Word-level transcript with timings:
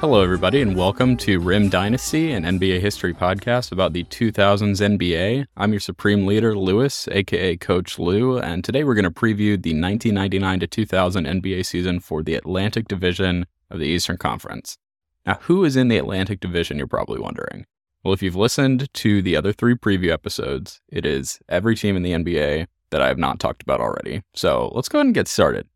Hello, 0.00 0.22
everybody, 0.22 0.62
and 0.62 0.74
welcome 0.74 1.14
to 1.18 1.40
Rim 1.40 1.68
Dynasty, 1.68 2.32
an 2.32 2.44
NBA 2.44 2.80
history 2.80 3.12
podcast 3.12 3.70
about 3.70 3.92
the 3.92 4.04
2000s 4.04 4.80
NBA. 4.98 5.44
I'm 5.58 5.72
your 5.74 5.80
supreme 5.80 6.26
leader, 6.26 6.56
Lewis, 6.56 7.06
aka 7.08 7.58
Coach 7.58 7.98
Lou, 7.98 8.38
and 8.38 8.64
today 8.64 8.82
we're 8.82 8.94
going 8.94 9.04
to 9.04 9.10
preview 9.10 9.62
the 9.62 9.78
1999 9.78 10.60
to 10.60 10.66
2000 10.66 11.26
NBA 11.26 11.66
season 11.66 12.00
for 12.00 12.22
the 12.22 12.34
Atlantic 12.34 12.88
Division 12.88 13.44
of 13.68 13.78
the 13.78 13.84
Eastern 13.84 14.16
Conference. 14.16 14.78
Now, 15.26 15.38
who 15.42 15.64
is 15.64 15.76
in 15.76 15.88
the 15.88 15.98
Atlantic 15.98 16.40
Division, 16.40 16.78
you're 16.78 16.86
probably 16.86 17.20
wondering? 17.20 17.66
Well, 18.02 18.14
if 18.14 18.22
you've 18.22 18.34
listened 18.34 18.88
to 18.94 19.20
the 19.20 19.36
other 19.36 19.52
three 19.52 19.74
preview 19.74 20.10
episodes, 20.12 20.80
it 20.88 21.04
is 21.04 21.40
every 21.46 21.76
team 21.76 21.94
in 21.94 22.02
the 22.02 22.12
NBA 22.12 22.68
that 22.88 23.02
I 23.02 23.08
have 23.08 23.18
not 23.18 23.38
talked 23.38 23.62
about 23.62 23.82
already. 23.82 24.22
So 24.32 24.72
let's 24.74 24.88
go 24.88 25.00
ahead 25.00 25.08
and 25.08 25.14
get 25.14 25.28
started. 25.28 25.68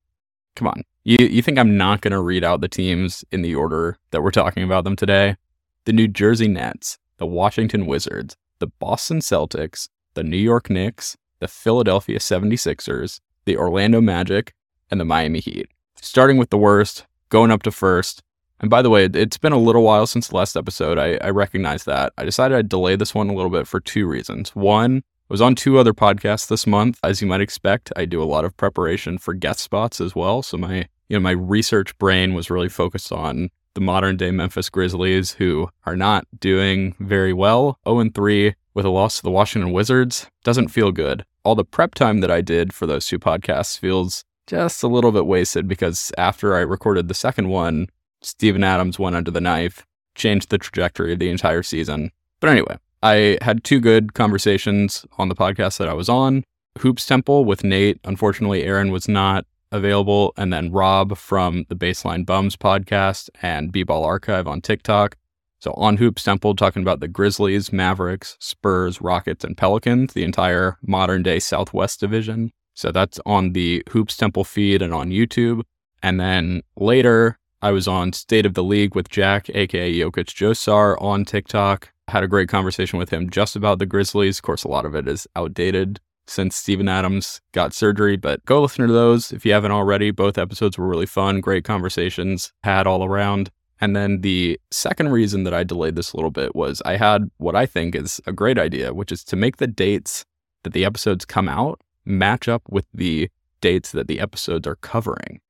Come 0.57 0.69
on. 0.69 0.85
You, 1.07 1.19
you 1.19 1.43
think 1.43 1.59
I'm 1.59 1.77
not 1.77 2.01
going 2.01 2.13
to 2.13 2.21
read 2.21 2.45
out 2.45 2.63
the 2.63 2.69
teams 2.69 3.27
in 3.31 3.43
the 3.43 3.55
order 3.55 3.99
that 4.11 4.23
we're 4.23 4.31
talking 4.31 4.63
about 4.63 4.85
them 4.85 4.97
today? 4.97 5.37
The 5.85 5.93
New 5.93 6.09
Jersey 6.09 6.49
Nets, 6.49 6.99
the 7.19 7.27
Washington 7.27 7.85
Wizards, 7.85 8.39
the 8.59 8.69
Boston 8.69 9.19
Celtics, 9.19 9.91
the 10.15 10.25
New 10.25 10.39
York 10.39 10.71
Knicks, 10.71 11.19
the 11.41 11.49
Philadelphia 11.49 12.19
76ers, 12.19 13.21
the 13.45 13.59
Orlando 13.59 14.01
Magic, 14.01 14.55
and 14.91 14.99
the 14.99 15.05
Miami 15.05 15.41
Heat. 15.41 15.69
Starting 16.01 16.39
with 16.39 16.49
the 16.49 16.57
worst, 16.57 17.05
going 17.29 17.51
up 17.51 17.63
to 17.65 17.71
first. 17.71 18.23
And 18.61 18.71
by 18.71 18.81
the 18.81 18.89
way, 18.89 19.05
it's 19.05 19.37
been 19.37 19.53
a 19.53 19.59
little 19.59 19.83
while 19.83 20.07
since 20.07 20.29
the 20.29 20.37
last 20.37 20.57
episode. 20.57 20.97
I, 20.97 21.17
I 21.17 21.29
recognize 21.29 21.85
that. 21.85 22.15
I 22.17 22.25
decided 22.25 22.57
I'd 22.57 22.71
delay 22.71 22.97
this 22.97 23.15
one 23.15 23.29
a 23.29 23.35
little 23.35 23.51
bit 23.51 23.67
for 23.67 23.79
two 23.79 24.07
reasons. 24.07 24.57
One, 24.57 24.99
I 24.99 25.03
was 25.29 25.43
on 25.43 25.55
two 25.55 25.79
other 25.79 25.93
podcasts 25.93 26.49
this 26.49 26.67
month. 26.67 26.99
As 27.03 27.21
you 27.21 27.27
might 27.27 27.43
expect, 27.43 27.93
I 27.95 28.07
do 28.07 28.23
a 28.23 28.25
lot 28.25 28.47
of 28.47 28.57
preparation 28.57 29.19
for 29.19 29.35
guest 29.35 29.61
spots 29.61 30.01
as 30.01 30.15
well. 30.15 30.43
So 30.43 30.57
my, 30.57 30.87
you 31.09 31.17
know, 31.17 31.21
my 31.21 31.33
research 31.33 31.97
brain 31.99 32.35
was 32.35 32.51
really 32.51 32.69
focused 32.69 33.13
on 33.13 33.51
the 33.75 33.81
modern 33.81 34.17
day 34.17 34.31
Memphis 34.31 34.71
Grizzlies, 34.71 35.33
who 35.33 35.69
are 35.85 35.97
not 35.97 36.27
doing 36.39 36.95
very 37.01 37.33
well. 37.33 37.79
0 37.87 38.09
3 38.15 38.55
with 38.73 38.85
a 38.85 38.91
loss 38.91 39.17
to 39.17 39.23
the 39.23 39.31
Washington 39.31 39.73
Wizards 39.73 40.27
doesn't 40.43 40.69
feel 40.69 40.93
good. 40.93 41.25
All 41.45 41.55
the 41.55 41.65
prep 41.65 41.95
time 41.95 42.21
that 42.21 42.31
I 42.31 42.41
did 42.41 42.73
for 42.73 42.87
those 42.87 43.07
two 43.07 43.19
podcasts 43.19 43.79
feels 43.79 44.25
just 44.47 44.83
a 44.83 44.89
little 44.89 45.13
bit 45.13 45.27
wasted 45.27 45.69
because 45.69 46.13
after 46.19 46.57
I 46.57 46.61
recorded 46.61 47.09
the 47.09 47.15
second 47.15 47.49
one, 47.49 47.89
Steven 48.23 48.65
Adams 48.65 48.99
went 48.99 49.17
under 49.17 49.31
the 49.31 49.41
knife, 49.41 49.85
changed 50.15 50.51
the 50.51 50.59
trajectory 50.59 51.13
of 51.13 51.19
the 51.19 51.31
entire 51.31 51.63
season. 51.63 52.11
But 52.41 52.51
anyway, 52.51 52.79
I 53.03 53.39
had 53.43 53.65
two 53.65 53.81
good 53.81 54.15
conversations 54.15 55.05
on 55.19 55.29
the 55.29 55.35
podcast 55.35 55.79
that 55.79 55.89
I 55.89 55.95
was 55.95 56.09
on. 56.09 56.45
Hoops 56.79 57.07
Temple 57.07 57.45
with 57.45 57.63
Nate. 57.63 58.01
Unfortunately, 58.05 58.65
Aaron 58.65 58.91
was 58.91 59.09
not 59.09 59.47
available. 59.75 60.33
And 60.37 60.53
then 60.53 60.73
Rob 60.73 61.17
from 61.17 61.67
the 61.69 61.77
Baseline 61.77 62.25
Bums 62.25 62.57
podcast 62.57 63.29
and 63.43 63.71
B 63.73 63.83
Ball 63.83 64.05
Archive 64.05 64.47
on 64.47 64.61
TikTok. 64.61 65.17
So 65.59 65.73
on 65.73 65.97
Hoops 65.97 66.23
Temple, 66.23 66.57
talking 66.57 66.83
about 66.83 67.01
the 67.01 67.09
Grizzlies, 67.09 67.73
Mavericks, 67.73 68.37
Spurs, 68.39 69.01
Rockets, 69.01 69.45
and 69.45 69.57
Pelicans, 69.57 70.13
the 70.13 70.25
entire 70.25 70.79
modern 70.83 71.23
day 71.23 71.39
Southwest 71.39 72.01
division. 72.01 72.53
So 72.75 72.93
that's 72.93 73.21
on 73.25 73.53
the 73.53 73.83
Hoops 73.91 74.17
Temple 74.17 74.45
feed 74.45 74.83
and 74.83 74.93
on 74.93 75.11
YouTube. 75.11 75.63
And 76.03 76.21
then 76.21 76.63
later, 76.77 77.39
I 77.63 77.71
was 77.71 77.89
on 77.89 78.13
State 78.13 78.45
of 78.45 78.55
the 78.55 78.65
League 78.65 78.95
with 78.95 79.09
Jack, 79.09 79.49
aka 79.51 79.93
Jokic 79.93 80.35
Josar, 80.35 81.01
on 81.01 81.25
TikTok 81.25 81.91
had 82.09 82.23
a 82.23 82.29
great 82.29 82.49
conversation 82.49 82.99
with 82.99 83.11
him 83.11 83.31
just 83.31 83.57
about 83.57 83.79
the 83.79 83.87
Grizzlies. 83.87 84.39
Of 84.39 84.43
course, 84.43 84.65
a 84.65 84.69
lot 84.69 84.85
of 84.85 84.95
it 84.95 85.09
is 85.09 85.27
outdated 85.35 86.01
since 86.27 86.57
Steven 86.57 86.89
Adams 86.89 87.41
got 87.53 87.75
surgery, 87.75 88.17
but 88.17 88.45
go 88.45 88.63
listen 88.63 88.87
to 88.87 88.93
those 88.93 89.33
if 89.33 89.45
you 89.45 89.53
haven't 89.53 89.73
already. 89.73 90.11
Both 90.11 90.39
episodes 90.39 90.79
were 90.79 90.87
really 90.87 91.07
fun, 91.07 91.41
great 91.41 91.65
conversations 91.65 92.53
had 92.63 92.87
all 92.87 93.05
around. 93.05 93.51
And 93.81 93.95
then 93.95 94.21
the 94.21 94.59
second 94.71 95.11
reason 95.11 95.45
that 95.45 95.55
I 95.55 95.65
delayed 95.65 95.97
this 95.97 96.13
a 96.13 96.17
little 96.17 96.31
bit 96.31 96.55
was 96.55 96.81
I 96.85 96.97
had 96.97 97.31
what 97.39 97.57
I 97.57 97.67
think 97.67 97.95
is 97.95 98.21
a 98.27 98.33
great 98.33 98.59
idea, 98.59 98.95
which 98.95 99.13
is 99.13 99.25
to 99.25 99.37
make 99.37 99.57
the 99.59 99.67
dates 99.67 100.25
that 100.63 100.73
the 100.73 100.85
episodes 100.85 101.25
come 101.25 101.49
out 101.49 101.81
match 102.05 102.49
up 102.49 102.63
with 102.69 102.87
the 102.93 103.29
dates 103.61 103.93
that 103.93 104.09
the 104.09 104.21
episodes 104.21 104.67
are 104.67 104.77
covering. 104.77 105.41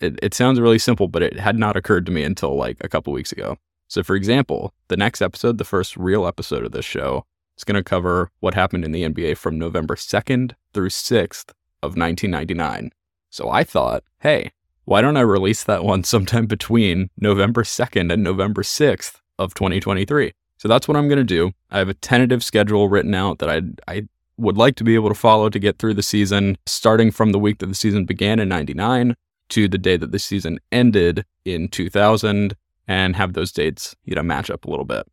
It, 0.00 0.18
it 0.22 0.34
sounds 0.34 0.60
really 0.60 0.78
simple, 0.78 1.08
but 1.08 1.22
it 1.22 1.38
had 1.38 1.58
not 1.58 1.76
occurred 1.76 2.06
to 2.06 2.12
me 2.12 2.22
until 2.22 2.56
like 2.56 2.78
a 2.80 2.88
couple 2.88 3.12
weeks 3.12 3.32
ago. 3.32 3.56
So, 3.88 4.02
for 4.02 4.16
example, 4.16 4.72
the 4.88 4.96
next 4.96 5.22
episode, 5.22 5.58
the 5.58 5.64
first 5.64 5.96
real 5.96 6.26
episode 6.26 6.64
of 6.64 6.72
this 6.72 6.84
show, 6.84 7.26
is 7.56 7.64
going 7.64 7.76
to 7.76 7.82
cover 7.82 8.30
what 8.40 8.54
happened 8.54 8.84
in 8.84 8.92
the 8.92 9.02
NBA 9.02 9.36
from 9.36 9.58
November 9.58 9.94
2nd 9.94 10.52
through 10.72 10.88
6th 10.88 11.50
of 11.82 11.96
1999. 11.96 12.90
So 13.30 13.50
I 13.50 13.64
thought, 13.64 14.04
hey, 14.20 14.52
why 14.84 15.00
don't 15.00 15.16
I 15.16 15.22
release 15.22 15.64
that 15.64 15.84
one 15.84 16.04
sometime 16.14 16.46
between 16.46 17.10
November 17.18 17.62
2nd 17.62 18.12
and 18.12 18.22
November 18.22 18.62
6th 18.62 19.20
of 19.38 19.54
2023? 19.54 20.32
So 20.56 20.68
that's 20.68 20.88
what 20.88 20.96
I'm 20.96 21.08
going 21.08 21.18
to 21.18 21.24
do. 21.24 21.52
I 21.70 21.78
have 21.78 21.88
a 21.88 21.94
tentative 21.94 22.44
schedule 22.44 22.88
written 22.88 23.14
out 23.14 23.38
that 23.38 23.50
I 23.50 23.62
I 23.92 24.08
would 24.36 24.56
like 24.56 24.76
to 24.76 24.84
be 24.84 24.94
able 24.94 25.08
to 25.08 25.14
follow 25.14 25.48
to 25.48 25.58
get 25.58 25.78
through 25.78 25.94
the 25.94 26.02
season, 26.02 26.58
starting 26.66 27.10
from 27.10 27.32
the 27.32 27.38
week 27.38 27.58
that 27.58 27.66
the 27.66 27.74
season 27.74 28.04
began 28.04 28.40
in 28.40 28.48
99 28.48 29.14
to 29.50 29.68
the 29.68 29.78
day 29.78 29.96
that 29.96 30.10
the 30.10 30.18
season 30.18 30.58
ended 30.72 31.24
in 31.44 31.68
2000 31.68 32.56
and 32.88 33.16
have 33.16 33.34
those 33.34 33.52
dates, 33.52 33.94
you 34.04 34.14
know, 34.14 34.22
match 34.22 34.50
up 34.50 34.64
a 34.64 34.70
little 34.70 34.84
bit. 34.84 35.06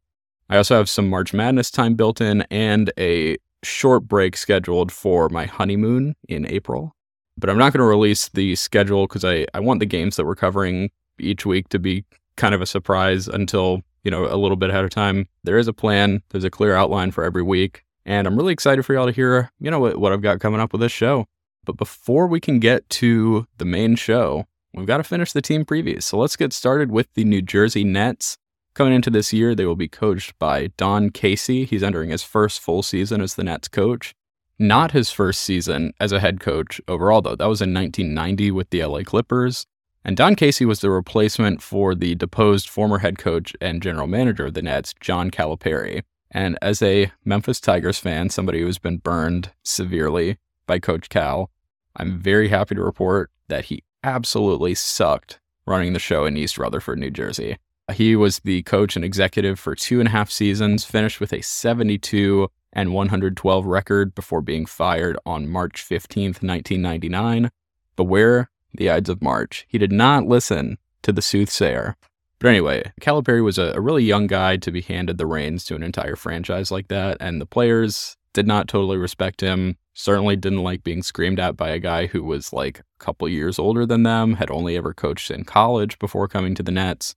I 0.52 0.58
also 0.58 0.76
have 0.76 0.90
some 0.90 1.10
March 1.10 1.34
Madness 1.34 1.72
time 1.72 1.96
built 1.96 2.20
in 2.20 2.42
and 2.52 2.92
a 2.98 3.38
short 3.64 4.04
break 4.04 4.36
scheduled 4.36 4.92
for 4.92 5.30
my 5.30 5.46
honeymoon 5.46 6.14
in 6.28 6.46
April. 6.46 6.94
But 7.38 7.50
I'm 7.50 7.58
not 7.58 7.72
going 7.72 7.80
to 7.80 7.86
release 7.86 8.28
the 8.28 8.58
schedule 8.58 9.08
because 9.08 9.24
I, 9.24 9.48
I 9.54 9.62
want 9.62 9.80
the 9.80 9.86
games 9.86 10.18
that 10.18 10.26
we're 10.26 10.36
covering 10.36 10.92
each 11.18 11.46
week 11.46 11.70
to 11.70 11.80
be 11.80 12.04
kind 12.36 12.54
of 12.54 12.62
a 12.62 12.66
surprise 12.66 13.30
until, 13.30 13.82
you 14.04 14.12
know, 14.12 14.26
a 14.26 14.36
little 14.36 14.58
bit 14.58 14.70
ahead 14.70 14.84
of 14.84 14.90
time. 14.90 15.26
There 15.46 15.58
is 15.58 15.70
a 15.70 15.74
plan, 15.74 16.22
there's 16.32 16.44
a 16.44 16.50
clear 16.50 16.76
outline 16.76 17.12
for 17.12 17.24
every 17.24 17.44
week. 17.44 17.86
And 18.06 18.28
I'm 18.28 18.36
really 18.36 18.52
excited 18.52 18.86
for 18.86 18.94
y'all 18.94 19.06
to 19.06 19.14
hear, 19.14 19.50
you 19.62 19.72
know, 19.72 19.80
what, 19.80 20.00
what 20.00 20.12
I've 20.12 20.22
got 20.22 20.42
coming 20.42 20.60
up 20.60 20.74
with 20.74 20.82
this 20.82 20.92
show. 20.92 21.28
But 21.64 21.78
before 21.78 22.28
we 22.28 22.42
can 22.42 22.60
get 22.60 22.90
to 22.90 23.48
the 23.58 23.66
main 23.66 23.96
show, 23.96 24.48
we've 24.74 24.88
got 24.88 24.98
to 24.98 25.04
finish 25.04 25.32
the 25.32 25.42
team 25.42 25.64
previews. 25.64 26.04
So 26.04 26.18
let's 26.18 26.36
get 26.36 26.52
started 26.52 26.92
with 26.92 27.08
the 27.14 27.24
New 27.24 27.42
Jersey 27.42 27.86
Nets. 27.86 28.38
Coming 28.74 28.94
into 28.94 29.10
this 29.10 29.34
year, 29.34 29.54
they 29.54 29.66
will 29.66 29.76
be 29.76 29.90
coached 29.90 30.38
by 30.40 30.68
Don 30.78 31.10
Casey. 31.10 31.66
He's 31.66 31.84
entering 31.84 32.10
his 32.10 32.24
first 32.24 32.62
full 32.62 32.84
season 32.84 33.22
as 33.22 33.36
the 33.36 33.44
Nets 33.44 33.68
coach. 33.68 34.16
Not 34.58 34.92
his 34.92 35.12
first 35.12 35.42
season 35.42 35.94
as 36.00 36.12
a 36.12 36.20
head 36.20 36.40
coach 36.40 36.80
overall, 36.88 37.22
though. 37.22 37.36
That 37.36 37.50
was 37.50 37.62
in 37.62 37.74
1990 37.74 38.52
with 38.52 38.70
the 38.70 38.86
LA 38.86 39.02
Clippers. 39.02 39.66
And 40.06 40.16
Don 40.16 40.36
Casey 40.36 40.66
was 40.66 40.80
the 40.80 40.90
replacement 40.90 41.62
for 41.62 41.94
the 41.94 42.16
deposed 42.16 42.70
former 42.70 43.00
head 43.00 43.18
coach 43.18 43.54
and 43.60 43.84
general 43.84 44.08
manager 44.08 44.46
of 44.46 44.54
the 44.54 44.62
Nets, 44.62 44.94
John 45.00 45.32
Calipari. 45.32 46.04
And 46.32 46.58
as 46.62 46.82
a 46.82 47.12
Memphis 47.26 47.60
Tigers 47.60 48.00
fan, 48.00 48.30
somebody 48.30 48.62
who's 48.62 48.80
been 48.80 48.98
burned 48.98 49.52
severely 49.64 50.38
by 50.66 50.80
Coach 50.80 51.10
Cal, 51.10 51.52
I'm 51.98 52.20
very 52.20 52.48
happy 52.48 52.76
to 52.76 52.82
report 52.82 53.30
that 53.50 53.66
he 53.66 53.84
absolutely 54.04 54.76
sucked 54.76 55.40
running 55.66 55.94
the 55.94 56.00
show 56.00 56.26
in 56.26 56.38
East 56.38 56.58
Rutherford, 56.58 57.00
New 57.00 57.12
Jersey. 57.12 57.58
He 57.94 58.16
was 58.16 58.40
the 58.40 58.64
coach 58.64 58.96
and 58.96 59.06
executive 59.06 59.60
for 59.60 59.76
two 59.76 60.00
and 60.00 60.08
a 60.08 60.12
half 60.12 60.32
seasons, 60.32 60.86
finished 60.86 61.20
with 61.20 61.34
a 61.34 61.42
72 61.42 62.50
and 62.74 62.94
112 62.94 63.66
record 63.66 64.16
before 64.16 64.42
being 64.42 64.66
fired 64.66 65.18
on 65.26 65.50
March 65.50 65.86
15th, 65.88 66.42
1999. 66.42 67.52
Beware 67.96 68.50
the 68.74 68.90
Ides 68.90 69.10
of 69.10 69.22
March. 69.22 69.66
He 69.68 69.78
did 69.78 69.92
not 69.92 70.26
listen 70.26 70.78
to 71.02 71.12
the 71.12 71.22
soothsayer. 71.22 71.98
But 72.40 72.50
anyway, 72.50 72.92
Calipari 73.02 73.44
was 73.44 73.58
a, 73.58 73.74
a 73.76 73.82
really 73.82 74.04
young 74.04 74.28
guy 74.28 74.58
to 74.58 74.72
be 74.72 74.82
handed 74.82 75.18
the 75.18 75.28
reins 75.28 75.64
to 75.66 75.76
an 75.76 75.84
entire 75.84 76.16
franchise 76.16 76.72
like 76.72 76.88
that, 76.88 77.18
and 77.20 77.40
the 77.40 77.46
players 77.46 78.18
did 78.34 78.48
not 78.48 78.68
totally 78.68 78.98
respect 78.98 79.42
him. 79.42 79.78
Certainly 79.94 80.38
didn't 80.38 80.64
like 80.64 80.84
being 80.84 81.04
screamed 81.04 81.40
at 81.40 81.58
by 81.58 81.70
a 81.70 81.80
guy 81.80 82.08
who 82.08 82.24
was 82.24 82.54
like 82.54 82.80
a 82.80 82.84
couple 82.98 83.28
years 83.28 83.60
older 83.60 83.86
than 83.86 84.04
them, 84.04 84.36
had 84.36 84.50
only 84.50 84.78
ever 84.78 84.94
coached 84.94 85.30
in 85.30 85.44
college 85.44 86.00
before 86.00 86.28
coming 86.28 86.56
to 86.56 86.64
the 86.64 86.72
Nets. 86.72 87.14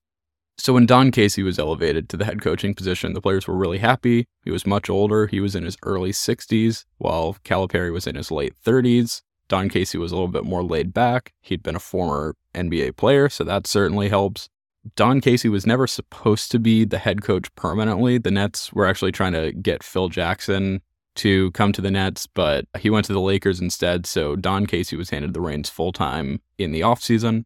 So 0.56 0.72
when 0.72 0.86
Don 0.86 1.10
Casey 1.10 1.42
was 1.42 1.58
elevated 1.58 2.08
to 2.08 2.16
the 2.16 2.24
head 2.24 2.40
coaching 2.40 2.74
position, 2.74 3.12
the 3.12 3.20
players 3.20 3.46
were 3.46 3.56
really 3.56 3.78
happy. 3.78 4.26
He 4.44 4.50
was 4.50 4.66
much 4.66 4.88
older. 4.88 5.26
He 5.26 5.40
was 5.40 5.54
in 5.54 5.64
his 5.64 5.76
early 5.82 6.12
60s, 6.12 6.84
while 6.98 7.36
Calipari 7.44 7.92
was 7.92 8.06
in 8.06 8.14
his 8.14 8.30
late 8.30 8.54
30s. 8.64 9.22
Don 9.48 9.68
Casey 9.68 9.98
was 9.98 10.12
a 10.12 10.14
little 10.14 10.28
bit 10.28 10.44
more 10.44 10.62
laid 10.62 10.94
back. 10.94 11.32
He'd 11.42 11.62
been 11.62 11.76
a 11.76 11.80
former 11.80 12.34
NBA 12.54 12.96
player, 12.96 13.28
so 13.28 13.44
that 13.44 13.66
certainly 13.66 14.08
helps. 14.08 14.48
Don 14.96 15.20
Casey 15.20 15.48
was 15.48 15.66
never 15.66 15.86
supposed 15.86 16.50
to 16.52 16.58
be 16.58 16.84
the 16.84 16.98
head 16.98 17.22
coach 17.22 17.54
permanently. 17.54 18.18
The 18.18 18.30
Nets 18.30 18.72
were 18.72 18.86
actually 18.86 19.12
trying 19.12 19.32
to 19.32 19.52
get 19.52 19.82
Phil 19.82 20.08
Jackson 20.08 20.82
to 21.16 21.50
come 21.52 21.72
to 21.72 21.80
the 21.80 21.90
Nets, 21.90 22.26
but 22.26 22.66
he 22.78 22.90
went 22.90 23.06
to 23.06 23.12
the 23.12 23.20
Lakers 23.20 23.60
instead. 23.60 24.06
So 24.06 24.36
Don 24.36 24.66
Casey 24.66 24.96
was 24.96 25.10
handed 25.10 25.32
the 25.32 25.40
reins 25.40 25.70
full 25.70 25.92
time 25.92 26.40
in 26.58 26.72
the 26.72 26.80
offseason. 26.80 27.44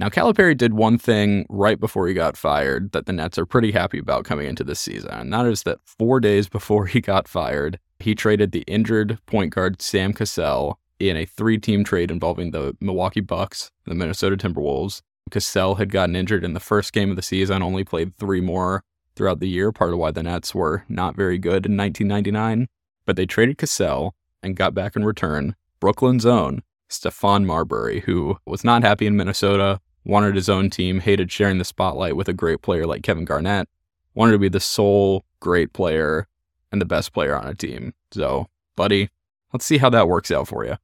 Now, 0.00 0.08
Calipari 0.08 0.56
did 0.56 0.74
one 0.74 0.96
thing 0.96 1.44
right 1.48 1.78
before 1.78 2.06
he 2.06 2.14
got 2.14 2.36
fired 2.36 2.92
that 2.92 3.06
the 3.06 3.12
Nets 3.12 3.36
are 3.36 3.46
pretty 3.46 3.72
happy 3.72 3.98
about 3.98 4.24
coming 4.24 4.46
into 4.46 4.62
this 4.62 4.78
season, 4.78 5.10
and 5.10 5.32
that 5.32 5.44
is 5.46 5.64
that 5.64 5.80
four 5.84 6.20
days 6.20 6.48
before 6.48 6.86
he 6.86 7.00
got 7.00 7.26
fired, 7.26 7.80
he 7.98 8.14
traded 8.14 8.52
the 8.52 8.62
injured 8.68 9.18
point 9.26 9.52
guard 9.52 9.82
Sam 9.82 10.12
Cassell 10.12 10.78
in 11.00 11.16
a 11.16 11.26
three 11.26 11.58
team 11.58 11.82
trade 11.82 12.12
involving 12.12 12.52
the 12.52 12.76
Milwaukee 12.80 13.20
Bucks, 13.20 13.72
and 13.84 13.90
the 13.90 13.98
Minnesota 13.98 14.36
Timberwolves, 14.36 15.02
Cassell 15.30 15.76
had 15.76 15.90
gotten 15.90 16.16
injured 16.16 16.44
in 16.44 16.54
the 16.54 16.60
first 16.60 16.92
game 16.92 17.10
of 17.10 17.16
the 17.16 17.22
season, 17.22 17.62
only 17.62 17.84
played 17.84 18.16
three 18.16 18.40
more 18.40 18.84
throughout 19.16 19.40
the 19.40 19.48
year, 19.48 19.72
part 19.72 19.92
of 19.92 19.98
why 19.98 20.12
the 20.12 20.22
Nets 20.22 20.54
were 20.54 20.84
not 20.88 21.16
very 21.16 21.38
good 21.38 21.66
in 21.66 21.76
1999. 21.76 22.68
But 23.04 23.16
they 23.16 23.26
traded 23.26 23.58
Cassell 23.58 24.14
and 24.42 24.56
got 24.56 24.74
back 24.74 24.94
in 24.94 25.04
return 25.04 25.56
Brooklyn's 25.80 26.26
own 26.26 26.62
Stephon 26.88 27.44
Marbury, 27.44 28.00
who 28.00 28.38
was 28.46 28.64
not 28.64 28.82
happy 28.82 29.06
in 29.06 29.16
Minnesota, 29.16 29.80
wanted 30.08 30.34
his 30.34 30.48
own 30.48 30.70
team, 30.70 31.00
hated 31.00 31.30
sharing 31.30 31.58
the 31.58 31.64
spotlight 31.64 32.16
with 32.16 32.28
a 32.28 32.32
great 32.32 32.62
player 32.62 32.86
like 32.86 33.02
Kevin 33.02 33.24
Garnett, 33.24 33.68
wanted 34.14 34.32
to 34.32 34.38
be 34.38 34.48
the 34.48 34.58
sole 34.58 35.24
great 35.38 35.72
player 35.72 36.26
and 36.72 36.80
the 36.80 36.86
best 36.86 37.12
player 37.12 37.36
on 37.36 37.46
a 37.46 37.54
team. 37.54 37.94
So, 38.10 38.48
buddy, 38.74 39.10
let's 39.52 39.64
see 39.64 39.78
how 39.78 39.90
that 39.90 40.08
works 40.08 40.30
out 40.30 40.48
for 40.48 40.64
you. 40.64 40.76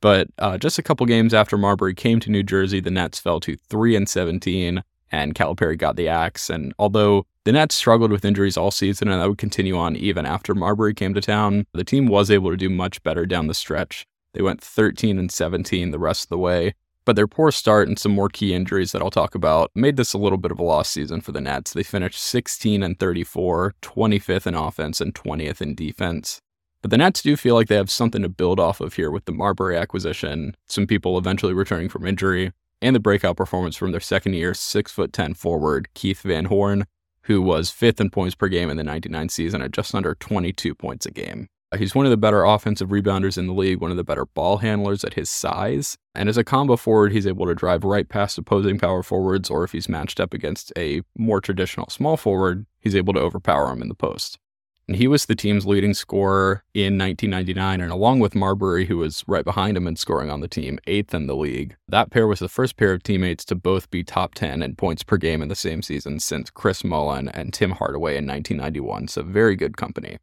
But 0.00 0.28
uh, 0.38 0.58
just 0.58 0.78
a 0.78 0.82
couple 0.82 1.06
games 1.06 1.32
after 1.32 1.56
Marbury 1.56 1.94
came 1.94 2.20
to 2.20 2.30
New 2.30 2.42
Jersey, 2.42 2.80
the 2.80 2.90
Nets 2.90 3.18
fell 3.18 3.40
to 3.40 3.56
3 3.56 3.96
and 3.96 4.08
17, 4.08 4.82
and 5.10 5.34
Calipari 5.34 5.78
got 5.78 5.96
the 5.96 6.08
axe. 6.08 6.50
And 6.50 6.74
although 6.78 7.26
the 7.44 7.52
Nets 7.52 7.74
struggled 7.74 8.10
with 8.10 8.24
injuries 8.24 8.56
all 8.56 8.70
season, 8.70 9.08
and 9.08 9.20
that 9.20 9.28
would 9.28 9.38
continue 9.38 9.76
on 9.76 9.96
even 9.96 10.26
after 10.26 10.54
Marbury 10.54 10.92
came 10.92 11.14
to 11.14 11.20
town, 11.20 11.66
the 11.72 11.84
team 11.84 12.06
was 12.06 12.30
able 12.30 12.50
to 12.50 12.56
do 12.56 12.68
much 12.68 13.02
better 13.02 13.24
down 13.24 13.46
the 13.46 13.54
stretch. 13.54 14.06
They 14.34 14.42
went 14.42 14.60
13 14.60 15.18
and 15.18 15.32
17 15.32 15.92
the 15.92 15.98
rest 15.98 16.24
of 16.24 16.28
the 16.28 16.38
way, 16.38 16.74
but 17.06 17.16
their 17.16 17.28
poor 17.28 17.50
start 17.50 17.88
and 17.88 17.98
some 17.98 18.12
more 18.12 18.28
key 18.28 18.52
injuries 18.52 18.92
that 18.92 19.00
I'll 19.00 19.10
talk 19.10 19.34
about 19.34 19.70
made 19.74 19.96
this 19.96 20.12
a 20.12 20.18
little 20.18 20.36
bit 20.36 20.50
of 20.50 20.58
a 20.58 20.64
lost 20.64 20.92
season 20.92 21.22
for 21.22 21.32
the 21.32 21.40
Nets. 21.40 21.72
They 21.72 21.84
finished 21.84 22.20
16 22.20 22.82
and 22.82 22.98
34, 22.98 23.74
25th 23.80 24.46
in 24.46 24.54
offense 24.54 25.00
and 25.00 25.14
20th 25.14 25.62
in 25.62 25.74
defense. 25.74 26.42
But 26.82 26.90
the 26.90 26.98
Nets 26.98 27.22
do 27.22 27.36
feel 27.36 27.54
like 27.54 27.68
they 27.68 27.76
have 27.76 27.90
something 27.90 28.22
to 28.22 28.28
build 28.28 28.60
off 28.60 28.80
of 28.80 28.94
here 28.94 29.10
with 29.10 29.24
the 29.24 29.32
Marbury 29.32 29.76
acquisition, 29.76 30.56
some 30.66 30.86
people 30.86 31.16
eventually 31.16 31.54
returning 31.54 31.88
from 31.88 32.06
injury, 32.06 32.52
and 32.82 32.94
the 32.94 33.00
breakout 33.00 33.36
performance 33.36 33.76
from 33.76 33.92
their 33.92 34.00
second 34.00 34.34
year, 34.34 34.52
6'10 34.52 35.36
forward, 35.36 35.88
Keith 35.94 36.22
Van 36.22 36.46
Horn, 36.46 36.86
who 37.22 37.40
was 37.40 37.70
fifth 37.70 38.00
in 38.00 38.10
points 38.10 38.34
per 38.34 38.48
game 38.48 38.68
in 38.68 38.76
the 38.76 38.84
99 38.84 39.28
season 39.28 39.62
at 39.62 39.70
just 39.70 39.94
under 39.94 40.14
22 40.14 40.74
points 40.74 41.06
a 41.06 41.10
game. 41.10 41.48
He's 41.76 41.96
one 41.96 42.06
of 42.06 42.10
the 42.10 42.16
better 42.16 42.44
offensive 42.44 42.90
rebounders 42.90 43.36
in 43.36 43.48
the 43.48 43.52
league, 43.52 43.80
one 43.80 43.90
of 43.90 43.96
the 43.96 44.04
better 44.04 44.24
ball 44.24 44.58
handlers 44.58 45.02
at 45.02 45.14
his 45.14 45.28
size. 45.28 45.96
And 46.14 46.28
as 46.28 46.38
a 46.38 46.44
combo 46.44 46.76
forward, 46.76 47.12
he's 47.12 47.26
able 47.26 47.46
to 47.46 47.54
drive 47.54 47.82
right 47.82 48.08
past 48.08 48.38
opposing 48.38 48.78
power 48.78 49.02
forwards, 49.02 49.50
or 49.50 49.64
if 49.64 49.72
he's 49.72 49.88
matched 49.88 50.20
up 50.20 50.32
against 50.32 50.72
a 50.78 51.02
more 51.18 51.40
traditional 51.40 51.88
small 51.90 52.16
forward, 52.16 52.66
he's 52.78 52.94
able 52.94 53.12
to 53.14 53.20
overpower 53.20 53.72
him 53.72 53.82
in 53.82 53.88
the 53.88 53.94
post. 53.94 54.38
And 54.86 54.96
he 54.96 55.08
was 55.08 55.26
the 55.26 55.34
team's 55.34 55.66
leading 55.66 55.92
scorer 55.92 56.62
in 56.72 56.96
1999, 56.96 57.80
and 57.80 57.90
along 57.90 58.20
with 58.20 58.36
Marbury, 58.36 58.86
who 58.86 58.98
was 58.98 59.24
right 59.26 59.44
behind 59.44 59.76
him 59.76 59.88
in 59.88 59.96
scoring 59.96 60.30
on 60.30 60.40
the 60.40 60.46
team, 60.46 60.78
eighth 60.86 61.12
in 61.12 61.26
the 61.26 61.34
league. 61.34 61.74
That 61.88 62.10
pair 62.10 62.28
was 62.28 62.38
the 62.38 62.48
first 62.48 62.76
pair 62.76 62.92
of 62.92 63.02
teammates 63.02 63.44
to 63.46 63.56
both 63.56 63.90
be 63.90 64.04
top 64.04 64.34
10 64.34 64.62
in 64.62 64.76
points 64.76 65.02
per 65.02 65.16
game 65.16 65.42
in 65.42 65.48
the 65.48 65.56
same 65.56 65.82
season 65.82 66.20
since 66.20 66.50
Chris 66.50 66.84
Mullin 66.84 67.28
and 67.28 67.52
Tim 67.52 67.72
Hardaway 67.72 68.12
in 68.12 68.26
1991, 68.28 69.08
so 69.08 69.24
very 69.24 69.56
good 69.56 69.76
company. 69.76 70.18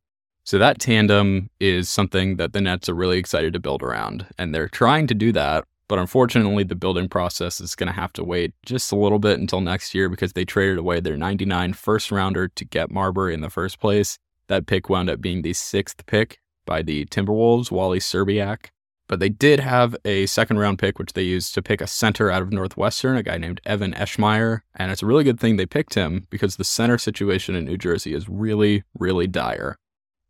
So 0.45 0.57
that 0.57 0.79
tandem 0.79 1.49
is 1.59 1.89
something 1.89 2.35
that 2.35 2.51
the 2.51 2.59
Nets 2.59 2.89
are 2.89 2.93
really 2.93 3.17
excited 3.17 3.53
to 3.53 3.59
build 3.59 3.81
around, 3.81 4.25
and 4.37 4.53
they're 4.53 4.67
trying 4.67 5.07
to 5.07 5.13
do 5.13 5.31
that. 5.31 5.63
But 5.87 5.99
unfortunately, 5.99 6.63
the 6.63 6.75
building 6.75 7.07
process 7.07 7.61
is 7.61 7.75
going 7.75 7.87
to 7.87 7.93
have 7.93 8.13
to 8.13 8.23
wait 8.23 8.53
just 8.65 8.91
a 8.91 8.95
little 8.95 9.19
bit 9.19 9.39
until 9.39 9.61
next 9.61 9.93
year 9.93 10.09
because 10.09 10.33
they 10.33 10.43
traded 10.43 10.77
away 10.77 10.99
their 10.99 11.17
99 11.17 11.73
first 11.73 12.11
rounder 12.11 12.47
to 12.47 12.65
get 12.65 12.91
Marbury 12.91 13.33
in 13.33 13.41
the 13.41 13.49
first 13.49 13.79
place. 13.79 14.17
That 14.47 14.65
pick 14.65 14.89
wound 14.89 15.09
up 15.09 15.21
being 15.21 15.43
the 15.43 15.53
sixth 15.53 16.05
pick 16.05 16.39
by 16.65 16.81
the 16.81 17.05
Timberwolves, 17.05 17.71
Wally 17.71 17.99
Szczerbiak. 17.99 18.67
But 19.07 19.19
they 19.19 19.29
did 19.29 19.59
have 19.59 19.95
a 20.05 20.25
second 20.25 20.59
round 20.59 20.79
pick, 20.79 20.97
which 20.97 21.13
they 21.13 21.23
used 21.23 21.53
to 21.53 21.61
pick 21.61 21.81
a 21.81 21.87
center 21.87 22.31
out 22.31 22.41
of 22.41 22.51
Northwestern, 22.51 23.17
a 23.17 23.23
guy 23.23 23.37
named 23.37 23.61
Evan 23.65 23.93
Eschmeyer. 23.93 24.61
And 24.75 24.91
it's 24.91 25.03
a 25.03 25.05
really 25.05 25.23
good 25.23 25.39
thing 25.39 25.57
they 25.57 25.65
picked 25.65 25.93
him 25.93 26.25
because 26.29 26.55
the 26.55 26.63
center 26.63 26.97
situation 26.97 27.55
in 27.55 27.65
New 27.65 27.77
Jersey 27.77 28.13
is 28.13 28.27
really, 28.27 28.83
really 28.97 29.27
dire. 29.27 29.77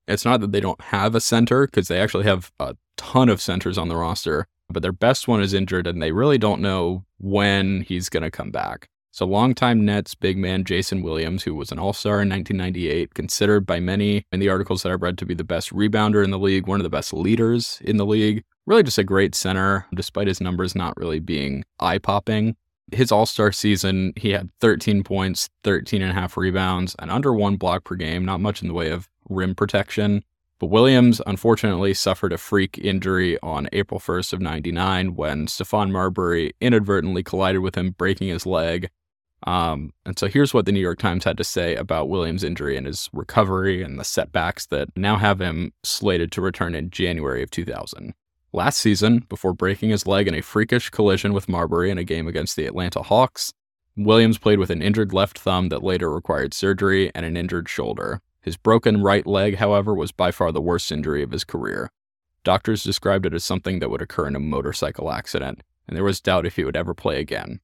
It's 0.07 0.25
not 0.25 0.41
that 0.41 0.51
they 0.51 0.59
don't 0.59 0.81
have 0.81 1.15
a 1.15 1.21
center 1.21 1.65
because 1.65 1.87
they 1.87 1.99
actually 1.99 2.25
have 2.25 2.51
a 2.59 2.75
ton 2.97 3.29
of 3.29 3.41
centers 3.41 3.77
on 3.77 3.87
the 3.87 3.95
roster, 3.95 4.47
but 4.69 4.81
their 4.81 4.91
best 4.91 5.27
one 5.27 5.41
is 5.41 5.53
injured 5.53 5.87
and 5.87 6.01
they 6.01 6.11
really 6.11 6.37
don't 6.37 6.61
know 6.61 7.05
when 7.19 7.81
he's 7.81 8.09
going 8.09 8.23
to 8.23 8.31
come 8.31 8.51
back. 8.51 8.89
So, 9.11 9.27
longtime 9.27 9.85
Nets 9.85 10.15
big 10.15 10.37
man 10.39 10.63
Jason 10.63 11.03
Williams, 11.03 11.43
who 11.43 11.53
was 11.53 11.71
an 11.71 11.77
all 11.77 11.93
star 11.93 12.15
in 12.23 12.29
1998, 12.29 13.13
considered 13.13 13.63
by 13.63 13.79
many 13.79 14.25
in 14.31 14.39
the 14.39 14.49
articles 14.49 14.81
that 14.81 14.91
I've 14.91 15.03
read 15.03 15.19
to 15.19 15.25
be 15.25 15.35
the 15.35 15.43
best 15.43 15.71
rebounder 15.71 16.23
in 16.23 16.31
the 16.31 16.39
league, 16.39 16.67
one 16.67 16.79
of 16.79 16.83
the 16.83 16.89
best 16.89 17.13
leaders 17.13 17.79
in 17.81 17.97
the 17.97 18.07
league, 18.07 18.43
really 18.65 18.81
just 18.81 18.97
a 18.97 19.03
great 19.03 19.35
center, 19.35 19.85
despite 19.93 20.25
his 20.25 20.41
numbers 20.41 20.73
not 20.73 20.97
really 20.97 21.19
being 21.19 21.63
eye 21.79 21.99
popping. 21.99 22.55
His 22.91 23.11
all 23.11 23.27
star 23.27 23.51
season, 23.51 24.13
he 24.15 24.31
had 24.31 24.49
13 24.61 25.03
points, 25.03 25.47
13 25.63 26.01
and 26.01 26.09
a 26.09 26.15
half 26.15 26.35
rebounds, 26.35 26.95
and 26.97 27.11
under 27.11 27.35
one 27.35 27.55
block 27.55 27.83
per 27.83 27.93
game, 27.93 28.25
not 28.25 28.41
much 28.41 28.63
in 28.63 28.67
the 28.67 28.73
way 28.73 28.89
of 28.89 29.07
rim 29.29 29.55
protection. 29.55 30.23
But 30.59 30.67
Williams 30.67 31.21
unfortunately 31.27 31.93
suffered 31.93 32.31
a 32.31 32.37
freak 32.37 32.77
injury 32.77 33.37
on 33.41 33.67
April 33.73 33.99
1st 33.99 34.33
of 34.33 34.41
99 34.41 35.15
when 35.15 35.47
Stephon 35.47 35.91
Marbury 35.91 36.53
inadvertently 36.61 37.23
collided 37.23 37.61
with 37.61 37.75
him, 37.75 37.91
breaking 37.91 38.29
his 38.29 38.45
leg. 38.45 38.89
Um, 39.45 39.91
and 40.05 40.17
so 40.17 40.27
here's 40.27 40.53
what 40.53 40.65
the 40.65 40.71
New 40.71 40.79
York 40.79 40.99
Times 40.99 41.25
had 41.25 41.37
to 41.37 41.43
say 41.43 41.75
about 41.75 42.07
Williams' 42.07 42.43
injury 42.43 42.77
and 42.77 42.87
his 42.87 43.09
recovery 43.11 43.83
and 43.83 43.99
the 43.99 44.05
setbacks 44.05 44.65
that 44.67 44.89
now 44.95 45.17
have 45.17 45.41
him 45.41 45.73
slated 45.83 46.31
to 46.31 46.41
return 46.41 46.75
in 46.75 46.89
January 46.89 47.43
of 47.43 47.51
2000. 47.51 48.13
Last 48.53 48.77
season, 48.77 49.25
before 49.29 49.53
breaking 49.53 49.89
his 49.89 50.07
leg 50.07 50.27
in 50.27 50.35
a 50.35 50.41
freakish 50.41 50.91
collision 50.91 51.33
with 51.33 51.49
Marbury 51.49 51.89
in 51.89 51.97
a 51.97 52.03
game 52.03 52.27
against 52.27 52.55
the 52.55 52.67
Atlanta 52.67 53.01
Hawks, 53.01 53.51
Williams 53.97 54.37
played 54.37 54.59
with 54.59 54.69
an 54.69 54.81
injured 54.81 55.11
left 55.11 55.39
thumb 55.39 55.69
that 55.69 55.83
later 55.83 56.11
required 56.11 56.53
surgery 56.53 57.11
and 57.13 57.25
an 57.25 57.35
injured 57.35 57.67
shoulder. 57.67 58.21
His 58.43 58.57
broken 58.57 59.01
right 59.01 59.25
leg, 59.25 59.55
however, 59.55 59.95
was 59.95 60.11
by 60.11 60.31
far 60.31 60.51
the 60.51 60.61
worst 60.61 60.91
injury 60.91 61.23
of 61.23 61.31
his 61.31 61.45
career. 61.45 61.89
Doctors 62.43 62.83
described 62.83 63.25
it 63.25 63.33
as 63.33 63.43
something 63.43 63.79
that 63.79 63.89
would 63.89 64.01
occur 64.01 64.27
in 64.27 64.35
a 64.35 64.39
motorcycle 64.39 65.11
accident, 65.11 65.63
and 65.87 65.95
there 65.95 66.03
was 66.03 66.19
doubt 66.19 66.45
if 66.45 66.57
he 66.57 66.65
would 66.65 66.75
ever 66.75 66.93
play 66.93 67.19
again. 67.19 67.61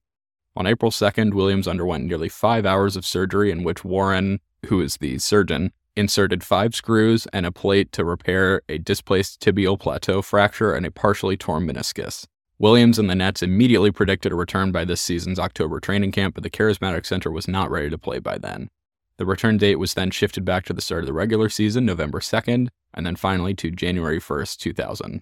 On 0.56 0.66
April 0.66 0.90
2nd, 0.90 1.34
Williams 1.34 1.68
underwent 1.68 2.06
nearly 2.06 2.30
five 2.30 2.64
hours 2.64 2.96
of 2.96 3.04
surgery 3.04 3.50
in 3.50 3.62
which 3.62 3.84
Warren, 3.84 4.40
who 4.66 4.80
is 4.80 4.96
the 4.96 5.18
surgeon, 5.18 5.72
inserted 5.96 6.42
five 6.42 6.74
screws 6.74 7.26
and 7.32 7.44
a 7.44 7.52
plate 7.52 7.92
to 7.92 8.04
repair 8.04 8.62
a 8.68 8.78
displaced 8.78 9.40
tibial 9.40 9.78
plateau 9.78 10.22
fracture 10.22 10.74
and 10.74 10.86
a 10.86 10.90
partially 10.90 11.36
torn 11.36 11.66
meniscus. 11.66 12.26
Williams 12.58 12.98
and 12.98 13.08
the 13.08 13.14
Nets 13.14 13.42
immediately 13.42 13.90
predicted 13.90 14.32
a 14.32 14.36
return 14.36 14.72
by 14.72 14.84
this 14.84 15.00
season's 15.00 15.38
October 15.38 15.78
training 15.78 16.12
camp, 16.12 16.34
but 16.34 16.42
the 16.42 16.50
Charismatic 16.50 17.06
Center 17.06 17.30
was 17.30 17.48
not 17.48 17.70
ready 17.70 17.90
to 17.90 17.98
play 17.98 18.18
by 18.18 18.38
then. 18.38 18.70
The 19.20 19.26
return 19.26 19.58
date 19.58 19.76
was 19.76 19.92
then 19.92 20.10
shifted 20.10 20.46
back 20.46 20.64
to 20.64 20.72
the 20.72 20.80
start 20.80 21.02
of 21.02 21.06
the 21.06 21.12
regular 21.12 21.50
season, 21.50 21.84
November 21.84 22.20
2nd, 22.20 22.68
and 22.94 23.04
then 23.04 23.16
finally 23.16 23.52
to 23.52 23.70
January 23.70 24.18
1st, 24.18 24.56
2000. 24.56 25.20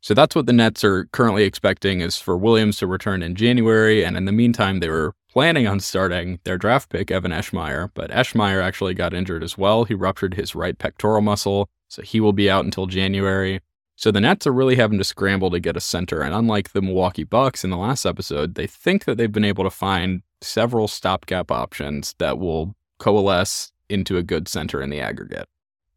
So 0.00 0.14
that's 0.14 0.36
what 0.36 0.46
the 0.46 0.52
Nets 0.52 0.84
are 0.84 1.06
currently 1.06 1.42
expecting 1.42 2.00
is 2.00 2.16
for 2.16 2.36
Williams 2.36 2.76
to 2.76 2.86
return 2.86 3.24
in 3.24 3.34
January, 3.34 4.04
and 4.04 4.16
in 4.16 4.26
the 4.26 4.30
meantime, 4.30 4.78
they 4.78 4.88
were 4.88 5.14
planning 5.28 5.66
on 5.66 5.80
starting 5.80 6.38
their 6.44 6.56
draft 6.56 6.90
pick, 6.90 7.10
Evan 7.10 7.32
Eschmeyer, 7.32 7.90
but 7.92 8.12
Eschmeyer 8.12 8.62
actually 8.62 8.94
got 8.94 9.12
injured 9.12 9.42
as 9.42 9.58
well. 9.58 9.82
He 9.82 9.94
ruptured 9.94 10.34
his 10.34 10.54
right 10.54 10.78
pectoral 10.78 11.20
muscle, 11.20 11.68
so 11.88 12.02
he 12.02 12.20
will 12.20 12.32
be 12.32 12.48
out 12.48 12.64
until 12.64 12.86
January. 12.86 13.58
So 13.96 14.12
the 14.12 14.20
Nets 14.20 14.46
are 14.46 14.52
really 14.52 14.76
having 14.76 14.98
to 14.98 15.04
scramble 15.04 15.50
to 15.50 15.58
get 15.58 15.76
a 15.76 15.80
center, 15.80 16.20
and 16.20 16.32
unlike 16.32 16.70
the 16.70 16.82
Milwaukee 16.82 17.24
Bucks 17.24 17.64
in 17.64 17.70
the 17.70 17.76
last 17.78 18.06
episode, 18.06 18.54
they 18.54 18.68
think 18.68 19.06
that 19.06 19.18
they've 19.18 19.32
been 19.32 19.44
able 19.44 19.64
to 19.64 19.70
find 19.70 20.22
several 20.40 20.86
stopgap 20.86 21.50
options 21.50 22.14
that 22.18 22.38
will 22.38 22.76
coalesce 22.98 23.72
into 23.88 24.16
a 24.16 24.22
good 24.22 24.48
center 24.48 24.82
in 24.82 24.90
the 24.90 25.00
aggregate. 25.00 25.46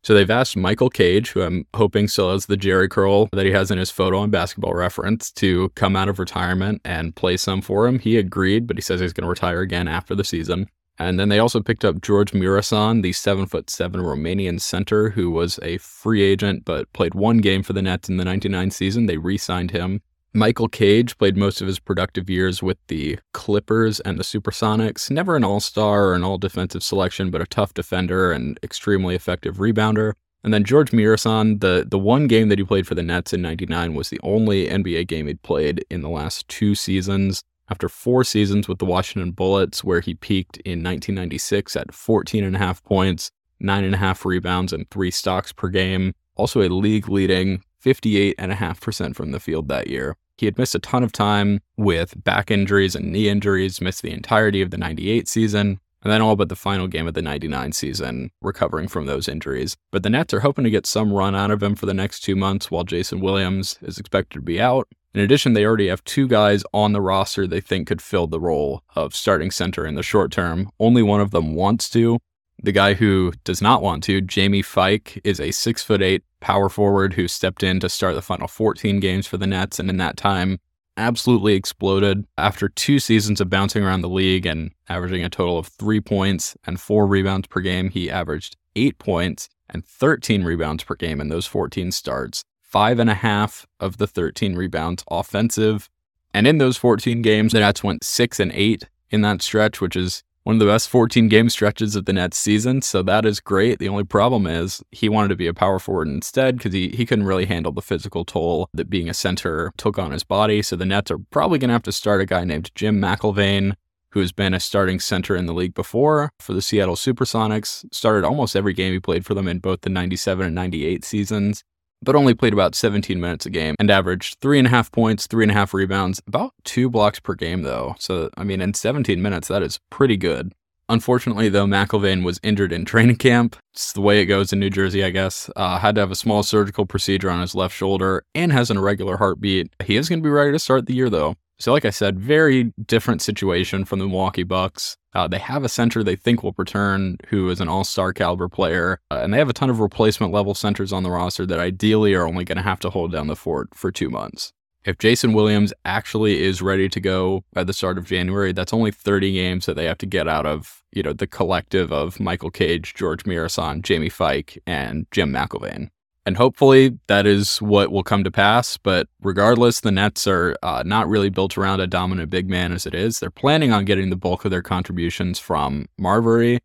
So 0.04 0.14
they've 0.14 0.30
asked 0.30 0.56
Michael 0.56 0.90
Cage, 0.90 1.32
who 1.32 1.42
I'm 1.42 1.66
hoping 1.74 2.08
still 2.08 2.32
has 2.32 2.46
the 2.46 2.56
Jerry 2.56 2.88
curl 2.88 3.28
that 3.34 3.46
he 3.46 3.52
has 3.52 3.72
in 3.72 3.78
his 3.78 3.92
photo 3.92 4.20
on 4.20 4.30
basketball 4.30 4.74
reference, 4.74 5.32
to 5.34 5.70
come 5.76 5.98
out 5.98 6.08
of 6.08 6.18
retirement 6.18 6.82
and 6.86 7.16
play 7.16 7.36
some 7.36 7.62
for 7.62 7.88
him. 7.88 8.00
He 8.00 8.18
agreed, 8.18 8.68
but 8.68 8.78
he 8.78 8.82
says 8.82 9.02
he's 9.02 9.12
going 9.12 9.26
to 9.26 9.30
retire 9.30 9.60
again 9.60 9.88
after 9.88 10.16
the 10.16 10.24
season. 10.24 10.70
And 11.00 11.20
then 11.20 11.30
they 11.30 11.40
also 11.40 11.62
picked 11.62 11.86
up 11.86 12.02
George 12.02 12.32
Muresan, 12.32 13.04
the 13.04 13.14
seven 13.14 13.46
foot 13.46 13.70
seven 13.70 14.02
Romanian 14.02 14.60
center 14.60 15.10
who 15.10 15.30
was 15.30 15.60
a 15.62 15.78
free 15.78 16.24
agent 16.24 16.66
but 16.66 16.92
played 16.94 17.14
one 17.14 17.40
game 17.40 17.62
for 17.62 17.74
the 17.74 17.82
Nets 17.82 18.10
in 18.10 18.18
the 18.18 18.26
99 18.26 18.72
season. 18.72 19.06
They 19.06 19.18
re 19.18 19.38
signed 19.38 19.72
him. 19.72 20.02
Michael 20.34 20.68
Cage 20.68 21.18
played 21.18 21.38
most 21.38 21.62
of 21.62 21.68
his 21.68 21.80
productive 21.80 22.30
years 22.30 22.62
with 22.62 22.78
the 22.88 23.18
Clippers 23.34 24.00
and 24.02 24.20
the 24.20 24.24
Supersonics. 24.24 25.10
Never 25.10 25.36
an 25.36 25.44
all 25.44 25.60
star 25.60 26.06
or 26.06 26.14
an 26.14 26.24
all 26.24 26.38
defensive 26.38 26.84
selection, 26.84 27.32
but 27.32 27.42
a 27.42 27.48
tough 27.48 27.74
defender 27.74 28.32
and 28.32 28.60
extremely 28.62 29.16
effective 29.16 29.58
rebounder. 29.58 30.14
And 30.44 30.54
then 30.54 30.64
George 30.64 30.92
Muresan, 30.92 31.62
the, 31.62 31.86
the 31.90 31.98
one 31.98 32.28
game 32.28 32.50
that 32.50 32.60
he 32.60 32.64
played 32.64 32.88
for 32.88 32.96
the 32.96 33.04
Nets 33.04 33.34
in 33.34 33.42
99 33.42 33.96
was 33.96 34.10
the 34.10 34.20
only 34.22 34.68
NBA 34.68 35.08
game 35.08 35.28
he'd 35.28 35.42
played 35.42 35.84
in 35.90 36.02
the 36.02 36.10
last 36.10 36.48
two 36.48 36.76
seasons. 36.76 37.44
After 37.70 37.90
four 37.90 38.24
seasons 38.24 38.68
with 38.68 38.80
the 38.80 38.86
Washington 38.86 39.32
Bullets, 39.32 39.84
where 39.84 40.00
he 40.00 40.14
peaked 40.14 40.58
in 40.58 40.84
1996 40.84 41.76
at 41.76 41.94
14 41.94 42.44
and 42.46 42.56
a 42.56 42.60
half 42.60 42.82
points, 42.84 43.30
nine 43.60 43.84
and 43.84 43.96
a 43.96 43.98
half 43.98 44.24
rebounds, 44.24 44.72
and 44.72 44.90
three 44.90 45.12
stocks 45.12 45.52
per 45.52 45.68
game, 45.68 46.14
also 46.36 46.62
a 46.62 46.70
league 46.70 47.10
leading 47.10 47.62
58.5% 47.88 49.16
from 49.16 49.32
the 49.32 49.40
field 49.40 49.70
that 49.70 49.88
year. 49.88 50.18
He 50.38 50.46
had 50.46 50.58
missed 50.58 50.76
a 50.76 50.80
ton 50.80 51.04
of 51.04 51.12
time 51.12 51.62
with 51.78 52.22
back 52.24 52.52
injuries 52.52 52.96
and 52.96 53.12
knee 53.12 53.30
injuries, 53.30 53.82
missed 53.82 54.02
the 54.02 54.12
entirety 54.12 54.62
of 54.62 54.72
the 54.72 54.78
98 54.78 55.28
season, 55.28 55.80
and 56.04 56.12
then 56.12 56.22
all 56.22 56.36
but 56.36 56.50
the 56.50 56.56
final 56.56 56.88
game 56.88 57.08
of 57.08 57.14
the 57.14 57.22
99 57.22 57.72
season, 57.72 58.32
recovering 58.42 58.88
from 58.88 59.06
those 59.06 59.28
injuries. 59.28 59.78
But 59.92 60.04
the 60.04 60.10
Nets 60.10 60.34
are 60.34 60.42
hoping 60.42 60.64
to 60.66 60.70
get 60.70 60.86
some 60.86 61.14
run 61.14 61.34
out 61.34 61.50
of 61.50 61.64
him 61.64 61.76
for 61.76 61.86
the 61.86 61.94
next 61.94 62.20
two 62.20 62.36
months 62.36 62.70
while 62.70 62.84
Jason 62.84 63.20
Williams 63.20 63.80
is 63.82 63.98
expected 63.98 64.40
to 64.40 64.42
be 64.42 64.62
out. 64.62 64.88
In 65.14 65.22
addition, 65.22 65.54
they 65.54 65.66
already 65.66 65.88
have 65.88 66.04
two 66.04 66.28
guys 66.28 66.64
on 66.74 66.94
the 66.94 67.02
roster 67.02 67.48
they 67.48 67.62
think 67.62 67.88
could 67.88 68.04
fill 68.04 68.28
the 68.28 68.40
role 68.40 68.84
of 68.96 69.16
starting 69.16 69.50
center 69.50 69.86
in 69.86 69.96
the 69.96 70.04
short 70.04 70.32
term. 70.32 70.70
Only 70.80 71.02
one 71.02 71.22
of 71.22 71.32
them 71.32 71.56
wants 71.56 71.90
to. 71.92 72.20
The 72.64 72.72
guy 72.72 72.96
who 72.96 73.34
does 73.44 73.62
not 73.62 73.82
want 73.82 74.04
to, 74.06 74.20
Jamie 74.22 74.64
Fike, 74.64 75.22
is 75.24 75.40
a 75.40 75.52
six 75.52 75.84
foot 75.84 76.02
eight 76.02 76.24
power 76.40 76.70
forward 76.70 77.14
who 77.14 77.28
stepped 77.28 77.64
in 77.64 77.80
to 77.80 77.90
start 77.90 78.16
the 78.16 78.22
final 78.22 78.48
14 78.48 79.00
games 79.00 79.28
for 79.28 79.38
the 79.38 79.48
Nets, 79.48 79.80
and 79.80 79.90
in 79.90 79.98
that 79.98 80.18
time 80.18 80.60
absolutely 80.98 81.54
exploded. 81.54 82.26
After 82.38 82.68
two 82.68 83.00
seasons 83.00 83.40
of 83.40 83.50
bouncing 83.50 83.84
around 83.84 84.02
the 84.02 84.10
league 84.10 84.46
and 84.46 84.72
averaging 84.90 85.24
a 85.24 85.30
total 85.30 85.60
of 85.60 85.68
three 85.68 86.02
points 86.02 86.58
and 86.66 86.82
four 86.82 87.08
rebounds 87.08 87.48
per 87.48 87.62
game, 87.62 87.90
he 87.90 88.10
averaged 88.10 88.58
eight 88.76 88.98
points 88.98 89.48
and 89.70 89.86
13 89.86 90.44
rebounds 90.44 90.84
per 90.84 90.96
game 90.96 91.22
in 91.22 91.30
those 91.30 91.46
14 91.46 91.92
starts. 91.92 92.44
Five 92.62 93.00
and 93.00 93.10
a 93.10 93.16
half 93.16 93.66
of 93.80 93.98
the 93.98 94.08
13 94.08 94.56
rebounds 94.56 95.04
offensive. 95.10 95.90
And 96.34 96.48
in 96.48 96.58
those 96.58 96.78
14 96.78 97.22
games, 97.22 97.54
the 97.54 97.60
Nets 97.60 97.84
went 97.84 98.04
six 98.04 98.40
and 98.40 98.52
eight 98.54 98.84
in 99.10 99.22
that 99.22 99.42
stretch, 99.42 99.80
which 99.80 99.96
is 99.96 100.24
one 100.48 100.56
of 100.56 100.60
the 100.62 100.66
best 100.66 100.88
14 100.88 101.28
game 101.28 101.50
stretches 101.50 101.98
of 101.98 102.06
the 102.06 102.14
Nets 102.14 102.38
season. 102.38 102.82
So 102.82 103.04
that 103.04 103.26
is 103.26 103.42
great. 103.42 103.80
The 103.80 103.90
only 103.90 104.06
problem 104.06 104.48
is 104.48 104.82
he 104.92 105.10
wanted 105.10 105.28
to 105.28 105.36
be 105.36 105.48
a 105.48 105.54
power 105.54 105.78
forward 105.78 106.08
instead 106.08 106.56
because 106.56 106.72
he, 106.72 106.88
he 106.88 107.06
couldn't 107.06 107.26
really 107.26 107.48
handle 107.48 107.74
the 107.74 107.82
physical 107.82 108.24
toll 108.24 108.70
that 108.74 108.90
being 108.90 109.10
a 109.10 109.14
center 109.14 109.74
took 109.76 110.00
on 110.00 110.12
his 110.12 110.24
body. 110.24 110.62
So 110.62 110.78
the 110.78 110.86
Nets 110.86 111.12
are 111.12 111.18
probably 111.32 111.60
going 111.60 111.68
to 111.68 111.74
have 111.74 111.84
to 111.84 111.92
start 111.92 112.22
a 112.22 112.26
guy 112.26 112.46
named 112.46 112.72
Jim 112.76 112.98
McIlvaine, 113.02 113.74
who 114.12 114.22
has 114.22 114.32
been 114.32 114.54
a 114.54 114.62
starting 114.62 115.02
center 115.02 115.36
in 115.36 115.48
the 115.48 115.54
league 115.54 115.74
before 115.74 116.32
for 116.40 116.54
the 116.54 116.62
Seattle 116.62 116.96
Supersonics. 116.96 117.84
Started 117.94 118.26
almost 118.26 118.56
every 118.56 118.72
game 118.72 118.94
he 118.94 119.02
played 119.02 119.26
for 119.26 119.34
them 119.34 119.50
in 119.50 119.60
both 119.60 119.82
the 119.82 119.90
97 119.90 120.46
and 120.46 120.56
98 120.56 121.04
seasons 121.04 121.66
but 122.02 122.16
only 122.16 122.34
played 122.34 122.54
about 122.54 122.76
17 122.76 123.20
minutes 123.20 123.46
a 123.46 123.50
game 123.50 123.76
and 123.80 123.90
averaged 123.90 124.38
three 124.42 124.58
and 124.58 124.68
a 124.68 124.70
half 124.70 124.92
points, 124.92 125.28
three 125.28 125.44
and 125.44 125.52
a 125.52 125.56
half 125.56 125.74
rebounds, 125.74 126.22
about 126.28 126.54
two 126.64 126.90
blocks 126.90 127.20
per 127.20 127.34
game, 127.34 127.64
though. 127.64 127.96
So, 128.00 128.30
I 128.38 128.44
mean, 128.44 128.62
in 128.62 128.74
17 128.74 129.22
minutes, 129.22 129.48
that 129.48 129.64
is 129.64 129.80
pretty 129.90 130.18
good. 130.18 130.54
Unfortunately, 130.90 131.50
though, 131.50 131.66
McIlvaine 131.66 132.24
was 132.24 132.40
injured 132.44 132.72
in 132.72 132.86
training 132.86 133.18
camp. 133.18 133.58
It's 133.74 133.94
the 133.94 134.02
way 134.02 134.22
it 134.22 134.26
goes 134.26 134.54
in 134.54 134.60
New 134.60 134.70
Jersey, 134.70 135.04
I 135.04 135.10
guess. 135.10 135.50
Uh, 135.56 135.80
had 135.80 135.96
to 135.96 136.02
have 136.02 136.12
a 136.12 136.16
small 136.16 136.44
surgical 136.44 136.86
procedure 136.86 137.30
on 137.30 137.42
his 137.42 137.56
left 137.56 137.76
shoulder 137.76 138.24
and 138.34 138.52
has 138.52 138.72
an 138.72 138.78
irregular 138.78 139.18
heartbeat. 139.18 139.74
He 139.84 139.98
is 139.98 140.08
going 140.08 140.20
to 140.20 140.24
be 140.24 140.30
ready 140.30 140.52
to 140.52 140.60
start 140.60 140.86
the 140.86 140.96
year, 140.96 141.10
though. 141.10 141.36
So, 141.60 141.72
like 141.72 141.86
I 141.86 141.90
said, 141.90 142.20
very 142.20 142.66
different 142.86 143.22
situation 143.22 143.84
from 143.84 144.00
the 144.00 144.06
Milwaukee 144.06 144.44
Bucks. 144.44 144.96
Uh, 145.14 145.28
they 145.28 145.40
have 145.40 145.64
a 145.64 145.70
center 145.70 146.04
they 146.04 146.16
think 146.16 146.44
will 146.44 146.54
return 146.56 147.18
who 147.30 147.50
is 147.50 147.60
an 147.60 147.68
all 147.68 147.84
star 147.84 148.14
caliber 148.14 148.48
player, 148.48 149.00
uh, 149.10 149.22
and 149.24 149.34
they 149.34 149.40
have 149.40 149.50
a 149.50 149.54
ton 149.54 149.70
of 149.70 149.80
replacement 149.80 150.32
level 150.32 150.54
centers 150.54 150.94
on 150.94 151.02
the 151.02 151.10
roster 151.10 151.46
that 151.48 151.60
ideally 151.60 152.14
are 152.14 152.28
only 152.28 152.46
going 152.46 152.58
to 152.58 152.64
have 152.64 152.80
to 152.82 152.92
hold 152.92 153.12
down 153.12 153.26
the 153.26 153.36
fort 153.36 153.70
for 153.74 153.92
two 153.92 154.10
months. 154.10 154.54
If 154.86 155.00
Jason 155.00 155.34
Williams 155.34 155.74
actually 155.84 156.42
is 156.42 156.62
ready 156.62 156.88
to 156.88 157.00
go 157.00 157.44
at 157.56 157.68
the 157.68 157.74
start 157.74 157.98
of 157.98 158.06
January, 158.06 158.54
that's 158.54 158.72
only 158.72 158.92
30 158.92 159.34
games 159.34 159.66
that 159.66 159.76
they 159.76 159.86
have 159.86 159.98
to 159.98 160.06
get 160.06 160.28
out 160.28 160.46
of, 160.46 160.84
you 160.92 161.04
know, 161.04 161.12
the 161.12 161.28
collective 161.28 161.92
of 161.92 162.20
Michael 162.20 162.52
Cage, 162.52 162.94
George 162.94 163.24
Muresan, 163.24 163.82
Jamie 163.82 164.08
Fike, 164.08 164.62
and 164.66 165.08
Jim 165.12 165.34
McIlvaine. 165.34 165.90
And 166.28 166.36
hopefully 166.36 167.00
that 167.08 167.26
is 167.26 167.62
what 167.62 167.90
will 167.90 168.04
come 168.04 168.26
to 168.26 168.32
pass. 168.32 168.76
But 168.76 169.08
regardless, 169.22 169.80
the 169.80 169.94
Nets 169.94 170.28
are 170.28 170.58
uh, 170.62 170.84
not 170.86 171.08
really 171.08 171.30
built 171.30 171.58
around 171.58 171.80
a 171.80 171.88
dominant 171.88 172.30
big 172.30 172.50
man 172.50 172.74
as 172.74 172.86
it 172.86 172.94
is. 172.94 173.22
They're 173.22 173.30
planning 173.30 173.72
on 173.72 173.86
getting 173.86 174.10
the 174.10 174.18
bulk 174.18 174.44
of 174.44 174.52
their 174.52 174.62
contributions 174.62 175.40
from 175.40 175.88
Marbury, 175.98 176.60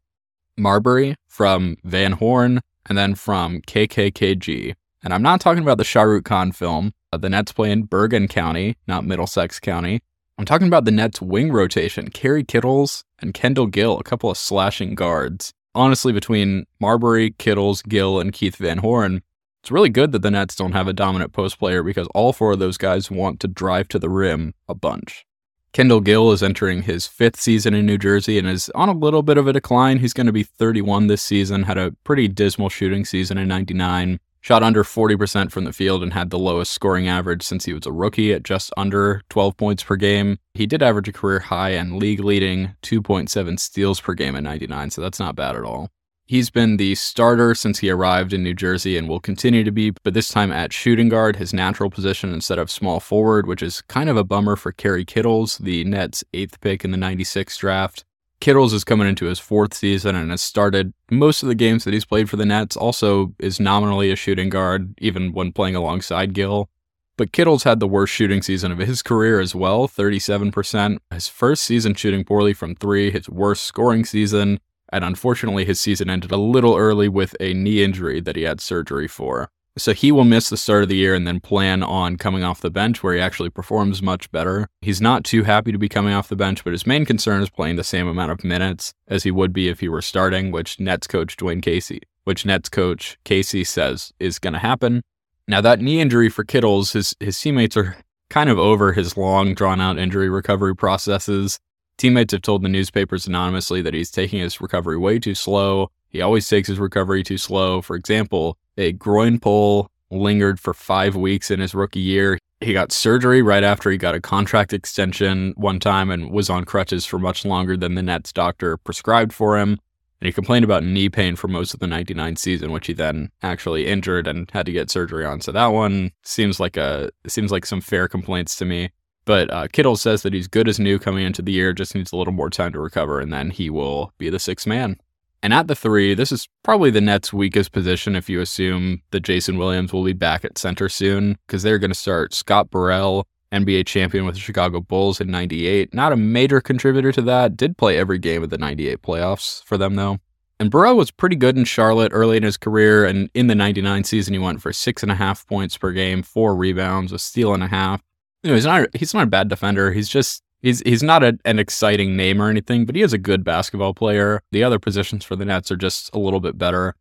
Marbury, 0.58 1.14
from 1.28 1.76
Van 1.84 2.10
Horn, 2.10 2.60
and 2.88 2.98
then 2.98 3.14
from 3.14 3.60
KKKG. 3.60 4.74
And 5.04 5.14
I'm 5.14 5.22
not 5.22 5.40
talking 5.40 5.62
about 5.62 5.78
the 5.78 5.84
Shah 5.84 6.02
Rukh 6.02 6.24
Khan 6.24 6.50
film. 6.50 6.92
Uh, 7.12 7.18
the 7.18 7.30
Nets 7.30 7.52
play 7.52 7.70
in 7.70 7.84
Bergen 7.84 8.26
County, 8.26 8.76
not 8.88 9.04
Middlesex 9.04 9.60
County. 9.60 10.00
I'm 10.38 10.44
talking 10.44 10.66
about 10.66 10.86
the 10.86 10.90
Nets 10.90 11.22
wing 11.22 11.52
rotation, 11.52 12.10
Kerry 12.10 12.42
Kittles 12.42 13.04
and 13.20 13.32
Kendall 13.32 13.68
Gill, 13.68 14.00
a 14.00 14.02
couple 14.02 14.28
of 14.28 14.36
slashing 14.36 14.96
guards. 14.96 15.52
Honestly, 15.72 16.12
between 16.12 16.66
Marbury, 16.80 17.30
Kittles, 17.38 17.80
Gill, 17.82 18.18
and 18.18 18.32
Keith 18.32 18.56
Van 18.56 18.78
Horn, 18.78 19.22
it's 19.62 19.70
really 19.70 19.90
good 19.90 20.10
that 20.10 20.22
the 20.22 20.30
Nets 20.30 20.56
don't 20.56 20.72
have 20.72 20.88
a 20.88 20.92
dominant 20.92 21.32
post 21.32 21.56
player 21.56 21.84
because 21.84 22.08
all 22.16 22.32
four 22.32 22.52
of 22.52 22.58
those 22.58 22.76
guys 22.76 23.12
want 23.12 23.38
to 23.40 23.48
drive 23.48 23.86
to 23.88 23.98
the 24.00 24.10
rim 24.10 24.54
a 24.68 24.74
bunch. 24.74 25.24
Kendall 25.72 26.00
Gill 26.00 26.32
is 26.32 26.42
entering 26.42 26.82
his 26.82 27.06
fifth 27.06 27.40
season 27.40 27.72
in 27.72 27.86
New 27.86 27.96
Jersey 27.96 28.38
and 28.38 28.48
is 28.48 28.70
on 28.74 28.88
a 28.88 28.92
little 28.92 29.22
bit 29.22 29.38
of 29.38 29.46
a 29.46 29.52
decline. 29.52 30.00
He's 30.00 30.12
going 30.12 30.26
to 30.26 30.32
be 30.32 30.42
31 30.42 31.06
this 31.06 31.22
season, 31.22 31.62
had 31.62 31.78
a 31.78 31.92
pretty 32.02 32.26
dismal 32.26 32.70
shooting 32.70 33.04
season 33.04 33.38
in 33.38 33.46
99, 33.46 34.18
shot 34.40 34.64
under 34.64 34.82
40% 34.82 35.52
from 35.52 35.62
the 35.62 35.72
field 35.72 36.02
and 36.02 36.12
had 36.12 36.30
the 36.30 36.40
lowest 36.40 36.72
scoring 36.72 37.06
average 37.06 37.44
since 37.44 37.64
he 37.64 37.72
was 37.72 37.86
a 37.86 37.92
rookie 37.92 38.32
at 38.32 38.42
just 38.42 38.72
under 38.76 39.22
12 39.30 39.56
points 39.56 39.84
per 39.84 39.94
game. 39.94 40.40
He 40.54 40.66
did 40.66 40.82
average 40.82 41.08
a 41.08 41.12
career 41.12 41.38
high 41.38 41.70
and 41.70 41.98
league 41.98 42.20
leading 42.20 42.74
2.7 42.82 43.60
steals 43.60 44.00
per 44.00 44.14
game 44.14 44.34
in 44.34 44.42
99, 44.42 44.90
so 44.90 45.00
that's 45.00 45.20
not 45.20 45.36
bad 45.36 45.54
at 45.54 45.62
all. 45.62 45.88
He's 46.32 46.48
been 46.48 46.78
the 46.78 46.94
starter 46.94 47.54
since 47.54 47.80
he 47.80 47.90
arrived 47.90 48.32
in 48.32 48.42
New 48.42 48.54
Jersey 48.54 48.96
and 48.96 49.06
will 49.06 49.20
continue 49.20 49.64
to 49.64 49.70
be, 49.70 49.90
but 50.02 50.14
this 50.14 50.30
time 50.30 50.50
at 50.50 50.72
shooting 50.72 51.10
guard, 51.10 51.36
his 51.36 51.52
natural 51.52 51.90
position 51.90 52.32
instead 52.32 52.58
of 52.58 52.70
small 52.70 53.00
forward, 53.00 53.46
which 53.46 53.62
is 53.62 53.82
kind 53.82 54.08
of 54.08 54.16
a 54.16 54.24
bummer 54.24 54.56
for 54.56 54.72
Kerry 54.72 55.04
Kittles, 55.04 55.58
the 55.58 55.84
Nets' 55.84 56.24
eighth 56.32 56.58
pick 56.62 56.86
in 56.86 56.90
the 56.90 56.96
96 56.96 57.54
draft. 57.58 58.06
Kittles 58.40 58.72
is 58.72 58.82
coming 58.82 59.06
into 59.06 59.26
his 59.26 59.38
fourth 59.38 59.74
season 59.74 60.16
and 60.16 60.30
has 60.30 60.40
started 60.40 60.94
most 61.10 61.42
of 61.42 61.50
the 61.50 61.54
games 61.54 61.84
that 61.84 61.92
he's 61.92 62.06
played 62.06 62.30
for 62.30 62.36
the 62.38 62.46
Nets, 62.46 62.78
also 62.78 63.34
is 63.38 63.60
nominally 63.60 64.10
a 64.10 64.16
shooting 64.16 64.48
guard, 64.48 64.94
even 65.02 65.34
when 65.34 65.52
playing 65.52 65.76
alongside 65.76 66.32
Gill. 66.32 66.70
But 67.18 67.32
Kittles 67.32 67.64
had 67.64 67.78
the 67.78 67.86
worst 67.86 68.14
shooting 68.14 68.40
season 68.40 68.72
of 68.72 68.78
his 68.78 69.02
career 69.02 69.38
as 69.38 69.54
well, 69.54 69.86
37%. 69.86 70.96
His 71.10 71.28
first 71.28 71.62
season 71.62 71.92
shooting 71.92 72.24
poorly 72.24 72.54
from 72.54 72.74
three, 72.74 73.10
his 73.10 73.28
worst 73.28 73.64
scoring 73.64 74.06
season, 74.06 74.60
and 74.92 75.04
unfortunately, 75.04 75.64
his 75.64 75.80
season 75.80 76.10
ended 76.10 76.30
a 76.30 76.36
little 76.36 76.76
early 76.76 77.08
with 77.08 77.34
a 77.40 77.54
knee 77.54 77.82
injury 77.82 78.20
that 78.20 78.36
he 78.36 78.42
had 78.42 78.60
surgery 78.60 79.08
for. 79.08 79.48
So 79.78 79.94
he 79.94 80.12
will 80.12 80.24
miss 80.24 80.50
the 80.50 80.58
start 80.58 80.82
of 80.82 80.90
the 80.90 80.96
year 80.96 81.14
and 81.14 81.26
then 81.26 81.40
plan 81.40 81.82
on 81.82 82.18
coming 82.18 82.44
off 82.44 82.60
the 82.60 82.70
bench 82.70 83.02
where 83.02 83.14
he 83.14 83.20
actually 83.20 83.48
performs 83.48 84.02
much 84.02 84.30
better. 84.30 84.68
He's 84.82 85.00
not 85.00 85.24
too 85.24 85.44
happy 85.44 85.72
to 85.72 85.78
be 85.78 85.88
coming 85.88 86.12
off 86.12 86.28
the 86.28 86.36
bench, 86.36 86.62
but 86.62 86.74
his 86.74 86.86
main 86.86 87.06
concern 87.06 87.42
is 87.42 87.48
playing 87.48 87.76
the 87.76 87.84
same 87.84 88.06
amount 88.06 88.32
of 88.32 88.44
minutes 88.44 88.92
as 89.08 89.22
he 89.22 89.30
would 89.30 89.52
be 89.52 89.68
if 89.68 89.80
he 89.80 89.88
were 89.88 90.02
starting, 90.02 90.52
which 90.52 90.78
Nets 90.78 91.06
coach 91.06 91.38
Dwayne 91.38 91.62
Casey, 91.62 92.02
which 92.24 92.44
Nets 92.44 92.68
coach 92.68 93.16
Casey 93.24 93.64
says 93.64 94.12
is 94.20 94.38
going 94.38 94.52
to 94.52 94.58
happen. 94.58 95.02
Now 95.48 95.62
that 95.62 95.80
knee 95.80 96.00
injury 96.00 96.28
for 96.28 96.44
Kittles, 96.44 96.92
his 96.92 97.16
his 97.18 97.40
teammates 97.40 97.76
are 97.76 97.96
kind 98.28 98.50
of 98.50 98.58
over 98.58 98.92
his 98.92 99.16
long 99.16 99.54
drawn 99.54 99.80
out 99.80 99.98
injury 99.98 100.28
recovery 100.28 100.76
processes. 100.76 101.58
Teammates 101.98 102.32
have 102.32 102.42
told 102.42 102.62
the 102.62 102.68
newspapers 102.68 103.26
anonymously 103.26 103.82
that 103.82 103.94
he's 103.94 104.10
taking 104.10 104.40
his 104.40 104.60
recovery 104.60 104.98
way 104.98 105.18
too 105.18 105.34
slow. 105.34 105.90
He 106.08 106.20
always 106.20 106.48
takes 106.48 106.68
his 106.68 106.78
recovery 106.78 107.22
too 107.22 107.38
slow. 107.38 107.80
For 107.80 107.96
example, 107.96 108.58
a 108.76 108.92
groin 108.92 109.38
pull 109.38 109.90
lingered 110.10 110.60
for 110.60 110.74
five 110.74 111.16
weeks 111.16 111.50
in 111.50 111.60
his 111.60 111.74
rookie 111.74 112.00
year. 112.00 112.38
He 112.60 112.72
got 112.72 112.92
surgery 112.92 113.42
right 113.42 113.64
after 113.64 113.90
he 113.90 113.96
got 113.96 114.14
a 114.14 114.20
contract 114.20 114.72
extension 114.72 115.52
one 115.56 115.80
time 115.80 116.10
and 116.10 116.30
was 116.30 116.48
on 116.50 116.64
crutches 116.64 117.04
for 117.04 117.18
much 117.18 117.44
longer 117.44 117.76
than 117.76 117.94
the 117.94 118.02
Nets 118.02 118.32
doctor 118.32 118.76
prescribed 118.76 119.32
for 119.32 119.58
him. 119.58 119.78
And 120.20 120.26
he 120.26 120.32
complained 120.32 120.64
about 120.64 120.84
knee 120.84 121.08
pain 121.08 121.34
for 121.34 121.48
most 121.48 121.74
of 121.74 121.80
the 121.80 121.88
99 121.88 122.36
season, 122.36 122.70
which 122.70 122.86
he 122.86 122.92
then 122.92 123.30
actually 123.42 123.88
injured 123.88 124.28
and 124.28 124.48
had 124.52 124.66
to 124.66 124.72
get 124.72 124.88
surgery 124.88 125.24
on. 125.24 125.40
So 125.40 125.50
that 125.50 125.66
one 125.66 126.12
seems 126.22 126.60
like 126.60 126.76
a 126.76 127.10
seems 127.26 127.50
like 127.50 127.66
some 127.66 127.80
fair 127.80 128.06
complaints 128.06 128.54
to 128.56 128.64
me. 128.64 128.90
But 129.24 129.52
uh, 129.52 129.68
Kittle 129.72 129.96
says 129.96 130.22
that 130.22 130.32
he's 130.32 130.48
good 130.48 130.68
as 130.68 130.80
new 130.80 130.98
coming 130.98 131.24
into 131.24 131.42
the 131.42 131.52
year, 131.52 131.72
just 131.72 131.94
needs 131.94 132.12
a 132.12 132.16
little 132.16 132.32
more 132.32 132.50
time 132.50 132.72
to 132.72 132.80
recover, 132.80 133.20
and 133.20 133.32
then 133.32 133.50
he 133.50 133.70
will 133.70 134.12
be 134.18 134.30
the 134.30 134.38
sixth 134.38 134.66
man. 134.66 134.96
And 135.44 135.52
at 135.52 135.66
the 135.66 135.74
three, 135.74 136.14
this 136.14 136.30
is 136.30 136.48
probably 136.62 136.90
the 136.90 137.00
Nets' 137.00 137.32
weakest 137.32 137.72
position 137.72 138.14
if 138.14 138.28
you 138.28 138.40
assume 138.40 139.02
that 139.10 139.20
Jason 139.20 139.58
Williams 139.58 139.92
will 139.92 140.04
be 140.04 140.12
back 140.12 140.44
at 140.44 140.58
center 140.58 140.88
soon, 140.88 141.36
because 141.46 141.62
they're 141.62 141.78
going 141.78 141.90
to 141.90 141.98
start 141.98 142.34
Scott 142.34 142.70
Burrell, 142.70 143.26
NBA 143.52 143.86
champion 143.86 144.24
with 144.24 144.34
the 144.34 144.40
Chicago 144.40 144.80
Bulls 144.80 145.20
in 145.20 145.30
98. 145.30 145.92
Not 145.92 146.12
a 146.12 146.16
major 146.16 146.60
contributor 146.60 147.12
to 147.12 147.22
that, 147.22 147.56
did 147.56 147.76
play 147.76 147.98
every 147.98 148.18
game 148.18 148.42
of 148.42 148.50
the 148.50 148.58
98 148.58 149.02
playoffs 149.02 149.62
for 149.64 149.76
them, 149.76 149.96
though. 149.96 150.18
And 150.58 150.70
Burrell 150.70 150.96
was 150.96 151.10
pretty 151.10 151.34
good 151.34 151.56
in 151.56 151.64
Charlotte 151.64 152.12
early 152.14 152.36
in 152.36 152.44
his 152.44 152.56
career, 152.56 153.04
and 153.04 153.28
in 153.34 153.48
the 153.48 153.54
99 153.56 154.04
season, 154.04 154.34
he 154.34 154.38
went 154.38 154.62
for 154.62 154.72
six 154.72 155.02
and 155.02 155.10
a 155.10 155.16
half 155.16 155.46
points 155.48 155.76
per 155.76 155.90
game, 155.90 156.22
four 156.22 156.54
rebounds, 156.54 157.12
a 157.12 157.18
steal 157.18 157.52
and 157.52 157.64
a 157.64 157.68
half 157.68 158.00
you 158.42 158.50
know, 158.50 158.54
he's 158.54 158.66
not 158.66 158.88
he's 158.94 159.14
not 159.14 159.24
a 159.24 159.26
bad 159.26 159.48
defender. 159.48 159.92
He's 159.92 160.08
just 160.08 160.42
he's 160.60 160.80
he's 160.80 161.02
not 161.02 161.22
a, 161.22 161.38
an 161.44 161.58
exciting 161.58 162.16
name 162.16 162.40
or 162.40 162.48
anything, 162.48 162.84
but 162.84 162.96
he 162.96 163.02
is 163.02 163.12
a 163.12 163.18
good 163.18 163.44
basketball 163.44 163.94
player. 163.94 164.42
The 164.50 164.64
other 164.64 164.78
positions 164.78 165.24
for 165.24 165.36
the 165.36 165.44
Nets 165.44 165.70
are 165.70 165.76
just 165.76 166.14
a 166.14 166.18
little 166.18 166.40
bit 166.40 166.58
better. 166.58 166.94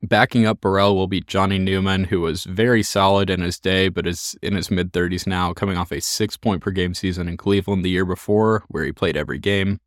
Backing 0.00 0.46
up 0.46 0.60
Burrell 0.60 0.94
will 0.94 1.08
be 1.08 1.20
Johnny 1.22 1.58
Newman, 1.58 2.04
who 2.04 2.20
was 2.20 2.44
very 2.44 2.84
solid 2.84 3.30
in 3.30 3.40
his 3.40 3.58
day, 3.58 3.88
but 3.88 4.06
is 4.06 4.36
in 4.42 4.54
his 4.54 4.70
mid 4.70 4.92
30s 4.92 5.26
now, 5.26 5.52
coming 5.52 5.76
off 5.76 5.90
a 5.90 6.00
six 6.00 6.36
point 6.36 6.62
per 6.62 6.70
game 6.70 6.94
season 6.94 7.28
in 7.28 7.36
Cleveland 7.36 7.84
the 7.84 7.90
year 7.90 8.04
before, 8.04 8.64
where 8.68 8.84
he 8.84 8.92
played 8.92 9.16
every 9.16 9.38
game. 9.38 9.80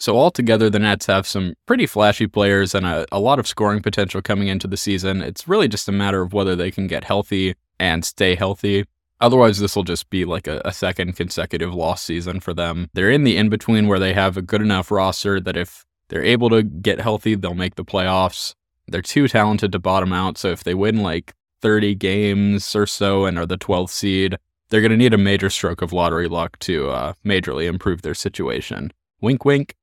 So, 0.00 0.16
altogether, 0.16 0.70
the 0.70 0.78
Nets 0.78 1.06
have 1.06 1.26
some 1.26 1.54
pretty 1.66 1.84
flashy 1.84 2.28
players 2.28 2.74
and 2.74 2.86
a, 2.86 3.04
a 3.10 3.18
lot 3.18 3.38
of 3.38 3.48
scoring 3.48 3.82
potential 3.82 4.22
coming 4.22 4.48
into 4.48 4.68
the 4.68 4.76
season. 4.76 5.22
It's 5.22 5.48
really 5.48 5.66
just 5.66 5.88
a 5.88 5.92
matter 5.92 6.22
of 6.22 6.32
whether 6.32 6.54
they 6.54 6.70
can 6.70 6.86
get 6.86 7.04
healthy 7.04 7.56
and 7.80 8.04
stay 8.04 8.36
healthy. 8.36 8.84
Otherwise, 9.20 9.58
this 9.58 9.74
will 9.74 9.84
just 9.84 10.10
be 10.10 10.24
like 10.24 10.46
a, 10.46 10.62
a, 10.64 10.72
second 10.72 11.16
consecutive 11.16 11.74
loss 11.74 12.02
season 12.02 12.38
for 12.38 12.54
them. 12.54 12.88
They're 12.92 13.10
in 13.10 13.24
the 13.24 13.36
in 13.36 13.48
between 13.48 13.88
where 13.88 13.98
they 13.98 14.12
have 14.12 14.36
a 14.36 14.42
good 14.42 14.62
enough 14.62 14.90
roster 14.90 15.40
that 15.40 15.56
if 15.56 15.84
they're 16.08 16.24
able 16.24 16.50
to 16.50 16.62
get 16.62 17.00
healthy, 17.00 17.34
they'll 17.34 17.54
make 17.54 17.74
the 17.74 17.84
playoffs. 17.84 18.54
They're 18.86 19.02
too 19.02 19.26
talented 19.26 19.72
to 19.72 19.78
bottom 19.78 20.12
out. 20.12 20.38
So 20.38 20.48
if 20.48 20.62
they 20.62 20.74
win 20.74 21.02
like 21.02 21.34
30 21.62 21.96
games 21.96 22.76
or 22.76 22.86
so 22.86 23.24
and 23.24 23.38
are 23.38 23.46
the 23.46 23.58
12th 23.58 23.90
seed, 23.90 24.38
they're 24.70 24.80
going 24.80 24.92
to 24.92 24.96
need 24.96 25.14
a 25.14 25.18
major 25.18 25.50
stroke 25.50 25.82
of 25.82 25.92
lottery 25.92 26.28
luck 26.28 26.58
to 26.60 26.90
uh, 26.90 27.12
majorly 27.24 27.66
improve 27.66 28.02
their 28.02 28.14
situation. 28.14 28.92
Wink, 29.20 29.44
wink. 29.44 29.74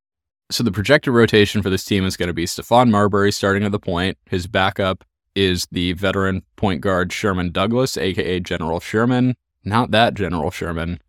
So 0.52 0.64
the 0.64 0.72
projected 0.72 1.14
rotation 1.14 1.62
for 1.62 1.70
this 1.70 1.84
team 1.84 2.06
is 2.06 2.16
going 2.16 2.28
to 2.28 2.34
be 2.34 2.46
Stephon 2.46 2.90
Marbury 2.90 3.32
starting 3.32 3.64
at 3.64 3.72
the 3.72 3.80
point. 3.80 4.18
His 4.28 4.48
backup 4.48 5.04
is 5.36 5.68
the 5.72 5.94
veteran 5.94 6.44
point 6.56 6.82
guard 6.82 7.12
Sherman 7.12 7.52
Douglas, 7.52 7.98
aka 7.98 8.40
General 8.40 8.80
Sherman. 8.80 9.36
Not 9.68 9.92
that 9.92 10.14
General 10.14 10.52
Sherman, 10.52 11.00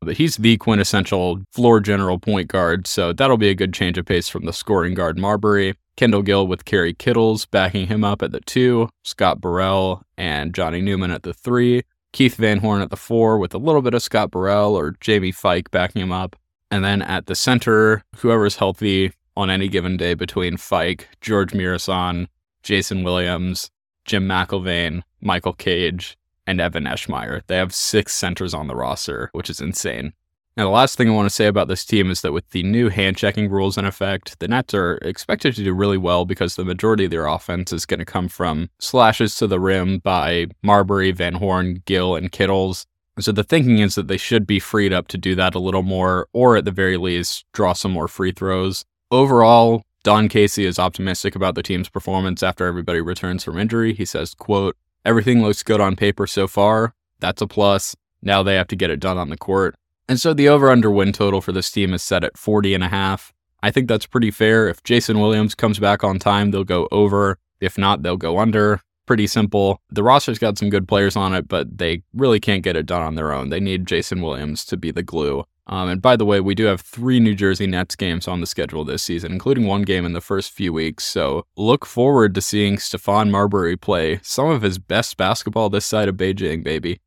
but 0.00 0.16
he's 0.16 0.36
the 0.36 0.56
quintessential 0.56 1.42
floor 1.52 1.80
general 1.80 2.18
point 2.18 2.48
guard, 2.48 2.86
so 2.86 3.12
that'll 3.12 3.36
be 3.36 3.50
a 3.50 3.54
good 3.54 3.74
change 3.74 3.98
of 3.98 4.06
pace 4.06 4.28
from 4.28 4.46
the 4.46 4.54
scoring 4.54 4.94
guard 4.94 5.18
Marbury. 5.18 5.74
Kendall 5.96 6.22
Gill 6.22 6.46
with 6.46 6.64
Kerry 6.64 6.94
Kittles 6.94 7.46
backing 7.46 7.86
him 7.86 8.04
up 8.04 8.22
at 8.22 8.32
the 8.32 8.40
two, 8.40 8.88
Scott 9.04 9.40
Burrell 9.40 10.02
and 10.16 10.54
Johnny 10.54 10.80
Newman 10.80 11.10
at 11.10 11.22
the 11.22 11.34
three, 11.34 11.82
Keith 12.12 12.36
Van 12.36 12.58
Horn 12.58 12.80
at 12.80 12.90
the 12.90 12.96
four 12.96 13.38
with 13.38 13.54
a 13.54 13.58
little 13.58 13.82
bit 13.82 13.94
of 13.94 14.02
Scott 14.02 14.30
Burrell 14.30 14.74
or 14.74 14.94
Jamie 15.00 15.32
Fike 15.32 15.70
backing 15.70 16.02
him 16.02 16.12
up. 16.12 16.36
And 16.70 16.84
then 16.84 17.02
at 17.02 17.26
the 17.26 17.34
center, 17.34 18.02
whoever's 18.16 18.56
healthy 18.56 19.12
on 19.36 19.50
any 19.50 19.68
given 19.68 19.96
day 19.96 20.14
between 20.14 20.56
Fike, 20.56 21.08
George 21.20 21.52
Muresan, 21.52 22.28
Jason 22.62 23.04
Williams, 23.04 23.70
Jim 24.06 24.26
McIlvaine, 24.26 25.02
Michael 25.20 25.52
Cage, 25.52 26.16
and 26.46 26.60
Evan 26.60 26.84
Eschmeyer. 26.84 27.42
They 27.46 27.56
have 27.56 27.74
six 27.74 28.14
centers 28.14 28.54
on 28.54 28.68
the 28.68 28.76
roster, 28.76 29.30
which 29.32 29.50
is 29.50 29.60
insane. 29.60 30.12
Now, 30.56 30.64
the 30.64 30.70
last 30.70 30.96
thing 30.96 31.10
I 31.10 31.12
want 31.12 31.28
to 31.28 31.34
say 31.34 31.48
about 31.48 31.68
this 31.68 31.84
team 31.84 32.10
is 32.10 32.22
that 32.22 32.32
with 32.32 32.48
the 32.50 32.62
new 32.62 32.88
hand 32.88 33.18
checking 33.18 33.50
rules 33.50 33.76
in 33.76 33.84
effect, 33.84 34.38
the 34.38 34.48
Nets 34.48 34.72
are 34.72 34.94
expected 35.02 35.54
to 35.54 35.64
do 35.64 35.74
really 35.74 35.98
well 35.98 36.24
because 36.24 36.56
the 36.56 36.64
majority 36.64 37.04
of 37.04 37.10
their 37.10 37.26
offense 37.26 37.74
is 37.74 37.84
going 37.84 37.98
to 37.98 38.06
come 38.06 38.28
from 38.28 38.70
slashes 38.78 39.36
to 39.36 39.46
the 39.46 39.60
rim 39.60 39.98
by 39.98 40.46
Marbury, 40.62 41.12
Van 41.12 41.34
Horn, 41.34 41.82
Gill, 41.84 42.16
and 42.16 42.32
Kittles. 42.32 42.86
So 43.18 43.32
the 43.32 43.44
thinking 43.44 43.80
is 43.80 43.96
that 43.96 44.08
they 44.08 44.16
should 44.16 44.46
be 44.46 44.58
freed 44.58 44.94
up 44.94 45.08
to 45.08 45.18
do 45.18 45.34
that 45.34 45.54
a 45.54 45.58
little 45.58 45.82
more, 45.82 46.26
or 46.32 46.56
at 46.56 46.64
the 46.64 46.70
very 46.70 46.96
least, 46.96 47.44
draw 47.52 47.74
some 47.74 47.92
more 47.92 48.08
free 48.08 48.32
throws. 48.32 48.86
Overall, 49.10 49.82
Don 50.06 50.28
Casey 50.28 50.66
is 50.66 50.78
optimistic 50.78 51.34
about 51.34 51.56
the 51.56 51.64
team's 51.64 51.88
performance 51.88 52.40
after 52.44 52.64
everybody 52.64 53.00
returns 53.00 53.42
from 53.42 53.58
injury. 53.58 53.92
He 53.92 54.04
says, 54.04 54.34
quote, 54.34 54.76
everything 55.04 55.42
looks 55.42 55.64
good 55.64 55.80
on 55.80 55.96
paper 55.96 56.28
so 56.28 56.46
far. 56.46 56.94
That's 57.18 57.42
a 57.42 57.48
plus. 57.48 57.96
Now 58.22 58.44
they 58.44 58.54
have 58.54 58.68
to 58.68 58.76
get 58.76 58.88
it 58.88 59.00
done 59.00 59.18
on 59.18 59.30
the 59.30 59.36
court. 59.36 59.74
And 60.08 60.20
so 60.20 60.32
the 60.32 60.48
over 60.48 60.70
under 60.70 60.92
win 60.92 61.12
total 61.12 61.40
for 61.40 61.50
this 61.50 61.72
team 61.72 61.92
is 61.92 62.04
set 62.04 62.22
at 62.22 62.38
40 62.38 62.72
and 62.72 62.84
a 62.84 62.88
half. 62.88 63.34
I 63.64 63.72
think 63.72 63.88
that's 63.88 64.06
pretty 64.06 64.30
fair. 64.30 64.68
If 64.68 64.84
Jason 64.84 65.18
Williams 65.18 65.56
comes 65.56 65.80
back 65.80 66.04
on 66.04 66.20
time, 66.20 66.52
they'll 66.52 66.62
go 66.62 66.86
over. 66.92 67.40
If 67.60 67.76
not, 67.76 68.04
they'll 68.04 68.16
go 68.16 68.38
under. 68.38 68.80
Pretty 69.06 69.26
simple. 69.26 69.80
The 69.90 70.04
roster's 70.04 70.38
got 70.38 70.56
some 70.56 70.70
good 70.70 70.86
players 70.86 71.16
on 71.16 71.34
it, 71.34 71.48
but 71.48 71.78
they 71.78 72.04
really 72.14 72.38
can't 72.38 72.62
get 72.62 72.76
it 72.76 72.86
done 72.86 73.02
on 73.02 73.16
their 73.16 73.32
own. 73.32 73.48
They 73.48 73.58
need 73.58 73.88
Jason 73.88 74.22
Williams 74.22 74.64
to 74.66 74.76
be 74.76 74.92
the 74.92 75.02
glue. 75.02 75.46
Um, 75.68 75.88
and 75.88 76.00
by 76.00 76.16
the 76.16 76.24
way, 76.24 76.40
we 76.40 76.54
do 76.54 76.66
have 76.66 76.80
three 76.80 77.18
New 77.18 77.34
Jersey 77.34 77.66
Nets 77.66 77.96
games 77.96 78.28
on 78.28 78.40
the 78.40 78.46
schedule 78.46 78.84
this 78.84 79.02
season, 79.02 79.32
including 79.32 79.66
one 79.66 79.82
game 79.82 80.04
in 80.04 80.12
the 80.12 80.20
first 80.20 80.52
few 80.52 80.72
weeks. 80.72 81.04
So 81.04 81.44
look 81.56 81.84
forward 81.84 82.34
to 82.36 82.40
seeing 82.40 82.76
Stephon 82.76 83.30
Marbury 83.30 83.76
play 83.76 84.20
some 84.22 84.48
of 84.48 84.62
his 84.62 84.78
best 84.78 85.16
basketball 85.16 85.68
this 85.68 85.84
side 85.84 86.08
of 86.08 86.16
Beijing, 86.16 86.62
baby. 86.62 87.00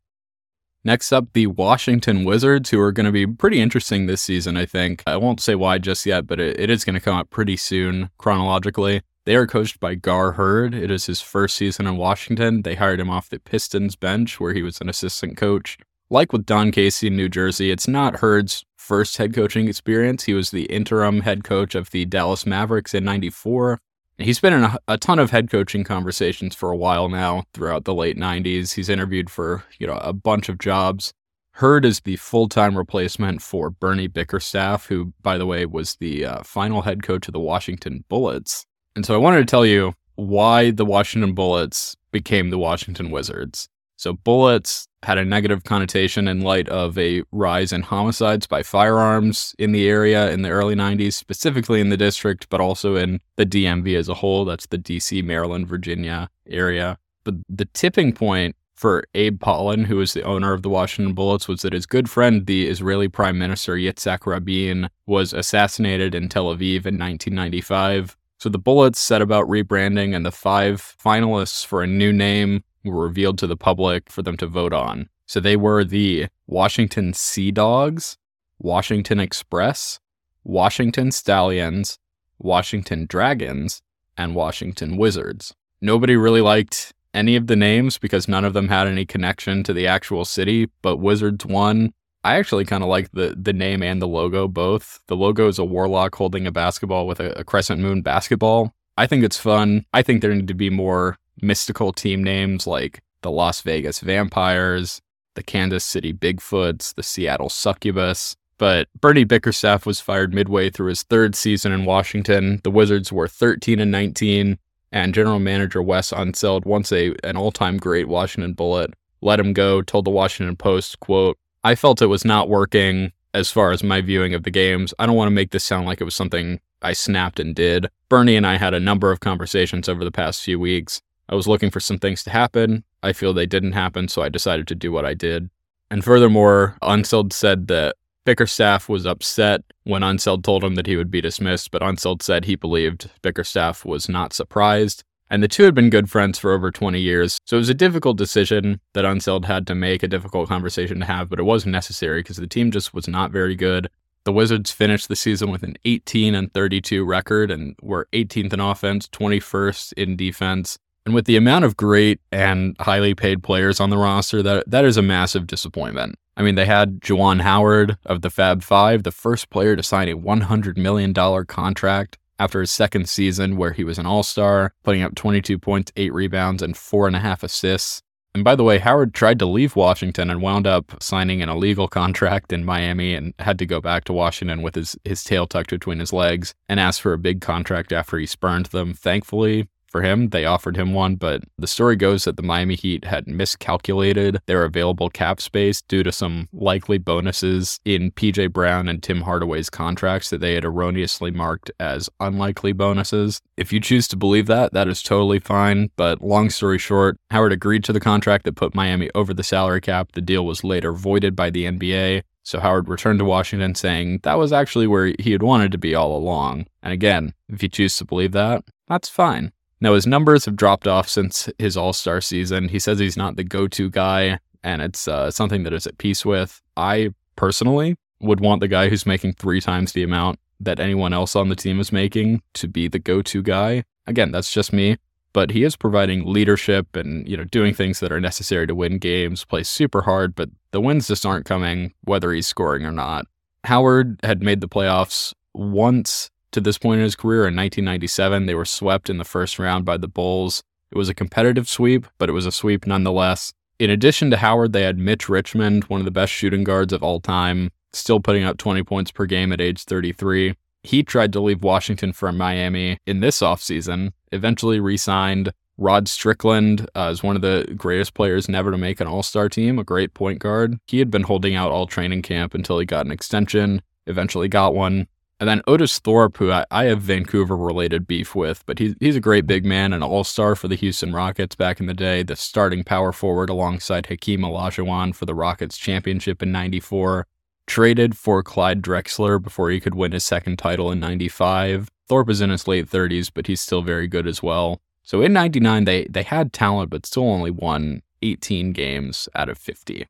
Next 0.83 1.11
up, 1.11 1.27
the 1.33 1.47
Washington 1.47 2.23
Wizards, 2.23 2.69
who 2.69 2.79
are 2.79 2.93
going 2.93 3.05
to 3.05 3.11
be 3.11 3.27
pretty 3.27 3.59
interesting 3.59 4.05
this 4.05 4.21
season, 4.21 4.55
I 4.55 4.65
think. 4.65 5.03
I 5.05 5.17
won't 5.17 5.41
say 5.41 5.55
why 5.55 5.77
just 5.77 6.05
yet, 6.05 6.25
but 6.25 6.39
it, 6.39 6.59
it 6.59 6.69
is 6.69 6.85
going 6.85 6.93
to 6.93 7.01
come 7.01 7.17
up 7.17 7.29
pretty 7.29 7.57
soon 7.57 8.09
chronologically. 8.17 9.01
They 9.25 9.35
are 9.35 9.45
coached 9.45 9.79
by 9.79 9.95
Gar 9.95 10.33
Heard. 10.33 10.73
It 10.73 10.89
is 10.89 11.05
his 11.05 11.21
first 11.21 11.57
season 11.57 11.85
in 11.85 11.97
Washington. 11.97 12.61
They 12.61 12.75
hired 12.75 12.99
him 12.99 13.09
off 13.09 13.29
the 13.29 13.39
Pistons 13.39 13.97
bench, 13.97 14.39
where 14.39 14.53
he 14.53 14.63
was 14.63 14.79
an 14.79 14.89
assistant 14.89 15.37
coach 15.37 15.77
like 16.09 16.33
with 16.33 16.45
Don 16.45 16.71
Casey 16.71 17.07
in 17.07 17.15
New 17.15 17.29
Jersey, 17.29 17.71
it's 17.71 17.87
not 17.87 18.15
Heard's 18.17 18.65
first 18.77 19.17
head 19.17 19.33
coaching 19.33 19.67
experience. 19.67 20.23
He 20.23 20.33
was 20.33 20.51
the 20.51 20.65
interim 20.65 21.21
head 21.21 21.43
coach 21.43 21.75
of 21.75 21.91
the 21.91 22.05
Dallas 22.05 22.45
Mavericks 22.45 22.93
in 22.93 23.03
94. 23.03 23.79
He's 24.17 24.39
been 24.39 24.53
in 24.53 24.63
a, 24.63 24.77
a, 24.87 24.97
ton 24.97 25.19
of 25.19 25.31
head 25.31 25.49
coaching 25.49 25.83
conversations 25.83 26.53
for 26.53 26.71
a 26.71 26.75
while 26.75 27.07
now 27.07 27.43
throughout 27.53 27.85
the 27.85 27.93
late 27.93 28.17
90s. 28.17 28.73
He's 28.73 28.89
interviewed 28.89 29.29
for, 29.29 29.63
you 29.77 29.87
know, 29.87 29.97
a 29.97 30.11
bunch 30.11 30.49
of 30.49 30.57
jobs. 30.57 31.13
Heard 31.53 31.85
is 31.85 32.01
the 32.01 32.17
full-time 32.17 32.77
replacement 32.77 33.41
for 33.41 33.69
Bernie 33.69 34.07
Bickerstaff, 34.07 34.87
who, 34.87 35.13
by 35.21 35.37
the 35.37 35.45
way, 35.45 35.65
was 35.65 35.95
the 35.95 36.25
uh, 36.25 36.43
final 36.43 36.81
head 36.81 37.01
coach 37.03 37.27
of 37.27 37.33
the 37.33 37.39
Washington 37.39 38.03
Bullets. 38.09 38.65
And 38.95 39.05
so 39.05 39.13
I 39.13 39.17
wanted 39.17 39.39
to 39.39 39.45
tell 39.45 39.65
you 39.65 39.93
why 40.15 40.71
the 40.71 40.85
Washington 40.85 41.33
Bullets 41.33 41.95
became 42.11 42.49
the 42.49 42.57
Washington 42.57 43.11
Wizards. 43.11 43.69
So 43.95 44.13
bullets 44.13 44.88
had 45.03 45.17
a 45.17 45.25
negative 45.25 45.63
connotation 45.63 46.27
in 46.27 46.41
light 46.41 46.67
of 46.69 46.97
a 46.97 47.23
rise 47.31 47.71
in 47.71 47.81
homicides 47.83 48.47
by 48.47 48.63
firearms 48.63 49.55
in 49.57 49.71
the 49.71 49.87
area 49.87 50.29
in 50.31 50.41
the 50.41 50.49
early 50.49 50.75
90s, 50.75 51.13
specifically 51.13 51.79
in 51.79 51.89
the 51.89 51.97
district, 51.97 52.49
but 52.49 52.59
also 52.59 52.95
in 52.95 53.21
the 53.37 53.45
DMV 53.45 53.97
as 53.97 54.09
a 54.09 54.13
whole. 54.13 54.45
That's 54.45 54.67
the 54.67 54.77
DC, 54.77 55.23
Maryland, 55.23 55.67
Virginia 55.67 56.29
area. 56.47 56.97
But 57.23 57.35
the 57.47 57.65
tipping 57.65 58.11
point 58.13 58.55
for 58.75 59.03
Abe 59.13 59.39
Pollin, 59.39 59.83
who 59.85 59.97
was 59.97 60.13
the 60.13 60.23
owner 60.23 60.53
of 60.53 60.63
the 60.63 60.69
Washington 60.69 61.13
Bullets, 61.13 61.47
was 61.47 61.61
that 61.61 61.73
his 61.73 61.85
good 61.85 62.09
friend, 62.09 62.45
the 62.45 62.67
Israeli 62.67 63.07
Prime 63.07 63.37
Minister 63.37 63.75
Yitzhak 63.75 64.25
Rabin, 64.25 64.89
was 65.05 65.33
assassinated 65.33 66.15
in 66.15 66.29
Tel 66.29 66.45
Aviv 66.45 66.85
in 66.85 66.97
1995. 66.97 68.15
So 68.37 68.47
the 68.47 68.57
Bullets 68.57 68.99
set 68.99 69.21
about 69.21 69.47
rebranding, 69.47 70.15
and 70.15 70.25
the 70.25 70.31
five 70.31 70.95
finalists 71.03 71.65
for 71.65 71.83
a 71.83 71.87
new 71.87 72.13
name 72.13 72.63
were 72.83 73.03
revealed 73.03 73.37
to 73.39 73.47
the 73.47 73.57
public 73.57 74.09
for 74.11 74.21
them 74.21 74.37
to 74.37 74.47
vote 74.47 74.73
on. 74.73 75.09
So 75.25 75.39
they 75.39 75.55
were 75.55 75.83
the 75.83 76.27
Washington 76.47 77.13
Sea 77.13 77.51
Dogs, 77.51 78.17
Washington 78.57 79.19
Express, 79.19 79.99
Washington 80.43 81.11
Stallions, 81.11 81.99
Washington 82.39 83.05
Dragons, 83.05 83.81
and 84.17 84.35
Washington 84.35 84.97
Wizards. 84.97 85.53
Nobody 85.81 86.15
really 86.15 86.41
liked 86.41 86.93
any 87.13 87.35
of 87.35 87.47
the 87.47 87.55
names 87.55 87.97
because 87.97 88.27
none 88.27 88.45
of 88.45 88.53
them 88.53 88.67
had 88.67 88.87
any 88.87 89.05
connection 89.05 89.63
to 89.63 89.73
the 89.73 89.87
actual 89.87 90.25
city, 90.25 90.69
but 90.81 90.97
Wizards 90.97 91.45
won. 91.45 91.93
I 92.23 92.35
actually 92.35 92.65
kind 92.65 92.83
of 92.83 92.89
like 92.89 93.11
the 93.11 93.35
the 93.39 93.53
name 93.53 93.81
and 93.81 94.01
the 94.01 94.07
logo 94.07 94.47
both. 94.47 94.99
The 95.07 95.15
logo 95.15 95.47
is 95.47 95.57
a 95.57 95.63
warlock 95.65 96.15
holding 96.15 96.45
a 96.45 96.51
basketball 96.51 97.07
with 97.07 97.19
a, 97.19 97.31
a 97.39 97.43
crescent 97.43 97.81
moon 97.81 98.01
basketball. 98.01 98.73
I 98.97 99.07
think 99.07 99.23
it's 99.23 99.37
fun. 99.37 99.85
I 99.93 100.01
think 100.01 100.21
there 100.21 100.33
need 100.33 100.49
to 100.49 100.53
be 100.53 100.69
more 100.69 101.17
mystical 101.41 101.93
team 101.93 102.23
names 102.23 102.67
like 102.67 103.01
the 103.21 103.31
Las 103.31 103.61
Vegas 103.61 103.99
Vampires, 103.99 105.01
the 105.35 105.43
Kansas 105.43 105.85
City 105.85 106.13
Bigfoots, 106.13 106.95
the 106.95 107.03
Seattle 107.03 107.49
Succubus. 107.49 108.35
But 108.57 108.87
Bernie 108.99 109.23
Bickerstaff 109.23 109.85
was 109.85 110.01
fired 110.01 110.33
midway 110.33 110.69
through 110.69 110.89
his 110.89 111.03
third 111.03 111.33
season 111.35 111.71
in 111.71 111.85
Washington. 111.85 112.59
The 112.63 112.71
Wizards 112.71 113.11
were 113.11 113.27
13 113.27 113.79
and 113.79 113.91
19, 113.91 114.57
and 114.91 115.13
general 115.13 115.39
manager 115.39 115.81
Wes 115.81 116.11
Unseld, 116.11 116.65
once 116.65 116.91
a 116.91 117.15
an 117.23 117.37
all-time 117.37 117.77
great 117.77 118.09
Washington 118.09 118.53
Bullet, 118.53 118.93
let 119.21 119.39
him 119.39 119.53
go, 119.53 119.81
told 119.81 120.05
the 120.05 120.11
Washington 120.11 120.55
Post, 120.55 120.99
quote, 120.99 121.37
I 121.63 121.75
felt 121.75 122.01
it 122.01 122.07
was 122.07 122.25
not 122.25 122.49
working 122.49 123.11
as 123.33 123.51
far 123.51 123.71
as 123.71 123.83
my 123.83 124.01
viewing 124.01 124.33
of 124.33 124.43
the 124.43 124.51
games. 124.51 124.93
I 124.97 125.05
don't 125.05 125.15
want 125.15 125.27
to 125.27 125.35
make 125.35 125.51
this 125.51 125.63
sound 125.63 125.85
like 125.85 126.01
it 126.01 126.05
was 126.05 126.15
something 126.15 126.59
I 126.81 126.93
snapped 126.93 127.39
and 127.39 127.53
did. 127.53 127.89
Bernie 128.07 128.35
and 128.35 128.47
I 128.47 128.57
had 128.57 128.73
a 128.73 128.79
number 128.79 129.11
of 129.11 129.19
conversations 129.19 129.87
over 129.87 130.03
the 130.03 130.11
past 130.11 130.41
few 130.41 130.59
weeks. 130.59 131.01
I 131.29 131.35
was 131.35 131.47
looking 131.47 131.69
for 131.69 131.79
some 131.79 131.99
things 131.99 132.23
to 132.23 132.31
happen. 132.31 132.83
I 133.03 133.13
feel 133.13 133.33
they 133.33 133.45
didn't 133.45 133.73
happen, 133.73 134.07
so 134.07 134.23
I 134.23 134.29
decided 134.29 134.67
to 134.67 134.75
do 134.75 134.91
what 134.91 135.05
I 135.05 135.13
did. 135.13 135.49
And 135.91 136.03
furthermore, 136.03 136.75
Unseld 136.81 137.33
said 137.33 137.67
that 137.67 137.95
Bickerstaff 138.25 138.89
was 138.89 139.05
upset 139.05 139.63
when 139.83 140.01
Unseld 140.01 140.43
told 140.43 140.63
him 140.63 140.75
that 140.75 140.87
he 140.87 140.95
would 140.95 141.11
be 141.11 141.21
dismissed, 141.21 141.71
but 141.71 141.81
Unseld 141.81 142.21
said 142.21 142.45
he 142.45 142.55
believed 142.55 143.09
Bickerstaff 143.21 143.85
was 143.85 144.09
not 144.09 144.33
surprised. 144.33 145.03
And 145.31 145.43
the 145.43 145.47
two 145.47 145.63
had 145.63 145.75
been 145.75 145.91
good 145.91 146.09
friends 146.09 146.39
for 146.39 146.51
over 146.51 146.71
20 146.71 146.99
years, 146.99 147.37
so 147.45 147.57
it 147.57 147.59
was 147.59 147.69
a 147.69 147.75
difficult 147.75 148.17
decision 148.17 148.79
that 148.93 149.05
Unseld 149.05 149.45
had 149.45 149.67
to 149.67 149.75
make, 149.75 150.01
a 150.01 150.07
difficult 150.07 150.49
conversation 150.49 150.99
to 150.99 151.05
have, 151.05 151.29
but 151.29 151.39
it 151.39 151.43
was 151.43 151.67
necessary 151.67 152.21
because 152.21 152.37
the 152.37 152.47
team 152.47 152.71
just 152.71 152.95
was 152.95 153.07
not 153.07 153.31
very 153.31 153.55
good. 153.55 153.89
The 154.23 154.33
Wizards 154.33 154.71
finished 154.71 155.07
the 155.07 155.15
season 155.15 155.51
with 155.51 155.61
an 155.61 155.75
18 155.85 156.33
and 156.33 156.51
32 156.53 157.05
record 157.05 157.51
and 157.51 157.75
were 157.81 158.07
18th 158.13 158.53
in 158.53 158.59
offense, 158.59 159.07
21st 159.07 159.93
in 159.93 160.15
defense, 160.15 160.77
And 161.09 161.15
with 161.15 161.25
the 161.25 161.37
amount 161.37 161.65
of 161.65 161.75
great 161.75 162.21
and 162.31 162.75
highly 162.79 163.15
paid 163.15 163.41
players 163.41 163.79
on 163.79 163.89
the 163.89 163.97
roster, 163.97 164.43
that 164.43 164.69
that 164.69 164.85
is 164.85 164.95
a 164.95 165.01
massive 165.01 165.47
disappointment. 165.47 166.19
I 166.37 166.43
mean, 166.43 166.53
they 166.53 166.67
had 166.67 167.01
Juwan 167.01 167.41
Howard 167.41 167.97
of 168.05 168.21
the 168.21 168.29
Fab 168.29 168.61
Five, 168.61 169.01
the 169.01 169.11
first 169.11 169.49
player 169.49 169.75
to 169.75 169.81
sign 169.81 170.07
a 170.07 170.15
$100 170.15 170.77
million 170.77 171.11
contract 171.47 172.19
after 172.37 172.59
his 172.61 172.69
second 172.69 173.09
season, 173.09 173.57
where 173.57 173.71
he 173.71 173.83
was 173.83 173.97
an 173.97 174.05
all 174.05 174.21
star, 174.21 174.71
putting 174.83 175.01
up 175.01 175.15
22 175.15 175.57
points, 175.57 175.91
eight 175.95 176.13
rebounds, 176.13 176.61
and 176.61 176.77
four 176.77 177.07
and 177.07 177.15
a 177.15 177.19
half 177.19 177.41
assists. 177.41 178.03
And 178.35 178.43
by 178.43 178.55
the 178.55 178.63
way, 178.63 178.77
Howard 178.77 179.15
tried 179.15 179.39
to 179.39 179.47
leave 179.47 179.75
Washington 179.75 180.29
and 180.29 180.43
wound 180.43 180.67
up 180.67 181.01
signing 181.01 181.41
an 181.41 181.49
illegal 181.49 181.87
contract 181.99 182.53
in 182.53 182.63
Miami 182.63 183.15
and 183.15 183.33
had 183.39 183.57
to 183.57 183.65
go 183.65 183.81
back 183.81 184.03
to 184.03 184.13
Washington 184.13 184.61
with 184.61 184.75
his, 184.75 184.95
his 185.03 185.23
tail 185.23 185.47
tucked 185.47 185.71
between 185.71 185.97
his 185.97 186.13
legs 186.13 186.53
and 186.67 186.79
asked 186.79 187.01
for 187.01 187.13
a 187.13 187.17
big 187.17 187.41
contract 187.41 187.91
after 187.91 188.19
he 188.19 188.27
spurned 188.27 188.67
them. 188.67 188.93
Thankfully, 188.93 189.67
for 189.89 190.01
him. 190.01 190.29
They 190.29 190.45
offered 190.45 190.77
him 190.77 190.93
one, 190.93 191.15
but 191.15 191.43
the 191.57 191.67
story 191.67 191.95
goes 191.95 192.23
that 192.23 192.37
the 192.37 192.43
Miami 192.43 192.75
Heat 192.75 193.05
had 193.05 193.27
miscalculated 193.27 194.39
their 194.45 194.63
available 194.63 195.09
cap 195.09 195.41
space 195.41 195.81
due 195.81 196.03
to 196.03 196.11
some 196.11 196.47
likely 196.53 196.97
bonuses 196.97 197.79
in 197.85 198.11
PJ 198.11 198.51
Brown 198.53 198.87
and 198.87 199.01
Tim 199.01 199.21
Hardaway's 199.21 199.69
contracts 199.69 200.29
that 200.29 200.41
they 200.41 200.53
had 200.53 200.65
erroneously 200.65 201.31
marked 201.31 201.71
as 201.79 202.09
unlikely 202.19 202.71
bonuses. 202.73 203.41
If 203.57 203.73
you 203.73 203.79
choose 203.79 204.07
to 204.09 204.17
believe 204.17 204.47
that, 204.47 204.73
that 204.73 204.87
is 204.87 205.03
totally 205.03 205.39
fine. 205.39 205.89
But 205.95 206.21
long 206.21 206.49
story 206.49 206.77
short, 206.77 207.17
Howard 207.31 207.51
agreed 207.51 207.83
to 207.85 207.93
the 207.93 207.99
contract 207.99 208.45
that 208.45 208.55
put 208.55 208.75
Miami 208.75 209.09
over 209.15 209.33
the 209.33 209.43
salary 209.43 209.81
cap. 209.81 210.11
The 210.13 210.21
deal 210.21 210.45
was 210.45 210.63
later 210.63 210.93
voided 210.93 211.35
by 211.35 211.49
the 211.49 211.65
NBA. 211.65 212.23
So 212.43 212.59
Howard 212.59 212.89
returned 212.89 213.19
to 213.19 213.25
Washington 213.25 213.75
saying 213.75 214.21
that 214.23 214.37
was 214.37 214.51
actually 214.51 214.87
where 214.87 215.13
he 215.19 215.31
had 215.31 215.43
wanted 215.43 215.71
to 215.71 215.77
be 215.77 215.93
all 215.93 216.15
along. 216.15 216.65
And 216.81 216.93
again, 216.93 217.33
if 217.47 217.61
you 217.61 217.69
choose 217.69 217.95
to 217.97 218.05
believe 218.05 218.31
that, 218.31 218.63
that's 218.87 219.09
fine. 219.09 219.51
Now, 219.81 219.93
his 219.93 220.05
numbers 220.05 220.45
have 220.45 220.57
dropped 220.57 220.87
off 220.87 221.07
since 221.07 221.49
his 221.57 221.77
All 221.77 221.93
Star 221.93 222.19
season. 222.21 222.67
He 222.67 222.79
says 222.79 222.99
he's 222.99 223.17
not 223.17 223.37
the 223.37 223.43
go 223.43 223.67
to 223.67 223.89
guy, 223.89 224.39
and 224.63 224.81
it's 224.81 225.07
uh, 225.07 225.31
something 225.31 225.63
that 225.63 225.73
is 225.73 225.87
at 225.87 225.97
peace 225.97 226.25
with. 226.25 226.61
I 226.75 227.13
personally 227.35 227.95
would 228.19 228.41
want 228.41 228.59
the 228.59 228.67
guy 228.67 228.89
who's 228.89 229.05
making 229.05 229.33
three 229.33 229.61
times 229.61 229.93
the 229.93 230.03
amount 230.03 230.39
that 230.59 230.79
anyone 230.79 231.13
else 231.13 231.35
on 231.35 231.47
the 231.47 231.55
team 231.55 231.79
is 231.79 231.91
making 231.91 232.41
to 232.55 232.67
be 232.67 232.89
the 232.89 232.99
go 232.99 233.21
to 233.21 233.41
guy. 233.41 233.83
Again, 234.07 234.31
that's 234.31 234.51
just 234.51 234.73
me, 234.73 234.97
but 235.31 235.51
he 235.51 235.63
is 235.63 235.77
providing 235.77 236.25
leadership 236.25 236.97
and, 236.97 237.27
you 237.27 237.37
know, 237.37 237.45
doing 237.45 237.73
things 237.73 238.01
that 238.01 238.11
are 238.11 238.19
necessary 238.19 238.67
to 238.67 238.75
win 238.75 238.97
games, 238.97 239.45
plays 239.45 239.69
super 239.69 240.01
hard, 240.01 240.35
but 240.35 240.49
the 240.71 240.81
wins 240.81 241.07
just 241.07 241.25
aren't 241.25 241.45
coming 241.45 241.93
whether 242.03 242.33
he's 242.33 242.47
scoring 242.47 242.85
or 242.85 242.91
not. 242.91 243.25
Howard 243.63 244.19
had 244.23 244.41
made 244.41 244.59
the 244.59 244.67
playoffs 244.67 245.33
once 245.53 246.29
to 246.51 246.61
this 246.61 246.77
point 246.77 246.99
in 246.99 247.03
his 247.03 247.15
career. 247.15 247.41
In 247.41 247.55
1997, 247.55 248.45
they 248.45 248.55
were 248.55 248.65
swept 248.65 249.09
in 249.09 249.17
the 249.17 249.25
first 249.25 249.59
round 249.59 249.85
by 249.85 249.97
the 249.97 250.07
Bulls. 250.07 250.63
It 250.91 250.97
was 250.97 251.09
a 251.09 251.13
competitive 251.13 251.69
sweep, 251.69 252.07
but 252.17 252.29
it 252.29 252.33
was 252.33 252.45
a 252.45 252.51
sweep 252.51 252.87
nonetheless. 252.87 253.53
In 253.77 253.89
addition 253.89 254.29
to 254.31 254.37
Howard, 254.37 254.73
they 254.73 254.81
had 254.81 254.97
Mitch 254.97 255.29
Richmond, 255.29 255.85
one 255.85 256.01
of 256.01 256.05
the 256.05 256.11
best 256.11 256.33
shooting 256.33 256.63
guards 256.63 256.91
of 256.91 257.03
all 257.03 257.19
time, 257.19 257.71
still 257.93 258.19
putting 258.19 258.43
up 258.43 258.57
20 258.57 258.83
points 258.83 259.11
per 259.11 259.25
game 259.25 259.53
at 259.53 259.61
age 259.61 259.83
33. 259.83 260.55
He 260.83 261.03
tried 261.03 261.33
to 261.33 261.39
leave 261.39 261.63
Washington 261.63 262.13
for 262.13 262.31
Miami 262.31 262.97
in 263.05 263.19
this 263.19 263.39
offseason, 263.39 264.11
eventually 264.31 264.79
re 264.79 264.97
signed. 264.97 265.51
Rod 265.77 266.09
Strickland 266.09 266.89
uh, 266.93 267.09
is 267.11 267.23
one 267.23 267.37
of 267.37 267.41
the 267.41 267.73
greatest 267.77 268.13
players 268.13 268.49
never 268.49 268.69
to 268.69 268.77
make 268.77 268.99
an 268.99 269.07
all 269.07 269.23
star 269.23 269.47
team, 269.47 269.79
a 269.79 269.83
great 269.83 270.13
point 270.13 270.39
guard. 270.39 270.77
He 270.87 270.99
had 270.99 271.09
been 271.09 271.23
holding 271.23 271.55
out 271.55 271.71
all 271.71 271.87
training 271.87 272.21
camp 272.21 272.53
until 272.53 272.79
he 272.79 272.85
got 272.85 273.05
an 273.05 273.13
extension, 273.13 273.81
eventually 274.05 274.49
got 274.49 274.75
one. 274.75 275.07
And 275.39 275.47
then 275.47 275.61
Otis 275.67 275.99
Thorpe, 275.99 276.35
who 276.37 276.51
I, 276.51 276.65
I 276.69 276.85
have 276.85 277.01
Vancouver 277.01 277.55
related 277.55 278.05
beef 278.05 278.35
with, 278.35 278.65
but 278.65 278.77
he's, 278.77 278.93
he's 278.99 279.15
a 279.15 279.21
great 279.21 279.47
big 279.47 279.65
man, 279.65 279.93
an 279.93 280.03
all 280.03 280.25
star 280.25 280.53
for 280.55 280.67
the 280.67 280.75
Houston 280.75 281.13
Rockets 281.13 281.55
back 281.55 281.79
in 281.79 281.85
the 281.85 281.93
day, 281.93 282.23
the 282.23 282.35
starting 282.35 282.83
power 282.83 283.13
forward 283.13 283.49
alongside 283.49 284.07
Hakeem 284.07 284.41
Olajuwon 284.41 285.15
for 285.15 285.25
the 285.25 285.35
Rockets 285.35 285.77
championship 285.77 286.43
in 286.43 286.51
94. 286.51 287.25
Traded 287.67 288.17
for 288.17 288.43
Clyde 288.43 288.81
Drexler 288.81 289.41
before 289.41 289.69
he 289.69 289.79
could 289.79 289.95
win 289.95 290.11
his 290.11 290.23
second 290.23 290.57
title 290.57 290.91
in 290.91 290.99
95. 290.99 291.87
Thorpe 292.09 292.29
is 292.29 292.41
in 292.41 292.49
his 292.49 292.67
late 292.67 292.89
30s, 292.89 293.31
but 293.33 293.47
he's 293.47 293.61
still 293.61 293.83
very 293.83 294.07
good 294.07 294.27
as 294.27 294.43
well. 294.43 294.81
So 295.03 295.21
in 295.21 295.31
99, 295.31 295.85
they, 295.85 296.05
they 296.05 296.23
had 296.23 296.51
talent, 296.51 296.89
but 296.89 297.05
still 297.05 297.29
only 297.29 297.51
won 297.51 298.01
18 298.21 298.73
games 298.73 299.29
out 299.35 299.47
of 299.47 299.57
50. 299.57 300.07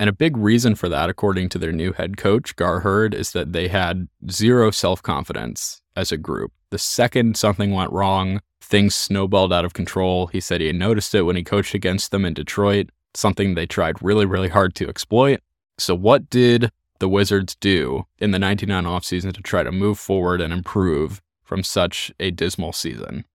And 0.00 0.08
a 0.08 0.14
big 0.14 0.34
reason 0.38 0.76
for 0.76 0.88
that, 0.88 1.10
according 1.10 1.50
to 1.50 1.58
their 1.58 1.72
new 1.72 1.92
head 1.92 2.16
coach, 2.16 2.56
Gar 2.56 2.80
Heard, 2.80 3.12
is 3.12 3.32
that 3.32 3.52
they 3.52 3.68
had 3.68 4.08
zero 4.30 4.70
self 4.70 5.02
confidence 5.02 5.82
as 5.94 6.10
a 6.10 6.16
group. 6.16 6.52
The 6.70 6.78
second 6.78 7.36
something 7.36 7.72
went 7.72 7.92
wrong, 7.92 8.40
things 8.62 8.94
snowballed 8.94 9.52
out 9.52 9.66
of 9.66 9.74
control. 9.74 10.28
He 10.28 10.40
said 10.40 10.62
he 10.62 10.72
noticed 10.72 11.14
it 11.14 11.22
when 11.22 11.36
he 11.36 11.44
coached 11.44 11.74
against 11.74 12.12
them 12.12 12.24
in 12.24 12.32
Detroit, 12.32 12.88
something 13.12 13.54
they 13.54 13.66
tried 13.66 14.02
really, 14.02 14.24
really 14.24 14.48
hard 14.48 14.74
to 14.76 14.88
exploit. 14.88 15.40
So, 15.76 15.94
what 15.94 16.30
did 16.30 16.72
the 16.98 17.08
Wizards 17.08 17.54
do 17.56 18.06
in 18.18 18.30
the 18.30 18.38
99 18.38 18.84
offseason 18.84 19.34
to 19.34 19.42
try 19.42 19.62
to 19.62 19.70
move 19.70 19.98
forward 19.98 20.40
and 20.40 20.50
improve 20.50 21.20
from 21.42 21.62
such 21.62 22.10
a 22.18 22.30
dismal 22.30 22.72
season? 22.72 23.26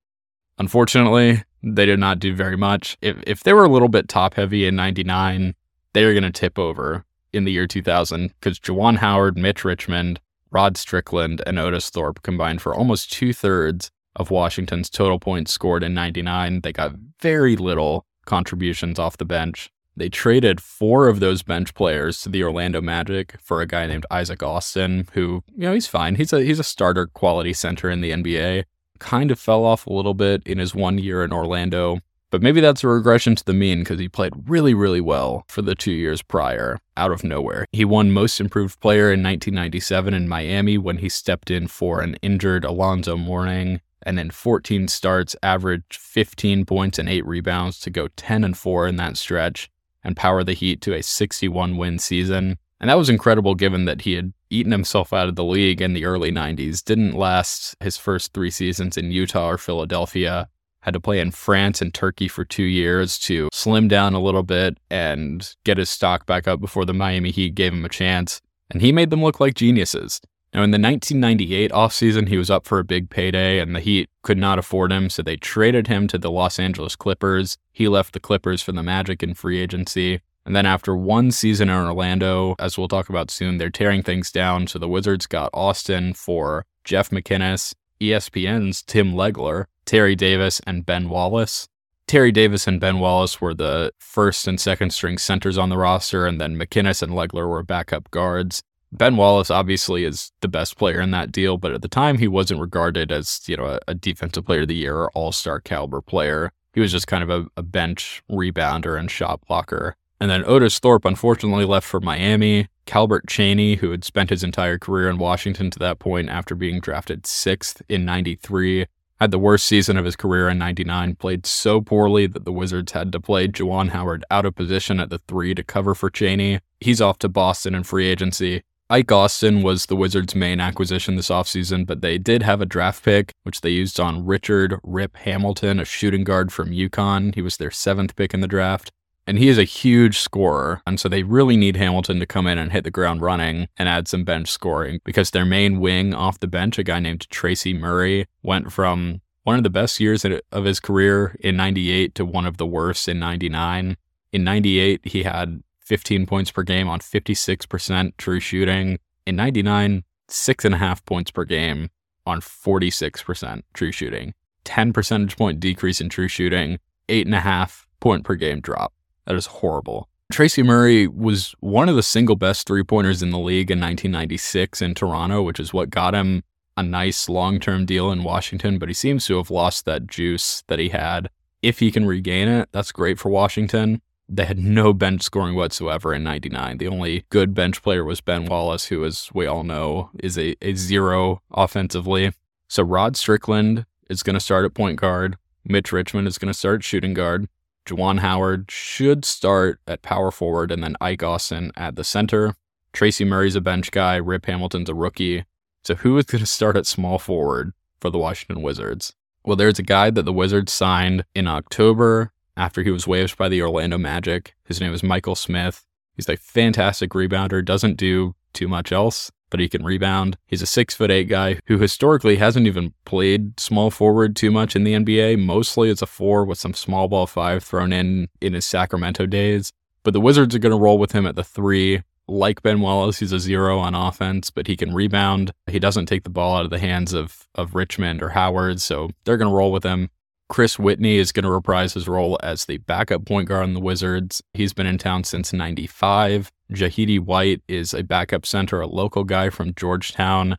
Unfortunately, 0.58 1.43
they 1.62 1.86
did 1.86 1.99
not 1.99 2.17
do 2.17 2.34
very 2.34 2.58
much. 2.58 2.97
If, 3.01 3.17
if 3.28 3.43
they 3.43 3.54
were 3.54 3.65
a 3.65 3.71
little 3.71 3.88
bit 3.88 4.10
top 4.10 4.34
heavy 4.34 4.65
in 4.65 4.75
99, 4.75 5.54
they 5.95 6.03
are 6.03 6.13
going 6.13 6.23
to 6.23 6.29
tip 6.29 6.60
over 6.60 7.05
in 7.31 7.45
the 7.45 7.53
year 7.53 7.65
2000 7.65 8.27
because 8.27 8.60
Juwan 8.60 8.97
Howard, 8.97 9.38
Mitch 9.38 9.63
Richmond, 9.63 10.19
Rod 10.51 10.75
Strickland, 10.75 11.41
and 11.47 11.58
Otis 11.58 11.89
Thorpe 11.89 12.21
combined 12.21 12.62
for 12.62 12.75
almost 12.75 13.13
two 13.13 13.31
thirds 13.31 13.91
of 14.17 14.29
Washington's 14.29 14.89
total 14.89 15.19
points 15.19 15.53
scored 15.53 15.84
in 15.84 15.93
99. 15.93 16.62
They 16.62 16.73
got 16.73 16.95
very 17.21 17.55
little 17.55 18.05
contributions 18.25 18.99
off 18.99 19.15
the 19.15 19.23
bench. 19.23 19.71
They 19.95 20.10
traded 20.10 20.60
four 20.60 21.08
of 21.08 21.21
those 21.21 21.43
bench 21.43 21.73
players 21.73 22.19
to 22.21 22.29
the 22.29 22.43
Orlando 22.43 22.81
Magic 22.81 23.36
for 23.41 23.62
a 23.62 23.67
guy 23.67 23.88
named 23.88 24.05
Isaac 24.12 24.43
Austin, 24.43 25.08
who, 25.13 25.43
you 25.55 25.63
know, 25.63 25.73
he's 25.73 25.88
fine. 25.88 26.15
He's 26.15 26.34
a 26.34 26.43
he's 26.43 26.60
a 26.60 26.63
starter 26.65 27.08
quality 27.08 27.53
center 27.53 27.89
in 27.89 28.01
the 28.01 28.12
NBA. 28.12 28.65
Kind 28.99 29.31
of 29.31 29.39
fell 29.39 29.63
off 29.63 29.88
a 29.88 29.93
little 29.93 30.13
bit 30.13 30.43
in 30.45 30.58
his 30.58 30.75
one 30.75 30.97
year 30.97 31.23
in 31.23 31.31
Orlando. 31.31 32.01
But 32.35 32.41
maybe 32.41 32.59
that's 32.59 32.83
a 32.83 32.89
regression 32.89 33.37
to 33.37 33.45
the 33.45 33.53
mean 33.53 33.79
because 33.79 33.97
he 33.97 34.09
played 34.09 34.33
really, 34.49 34.73
really 34.73 34.99
well 34.99 35.45
for 35.47 35.61
the 35.61 35.73
two 35.73 35.93
years 35.93 36.21
prior, 36.21 36.77
out 36.97 37.13
of 37.13 37.23
nowhere. 37.23 37.65
He 37.71 37.85
won 37.85 38.11
Most 38.11 38.41
Improved 38.41 38.81
Player 38.81 39.05
in 39.05 39.23
1997 39.23 40.13
in 40.13 40.27
Miami 40.27 40.77
when 40.77 40.97
he 40.97 41.07
stepped 41.07 41.49
in 41.49 41.69
for 41.69 42.01
an 42.01 42.15
injured 42.15 42.65
Alonzo 42.65 43.15
Mourning, 43.15 43.79
and 44.03 44.19
in 44.19 44.31
14 44.31 44.89
starts, 44.89 45.37
averaged 45.41 45.95
15 45.95 46.65
points 46.65 46.99
and 46.99 47.07
8 47.07 47.25
rebounds 47.25 47.79
to 47.79 47.89
go 47.89 48.09
10 48.17 48.43
and 48.43 48.57
4 48.57 48.85
in 48.85 48.97
that 48.97 49.15
stretch 49.15 49.71
and 50.03 50.17
power 50.17 50.43
the 50.43 50.51
Heat 50.51 50.81
to 50.81 50.93
a 50.93 51.01
61 51.01 51.77
win 51.77 51.99
season. 51.99 52.57
And 52.81 52.89
that 52.89 52.97
was 52.97 53.09
incredible 53.09 53.55
given 53.55 53.85
that 53.85 54.01
he 54.01 54.15
had 54.15 54.33
eaten 54.49 54.73
himself 54.73 55.13
out 55.13 55.29
of 55.29 55.37
the 55.37 55.45
league 55.45 55.81
in 55.81 55.93
the 55.93 56.03
early 56.03 56.33
90s, 56.33 56.83
didn't 56.83 57.13
last 57.13 57.77
his 57.79 57.95
first 57.95 58.33
three 58.33 58.51
seasons 58.51 58.97
in 58.97 59.11
Utah 59.11 59.51
or 59.51 59.57
Philadelphia, 59.57 60.49
had 60.85 60.93
to 60.93 60.99
play 60.99 61.19
in 61.19 61.31
France 61.31 61.81
and 61.81 61.91
Turkey 61.91 62.27
for 62.27 62.45
two 62.45 62.63
years 62.63 63.17
to 63.17 63.49
slim 63.51 63.87
down 63.87 64.13
a 64.13 64.21
little 64.21 64.43
bit 64.43 64.77
and 64.91 65.55
get 65.63 65.79
his 65.79 65.89
stock 65.89 66.27
back 66.27 66.47
up 66.47 66.61
before 66.61 66.85
the 66.85 66.93
Miami 66.93 67.31
Heat 67.31 67.55
gave 67.55 67.73
him 67.73 67.83
a 67.83 67.89
chance. 67.89 68.39
And 68.69 68.83
he 68.83 68.91
made 68.91 69.09
them 69.09 69.23
look 69.23 69.39
like 69.39 69.55
geniuses. 69.55 70.21
Now, 70.53 70.61
in 70.61 70.69
the 70.69 70.79
1998 70.79 71.71
offseason, 71.71 72.29
he 72.29 72.37
was 72.37 72.51
up 72.51 72.65
for 72.65 72.77
a 72.77 72.83
big 72.83 73.09
payday, 73.09 73.59
and 73.59 73.75
the 73.75 73.79
Heat 73.79 74.09
could 74.21 74.37
not 74.37 74.59
afford 74.59 74.91
him, 74.91 75.09
so 75.09 75.23
they 75.23 75.35
traded 75.35 75.87
him 75.87 76.07
to 76.07 76.19
the 76.19 76.31
Los 76.31 76.59
Angeles 76.59 76.95
Clippers. 76.95 77.57
He 77.73 77.87
left 77.87 78.13
the 78.13 78.19
Clippers 78.19 78.61
for 78.61 78.71
the 78.71 78.83
Magic 78.83 79.23
in 79.23 79.33
free 79.33 79.59
agency. 79.59 80.21
And 80.45 80.55
then 80.55 80.67
after 80.67 80.95
one 80.95 81.31
season 81.31 81.67
in 81.67 81.75
Orlando, 81.75 82.55
as 82.59 82.77
we'll 82.77 82.87
talk 82.87 83.09
about 83.09 83.31
soon, 83.31 83.57
they're 83.57 83.71
tearing 83.71 84.03
things 84.03 84.31
down. 84.31 84.67
So 84.67 84.77
the 84.77 84.87
Wizards 84.87 85.25
got 85.25 85.49
Austin 85.51 86.13
for 86.13 86.63
Jeff 86.83 87.09
McInnis, 87.09 87.73
ESPN's 87.99 88.83
Tim 88.83 89.13
Legler, 89.13 89.65
Terry 89.85 90.15
Davis, 90.15 90.61
and 90.65 90.85
Ben 90.85 91.09
Wallace. 91.09 91.67
Terry 92.07 92.31
Davis 92.31 92.67
and 92.67 92.79
Ben 92.79 92.99
Wallace 92.99 93.41
were 93.41 93.53
the 93.53 93.91
first 93.97 94.47
and 94.47 94.59
second 94.59 94.91
string 94.91 95.17
centers 95.17 95.57
on 95.57 95.69
the 95.69 95.77
roster, 95.77 96.25
and 96.25 96.39
then 96.39 96.57
McInnis 96.57 97.01
and 97.01 97.13
Legler 97.13 97.49
were 97.49 97.63
backup 97.63 98.11
guards. 98.11 98.61
Ben 98.91 99.17
Wallace 99.17 99.49
obviously 99.49 100.03
is 100.03 100.31
the 100.41 100.47
best 100.47 100.77
player 100.77 101.01
in 101.01 101.11
that 101.11 101.31
deal, 101.31 101.57
but 101.57 101.73
at 101.73 101.81
the 101.81 101.87
time 101.87 102.17
he 102.17 102.27
wasn't 102.27 102.61
regarded 102.61 103.11
as, 103.11 103.41
you 103.47 103.57
know, 103.57 103.65
a, 103.65 103.79
a 103.87 103.95
defensive 103.95 104.45
player 104.45 104.61
of 104.61 104.67
the 104.67 104.75
year 104.75 104.95
or 104.95 105.11
all-star 105.11 105.59
caliber 105.59 106.01
player. 106.01 106.51
He 106.73 106.79
was 106.81 106.91
just 106.91 107.07
kind 107.07 107.23
of 107.23 107.29
a, 107.29 107.47
a 107.57 107.63
bench 107.63 108.21
rebounder 108.29 108.97
and 108.99 109.09
shot 109.09 109.41
blocker. 109.47 109.95
And 110.19 110.29
then 110.29 110.45
Otis 110.45 110.79
Thorpe 110.79 111.05
unfortunately 111.05 111.65
left 111.65 111.87
for 111.87 111.99
Miami. 111.99 112.67
Calbert 112.85 113.25
Cheaney, 113.27 113.77
who 113.77 113.91
had 113.91 114.03
spent 114.03 114.29
his 114.29 114.43
entire 114.43 114.77
career 114.77 115.09
in 115.09 115.17
Washington 115.17 115.71
to 115.71 115.79
that 115.79 115.99
point 115.99 116.29
after 116.29 116.53
being 116.55 116.79
drafted 116.79 117.25
sixth 117.25 117.81
in 117.89 118.05
93, 118.05 118.85
had 119.19 119.32
the 119.32 119.39
worst 119.39 119.65
season 119.65 119.97
of 119.97 120.06
his 120.06 120.15
career 120.15 120.49
in 120.49 120.58
99, 120.58 121.15
played 121.15 121.45
so 121.45 121.82
poorly 121.82 122.28
that 122.28 122.45
the 122.45 122.51
Wizards 122.51 122.91
had 122.91 123.12
to 123.12 123.19
play 123.19 123.47
Juwan 123.47 123.89
Howard 123.89 124.25
out 124.30 124.45
of 124.45 124.56
position 124.56 124.99
at 124.99 125.10
the 125.10 125.19
three 125.19 125.56
to 125.56 125.63
cover 125.63 125.95
for 125.95 126.10
Cheaney. 126.10 126.60
He's 126.80 127.01
off 127.01 127.19
to 127.19 127.30
Boston 127.30 127.75
in 127.75 127.84
free 127.84 128.08
agency. 128.08 128.63
Ike 128.88 129.12
Austin 129.12 129.63
was 129.63 129.88
the 129.88 129.95
Wizards' 129.95 130.36
main 130.36 130.60
acquisition 130.60 131.15
this 131.15 131.30
offseason, 131.30 131.88
but 131.88 132.01
they 132.01 132.19
did 132.19 132.43
have 132.43 132.62
a 132.62 132.67
draft 132.67 133.04
pick, 133.04 133.32
which 133.41 133.62
they 133.62 133.71
used 133.71 133.99
on 133.99 134.25
Richard 134.25 134.80
Rip 134.84 135.17
Hamilton, 135.17 135.80
a 135.80 135.86
shooting 135.86 136.23
guard 136.23 136.54
from 136.54 136.69
UConn. 136.69 137.34
He 137.34 137.41
was 137.41 137.58
their 137.58 137.71
seventh 137.71 138.15
pick 138.15 138.34
in 138.34 138.41
the 138.41 138.47
draft. 138.47 138.91
And 139.27 139.39
he 139.39 139.47
is 139.47 139.57
a 139.57 139.63
huge 139.63 140.19
scorer. 140.19 140.81
And 140.85 140.99
so 140.99 141.09
they 141.09 141.23
really 141.23 141.57
need 141.57 141.77
Hamilton 141.77 142.19
to 142.19 142.25
come 142.25 142.45
in 142.45 142.57
and 142.57 142.71
hit 142.71 142.83
the 142.83 142.91
ground 142.91 143.21
running 143.21 143.67
and 143.77 143.89
add 143.89 144.07
some 144.07 144.23
bench 144.23 144.49
scoring 144.49 144.99
because 145.03 145.31
their 145.31 145.45
main 145.45 145.79
wing 145.79 146.13
off 146.13 146.39
the 146.39 146.47
bench, 146.47 146.77
a 146.77 146.83
guy 146.83 146.99
named 146.99 147.29
Tracy 147.29 147.73
Murray, 147.73 148.27
went 148.43 148.71
from 148.71 149.21
one 149.43 149.57
of 149.57 149.63
the 149.63 149.69
best 149.69 149.99
years 149.99 150.25
of 150.25 150.65
his 150.65 150.79
career 150.79 151.35
in 151.39 151.55
98 151.55 152.15
to 152.15 152.25
one 152.25 152.45
of 152.45 152.57
the 152.57 152.65
worst 152.65 153.07
in 153.07 153.19
99. 153.19 153.97
In 154.31 154.43
98, 154.43 155.01
he 155.05 155.23
had 155.23 155.63
15 155.81 156.25
points 156.25 156.51
per 156.51 156.63
game 156.63 156.89
on 156.89 156.99
56% 156.99 158.13
true 158.17 158.39
shooting. 158.39 158.99
In 159.25 159.35
99, 159.35 160.03
six 160.27 160.65
and 160.65 160.75
a 160.75 160.77
half 160.77 161.05
points 161.05 161.31
per 161.31 161.45
game 161.45 161.89
on 162.25 162.41
46% 162.41 163.61
true 163.73 163.91
shooting. 163.91 164.33
10 164.63 164.93
percentage 164.93 165.38
point 165.38 165.59
decrease 165.59 166.01
in 166.01 166.09
true 166.09 166.27
shooting, 166.27 166.79
eight 167.07 167.27
and 167.27 167.35
a 167.35 167.39
half 167.39 167.88
point 167.99 168.23
per 168.23 168.35
game 168.35 168.59
drop. 168.59 168.93
That 169.25 169.35
is 169.35 169.47
horrible. 169.47 170.09
Tracy 170.31 170.63
Murray 170.63 171.07
was 171.07 171.53
one 171.59 171.88
of 171.88 171.95
the 171.95 172.03
single 172.03 172.35
best 172.35 172.67
three 172.67 172.83
pointers 172.83 173.21
in 173.21 173.29
the 173.29 173.39
league 173.39 173.69
in 173.69 173.79
1996 173.79 174.81
in 174.81 174.95
Toronto, 174.95 175.43
which 175.43 175.59
is 175.59 175.73
what 175.73 175.89
got 175.89 176.15
him 176.15 176.43
a 176.77 176.83
nice 176.83 177.29
long 177.29 177.59
term 177.59 177.85
deal 177.85 178.11
in 178.11 178.23
Washington, 178.23 178.77
but 178.77 178.89
he 178.89 178.93
seems 178.93 179.25
to 179.27 179.38
have 179.38 179.51
lost 179.51 179.85
that 179.85 180.07
juice 180.07 180.63
that 180.67 180.79
he 180.79 180.89
had. 180.89 181.29
If 181.61 181.79
he 181.79 181.91
can 181.91 182.05
regain 182.05 182.47
it, 182.47 182.69
that's 182.71 182.91
great 182.91 183.19
for 183.19 183.29
Washington. 183.29 184.01
They 184.27 184.45
had 184.45 184.57
no 184.57 184.93
bench 184.93 185.21
scoring 185.21 185.55
whatsoever 185.55 186.13
in 186.13 186.23
99. 186.23 186.79
The 186.79 186.88
only 186.88 187.25
good 187.29 187.53
bench 187.53 187.81
player 187.83 188.03
was 188.03 188.21
Ben 188.21 188.45
Wallace, 188.45 188.85
who, 188.85 189.05
as 189.05 189.29
we 189.33 189.45
all 189.45 189.63
know, 189.63 190.09
is 190.19 190.38
a, 190.38 190.55
a 190.61 190.73
zero 190.73 191.41
offensively. 191.51 192.33
So 192.67 192.83
Rod 192.83 193.15
Strickland 193.15 193.85
is 194.09 194.23
going 194.23 194.33
to 194.33 194.39
start 194.39 194.65
at 194.65 194.73
point 194.73 194.99
guard. 194.99 195.38
Mitch 195.63 195.91
Richmond 195.91 196.27
is 196.27 196.38
going 196.38 196.51
to 196.51 196.57
start 196.57 196.83
shooting 196.83 197.13
guard. 197.13 197.47
Juwan 197.85 198.19
Howard 198.19 198.71
should 198.71 199.25
start 199.25 199.79
at 199.87 200.01
power 200.01 200.31
forward, 200.31 200.71
and 200.71 200.83
then 200.83 200.97
Ike 200.99 201.23
Austin 201.23 201.71
at 201.75 201.95
the 201.95 202.03
center. 202.03 202.55
Tracy 202.93 203.25
Murray's 203.25 203.55
a 203.55 203.61
bench 203.61 203.91
guy. 203.91 204.15
Rip 204.15 204.45
Hamilton's 204.45 204.89
a 204.89 204.95
rookie. 204.95 205.45
So 205.83 205.95
who 205.95 206.17
is 206.17 206.25
going 206.25 206.39
to 206.39 206.47
start 206.47 206.77
at 206.77 206.87
small 206.87 207.19
forward 207.19 207.73
for 207.99 208.09
the 208.09 208.17
Washington 208.17 208.63
Wizards? 208.63 209.13
Well, 209.43 209.55
there's 209.55 209.77
a 209.77 209.83
guy 209.83 210.09
that 210.09 210.23
the 210.23 210.33
Wizards 210.33 210.71
signed 210.71 211.25
in 211.35 211.47
October 211.47 212.31
after 212.57 212.81
he 212.81 212.89
was 212.89 213.05
waived 213.05 213.37
by 213.37 213.49
the 213.49 213.61
Orlando 213.61 213.97
Magic. 213.97 214.55
His 214.63 214.81
name 214.81 214.93
is 214.93 215.03
Michael 215.03 215.35
Smith. 215.35 215.85
He's 216.15 216.29
a 216.29 216.37
fantastic 216.37 217.11
rebounder, 217.11 217.63
doesn't 217.63 217.97
do 217.97 218.33
too 218.53 218.67
much 218.67 218.91
else, 218.91 219.31
but 219.55 219.61
he 219.61 219.69
can 219.69 219.85
rebound. 219.85 220.37
He's 220.47 220.61
a 220.61 220.65
six 220.65 220.93
foot 220.95 221.09
eight 221.09 221.29
guy 221.29 221.59
who 221.67 221.77
historically 221.77 222.35
hasn't 222.35 222.67
even 222.67 222.93
played 223.05 223.57
small 223.57 223.89
forward 223.89 224.35
too 224.35 224.51
much 224.51 224.75
in 224.75 224.83
the 224.83 224.91
NBA. 224.91 225.39
Mostly 225.39 225.89
it's 225.89 226.01
a 226.01 226.05
four 226.05 226.43
with 226.43 226.57
some 226.57 226.73
small 226.73 227.07
ball 227.07 227.25
five 227.25 227.63
thrown 227.63 227.93
in 227.93 228.27
in 228.41 228.53
his 228.53 228.65
Sacramento 228.65 229.27
days. 229.27 229.71
But 230.03 230.11
the 230.11 230.19
Wizards 230.19 230.53
are 230.53 230.59
going 230.59 230.73
to 230.73 230.77
roll 230.77 230.97
with 230.97 231.13
him 231.13 231.25
at 231.25 231.37
the 231.37 231.43
three. 231.43 232.03
Like 232.27 232.63
Ben 232.63 232.81
Wallace, 232.81 233.19
he's 233.19 233.31
a 233.31 233.39
zero 233.39 233.79
on 233.79 233.95
offense, 233.95 234.49
but 234.49 234.67
he 234.67 234.75
can 234.75 234.93
rebound. 234.93 235.53
He 235.67 235.79
doesn't 235.79 236.07
take 236.07 236.23
the 236.23 236.29
ball 236.29 236.57
out 236.57 236.65
of 236.65 236.71
the 236.71 236.79
hands 236.79 237.13
of, 237.13 237.47
of 237.55 237.75
Richmond 237.75 238.21
or 238.21 238.29
Howard, 238.29 238.81
so 238.81 239.11
they're 239.23 239.37
going 239.37 239.49
to 239.49 239.55
roll 239.55 239.71
with 239.71 239.85
him. 239.85 240.09
Chris 240.47 240.77
Whitney 240.77 241.17
is 241.17 241.31
going 241.31 241.43
to 241.43 241.51
reprise 241.51 241.93
his 241.93 242.08
role 242.08 242.38
as 242.43 242.65
the 242.65 242.77
backup 242.77 243.25
point 243.25 243.47
guard 243.47 243.63
on 243.63 243.73
the 243.73 243.79
Wizards. 243.79 244.43
He's 244.53 244.73
been 244.73 244.86
in 244.86 244.97
town 244.97 245.23
since 245.23 245.51
95. 245.51 246.51
Jahidi 246.71 247.19
White 247.19 247.62
is 247.67 247.93
a 247.93 248.03
backup 248.03 248.45
center, 248.45 248.79
a 248.79 248.88
local 248.88 249.23
guy 249.23 249.49
from 249.49 249.73
Georgetown, 249.73 250.58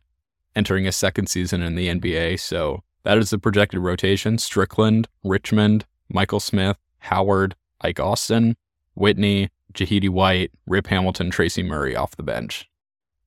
entering 0.55 0.85
his 0.85 0.95
second 0.95 1.27
season 1.27 1.61
in 1.61 1.75
the 1.75 1.87
NBA. 1.87 2.39
So 2.39 2.83
that 3.03 3.17
is 3.17 3.29
the 3.29 3.39
projected 3.39 3.79
rotation 3.79 4.37
Strickland, 4.37 5.07
Richmond, 5.23 5.85
Michael 6.09 6.41
Smith, 6.41 6.77
Howard, 6.99 7.55
Ike 7.81 7.99
Austin, 7.99 8.57
Whitney, 8.95 9.49
Jahidi 9.73 10.09
White, 10.09 10.51
Rip 10.65 10.87
Hamilton, 10.87 11.29
Tracy 11.29 11.63
Murray 11.63 11.95
off 11.95 12.15
the 12.17 12.23
bench. 12.23 12.69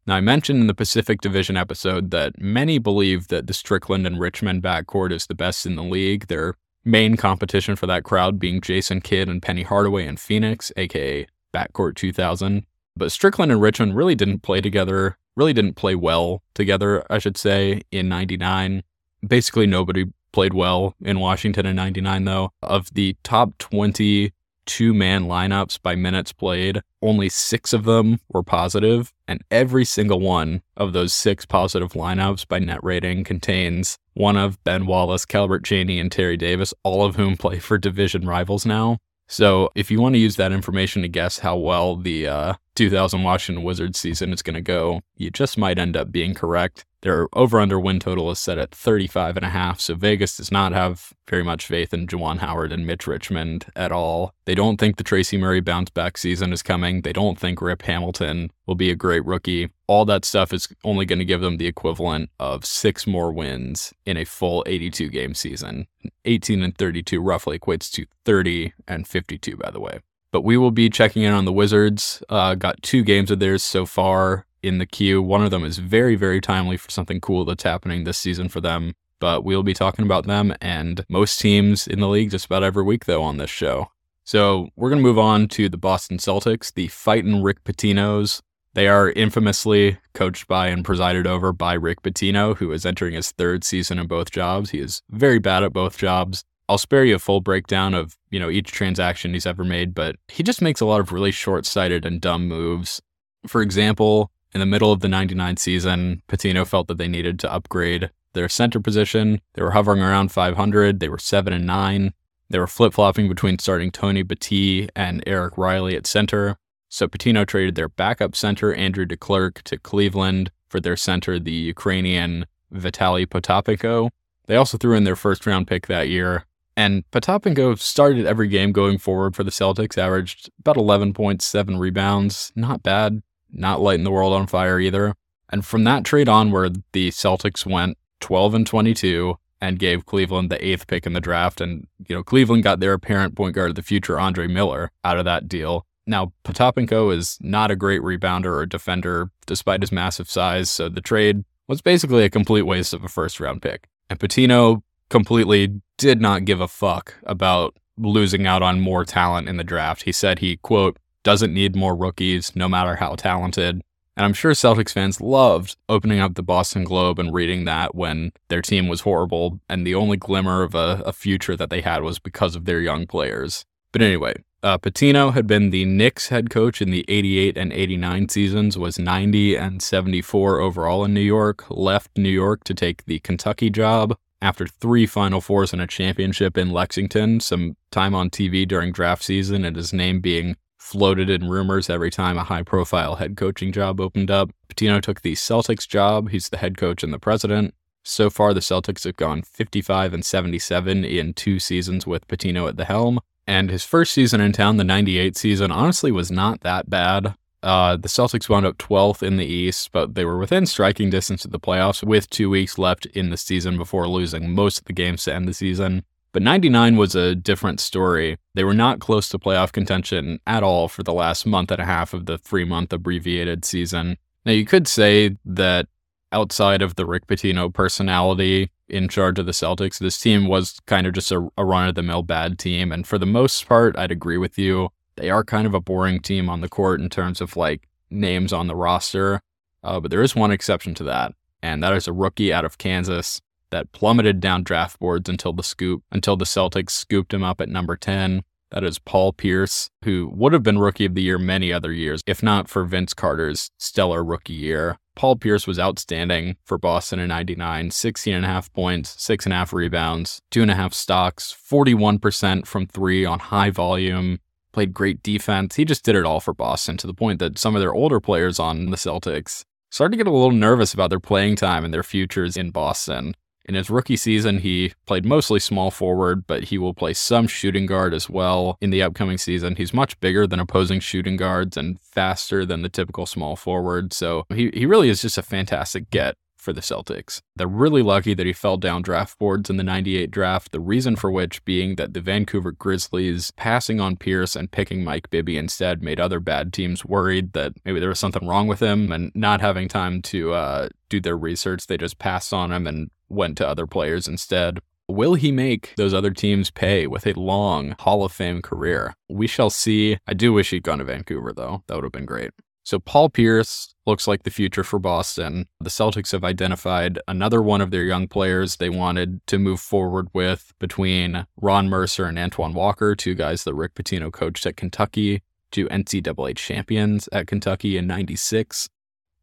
Now, 0.07 0.17
I 0.17 0.21
mentioned 0.21 0.61
in 0.61 0.67
the 0.67 0.75
Pacific 0.75 1.21
Division 1.21 1.57
episode 1.57 2.11
that 2.11 2.41
many 2.41 2.79
believe 2.79 3.29
that 3.29 3.47
the 3.47 3.55
Strickland 3.55 4.07
and 4.07 4.19
Richmond 4.19 4.63
backcourt 4.63 5.13
is 5.13 5.27
the 5.27 5.35
best 5.35 5.67
in 5.67 5.77
the 5.77 5.83
league. 5.83 6.27
Their 6.29 6.55
main 6.85 7.17
competition 7.17 7.77
for 7.77 7.87
that 7.87 8.05
crowd 8.05 8.39
being 8.39 8.61
Jason 8.61 9.01
Kidd 9.03 9.29
and 9.29 9.43
Penny 9.43 9.63
Hardaway 9.63 10.07
in 10.07 10.17
Phoenix, 10.17 10.73
aka 10.77 11.27
Backcourt 11.55 11.97
2000. 11.97 12.65
But 12.97 13.13
Strickland 13.13 13.53
and 13.53 13.61
Richmond 13.61 13.97
really 13.97 14.15
didn't 14.15 14.41
play 14.41 14.61
together, 14.61 15.17
really 15.37 15.53
didn't 15.53 15.75
play 15.75 15.95
well 15.95 16.43
together, 16.55 17.05
I 17.11 17.19
should 17.19 17.37
say, 17.37 17.83
in 17.91 18.09
99. 18.09 18.83
Basically, 19.27 19.67
nobody 19.67 20.07
played 20.33 20.55
well 20.55 20.95
in 21.03 21.21
Washington 21.21 21.67
in 21.67 21.77
99, 21.77 22.25
though. 22.25 22.53
Of 22.63 22.93
the 22.95 23.17
top 23.23 23.59
20 23.59 24.33
two 24.67 24.95
man 24.95 25.25
lineups 25.25 25.81
by 25.83 25.95
minutes 25.95 26.33
played, 26.33 26.81
only 27.03 27.29
six 27.29 27.73
of 27.73 27.85
them 27.85 28.21
were 28.29 28.43
positive, 28.43 29.13
and 29.27 29.43
every 29.51 29.85
single 29.85 30.21
one 30.21 30.63
of 30.77 30.93
those 30.93 31.15
six 31.15 31.47
positive 31.47 31.93
lineups 31.93 32.47
by 32.47 32.59
net 32.59 32.83
rating 32.83 33.25
contains 33.25 33.99
one 34.15 34.37
of 34.37 34.63
Ben 34.65 34.87
Wallace, 34.87 35.25
Calbert 35.25 35.65
Cheaney, 35.65 36.01
and 36.01 36.11
Terry 36.13 36.37
Davis, 36.37 36.75
all 36.83 37.05
of 37.05 37.17
whom 37.17 37.37
play 37.39 37.59
for 37.59 37.79
division 37.79 38.27
rivals 38.27 38.67
now. 38.67 38.99
So 39.29 39.71
if 39.77 39.93
you 39.93 40.01
want 40.01 40.17
to 40.17 40.19
use 40.19 40.35
that 40.37 40.51
information 40.51 41.03
to 41.03 41.09
guess 41.09 41.39
how 41.39 41.57
well 41.57 41.95
the 41.95 42.27
uh, 42.27 42.55
2000 42.75 43.23
Washington 43.23 43.63
Wizards 43.63 43.97
season 43.97 44.33
is 44.33 44.43
going 44.43 44.55
to 44.55 44.61
go, 44.61 45.03
you 45.17 45.31
just 45.31 45.57
might 45.57 45.79
end 45.79 45.97
up 45.97 46.11
being 46.11 46.35
correct. 46.35 46.85
Their 47.03 47.29
over 47.33 47.59
under 47.59 47.81
win 47.81 47.99
total 47.99 48.31
is 48.31 48.39
set 48.39 48.59
at 48.59 48.75
35 48.75 49.37
and 49.37 49.47
a 49.47 49.51
half. 49.51 49.81
So 49.81 49.95
Vegas 49.95 50.37
does 50.37 50.53
not 50.53 50.73
have 50.73 51.13
very 51.29 51.43
much 51.43 51.67
faith 51.67 51.95
in 51.95 52.07
Juwan 52.07 52.39
Howard 52.39 52.73
and 52.73 52.87
Mitch 52.87 53.07
Richmond 53.07 53.67
at 53.75 53.93
all. 53.93 54.35
They 54.45 54.55
don't 54.55 54.77
think 54.77 54.97
the 54.97 55.05
Tracy 55.05 55.39
Murray 55.39 55.61
bounce 55.61 55.91
back 55.91 56.19
season 56.19 56.53
is 56.53 56.63
coming. 56.63 57.03
They 57.03 57.13
don't 57.13 57.39
think 57.39 57.63
Rip 57.63 57.83
Hamilton 57.83 58.51
will 58.67 58.75
be 58.75 58.91
a 58.91 58.97
great 58.97 59.25
rookie. 59.25 59.71
All 59.87 60.05
that 60.05 60.25
stuff 60.25 60.53
is 60.53 60.69
only 60.85 61.07
going 61.07 61.19
to 61.19 61.25
give 61.25 61.41
them 61.41 61.57
the 61.57 61.67
equivalent 61.67 62.31
of 62.39 62.65
six 62.65 63.07
more 63.07 63.33
wins 63.33 63.95
in 64.05 64.17
a 64.17 64.25
full 64.25 64.63
82 64.67 65.09
game 65.09 65.35
season. 65.35 65.87
18 66.27 66.63
and 66.63 66.77
32 66.77 67.21
roughly 67.21 67.59
equates 67.59 67.91
to 67.93 68.05
30 68.25 68.75
and 68.87 69.09
52, 69.09 69.57
by 69.57 69.71
the 69.71 69.81
way. 69.81 70.01
But 70.33 70.43
we 70.43 70.57
will 70.57 70.71
be 70.71 70.91
checking 70.91 71.23
in 71.23 71.33
on 71.33 71.45
the 71.45 71.53
Wizards. 71.53 72.23
Uh, 72.29 72.55
got 72.55 72.83
two 72.83 73.03
games 73.03 73.31
of 73.31 73.41
theirs 73.41 73.65
so 73.65 73.85
far 73.85 74.47
in 74.63 74.79
the 74.79 74.87
queue. 74.87 75.23
One 75.23 75.43
of 75.43 75.51
them 75.51 75.65
is 75.65 75.79
very, 75.79 76.17
very 76.17 76.41
timely 76.41 76.77
for 76.77 76.91
something 76.91 77.21
cool 77.21 77.45
that's 77.45 77.63
happening 77.63 78.05
this 78.05 78.19
season 78.19 78.49
for 78.49 78.61
them. 78.61 78.95
But 79.19 79.45
we'll 79.45 79.63
be 79.63 79.75
talking 79.75 80.05
about 80.05 80.27
them 80.27 80.55
and 80.63 81.05
most 81.09 81.41
teams 81.41 81.87
in 81.87 82.01
the 82.01 82.09
league 82.09 82.31
just 82.31 82.47
about 82.47 82.63
every 82.63 82.83
week, 82.83 83.05
though, 83.05 83.23
on 83.23 83.37
this 83.37 83.51
show. 83.51 83.89
So 84.25 84.69
we're 84.77 84.89
going 84.89 85.03
to 85.03 85.07
move 85.07 85.19
on 85.19 85.49
to 85.49 85.69
the 85.69 85.77
Boston 85.77 86.19
Celtics, 86.19 86.73
the 86.73 86.89
fighting 86.89 87.43
Rick 87.43 87.65
Pitino's. 87.65 88.41
They 88.73 88.87
are 88.87 89.11
infamously 89.11 89.99
coached 90.15 90.47
by 90.47 90.69
and 90.69 90.85
presided 90.85 91.27
over 91.27 91.53
by 91.53 91.75
Rick 91.75 92.03
Pitino, 92.03 92.57
who 92.57 92.71
is 92.73 92.87
entering 92.87 93.15
his 93.15 93.33
third 93.33 93.65
season 93.65 93.99
in 93.99 94.07
both 94.07 94.31
jobs. 94.31 94.71
He 94.71 94.79
is 94.79 95.03
very 95.11 95.39
bad 95.41 95.65
at 95.65 95.73
both 95.73 95.99
jobs. 95.99 96.45
I'll 96.69 96.79
spare 96.79 97.05
you 97.05 97.17
a 97.17 97.19
full 97.19 97.41
breakdown 97.41 97.95
of, 97.95 98.17
you 98.31 98.39
know, 98.39 98.49
each 98.49 98.71
transaction 98.71 99.35
he's 99.35 99.45
ever 99.45 99.65
made, 99.65 99.93
but 99.93 100.15
he 100.29 100.45
just 100.45 100.63
makes 100.63 100.81
a 100.81 100.87
lot 100.87 101.01
of 101.01 101.11
really 101.11 101.33
short-sighted 101.33 102.07
and 102.07 102.21
dumb 102.21 102.47
moves. 102.47 103.03
For 103.49 103.61
example, 103.61 104.31
in 104.53 104.61
the 104.61 104.67
middle 104.67 104.93
of 104.93 105.01
the 105.01 105.09
99 105.09 105.57
season, 105.57 106.23
Pitino 106.29 106.67
felt 106.67 106.89
that 106.89 106.99
they 106.99 107.09
needed 107.09 107.39
to 107.41 107.53
upgrade 107.53 108.11
their 108.33 108.49
center 108.49 108.81
position. 108.81 109.41
They 109.55 109.63
were 109.63 109.73
hovering 109.73 110.03
around 110.03 110.33
500. 110.33 111.01
They 111.01 111.09
were 111.09 111.19
7 111.19 111.53
and 111.53 111.67
9. 111.67 112.13
They 112.49 112.59
were 112.59 112.67
flip 112.67 112.95
flopping 112.95 113.29
between 113.29 113.59
starting 113.59 113.91
Tony 113.91 114.25
Battie 114.25 114.89
and 114.97 115.23
Eric 115.27 115.57
Riley 115.57 115.97
at 115.97 116.07
center. 116.07 116.57
So 116.89 117.07
Pitino 117.07 117.47
traded 117.47 117.77
their 117.77 117.89
backup 117.89 118.35
center, 118.35 118.75
Andrew 118.75 119.07
DeClercq, 119.07 119.63
to 119.63 119.79
Cleveland 119.79 120.51
for 120.69 120.81
their 120.81 120.97
center, 120.97 121.39
the 121.39 121.53
Ukrainian 121.53 122.47
Vitaly 122.75 123.27
Potapenko. 123.27 124.11
They 124.47 124.57
also 124.57 124.77
threw 124.77 124.97
in 124.97 125.05
their 125.05 125.17
first 125.17 125.47
round 125.47 125.69
pick 125.69 125.87
that 125.87 126.09
year. 126.09 126.45
And 126.77 127.09
Potapenko 127.13 127.79
started 127.79 128.27
every 128.27 128.49
game 128.49 128.73
going 128.73 128.99
forward 128.99 129.37
for 129.37 129.45
the 129.45 129.51
Celtics, 129.51 129.99
averaged 129.99 130.51
about 130.59 130.77
11.7 130.77 131.79
rebounds. 131.79 132.53
Not 132.57 132.83
bad 132.83 133.23
not 133.53 133.81
lighting 133.81 134.05
the 134.05 134.11
world 134.11 134.33
on 134.33 134.47
fire 134.47 134.81
either. 134.81 135.15
And 135.51 135.65
from 135.65 135.85
that 135.85 136.05
trade 136.05 136.29
onward, 136.29 136.83
the 136.93 137.11
Celtics 137.11 137.67
went 137.67 137.99
12 138.21 138.55
and 138.55 138.67
22 138.67 139.37
and 139.61 139.79
gave 139.79 140.07
Cleveland 140.07 140.51
the 140.51 140.65
eighth 140.65 140.87
pick 140.87 141.07
in 141.07 141.13
the 141.13 141.21
draft. 141.21 141.61
And, 141.61 141.87
you 142.09 142.17
know, 142.17 142.23
Cleveland 142.23 142.63
got 142.63 142.81
their 142.81 142.95
apparent 142.95 143.35
point 143.35 143.55
guard 143.55 143.71
of 143.71 143.75
the 143.75 143.83
future, 143.83 144.19
Andre 144.19 144.47
Miller, 144.47 144.91
out 145.05 145.19
of 145.19 145.25
that 145.27 145.49
deal. 145.49 145.87
Now, 146.07 146.33
Potapenko 146.45 147.15
is 147.15 147.39
not 147.41 147.71
a 147.71 147.77
great 147.77 148.01
rebounder 148.01 148.57
or 148.57 148.67
defender 148.67 149.31
despite 149.47 149.83
his 149.83 149.93
massive 149.93 150.31
size. 150.31 150.71
So 150.71 150.89
the 150.89 151.01
trade 151.01 151.45
was 151.69 151.83
basically 151.83 152.25
a 152.25 152.31
complete 152.31 152.63
waste 152.63 152.95
of 152.95 153.05
a 153.05 153.09
first 153.09 153.39
round 153.39 153.63
pick. 153.63 153.87
And 154.09 154.19
Pitino 154.19 154.83
completely 155.09 155.81
did 155.99 156.21
not 156.21 156.45
give 156.45 156.61
a 156.61 156.69
fuck 156.69 157.15
about 157.25 157.77
losing 157.99 158.47
out 158.47 158.63
on 158.63 158.81
more 158.81 159.05
talent 159.05 159.49
in 159.49 159.57
the 159.57 159.65
draft. 159.65 160.03
He 160.03 160.13
said 160.13 160.39
he, 160.39 160.57
quote, 160.57 160.99
doesn't 161.23 161.55
need 161.55 161.77
more 161.77 161.97
rookies, 161.97 162.55
no 162.55 162.69
matter 162.69 162.97
how 162.97 163.15
talented. 163.15 163.83
And 164.17 164.25
I'm 164.25 164.33
sure 164.35 164.53
Celtics 164.53 164.93
fans 164.93 165.21
loved 165.21 165.77
opening 165.89 166.21
up 166.21 166.35
the 166.35 166.43
Boston 166.43 166.85
Globe 166.85 167.19
and 167.19 167.33
reading 167.33 167.65
that 167.65 167.95
when 167.95 168.33
their 168.49 168.61
team 168.61 168.89
was 168.89 169.03
horrible 169.03 169.61
and 169.69 169.87
the 169.87 169.95
only 169.95 170.17
glimmer 170.17 170.63
of 170.63 170.75
a, 170.75 171.03
a 171.07 171.13
future 171.13 171.57
that 171.57 171.71
they 171.71 171.81
had 171.81 172.03
was 172.03 172.19
because 172.19 172.55
of 172.55 172.65
their 172.65 172.81
young 172.81 173.07
players. 173.07 173.65
But 173.93 174.03
anyway, 174.03 174.35
uh, 174.63 174.79
Pitino 174.79 175.33
had 175.33 175.47
been 175.47 175.71
the 175.71 175.87
Knicks 175.87 176.29
head 176.29 176.51
coach 176.51 176.83
in 176.83 176.91
the 176.91 177.05
88 177.09 177.57
and 177.57 177.73
89 177.73 178.29
seasons, 178.29 178.77
was 178.77 178.99
90 178.99 179.57
and 179.57 179.83
74 179.83 180.61
overall 180.61 181.05
in 181.05 181.15
New 181.15 181.21
York, 181.21 181.65
left 181.71 182.11
New 182.17 182.29
York 182.29 182.65
to 182.65 182.75
take 182.75 183.05
the 183.07 183.21
Kentucky 183.21 183.71
job 183.71 184.17
after 184.43 184.67
three 184.67 185.07
Final 185.07 185.41
Fours 185.41 185.73
and 185.73 185.83
a 185.83 185.87
championship 185.87 186.59
in 186.59 186.71
Lexington, 186.71 187.41
some 187.41 187.77
time 187.91 188.15
on 188.15 188.31
TV 188.31 188.67
during 188.67 188.93
draft 188.93 189.23
season, 189.23 189.65
and 189.65 189.77
his 189.77 189.93
name 189.93 190.21
being 190.21 190.57
floated 190.91 191.31
in 191.31 191.49
rumors 191.49 191.89
every 191.89 192.11
time 192.11 192.37
a 192.37 192.43
high 192.43 192.65
profile 192.65 193.15
head 193.15 193.37
coaching 193.37 193.71
job 193.71 194.01
opened 194.01 194.29
up. 194.29 194.51
Pitino 194.69 195.01
took 195.01 195.21
the 195.21 195.35
Celtics 195.35 195.87
job. 195.87 196.31
He's 196.31 196.49
the 196.49 196.57
head 196.57 196.77
coach 196.77 197.05
and 197.05 197.13
the 197.13 197.19
president. 197.19 197.75
So 198.03 198.29
far, 198.29 198.53
the 198.53 198.61
Celtics 198.61 199.05
have 199.05 199.15
gone 199.15 199.43
55 199.43 200.13
and 200.13 200.25
77 200.25 201.05
in 201.05 201.33
two 201.35 201.61
seasons 201.61 202.09
with 202.09 202.27
Pitino 202.27 202.69
at 202.69 202.77
the 202.77 202.87
helm. 202.87 203.21
And 203.47 203.71
his 203.71 203.85
first 203.85 204.13
season 204.13 204.41
in 204.41 204.51
town, 204.51 204.79
the 204.79 204.85
98 204.85 205.37
season, 205.37 205.71
honestly 205.71 206.11
was 206.11 206.31
not 206.31 206.63
that 206.63 206.91
bad. 206.91 207.35
Uh, 207.63 207.97
the 207.97 208.09
Celtics 208.09 208.49
wound 208.49 208.67
up 208.67 208.79
12th 208.79 209.23
in 209.23 209.37
the 209.37 209.47
East, 209.47 209.93
but 209.93 210.17
they 210.17 210.25
were 210.25 210.39
within 210.39 210.67
striking 210.67 211.09
distance 211.09 211.45
of 211.45 211.53
the 211.53 211.61
playoffs 211.61 212.03
with 212.03 212.29
two 212.31 212.51
weeks 212.51 212.79
left 212.79 213.07
in 213.07 213.31
the 213.31 213.37
season 213.37 213.77
before 213.77 214.09
losing 214.09 214.51
most 214.53 214.79
of 214.79 214.85
the 214.87 214.93
games 214.93 215.23
to 215.25 215.35
end 215.35 215.47
the 215.47 215.55
season. 215.55 216.05
But 216.33 216.43
99 216.43 216.97
was 216.97 217.15
a 217.15 217.35
different 217.35 217.81
story. 217.81 218.39
They 218.55 218.65
were 218.65 218.75
not 218.75 219.01
close 219.01 219.29
to 219.31 219.39
playoff 219.39 219.73
contention 219.73 220.39
at 220.47 220.63
all 220.63 220.87
for 220.87 221.03
the 221.03 221.13
last 221.13 221.45
month 221.45 221.73
and 221.73 221.83
a 221.83 221.85
half 221.85 222.15
of 222.15 222.27
the 222.27 222.39
three 222.39 222.65
month 222.65 222.93
abbreviated 222.93 223.65
season. 223.65 224.17
Now, 224.45 224.53
you 224.53 224.65
could 224.65 224.87
say 224.87 225.37
that 225.45 225.87
outside 226.33 226.83
of 226.83 226.95
the 226.95 227.05
Rick 227.05 227.27
Pitino 227.27 227.73
personality 227.73 228.71
in 228.89 229.09
charge 229.09 229.39
of 229.39 229.47
the 229.47 229.53
Celtics, 229.53 229.99
this 229.99 230.19
team 230.19 230.47
was 230.47 230.79
kind 230.87 231.07
of 231.07 231.13
just 231.13 231.33
a, 231.33 231.49
a 231.59 231.65
run 231.65 231.89
of 231.89 231.97
the 231.97 232.03
mill 232.03 232.23
bad 232.23 232.59
team. 232.59 232.93
And 232.93 233.07
for 233.07 233.19
the 233.19 233.27
most 233.27 233.67
part, 233.67 233.99
I'd 233.99 234.13
agree 234.13 234.39
with 234.39 234.57
you. 234.57 234.91
They 235.17 235.31
are 235.31 235.45
kind 235.45 235.67
of 235.67 235.75
a 235.75 235.81
boring 235.81 236.21
team 236.21 236.49
on 236.49 236.61
the 236.61 236.69
court 236.69 237.01
in 237.01 237.09
terms 237.09 237.41
of 237.41 237.57
like 237.57 237.89
names 238.09 238.53
on 238.53 238.69
the 238.69 238.77
roster. 238.77 239.41
Uh, 239.83 239.99
but 239.99 240.11
there 240.11 240.23
is 240.23 240.37
one 240.37 240.51
exception 240.51 240.95
to 240.95 241.05
that, 241.05 241.33
and 241.63 241.83
that 241.83 241.95
is 241.95 242.07
a 242.07 242.13
rookie 242.13 242.53
out 242.53 242.65
of 242.65 242.79
Kansas 242.79 243.41
that 243.71 243.93
plummeted 243.93 244.41
down 244.41 244.63
draft 244.63 244.99
boards 244.99 245.29
until 245.29 245.53
the 245.53 245.63
scoop 245.63 246.03
until 246.11 246.37
the 246.37 246.45
Celtics 246.45 246.91
scooped 246.91 247.33
him 247.33 247.43
up 247.43 247.61
at 247.61 247.69
number 247.69 247.97
10. 247.97 248.43
That 248.71 248.85
is 248.85 249.01
Paul 249.01 249.33
Pierce, 249.33 249.91
who 250.05 250.31
would 250.33 250.53
have 250.53 250.63
been 250.63 250.79
rookie 250.79 251.07
of 251.07 251.15
the 251.15 251.23
year 251.23 251.39
many 251.39 251.73
other 251.73 251.93
years, 251.93 252.23
if 252.27 252.41
not 252.41 252.69
for 252.69 252.85
Vince 252.85 253.13
Carter's 253.13 253.71
stellar 253.79 254.23
rookie 254.23 254.53
year. 254.53 254.97
Paul 255.17 255.37
Pierce 255.37 255.67
was 255.67 255.81
outstanding 255.81 256.57
for 256.65 256.79
Boston 256.79 257.19
in 257.19 257.29
99, 257.29 257.91
16 257.91 258.33
and 258.33 258.45
a 258.45 258.49
half 258.49 258.73
points, 258.73 259.21
six 259.21 259.45
and 259.45 259.53
a 259.53 259.57
half 259.57 259.73
rebounds, 259.73 260.41
two 260.53 260.63
and 260.63 260.71
a 260.71 260.77
half 260.77 260.95
stocks, 260.95 261.55
41% 261.69 262.67
from 262.67 262.87
three 262.87 263.25
on 263.25 263.41
high 263.41 263.71
volume, 263.71 264.39
played 264.73 264.95
great 264.95 265.21
defense. 265.23 265.75
He 265.75 265.85
just 265.85 266.05
did 266.05 266.15
it 266.15 266.25
all 266.25 266.39
for 266.39 266.55
Boston 266.55 266.97
to 266.99 267.09
the 267.09 267.15
point 267.15 267.41
that 267.41 267.59
some 267.59 267.75
of 267.75 267.81
their 267.81 267.93
older 267.93 268.21
players 268.21 268.61
on 268.61 268.91
the 268.91 268.97
Celtics 268.97 269.65
started 269.91 270.13
to 270.13 270.25
get 270.25 270.31
a 270.31 270.33
little 270.33 270.53
nervous 270.53 270.95
about 270.95 271.11
their 271.11 271.21
playing 271.21 271.57
time 271.57 271.85
and 271.85 271.93
their 271.93 272.05
futures 272.05 272.57
in 272.57 272.71
Boston. 272.71 273.35
In 273.67 273.75
his 273.75 273.91
rookie 273.91 274.17
season, 274.17 274.59
he 274.59 274.93
played 275.07 275.25
mostly 275.25 275.61
small 275.61 275.91
forward, 275.91 276.47
but 276.47 276.65
he 276.65 276.79
will 276.79 276.95
play 276.95 277.13
some 277.13 277.47
shooting 277.47 277.87
guard 277.87 278.15
as 278.15 278.29
well 278.29 278.77
in 278.81 278.91
the 278.91 279.03
upcoming 279.03 279.39
season. 279.39 279.77
He's 279.77 279.95
much 279.95 280.19
bigger 280.21 280.47
than 280.47 280.61
opposing 280.61 281.01
shooting 281.01 281.37
guards 281.37 281.77
and 281.77 282.01
faster 282.01 282.65
than 282.65 282.83
the 282.83 282.89
typical 282.89 283.27
small 283.27 283.57
forward. 283.57 284.13
So 284.13 284.45
he, 284.53 284.71
he 284.75 284.87
really 284.87 285.09
is 285.09 285.23
just 285.23 285.39
a 285.39 285.43
fantastic 285.43 286.11
get 286.11 286.35
for 286.61 286.73
the 286.73 286.81
Celtics. 286.81 287.41
They're 287.57 287.67
really 287.67 288.03
lucky 288.03 288.35
that 288.35 288.47
he 288.47 288.53
fell 288.53 288.77
down 288.77 289.03
draft 289.03 289.39
boards 289.39 289.71
in 289.71 289.77
the 289.77 289.85
98 289.85 290.31
draft, 290.31 290.73
the 290.73 290.81
reason 290.81 291.17
for 291.17 291.31
which 291.31 291.65
being 291.65 291.97
that 291.97 292.15
the 292.15 292.21
Vancouver 292.21 292.73
Grizzlies 292.73 293.51
passing 293.53 294.01
on 294.01 294.17
Pierce 294.17 294.55
and 294.55 294.71
picking 294.71 295.03
Mike 295.03 295.31
Bibby 295.31 295.57
instead 295.57 296.03
made 296.03 296.21
other 296.21 296.41
bad 296.41 296.73
teams 296.73 297.05
worried 297.05 297.53
that 297.53 297.73
maybe 297.85 298.01
there 298.01 298.09
was 298.09 298.19
something 298.19 298.47
wrong 298.47 298.67
with 298.67 298.81
him 298.81 299.11
and 299.11 299.33
not 299.35 299.61
having 299.61 299.89
time 299.89 300.23
to 300.23 300.53
uh, 300.53 300.89
do 301.09 301.21
their 301.21 301.37
research, 301.37 301.87
they 301.87 301.97
just 301.97 302.19
passed 302.19 302.53
on 302.53 302.73
him 302.73 302.87
and 302.87 303.11
went 303.29 303.57
to 303.59 303.69
other 303.69 303.87
players 303.87 304.29
instead. 304.29 304.81
Will 305.09 305.35
he 305.35 305.51
make 305.51 305.95
those 305.97 306.15
other 306.15 306.31
teams 306.31 306.71
pay 306.71 307.07
with 307.09 307.27
a 307.27 307.39
long 307.39 307.97
Hall 307.99 308.25
of 308.25 308.31
Fame 308.31 308.63
career? 308.63 309.15
We 309.29 309.49
shall 309.49 309.71
see. 309.71 310.19
I 310.27 310.35
do 310.35 310.53
wish 310.53 310.71
he'd 310.71 310.85
gone 310.85 310.99
to 310.99 311.05
Vancouver, 311.05 311.53
though. 311.53 311.83
That 311.89 311.97
would 311.97 312.05
have 312.05 312.13
been 312.13 312.27
great. 312.27 312.53
So, 312.83 312.99
Paul 312.99 313.29
Pierce 313.29 313.95
looks 314.07 314.27
like 314.27 314.43
the 314.43 314.51
future 314.51 314.83
for 314.83 314.99
Boston. 314.99 315.67
The 315.81 315.91
Celtics 315.91 316.33
have 316.33 316.45
identified 316.45 317.19
another 317.29 317.63
one 317.63 317.81
of 317.81 317.91
their 317.91 318.05
young 318.05 318.27
players 318.27 318.77
they 318.77 318.91
wanted 318.91 319.47
to 319.47 319.59
move 319.59 319.81
forward 319.81 320.29
with 320.33 320.73
between 320.79 321.47
Ron 321.57 321.89
Mercer 321.89 322.25
and 322.25 322.39
Antoine 322.39 322.75
Walker, 322.75 323.15
two 323.15 323.35
guys 323.35 323.65
that 323.65 323.75
Rick 323.75 323.95
Pitino 323.95 324.33
coached 324.33 324.67
at 324.67 324.77
Kentucky, 324.77 325.43
two 325.71 325.87
NCAA 325.89 326.57
champions 326.57 327.29
at 327.33 327.47
Kentucky 327.47 327.97
in 327.97 328.07
96. 328.07 328.89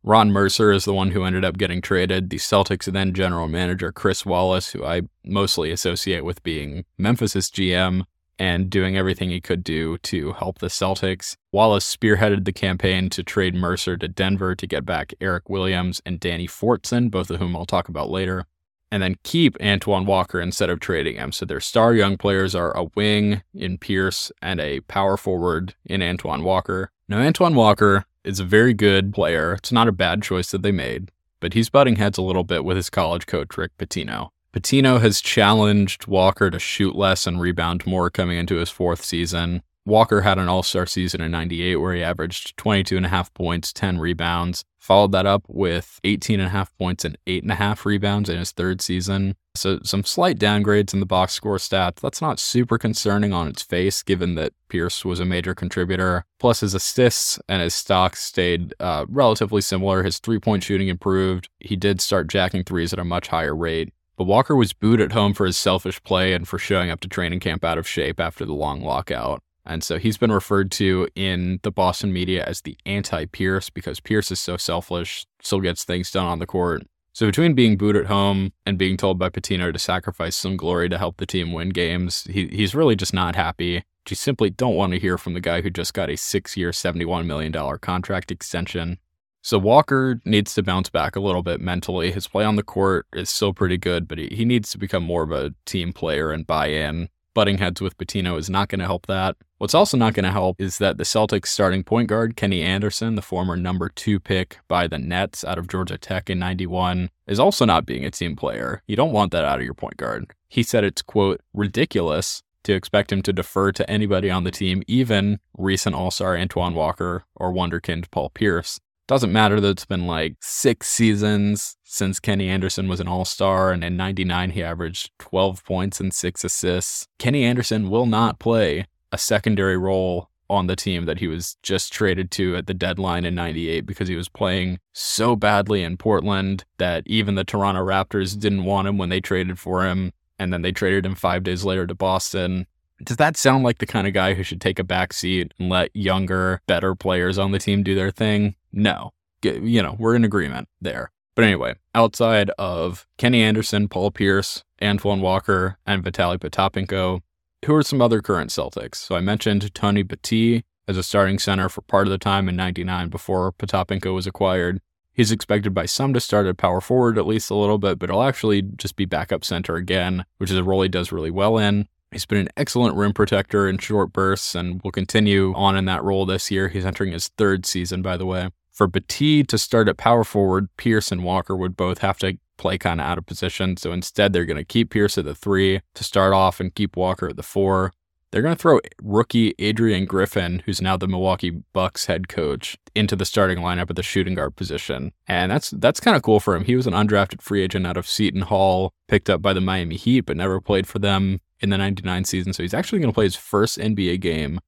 Ron 0.04 0.32
Mercer 0.32 0.71
is 0.71 0.86
the 0.86 0.93
one 0.93 1.12
who 1.12 1.23
ended 1.23 1.43
up 1.43 1.58
getting 1.58 1.82
traded. 1.82 2.30
The 2.30 2.38
Celtics 2.38 2.91
then 2.91 3.13
general 3.13 3.47
manager 3.47 3.91
Chris 3.91 4.26
Wallace, 4.26 4.71
who 4.71 4.86
I 4.86 5.02
mostly 5.23 5.71
associate 5.71 6.23
with 6.23 6.43
being 6.43 6.86
Memphis's 6.97 7.50
GM 7.50 8.04
and 8.39 8.69
doing 8.69 8.97
everything 8.97 9.30
he 9.30 9.41
could 9.41 9.63
do 9.63 9.97
to 10.00 10.34
help 10.34 10.60
the 10.60 10.67
Celtics. 10.67 11.36
Wallace 11.52 11.95
spearheaded 11.95 12.45
the 12.45 12.54
campaign 12.54 13.10
to 13.10 13.23
trade 13.23 13.56
Mercer 13.56 13.97
to 13.97 14.08
Denver 14.08 14.56
to 14.56 14.67
get 14.67 14.86
back 14.86 15.13
Eric 15.19 15.50
Williams 15.50 16.02
and 16.06 16.19
Danny 16.19 16.47
Fortson, 16.47 17.10
both 17.10 17.30
of 17.30 17.39
whom 17.39 17.56
I'll 17.56 17.65
talk 17.65 17.89
about 17.89 18.10
later, 18.10 18.45
and 18.91 19.04
then 19.04 19.15
keep 19.23 19.58
Antoine 19.62 20.06
Walker 20.06 20.39
instead 20.39 20.69
of 20.69 20.80
trading 20.80 21.15
him. 21.15 21.32
So 21.32 21.45
their 21.45 21.60
star 21.60 21.93
young 21.93 22.17
players 22.17 22.56
are 22.56 22.76
a 22.78 22.86
wing 22.95 23.41
in 23.54 23.78
Pierce 23.78 24.32
and 24.41 24.60
a 24.60 24.82
power 24.82 25.17
forward 25.17 25.76
in 25.86 26.02
Antoine 26.02 26.43
Walker. 26.43 26.91
Now, 27.10 27.19
Antoine 27.19 27.56
Walker 27.56 28.06
is 28.23 28.39
a 28.39 28.45
very 28.45 28.73
good 28.73 29.13
player. 29.13 29.54
It's 29.54 29.71
not 29.71 29.88
a 29.88 29.93
bad 29.93 30.21
choice 30.21 30.52
that 30.52 30.62
they 30.62 30.71
made, 30.71 31.12
but 31.39 31.54
he's 31.54 31.69
butting 31.69 31.95
heads 31.95 32.17
a 32.17 32.21
little 32.21 32.43
bit 32.43 32.65
with 32.65 32.78
his 32.78 32.89
college 32.89 33.26
coach, 33.26 33.58
Rick 33.58 33.78
Pitino. 33.78 34.30
Pitino 34.53 34.99
has 35.01 35.21
challenged 35.21 36.07
Walker 36.07 36.49
to 36.49 36.60
shoot 36.60 36.95
less 36.95 37.27
and 37.27 37.39
rebound 37.39 37.86
more 37.86 38.10
coming 38.10 38.38
into 38.38 38.55
his 38.55 38.69
fourth 38.69 39.03
season. 39.03 39.62
Walker 39.88 40.21
had 40.21 40.38
an 40.38 40.49
all 40.49 40.63
star 40.63 40.86
season 40.86 41.21
in 41.21 41.31
98 41.31 41.77
where 41.77 41.95
he 41.95 42.03
averaged 42.03 42.57
22 42.57 42.97
and 42.97 43.05
a 43.05 43.10
half 43.10 43.33
points, 43.33 43.71
10 43.71 43.99
rebounds. 43.99 44.65
Followed 44.77 45.13
that 45.13 45.25
up 45.25 45.43
with 45.47 45.99
18 46.03 46.39
and 46.39 46.47
a 46.47 46.51
half 46.51 46.77
points 46.77 47.05
and 47.05 47.17
eight 47.25 47.43
and 47.43 47.51
a 47.51 47.55
half 47.55 47.86
rebounds 47.86 48.29
in 48.29 48.38
his 48.38 48.51
third 48.51 48.81
season. 48.81 49.36
So 49.55 49.79
some 49.83 50.03
slight 50.03 50.38
downgrades 50.38 50.93
in 50.93 50.99
the 50.99 51.05
box 51.05 51.33
score 51.33 51.57
stats. 51.57 51.99
That's 51.99 52.21
not 52.21 52.39
super 52.39 52.77
concerning 52.77 53.33
on 53.33 53.47
its 53.47 53.62
face, 53.62 54.03
given 54.03 54.36
that 54.36 54.53
Pierce 54.69 55.03
was 55.03 55.19
a 55.19 55.25
major 55.25 55.55
contributor. 55.55 56.25
Plus, 56.39 56.60
his 56.60 56.73
assists 56.73 57.39
and 57.49 57.62
his 57.62 57.73
stocks 57.73 58.23
stayed 58.23 58.73
uh, 58.79 59.05
relatively 59.10 59.62
similar. 59.62 60.03
His 60.03 60.19
three 60.19 60.39
point 60.39 60.63
shooting 60.63 60.89
improved. 60.89 61.49
He 61.60 61.75
did 61.75 61.99
start 61.99 62.29
jacking 62.29 62.63
threes 62.63 62.93
at 62.93 62.99
a 62.99 63.03
much 63.03 63.27
higher 63.27 63.55
rate. 63.55 63.93
But 64.17 64.25
Walker 64.25 64.56
was 64.56 64.73
booed 64.73 64.99
at 64.99 65.12
home 65.12 65.34
for 65.34 65.45
his 65.45 65.58
selfish 65.58 66.01
play 66.03 66.34
and 66.34 66.47
for 66.47 66.58
showing 66.58 66.89
up 66.89 66.99
to 67.01 67.08
training 67.08 67.39
camp 67.39 67.63
out 67.63 67.77
of 67.77 67.88
shape 67.88 68.19
after 68.19 68.45
the 68.45 68.53
long 68.53 68.82
lockout. 68.82 69.43
And 69.63 69.84
so 69.84 69.99
he's 69.99 70.17
been 70.17 70.32
referred 70.32 70.71
to 70.71 71.08
in 71.13 71.60
the 71.62 71.71
Boston 71.71 72.12
media 72.12 72.43
as 72.43 72.62
the 72.62 72.77
anti 72.86 73.25
Pierce 73.25 73.69
because 73.69 73.99
Pierce 73.99 74.32
is 74.32 74.39
so 74.39 74.58
selfish, 74.58 75.27
still 75.41 75.60
gets 75.60 75.84
things 75.84 76.10
done 76.10 76.25
on 76.25 76.39
the 76.39 76.47
court. 76.47 76.84
So 77.13 77.27
between 77.27 77.53
being 77.53 77.77
booed 77.77 77.95
at 77.95 78.06
home 78.06 78.54
and 78.65 78.77
being 78.77 78.98
told 78.98 79.19
by 79.19 79.29
Pitino 79.29 79.71
to 79.71 79.79
sacrifice 79.79 80.35
some 80.35 80.58
glory 80.58 80.89
to 80.89 80.98
help 80.98 81.17
the 81.17 81.25
team 81.25 81.52
win 81.52 81.69
games, 81.69 82.23
he, 82.29 82.48
he's 82.48 82.75
really 82.75 82.96
just 82.96 83.13
not 83.13 83.35
happy. 83.35 83.83
You 84.10 84.15
simply 84.15 84.50
don't 84.50 84.75
want 84.75 84.94
to 84.94 85.00
hear 85.00 85.17
from 85.17 85.33
the 85.33 85.41
guy 85.41 85.62
who 85.62 85.69
just 85.69 85.94
got 85.94 86.10
a 86.10 86.15
six 86.15 86.56
year, 86.56 86.71
$71 86.71 87.25
million 87.25 87.52
contract 87.79 88.31
extension. 88.31 89.00
So 89.48 89.58
Walker 89.58 90.19
needs 90.25 90.54
to 90.56 90.62
bounce 90.62 90.89
back 90.89 91.15
a 91.15 91.21
little 91.21 91.41
bit 91.41 91.62
mentally. 91.62 92.12
His 92.12 92.27
play 92.27 92.43
on 92.43 92.58
the 92.58 92.63
court 92.63 93.08
is 93.13 93.29
still 93.29 93.54
pretty 93.54 93.77
good, 93.77 94.06
but 94.06 94.17
he, 94.17 94.27
he 94.27 94.43
needs 94.43 94.71
to 94.71 94.77
become 94.77 95.04
more 95.04 95.23
of 95.23 95.31
a 95.31 95.54
team 95.65 95.93
player 95.93 96.33
and 96.33 96.45
buy 96.45 96.67
in 96.67 97.08
butting 97.33 97.58
heads 97.58 97.79
with 97.79 97.98
Pitino 97.98 98.37
is 98.37 98.50
not 98.50 98.67
going 98.67 98.79
to 98.79 98.85
help 98.85 99.08
that. 99.08 99.37
What's 99.58 99.73
also 99.73 99.95
not 99.95 100.15
going 100.15 100.25
to 100.25 100.33
help 100.33 100.60
is 100.60 100.79
that 100.79 100.98
the 100.98 101.06
Celtics 101.06 101.48
starting 101.48 101.85
point 101.85 102.10
guard, 102.10 102.35
Kenny 102.35 102.62
Anderson, 102.62 103.15
the 103.15 103.21
former 103.21 103.56
number 103.56 103.87
two 103.87 104.19
pick 104.19 104.58
by 104.67 104.85
the 104.85 104.98
Nets 104.98 105.45
out 105.45 105.58
of 105.58 105.69
Georgia 105.69 105.98
Tech 105.98 106.29
in 106.29 106.39
91, 106.39 107.10
is 107.25 107.39
also 107.39 107.63
not 107.63 107.85
being 107.85 108.04
a 108.04 108.12
team 108.12 108.35
player. 108.35 108.83
You 108.85 108.98
don't 108.98 109.13
want 109.13 109.31
that 109.31 109.45
out 109.45 109.60
of 109.60 109.65
your 109.65 109.75
point 109.75 109.95
guard. 109.95 110.33
He 110.50 110.62
said 110.62 110.83
it's, 110.83 111.02
quote, 111.02 111.39
ridiculous 111.54 112.43
to 112.63 112.73
expect 112.73 113.13
him 113.13 113.21
to 113.21 113.31
defer 113.31 113.71
to 113.71 113.89
anybody 113.89 114.29
on 114.29 114.43
the 114.43 114.52
team, 114.52 114.83
even 114.87 115.39
recent 115.58 115.95
All 115.95 116.12
Star 116.12 116.35
Antoine 116.35 116.73
Walker 116.73 117.23
or 117.33 117.54
Wonderkind 117.54 118.12
Paul 118.12 118.29
Pierce. 118.31 118.81
Doesn't 119.08 119.31
matter 119.31 119.62
that 119.62 119.69
it's 119.69 119.85
been 119.85 120.05
like 120.05 120.35
six 120.41 120.89
seasons 120.89 121.77
since 121.83 122.19
Kenny 122.19 122.49
Anderson 122.49 122.89
was 122.89 122.99
an 122.99 123.08
all 123.08 123.23
star, 123.23 123.71
and 123.71 123.81
in 123.81 123.95
99 123.95 124.51
he 124.51 124.62
averaged 124.62 125.12
12 125.19 125.63
points 125.63 126.01
and 126.01 126.13
six 126.13 126.43
assists. 126.43 127.08
Kenny 127.17 127.45
Anderson 127.45 127.89
will 127.89 128.05
not 128.05 128.37
play 128.37 128.85
a 129.13 129.17
secondary 129.17 129.77
role 129.77 130.29
on 130.49 130.67
the 130.67 130.75
team 130.75 131.05
that 131.05 131.19
he 131.19 131.27
was 131.27 131.58
just 131.63 131.91
traded 131.91 132.31
to 132.31 132.55
at 132.55 132.67
the 132.67 132.73
deadline 132.73 133.25
in 133.25 133.35
98 133.35 133.85
because 133.85 134.08
he 134.08 134.15
was 134.15 134.29
playing 134.29 134.79
so 134.93 135.35
badly 135.35 135.83
in 135.83 135.97
Portland 135.97 136.65
that 136.77 137.03
even 137.05 137.35
the 137.35 137.43
Toronto 137.43 137.81
Raptors 137.85 138.37
didn't 138.37 138.63
want 138.63 138.87
him 138.87 138.97
when 138.97 139.10
they 139.10 139.21
traded 139.21 139.60
for 139.60 139.85
him. 139.85 140.12
And 140.39 140.53
then 140.53 140.62
they 140.62 140.71
traded 140.71 141.05
him 141.05 141.15
five 141.15 141.43
days 141.43 141.65
later 141.65 141.87
to 141.87 141.95
Boston. 141.95 142.67
Does 143.03 143.17
that 143.17 143.37
sound 143.37 143.63
like 143.63 143.79
the 143.79 143.85
kind 143.85 144.08
of 144.08 144.13
guy 144.13 144.33
who 144.33 144.43
should 144.43 144.62
take 144.62 144.79
a 144.79 144.83
back 144.83 145.13
seat 145.13 145.53
and 145.60 145.69
let 145.69 145.95
younger, 145.95 146.62
better 146.67 146.95
players 146.95 147.37
on 147.37 147.51
the 147.51 147.60
team 147.60 147.83
do 147.83 147.95
their 147.95 148.12
thing? 148.12 148.55
No. 148.78 149.12
You 149.44 149.82
know, 149.82 149.96
we're 149.98 150.15
in 150.15 150.23
agreement 150.23 150.69
there. 150.80 151.12
But 151.36 151.46
anyway, 151.46 151.75
outside 151.94 152.50
of 152.58 153.08
Kenny 153.17 153.42
Anderson, 153.42 153.88
Paul 153.88 154.12
Pierce, 154.12 154.63
Antoine 154.82 155.21
Walker, 155.21 155.78
and 155.86 156.04
Vitaly 156.04 156.38
Potapenko, 156.38 157.21
who 157.65 157.75
are 157.75 157.84
some 157.84 158.02
other 158.02 158.21
current 158.21 158.52
Celtics? 158.52 158.96
So 158.96 159.15
I 159.15 159.19
mentioned 159.19 159.73
Tony 159.73 160.04
Battie 160.04 160.63
as 160.88 160.96
a 160.96 161.04
starting 161.04 161.40
center 161.40 161.69
for 161.69 161.82
part 161.82 162.08
of 162.08 162.12
the 162.12 162.17
time 162.17 162.48
in 162.48 162.56
99 162.56 163.10
before 163.10 163.52
Potapenko 163.52 164.13
was 164.13 164.28
acquired. 164.28 164.80
He's 165.12 165.32
expected 165.32 165.73
by 165.73 165.88
some 165.88 166.13
to 166.13 166.19
start 166.19 166.46
at 166.46 166.58
power 166.58 166.80
forward 166.80 167.17
at 167.17 167.25
least 167.25 167.50
a 167.50 167.56
little 167.56 167.80
bit, 167.80 167.98
but 167.98 168.10
he'll 168.10 168.21
actually 168.21 168.62
just 168.62 168.96
be 168.96 169.06
backup 169.06 169.44
center 169.44 169.75
again, 169.75 170.23
which 170.38 170.52
is 170.52 170.58
a 170.58 170.63
role 170.63 170.84
he 170.84 170.90
does 170.90 171.12
really 171.12 171.32
well 171.32 171.58
in. 171.58 171.88
He's 172.12 172.25
been 172.25 172.38
an 172.38 172.50
excellent 172.56 172.96
rim 172.96 173.13
protector 173.13 173.67
in 173.67 173.80
short 173.80 174.13
bursts 174.13 174.56
and 174.56 174.82
will 174.82 174.92
continue 174.92 175.54
on 175.56 175.75
in 175.75 175.86
that 175.86 176.04
role 176.04 176.25
this 176.25 176.50
year. 176.52 176.67
He's 176.67 176.86
entering 176.86 177.12
his 177.12 177.28
third 177.30 177.65
season, 177.65 178.02
by 178.02 178.15
the 178.17 178.25
way. 178.25 178.50
For 178.78 178.88
Battie 178.88 179.44
to 179.48 179.58
start 179.58 179.90
at 179.90 179.98
power 179.98 180.23
forward, 180.23 180.69
Pierce 180.78 181.12
and 181.12 181.23
Walker 181.23 181.58
would 181.58 181.75
both 181.75 181.98
have 181.98 182.19
to 182.19 182.38
play 182.60 182.78
kind 182.78 183.02
of 183.02 183.08
out 183.08 183.17
of 183.17 183.25
position. 183.25 183.75
So 183.75 183.92
instead, 183.92 184.34
they're 184.34 184.46
going 184.46 184.56
to 184.58 184.63
keep 184.63 184.92
Pierce 184.92 185.17
at 185.17 185.25
the 185.25 185.34
three 185.34 185.82
to 185.96 186.04
start 186.04 186.32
off 186.32 186.60
and 186.60 186.75
keep 186.75 186.96
Walker 186.96 187.28
at 187.30 187.38
the 187.38 187.42
four. 187.42 187.92
They're 188.30 188.44
going 188.44 188.56
to 188.56 188.62
throw 188.62 188.80
rookie 189.02 189.56
Adrian 189.58 190.06
Griffin, 190.06 190.62
who's 190.63 190.80
now 190.80 190.96
the 190.96 191.08
Milwaukee 191.08 191.63
Bucks 191.73 192.06
head 192.06 192.28
coach, 192.28 192.78
into 192.94 193.15
the 193.15 193.25
starting 193.25 193.58
lineup 193.58 193.90
at 193.90 193.96
the 193.96 194.04
shooting 194.04 194.36
guard 194.36 194.56
position. 194.56 195.12
And 195.28 195.52
that's 195.52 195.71
that's 195.71 196.00
kind 196.00 196.15
of 196.15 196.21
cool 196.21 196.40
for 196.40 196.56
him. 196.56 196.65
He 196.65 196.75
was 196.75 196.86
an 196.86 196.94
undrafted 196.94 197.42
free 197.42 197.63
agent 197.63 197.88
out 197.88 197.98
of 197.98 198.08
Seton 198.08 198.44
Hall, 198.44 198.94
picked 199.08 199.28
up 199.28 199.42
by 199.42 199.54
the 199.54 199.62
Miami 199.62 199.96
Heat, 199.96 200.21
but 200.21 200.38
never 200.38 200.62
played 200.62 200.86
for 200.86 201.00
them 201.00 201.42
in 201.62 201.71
the 201.71 201.80
99 201.80 202.25
season. 202.25 202.54
So 202.54 202.62
he's 202.62 202.75
actually 202.75 203.00
going 203.00 203.10
to 203.10 203.15
play 203.15 203.25
his 203.25 203.36
first 203.36 203.80
NBA 203.80 204.19
game 204.19 204.60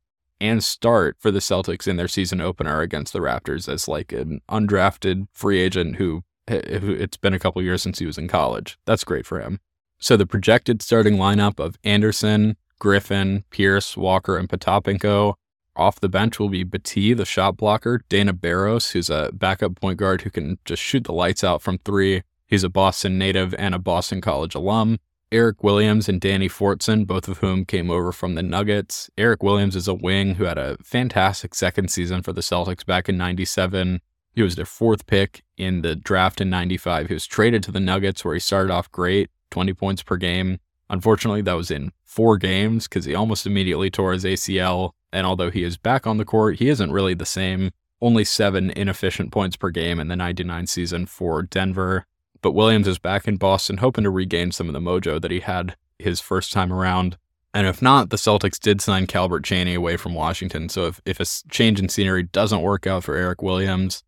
and 0.42 0.64
start 0.64 1.18
for 1.20 1.32
the 1.32 1.40
Celtics 1.40 1.88
in 1.88 1.98
their 1.98 2.08
season 2.08 2.42
opener 2.42 2.82
against 2.82 3.14
the 3.14 3.20
Raptors 3.20 3.68
as 3.68 3.88
like 3.88 4.12
an 4.12 4.42
undrafted 4.50 5.28
free 5.34 5.60
agent 5.60 5.96
eh, 5.96 5.98
who 5.98 6.24
it's 6.48 7.18
been 7.18 7.34
a 7.34 7.40
couple 7.40 7.62
years 7.62 7.82
since 7.82 8.00
he 8.00 8.06
was 8.06 8.18
in 8.18 8.28
college. 8.28 8.78
That's 8.86 9.04
great 9.04 9.26
for 9.26 9.40
him. 9.40 9.60
So 10.00 10.16
the 10.16 10.26
projected 10.26 10.82
starting 10.82 11.18
lineup 11.18 11.60
of 11.60 11.78
Anderson, 11.84 12.56
Griffin, 12.80 13.44
Pierce, 13.50 13.98
Walker, 13.98 14.38
and 14.38 14.48
Potapenko. 14.48 15.36
Off 15.76 16.00
the 16.00 16.10
bench 16.10 16.40
will 16.40 16.50
be 16.50 16.66
Battie, 16.66 17.16
the 17.16 17.26
shot 17.26 17.56
blocker, 17.56 18.02
Dana 18.10 18.34
Barros, 18.34 18.92
who's 18.92 19.10
a 19.10 19.30
backup 19.34 19.76
point 19.76 19.98
guard 19.98 20.22
who 20.22 20.30
can 20.30 20.58
just 20.66 20.82
shoot 20.82 21.04
the 21.04 21.14
lights 21.14 21.44
out 21.44 21.62
from 21.62 21.78
three. 21.80 22.24
He's 22.48 22.64
a 22.64 22.70
Boston 22.70 23.18
native 23.18 23.54
and 23.56 23.76
a 23.76 23.80
Boston 23.80 24.22
College 24.22 24.56
alum. 24.56 25.00
Eric 25.32 25.64
Williams 25.64 26.10
and 26.10 26.20
Danny 26.20 26.50
Fortson, 26.50 27.06
both 27.06 27.28
of 27.28 27.38
whom 27.38 27.64
came 27.64 27.92
over 27.92 28.12
from 28.12 28.34
the 28.34 28.42
Nuggets. 28.42 29.12
Eric 29.16 29.44
Williams 29.44 29.76
is 29.76 29.88
a 29.88 29.94
wing 29.94 30.36
who 30.36 30.46
had 30.46 30.58
a 30.58 30.78
fantastic 30.84 31.54
second 31.54 31.92
season 31.92 32.24
for 32.24 32.34
the 32.34 32.42
Celtics 32.42 32.84
back 32.84 33.08
in 33.08 33.16
97. 33.16 34.02
He 34.34 34.42
was 34.42 34.56
their 34.56 34.66
fourth 34.66 35.06
pick 35.06 35.44
in 35.56 35.84
the 35.84 35.96
draft 35.96 36.42
in 36.42 36.50
95. 36.50 37.10
He 37.10 37.14
was 37.14 37.28
traded 37.28 37.62
to 37.64 37.72
the 37.72 37.80
Nuggets 37.80 38.26
where 38.26 38.34
he 38.34 38.40
started 38.40 38.74
off 38.74 38.92
great, 38.92 39.30
20 39.52 39.74
points 39.74 40.02
per 40.02 40.18
game. 40.18 40.60
Unfortunately, 40.90 41.44
that 41.44 41.54
was 41.54 41.70
in 41.70 41.92
four 42.04 42.38
games 42.38 42.88
because 42.88 43.06
he 43.06 43.14
almost 43.14 43.46
immediately 43.46 43.92
tore 43.92 44.14
his 44.14 44.26
ACL. 44.26 44.92
And 45.14 45.28
although 45.28 45.52
he 45.52 45.64
is 45.64 45.78
back 45.78 46.08
on 46.08 46.18
the 46.18 46.26
court, 46.26 46.58
he 46.58 46.70
isn't 46.70 46.92
really 46.92 47.14
the 47.14 47.26
same. 47.26 47.70
Only 48.02 48.24
seven 48.24 48.72
inefficient 48.72 49.32
points 49.32 49.58
per 49.58 49.70
game 49.70 50.00
in 50.00 50.08
the 50.08 50.16
99 50.16 50.66
season 50.66 51.06
for 51.06 51.44
Denver. 51.44 52.06
But 52.42 52.54
Williams 52.54 52.88
is 52.88 53.00
back 53.00 53.28
in 53.28 53.38
Boston, 53.38 53.78
hoping 53.78 54.04
to 54.04 54.10
regain 54.10 54.52
some 54.52 54.68
of 54.68 54.74
the 54.74 54.80
mojo 54.80 55.22
that 55.22 55.32
he 55.32 55.42
had 55.42 55.76
his 55.98 56.22
first 56.22 56.54
time 56.54 56.72
around. 56.72 57.18
And 57.54 57.66
if 57.68 57.82
not, 57.82 58.10
the 58.10 58.18
Celtics 58.18 58.60
did 58.60 58.80
sign 58.80 59.08
Calbert 59.08 59.44
Cheaney 59.44 59.76
away 59.76 59.98
from 59.98 60.14
Washington. 60.14 60.70
So 60.70 60.86
if, 60.86 61.02
if 61.06 61.20
a 61.20 61.26
change 61.50 61.80
in 61.80 61.90
scenery 61.90 62.24
doesn't 62.24 62.62
work 62.62 62.86
out 62.86 63.04
for 63.04 63.16
Eric 63.16 63.42
Williams, 63.42 64.04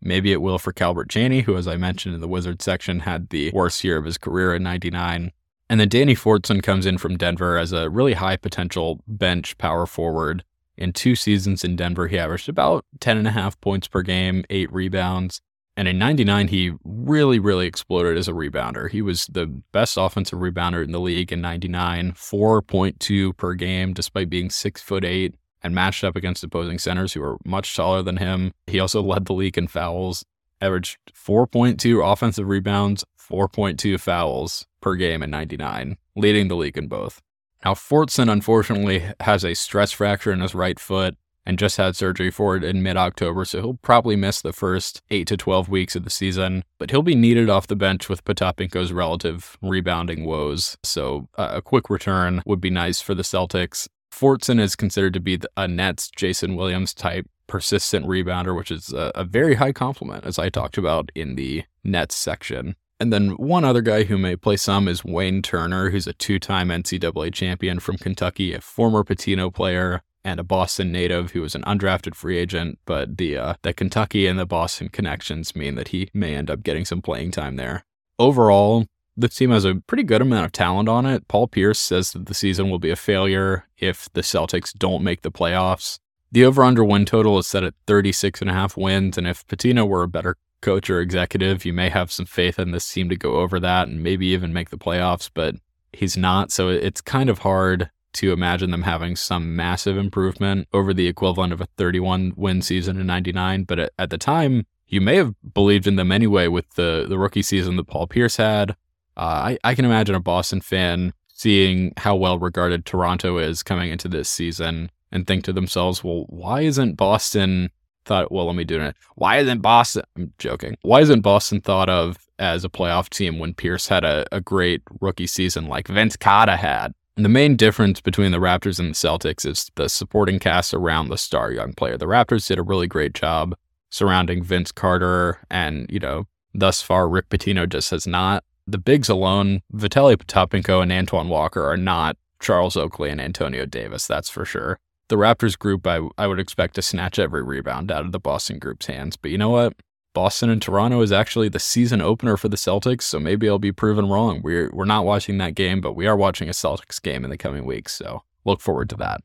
maybe 0.00 0.32
it 0.32 0.40
will 0.40 0.58
for 0.58 0.72
Calbert 0.72 1.08
Cheaney, 1.08 1.42
who, 1.42 1.56
as 1.56 1.68
I 1.68 1.76
mentioned 1.76 2.14
in 2.14 2.20
the 2.20 2.28
Wizards 2.28 2.64
section, 2.64 3.00
had 3.00 3.28
the 3.28 3.50
worst 3.52 3.84
year 3.84 3.98
of 3.98 4.06
his 4.06 4.18
career 4.18 4.54
in 4.54 4.62
99. 4.62 5.32
And 5.68 5.80
then 5.80 5.88
Danny 5.88 6.14
Fortson 6.14 6.62
comes 6.62 6.86
in 6.86 6.96
from 6.96 7.16
Denver 7.16 7.58
as 7.58 7.72
a 7.72 7.90
really 7.90 8.14
high 8.14 8.36
potential 8.36 9.02
bench 9.06 9.58
power 9.58 9.84
forward. 9.84 10.44
In 10.76 10.92
two 10.92 11.16
seasons 11.16 11.64
in 11.64 11.76
Denver, 11.76 12.06
he 12.06 12.18
averaged 12.18 12.48
about 12.48 12.84
10 13.00 13.16
and 13.16 13.26
a 13.26 13.32
half 13.32 13.60
points 13.60 13.88
per 13.88 14.02
game, 14.02 14.44
eight 14.48 14.72
rebounds. 14.72 15.40
And 15.76 15.86
in 15.88 15.98
99, 15.98 16.48
he 16.48 16.72
really, 16.84 17.38
really 17.38 17.66
exploded 17.66 18.16
as 18.16 18.28
a 18.28 18.32
rebounder. 18.32 18.90
He 18.90 19.02
was 19.02 19.26
the 19.26 19.46
best 19.72 19.98
offensive 19.98 20.38
rebounder 20.38 20.82
in 20.82 20.92
the 20.92 21.00
league 21.00 21.32
in 21.32 21.42
99, 21.42 22.12
4.2 22.12 23.36
per 23.36 23.54
game, 23.54 23.92
despite 23.92 24.30
being 24.30 24.48
six 24.48 24.80
foot 24.80 25.04
eight 25.04 25.34
and 25.62 25.74
matched 25.74 26.04
up 26.04 26.16
against 26.16 26.44
opposing 26.44 26.78
centers 26.78 27.12
who 27.12 27.20
were 27.20 27.36
much 27.44 27.76
taller 27.76 28.02
than 28.02 28.16
him. 28.16 28.52
He 28.66 28.80
also 28.80 29.02
led 29.02 29.26
the 29.26 29.34
league 29.34 29.58
in 29.58 29.68
fouls, 29.68 30.24
averaged 30.60 30.98
4.2 31.12 32.12
offensive 32.12 32.48
rebounds, 32.48 33.04
4.2 33.20 34.00
fouls 34.00 34.66
per 34.80 34.94
game 34.94 35.22
in 35.22 35.30
99, 35.30 35.96
leading 36.14 36.48
the 36.48 36.56
league 36.56 36.78
in 36.78 36.88
both. 36.88 37.20
Now, 37.64 37.74
Fortson 37.74 38.30
unfortunately 38.30 39.04
has 39.20 39.44
a 39.44 39.54
stress 39.54 39.92
fracture 39.92 40.32
in 40.32 40.40
his 40.40 40.54
right 40.54 40.78
foot 40.78 41.16
and 41.46 41.58
just 41.58 41.76
had 41.76 41.96
surgery 41.96 42.30
for 42.30 42.56
it 42.56 42.64
in 42.64 42.82
mid 42.82 42.96
October, 42.96 43.44
so 43.44 43.60
he'll 43.60 43.74
probably 43.74 44.16
miss 44.16 44.42
the 44.42 44.52
first 44.52 45.00
8 45.10 45.26
to 45.28 45.36
12 45.36 45.68
weeks 45.68 45.96
of 45.96 46.04
the 46.04 46.10
season, 46.10 46.64
but 46.78 46.90
he'll 46.90 47.02
be 47.02 47.14
needed 47.14 47.48
off 47.48 47.68
the 47.68 47.76
bench 47.76 48.08
with 48.08 48.24
Potapenko's 48.24 48.92
relative 48.92 49.56
rebounding 49.62 50.24
woes, 50.24 50.76
so 50.82 51.28
uh, 51.38 51.50
a 51.52 51.62
quick 51.62 51.88
return 51.88 52.42
would 52.44 52.60
be 52.60 52.70
nice 52.70 53.00
for 53.00 53.14
the 53.14 53.22
Celtics. 53.22 53.88
Fortson 54.12 54.60
is 54.60 54.76
considered 54.76 55.14
to 55.14 55.20
be 55.20 55.38
a 55.56 55.68
Nets 55.68 56.10
Jason 56.10 56.56
Williams 56.56 56.92
type 56.92 57.26
persistent 57.46 58.06
rebounder, 58.06 58.56
which 58.56 58.70
is 58.70 58.92
a, 58.92 59.12
a 59.14 59.24
very 59.24 59.54
high 59.54 59.72
compliment, 59.72 60.24
as 60.24 60.38
I 60.38 60.48
talked 60.48 60.78
about 60.78 61.10
in 61.14 61.36
the 61.36 61.64
Nets 61.84 62.16
section. 62.16 62.76
And 62.98 63.12
then 63.12 63.30
one 63.32 63.64
other 63.64 63.82
guy 63.82 64.04
who 64.04 64.16
may 64.16 64.36
play 64.36 64.56
some 64.56 64.88
is 64.88 65.04
Wayne 65.04 65.42
Turner, 65.42 65.90
who's 65.90 66.06
a 66.06 66.14
two 66.14 66.38
time 66.38 66.68
NCAA 66.68 67.32
champion 67.32 67.78
from 67.78 67.98
Kentucky, 67.98 68.54
a 68.54 68.60
former 68.60 69.04
Pitino 69.04 69.52
player, 69.52 70.02
and 70.26 70.40
a 70.40 70.44
Boston 70.44 70.90
native 70.90 71.30
who 71.30 71.40
was 71.40 71.54
an 71.54 71.62
undrafted 71.62 72.16
free 72.16 72.36
agent. 72.36 72.80
But 72.84 73.16
the, 73.16 73.36
uh, 73.36 73.54
the 73.62 73.72
Kentucky 73.72 74.26
and 74.26 74.38
the 74.38 74.44
Boston 74.44 74.88
connections 74.88 75.54
mean 75.54 75.76
that 75.76 75.88
he 75.88 76.10
may 76.12 76.34
end 76.34 76.50
up 76.50 76.64
getting 76.64 76.84
some 76.84 77.00
playing 77.00 77.30
time 77.30 77.54
there. 77.54 77.84
Overall, 78.18 78.86
the 79.16 79.28
team 79.28 79.50
has 79.50 79.64
a 79.64 79.76
pretty 79.86 80.02
good 80.02 80.20
amount 80.20 80.44
of 80.44 80.52
talent 80.52 80.88
on 80.88 81.06
it. 81.06 81.28
Paul 81.28 81.46
Pierce 81.46 81.78
says 81.78 82.10
that 82.12 82.26
the 82.26 82.34
season 82.34 82.68
will 82.68 82.80
be 82.80 82.90
a 82.90 82.96
failure 82.96 83.68
if 83.78 84.12
the 84.14 84.20
Celtics 84.20 84.76
don't 84.76 85.04
make 85.04 85.22
the 85.22 85.30
playoffs. 85.30 86.00
The 86.32 86.44
over 86.44 86.64
under 86.64 86.84
win 86.84 87.06
total 87.06 87.38
is 87.38 87.46
set 87.46 87.62
at 87.62 87.74
36 87.86 88.40
and 88.40 88.50
a 88.50 88.52
half 88.52 88.76
wins. 88.76 89.16
And 89.16 89.28
if 89.28 89.46
Pitino 89.46 89.86
were 89.86 90.02
a 90.02 90.08
better 90.08 90.36
coach 90.60 90.90
or 90.90 91.00
executive, 91.00 91.64
you 91.64 91.72
may 91.72 91.88
have 91.88 92.10
some 92.10 92.26
faith 92.26 92.58
in 92.58 92.72
this 92.72 92.90
team 92.92 93.08
to 93.10 93.16
go 93.16 93.36
over 93.36 93.60
that 93.60 93.86
and 93.86 94.02
maybe 94.02 94.26
even 94.26 94.52
make 94.52 94.70
the 94.70 94.76
playoffs, 94.76 95.30
but 95.32 95.54
he's 95.92 96.16
not. 96.16 96.50
So 96.50 96.68
it's 96.68 97.00
kind 97.00 97.30
of 97.30 97.38
hard 97.38 97.90
to 98.16 98.32
imagine 98.32 98.70
them 98.70 98.82
having 98.82 99.16
some 99.16 99.56
massive 99.56 99.96
improvement 99.96 100.68
over 100.72 100.92
the 100.92 101.06
equivalent 101.06 101.52
of 101.52 101.60
a 101.60 101.68
31 101.76 102.32
win 102.36 102.62
season 102.62 103.00
in 103.00 103.06
99. 103.06 103.64
But 103.64 103.92
at, 103.98 104.10
the 104.10 104.18
time, 104.18 104.66
you 104.86 105.00
may 105.00 105.16
have 105.16 105.34
believed 105.54 105.86
in 105.86 105.96
them 105.96 106.12
anyway 106.12 106.48
with 106.48 106.68
the, 106.74 107.06
the 107.08 107.18
rookie 107.18 107.42
season 107.42 107.76
that 107.76 107.86
Paul 107.86 108.06
Pierce 108.06 108.36
had. 108.36 108.72
Uh, 109.16 109.54
I, 109.54 109.58
I 109.64 109.74
can 109.74 109.84
imagine 109.84 110.14
a 110.14 110.20
Boston 110.20 110.60
fan 110.60 111.12
seeing 111.28 111.92
how 111.98 112.16
well 112.16 112.38
regarded 112.38 112.84
Toronto 112.84 113.38
is 113.38 113.62
coming 113.62 113.90
into 113.90 114.08
this 114.08 114.28
season 114.28 114.90
and 115.12 115.26
think 115.26 115.44
to 115.44 115.52
themselves, 115.52 116.02
well, 116.02 116.24
why 116.28 116.62
isn't 116.62 116.96
Boston 116.96 117.70
thought, 118.06 118.32
well, 118.32 118.46
let 118.46 118.56
me 118.56 118.64
do 118.64 118.80
it. 118.80 118.96
Why 119.16 119.38
isn't 119.38 119.60
Boston, 119.60 120.04
I'm 120.16 120.32
joking, 120.38 120.76
why 120.82 121.00
isn't 121.00 121.20
Boston 121.20 121.60
thought 121.60 121.90
of 121.90 122.16
as 122.38 122.64
a 122.64 122.68
playoff 122.68 123.08
team 123.10 123.38
when 123.38 123.54
Pierce 123.54 123.88
had 123.88 124.04
a, 124.04 124.24
a 124.32 124.40
great 124.40 124.82
rookie 125.00 125.26
season 125.26 125.66
like 125.66 125.88
Vince 125.88 126.16
Carter 126.16 126.56
had? 126.56 126.94
The 127.16 127.28
main 127.28 127.56
difference 127.56 128.00
between 128.00 128.32
the 128.32 128.38
Raptors 128.38 128.78
and 128.78 128.90
the 128.90 128.94
Celtics 128.94 129.46
is 129.46 129.70
the 129.74 129.88
supporting 129.88 130.38
cast 130.38 130.74
around 130.74 131.08
the 131.08 131.16
star 131.16 131.50
young 131.50 131.72
player. 131.72 131.96
The 131.96 132.06
Raptors 132.06 132.46
did 132.46 132.58
a 132.58 132.62
really 132.62 132.86
great 132.86 133.14
job 133.14 133.56
surrounding 133.90 134.42
Vince 134.42 134.70
Carter, 134.70 135.38
and, 135.50 135.86
you 135.90 135.98
know, 135.98 136.26
thus 136.52 136.82
far, 136.82 137.08
Rick 137.08 137.30
Pitino 137.30 137.66
just 137.66 137.90
has 137.90 138.06
not. 138.06 138.44
The 138.66 138.78
bigs 138.78 139.08
alone, 139.08 139.62
Vitaly 139.72 140.16
Potapenko 140.16 140.82
and 140.82 140.92
Antoine 140.92 141.28
Walker, 141.28 141.64
are 141.64 141.76
not 141.78 142.18
Charles 142.38 142.76
Oakley 142.76 143.08
and 143.08 143.20
Antonio 143.20 143.64
Davis, 143.64 144.06
that's 144.06 144.28
for 144.28 144.44
sure 144.44 144.78
the 145.08 145.16
Raptors 145.16 145.58
group, 145.58 145.86
I, 145.86 146.00
I 146.18 146.26
would 146.26 146.40
expect 146.40 146.74
to 146.74 146.82
snatch 146.82 147.18
every 147.18 147.42
rebound 147.42 147.90
out 147.90 148.04
of 148.04 148.12
the 148.12 148.18
Boston 148.18 148.58
group's 148.58 148.86
hands. 148.86 149.16
But 149.16 149.30
you 149.30 149.38
know 149.38 149.50
what? 149.50 149.74
Boston 150.16 150.48
and 150.48 150.62
Toronto 150.62 151.02
is 151.02 151.12
actually 151.12 151.50
the 151.50 151.58
season 151.58 152.00
opener 152.00 152.38
for 152.38 152.48
the 152.48 152.56
Celtics, 152.56 153.02
so 153.02 153.20
maybe 153.20 153.50
I'll 153.50 153.58
be 153.58 153.70
proven 153.70 154.08
wrong. 154.08 154.40
We're 154.42 154.70
we're 154.72 154.86
not 154.86 155.04
watching 155.04 155.36
that 155.36 155.54
game, 155.54 155.82
but 155.82 155.92
we 155.92 156.06
are 156.06 156.16
watching 156.16 156.48
a 156.48 156.52
Celtics 156.52 157.02
game 157.02 157.22
in 157.22 157.28
the 157.28 157.36
coming 157.36 157.66
weeks, 157.66 157.92
so 157.92 158.22
look 158.46 158.62
forward 158.62 158.88
to 158.88 158.96
that. 158.96 159.20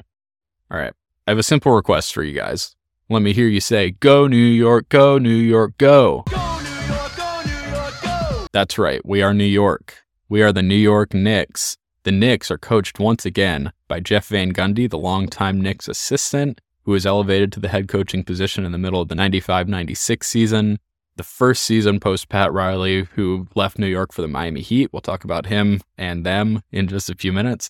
All 0.69 0.77
right. 0.77 0.91
I 1.25 1.31
have 1.31 1.37
a 1.37 1.43
simple 1.43 1.71
request 1.71 2.13
for 2.13 2.23
you 2.23 2.33
guys. 2.33 2.75
Let 3.09 3.21
me 3.21 3.31
hear 3.31 3.47
you 3.47 3.61
say, 3.61 3.91
Go 3.91 4.27
New 4.27 4.35
York, 4.35 4.89
go 4.89 5.17
New 5.17 5.29
York, 5.29 5.77
go. 5.77 6.25
Go 6.29 6.59
New 6.59 6.93
York, 6.93 7.15
go 7.15 7.41
New 7.45 7.71
York, 7.71 7.93
go. 8.01 8.47
That's 8.51 8.77
right, 8.77 8.99
we 9.05 9.21
are 9.21 9.33
New 9.33 9.45
York. 9.45 10.03
We 10.27 10.41
are 10.41 10.51
the 10.51 10.61
New 10.61 10.75
York 10.75 11.13
Knicks. 11.13 11.77
The 12.03 12.11
Knicks 12.11 12.51
are 12.51 12.57
coached 12.57 12.99
once 12.99 13.25
again 13.25 13.71
by 13.87 14.01
Jeff 14.01 14.27
Van 14.27 14.51
Gundy, 14.51 14.89
the 14.89 14.97
longtime 14.97 15.61
Knicks 15.61 15.87
assistant, 15.87 16.59
who 16.83 16.91
was 16.91 17.05
elevated 17.05 17.51
to 17.51 17.59
the 17.59 17.69
head 17.69 17.87
coaching 17.87 18.23
position 18.23 18.65
in 18.65 18.71
the 18.71 18.77
middle 18.77 19.01
of 19.01 19.07
the 19.07 19.15
95 19.15 19.67
96 19.67 20.27
season. 20.27 20.79
The 21.17 21.23
first 21.23 21.63
season 21.63 21.99
post 21.99 22.29
Pat 22.29 22.51
Riley, 22.53 23.03
who 23.15 23.47
left 23.53 23.77
New 23.77 23.87
York 23.87 24.13
for 24.13 24.21
the 24.21 24.27
Miami 24.27 24.61
Heat. 24.61 24.91
We'll 24.91 25.01
talk 25.01 25.23
about 25.23 25.47
him 25.47 25.81
and 25.97 26.25
them 26.25 26.63
in 26.71 26.87
just 26.87 27.09
a 27.09 27.15
few 27.15 27.33
minutes. 27.33 27.69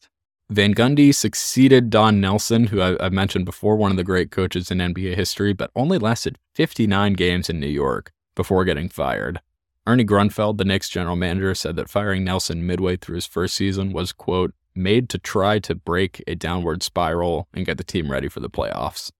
Van 0.51 0.73
Gundy 0.73 1.15
succeeded 1.15 1.89
Don 1.89 2.19
Nelson, 2.19 2.67
who 2.67 2.81
I, 2.81 3.01
have 3.01 3.13
mentioned 3.13 3.45
before, 3.45 3.77
one 3.77 3.89
of 3.89 3.97
the 3.97 4.03
great 4.03 4.31
coaches 4.31 4.69
in 4.69 4.79
NBA 4.79 5.15
history, 5.15 5.53
but 5.53 5.71
only 5.75 5.97
lasted 5.97 6.37
59 6.55 7.13
games 7.13 7.49
in 7.49 7.59
New 7.59 7.67
York 7.67 8.11
before 8.35 8.65
getting 8.65 8.89
fired. 8.89 9.39
Ernie 9.87 10.05
Grunfeld, 10.05 10.57
the 10.57 10.65
Knicks 10.65 10.89
general 10.89 11.15
manager, 11.15 11.55
said 11.55 11.75
that 11.77 11.89
firing 11.89 12.23
Nelson 12.23 12.67
midway 12.67 12.97
through 12.97 13.15
his 13.15 13.25
first 13.25 13.55
season 13.55 13.93
was, 13.93 14.11
quote, 14.11 14.53
made 14.75 15.09
to 15.09 15.17
try 15.17 15.59
to 15.59 15.75
break 15.75 16.23
a 16.27 16.35
downward 16.35 16.83
spiral 16.83 17.47
and 17.53 17.65
get 17.65 17.77
the 17.77 17.83
team 17.83 18.11
ready 18.11 18.27
for 18.27 18.39
the 18.39 18.49
playoffs. 18.49 19.11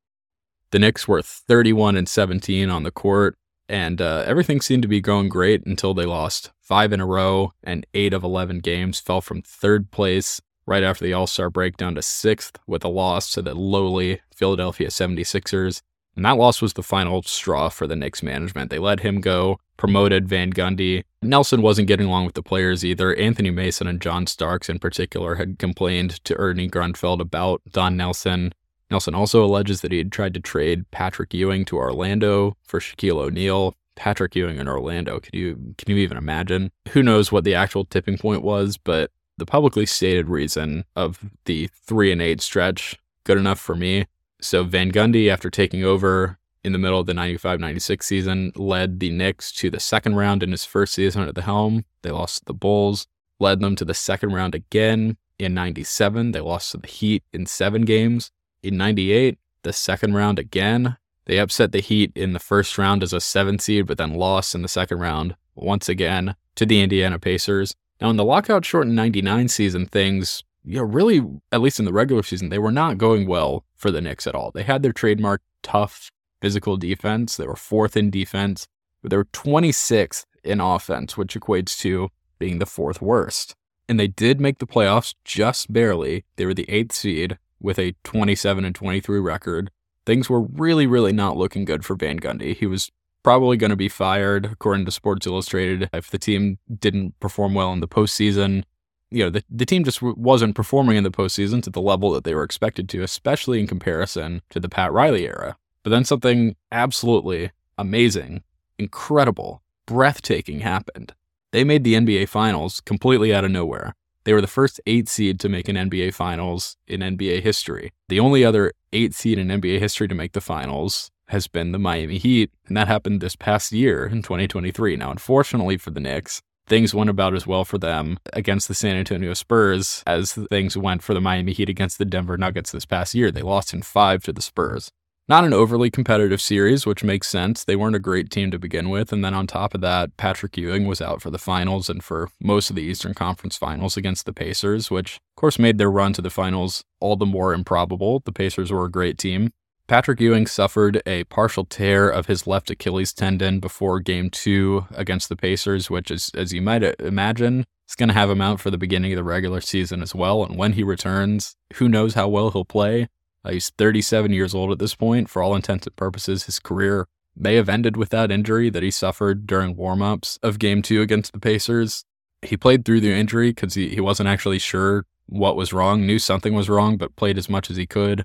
The 0.71 0.79
Knicks 0.79 1.07
were 1.07 1.21
31 1.21 1.97
and 1.97 2.07
17 2.07 2.69
on 2.69 2.83
the 2.83 2.91
court, 2.91 3.37
and 3.67 4.01
uh, 4.01 4.23
everything 4.25 4.61
seemed 4.61 4.81
to 4.83 4.87
be 4.87 5.01
going 5.01 5.29
great 5.29 5.65
until 5.65 5.93
they 5.93 6.05
lost 6.05 6.51
five 6.59 6.93
in 6.93 7.01
a 7.01 7.05
row 7.05 7.51
and 7.63 7.85
eight 7.93 8.13
of 8.13 8.23
11 8.23 8.59
games, 8.59 8.99
fell 8.99 9.19
from 9.19 9.41
third 9.41 9.91
place 9.91 10.41
right 10.65 10.83
after 10.83 11.03
the 11.03 11.13
All 11.13 11.27
Star 11.27 11.49
break 11.49 11.75
down 11.75 11.95
to 11.95 12.01
sixth 12.01 12.57
with 12.65 12.85
a 12.85 12.89
loss 12.89 13.31
to 13.33 13.41
the 13.41 13.53
lowly 13.53 14.21
Philadelphia 14.33 14.87
76ers. 14.87 15.81
And 16.15 16.25
that 16.25 16.37
loss 16.37 16.61
was 16.61 16.73
the 16.73 16.83
final 16.83 17.21
straw 17.23 17.69
for 17.69 17.87
the 17.87 17.95
Knicks 17.95 18.21
management. 18.21 18.69
They 18.69 18.79
let 18.79 18.99
him 18.99 19.21
go, 19.21 19.59
promoted 19.77 20.27
Van 20.27 20.51
Gundy. 20.51 21.03
Nelson 21.21 21.61
wasn't 21.61 21.87
getting 21.87 22.07
along 22.07 22.25
with 22.25 22.35
the 22.35 22.43
players 22.43 22.83
either. 22.83 23.15
Anthony 23.15 23.49
Mason 23.49 23.87
and 23.87 24.01
John 24.01 24.27
Starks, 24.27 24.69
in 24.69 24.79
particular, 24.79 25.35
had 25.35 25.57
complained 25.57 26.23
to 26.25 26.37
Ernie 26.37 26.69
Grunfeld 26.69 27.21
about 27.21 27.61
Don 27.71 27.95
Nelson. 27.95 28.53
Nelson 28.89 29.15
also 29.15 29.43
alleges 29.43 29.81
that 29.81 29.91
he 29.91 29.99
had 29.99 30.11
tried 30.11 30.33
to 30.33 30.41
trade 30.41 30.89
Patrick 30.91 31.33
Ewing 31.33 31.63
to 31.65 31.77
Orlando 31.77 32.57
for 32.63 32.79
Shaquille 32.79 33.21
O'Neal. 33.21 33.73
Patrick 33.95 34.35
Ewing 34.35 34.57
in 34.57 34.67
Orlando, 34.67 35.19
can 35.19 35.37
you 35.37 35.75
can 35.77 35.95
you 35.95 35.97
even 35.97 36.17
imagine? 36.17 36.71
Who 36.89 37.03
knows 37.03 37.31
what 37.31 37.43
the 37.43 37.55
actual 37.55 37.85
tipping 37.85 38.17
point 38.17 38.41
was, 38.41 38.77
but 38.77 39.11
the 39.37 39.45
publicly 39.45 39.85
stated 39.85 40.27
reason 40.27 40.85
of 40.95 41.19
the 41.45 41.69
three 41.73 42.11
and 42.11 42.21
eight 42.21 42.41
stretch 42.41 42.97
good 43.23 43.37
enough 43.37 43.59
for 43.59 43.75
me. 43.75 44.05
So 44.41 44.63
Van 44.63 44.91
Gundy, 44.91 45.29
after 45.29 45.49
taking 45.49 45.83
over 45.83 46.39
in 46.63 46.73
the 46.73 46.79
middle 46.79 46.99
of 46.99 47.05
the 47.05 47.13
95 47.13 47.59
96 47.59 48.05
season, 48.05 48.51
led 48.55 48.99
the 48.99 49.11
Knicks 49.11 49.51
to 49.53 49.69
the 49.69 49.79
second 49.79 50.15
round 50.15 50.43
in 50.43 50.51
his 50.51 50.65
first 50.65 50.93
season 50.93 51.27
at 51.27 51.35
the 51.35 51.43
helm. 51.43 51.85
They 52.01 52.11
lost 52.11 52.39
to 52.39 52.45
the 52.45 52.53
Bulls, 52.53 53.07
led 53.39 53.59
them 53.59 53.75
to 53.75 53.85
the 53.85 53.93
second 53.93 54.33
round 54.33 54.55
again 54.55 55.17
in 55.37 55.53
97. 55.53 56.31
They 56.31 56.39
lost 56.39 56.71
to 56.71 56.77
the 56.77 56.87
Heat 56.87 57.23
in 57.31 57.45
seven 57.45 57.83
games. 57.83 58.31
In 58.63 58.77
98, 58.77 59.37
the 59.63 59.73
second 59.73 60.13
round 60.13 60.39
again. 60.39 60.97
They 61.25 61.39
upset 61.39 61.71
the 61.71 61.79
Heat 61.79 62.11
in 62.15 62.33
the 62.33 62.39
first 62.39 62.77
round 62.77 63.03
as 63.03 63.13
a 63.13 63.21
seven 63.21 63.59
seed, 63.59 63.85
but 63.85 63.97
then 63.97 64.15
lost 64.15 64.55
in 64.55 64.63
the 64.63 64.67
second 64.67 64.99
round 64.99 65.35
once 65.55 65.87
again 65.87 66.35
to 66.55 66.65
the 66.65 66.81
Indiana 66.81 67.19
Pacers. 67.19 67.75
Now, 67.99 68.09
in 68.09 68.17
the 68.17 68.25
lockout 68.25 68.65
shortened 68.65 68.95
99 68.95 69.47
season, 69.47 69.85
things, 69.85 70.43
you 70.63 70.77
know, 70.77 70.83
really, 70.83 71.21
at 71.51 71.61
least 71.61 71.79
in 71.79 71.85
the 71.85 71.93
regular 71.93 72.23
season, 72.23 72.49
they 72.49 72.59
were 72.59 72.71
not 72.71 72.97
going 72.97 73.27
well 73.27 73.65
for 73.75 73.91
the 73.91 74.01
Knicks 74.01 74.27
at 74.27 74.35
all. 74.35 74.51
They 74.51 74.63
had 74.63 74.83
their 74.83 74.93
trademark 74.93 75.41
tough 75.63 76.11
physical 76.41 76.77
defense. 76.77 77.37
They 77.37 77.47
were 77.47 77.55
fourth 77.55 77.97
in 77.97 78.09
defense, 78.09 78.67
but 79.01 79.11
they 79.11 79.17
were 79.17 79.25
26th 79.25 80.25
in 80.43 80.59
offense, 80.59 81.17
which 81.17 81.35
equates 81.35 81.77
to 81.79 82.09
being 82.39 82.59
the 82.59 82.65
fourth 82.65 83.01
worst. 83.01 83.55
And 83.87 83.99
they 83.99 84.07
did 84.07 84.39
make 84.39 84.59
the 84.59 84.67
playoffs 84.67 85.15
just 85.25 85.71
barely. 85.71 86.25
They 86.35 86.45
were 86.45 86.53
the 86.53 86.69
eighth 86.69 86.93
seed 86.93 87.37
with 87.59 87.77
a 87.77 87.95
27 88.03 88.65
and 88.65 88.73
23 88.73 89.19
record. 89.19 89.71
Things 90.05 90.29
were 90.29 90.41
really, 90.41 90.87
really 90.87 91.13
not 91.13 91.37
looking 91.37 91.65
good 91.65 91.85
for 91.85 91.95
Van 91.95 92.19
Gundy. 92.19 92.55
He 92.55 92.65
was 92.65 92.91
probably 93.23 93.57
going 93.57 93.69
to 93.69 93.75
be 93.75 93.89
fired, 93.89 94.45
according 94.45 94.85
to 94.85 94.91
Sports 94.91 95.27
Illustrated, 95.27 95.89
if 95.93 96.09
the 96.09 96.17
team 96.17 96.57
didn't 96.79 97.19
perform 97.19 97.53
well 97.53 97.71
in 97.71 97.79
the 97.79 97.87
postseason. 97.87 98.63
You 99.11 99.25
know, 99.25 99.29
the, 99.29 99.43
the 99.49 99.65
team 99.65 99.83
just 99.83 100.01
wasn't 100.01 100.55
performing 100.55 100.97
in 100.97 101.03
the 101.03 101.11
postseason 101.11 101.61
to 101.63 101.69
the 101.69 101.81
level 101.81 102.11
that 102.11 102.23
they 102.23 102.33
were 102.33 102.43
expected 102.43 102.87
to, 102.89 103.03
especially 103.03 103.59
in 103.59 103.67
comparison 103.67 104.41
to 104.49 104.59
the 104.59 104.69
Pat 104.69 104.91
Riley 104.91 105.27
era. 105.27 105.57
But 105.83 105.89
then 105.89 106.05
something 106.05 106.55
absolutely 106.71 107.51
amazing, 107.77 108.43
incredible, 108.77 109.61
breathtaking 109.85 110.61
happened. 110.61 111.13
They 111.51 111.63
made 111.63 111.83
the 111.83 111.95
NBA 111.95 112.29
Finals 112.29 112.79
completely 112.81 113.33
out 113.33 113.43
of 113.43 113.51
nowhere. 113.51 113.93
They 114.23 114.33
were 114.33 114.41
the 114.41 114.47
first 114.47 114.79
eight 114.85 115.09
seed 115.09 115.39
to 115.39 115.49
make 115.49 115.67
an 115.67 115.75
NBA 115.75 116.13
Finals 116.13 116.77
in 116.87 117.01
NBA 117.01 117.41
history. 117.41 117.91
The 118.07 118.19
only 118.19 118.45
other 118.45 118.71
eight 118.93 119.15
seed 119.15 119.39
in 119.39 119.47
NBA 119.47 119.79
history 119.79 120.07
to 120.07 120.15
make 120.15 120.33
the 120.33 120.41
finals 120.41 121.11
has 121.27 121.47
been 121.47 121.71
the 121.71 121.79
Miami 121.79 122.17
Heat, 122.17 122.51
and 122.67 122.77
that 122.77 122.87
happened 122.87 123.21
this 123.21 123.35
past 123.35 123.71
year 123.71 124.05
in 124.05 124.21
2023. 124.21 124.97
Now, 124.97 125.11
unfortunately 125.11 125.77
for 125.77 125.89
the 125.89 125.99
Knicks, 125.99 126.41
things 126.71 126.95
went 126.95 127.09
about 127.09 127.35
as 127.35 127.45
well 127.45 127.65
for 127.65 127.77
them 127.77 128.17
against 128.31 128.69
the 128.69 128.73
San 128.73 128.95
Antonio 128.95 129.33
Spurs 129.33 130.03
as 130.07 130.31
things 130.49 130.77
went 130.77 131.03
for 131.03 131.13
the 131.13 131.19
Miami 131.19 131.51
Heat 131.51 131.67
against 131.67 131.97
the 131.97 132.05
Denver 132.05 132.37
Nuggets 132.37 132.71
this 132.71 132.85
past 132.85 133.13
year. 133.13 133.29
They 133.29 133.41
lost 133.41 133.73
in 133.73 133.81
five 133.81 134.23
to 134.23 134.31
the 134.31 134.41
Spurs. 134.41 134.89
Not 135.27 135.43
an 135.43 135.53
overly 135.53 135.91
competitive 135.91 136.39
series, 136.39 136.85
which 136.85 137.03
makes 137.03 137.27
sense. 137.27 137.65
They 137.65 137.75
weren't 137.75 137.97
a 137.97 137.99
great 137.99 138.29
team 138.29 138.51
to 138.51 138.57
begin 138.57 138.89
with. 138.89 139.11
And 139.11 139.23
then 139.23 139.33
on 139.33 139.47
top 139.47 139.75
of 139.75 139.81
that, 139.81 140.15
Patrick 140.15 140.55
Ewing 140.55 140.87
was 140.87 141.01
out 141.01 141.21
for 141.21 141.29
the 141.29 141.37
finals 141.37 141.89
and 141.89 142.01
for 142.01 142.29
most 142.41 142.69
of 142.69 142.77
the 142.77 142.83
Eastern 142.83 143.13
Conference 143.13 143.57
finals 143.57 143.97
against 143.97 144.25
the 144.25 144.33
Pacers, 144.33 144.89
which 144.89 145.15
of 145.15 145.41
course 145.41 145.59
made 145.59 145.77
their 145.77 145.91
run 145.91 146.13
to 146.13 146.21
the 146.21 146.29
finals 146.29 146.85
all 147.01 147.17
the 147.17 147.25
more 147.25 147.53
improbable. 147.53 148.21
The 148.23 148.31
Pacers 148.31 148.71
were 148.71 148.85
a 148.85 148.91
great 148.91 149.17
team. 149.17 149.51
Patrick 149.91 150.21
Ewing 150.21 150.47
suffered 150.47 151.01
a 151.05 151.25
partial 151.25 151.65
tear 151.65 152.07
of 152.07 152.27
his 152.27 152.47
left 152.47 152.71
Achilles 152.71 153.11
tendon 153.11 153.59
before 153.59 153.99
game 153.99 154.29
two 154.29 154.85
against 154.91 155.27
the 155.27 155.35
Pacers, 155.35 155.89
which 155.89 156.09
is, 156.09 156.31
as 156.33 156.53
you 156.53 156.61
might 156.61 156.81
imagine, 157.01 157.65
is 157.89 157.97
going 157.97 158.07
to 158.07 158.13
have 158.13 158.29
him 158.29 158.39
out 158.39 158.61
for 158.61 158.71
the 158.71 158.77
beginning 158.77 159.11
of 159.11 159.17
the 159.17 159.23
regular 159.25 159.59
season 159.59 160.01
as 160.01 160.15
well. 160.15 160.45
And 160.45 160.57
when 160.57 160.71
he 160.71 160.81
returns, 160.81 161.57
who 161.73 161.89
knows 161.89 162.13
how 162.13 162.29
well 162.29 162.51
he'll 162.51 162.63
play. 162.63 163.09
Uh, 163.43 163.51
he's 163.51 163.69
37 163.71 164.31
years 164.31 164.55
old 164.55 164.71
at 164.71 164.79
this 164.79 164.95
point. 164.95 165.29
For 165.29 165.43
all 165.43 165.57
intents 165.57 165.85
and 165.87 165.95
purposes, 165.97 166.45
his 166.45 166.57
career 166.57 167.09
may 167.35 167.55
have 167.55 167.67
ended 167.67 167.97
with 167.97 168.11
that 168.11 168.31
injury 168.31 168.69
that 168.69 168.83
he 168.83 168.91
suffered 168.91 169.45
during 169.45 169.75
warmups 169.75 170.39
of 170.41 170.57
game 170.57 170.81
two 170.81 171.01
against 171.01 171.33
the 171.33 171.39
Pacers. 171.39 172.05
He 172.43 172.55
played 172.55 172.85
through 172.85 173.01
the 173.01 173.11
injury 173.11 173.49
because 173.49 173.73
he, 173.73 173.89
he 173.89 173.99
wasn't 173.99 174.29
actually 174.29 174.59
sure 174.59 175.05
what 175.25 175.57
was 175.57 175.73
wrong, 175.73 176.05
knew 176.05 176.17
something 176.17 176.53
was 176.53 176.69
wrong, 176.69 176.95
but 176.95 177.17
played 177.17 177.37
as 177.37 177.49
much 177.49 177.69
as 177.69 177.75
he 177.75 177.85
could 177.85 178.23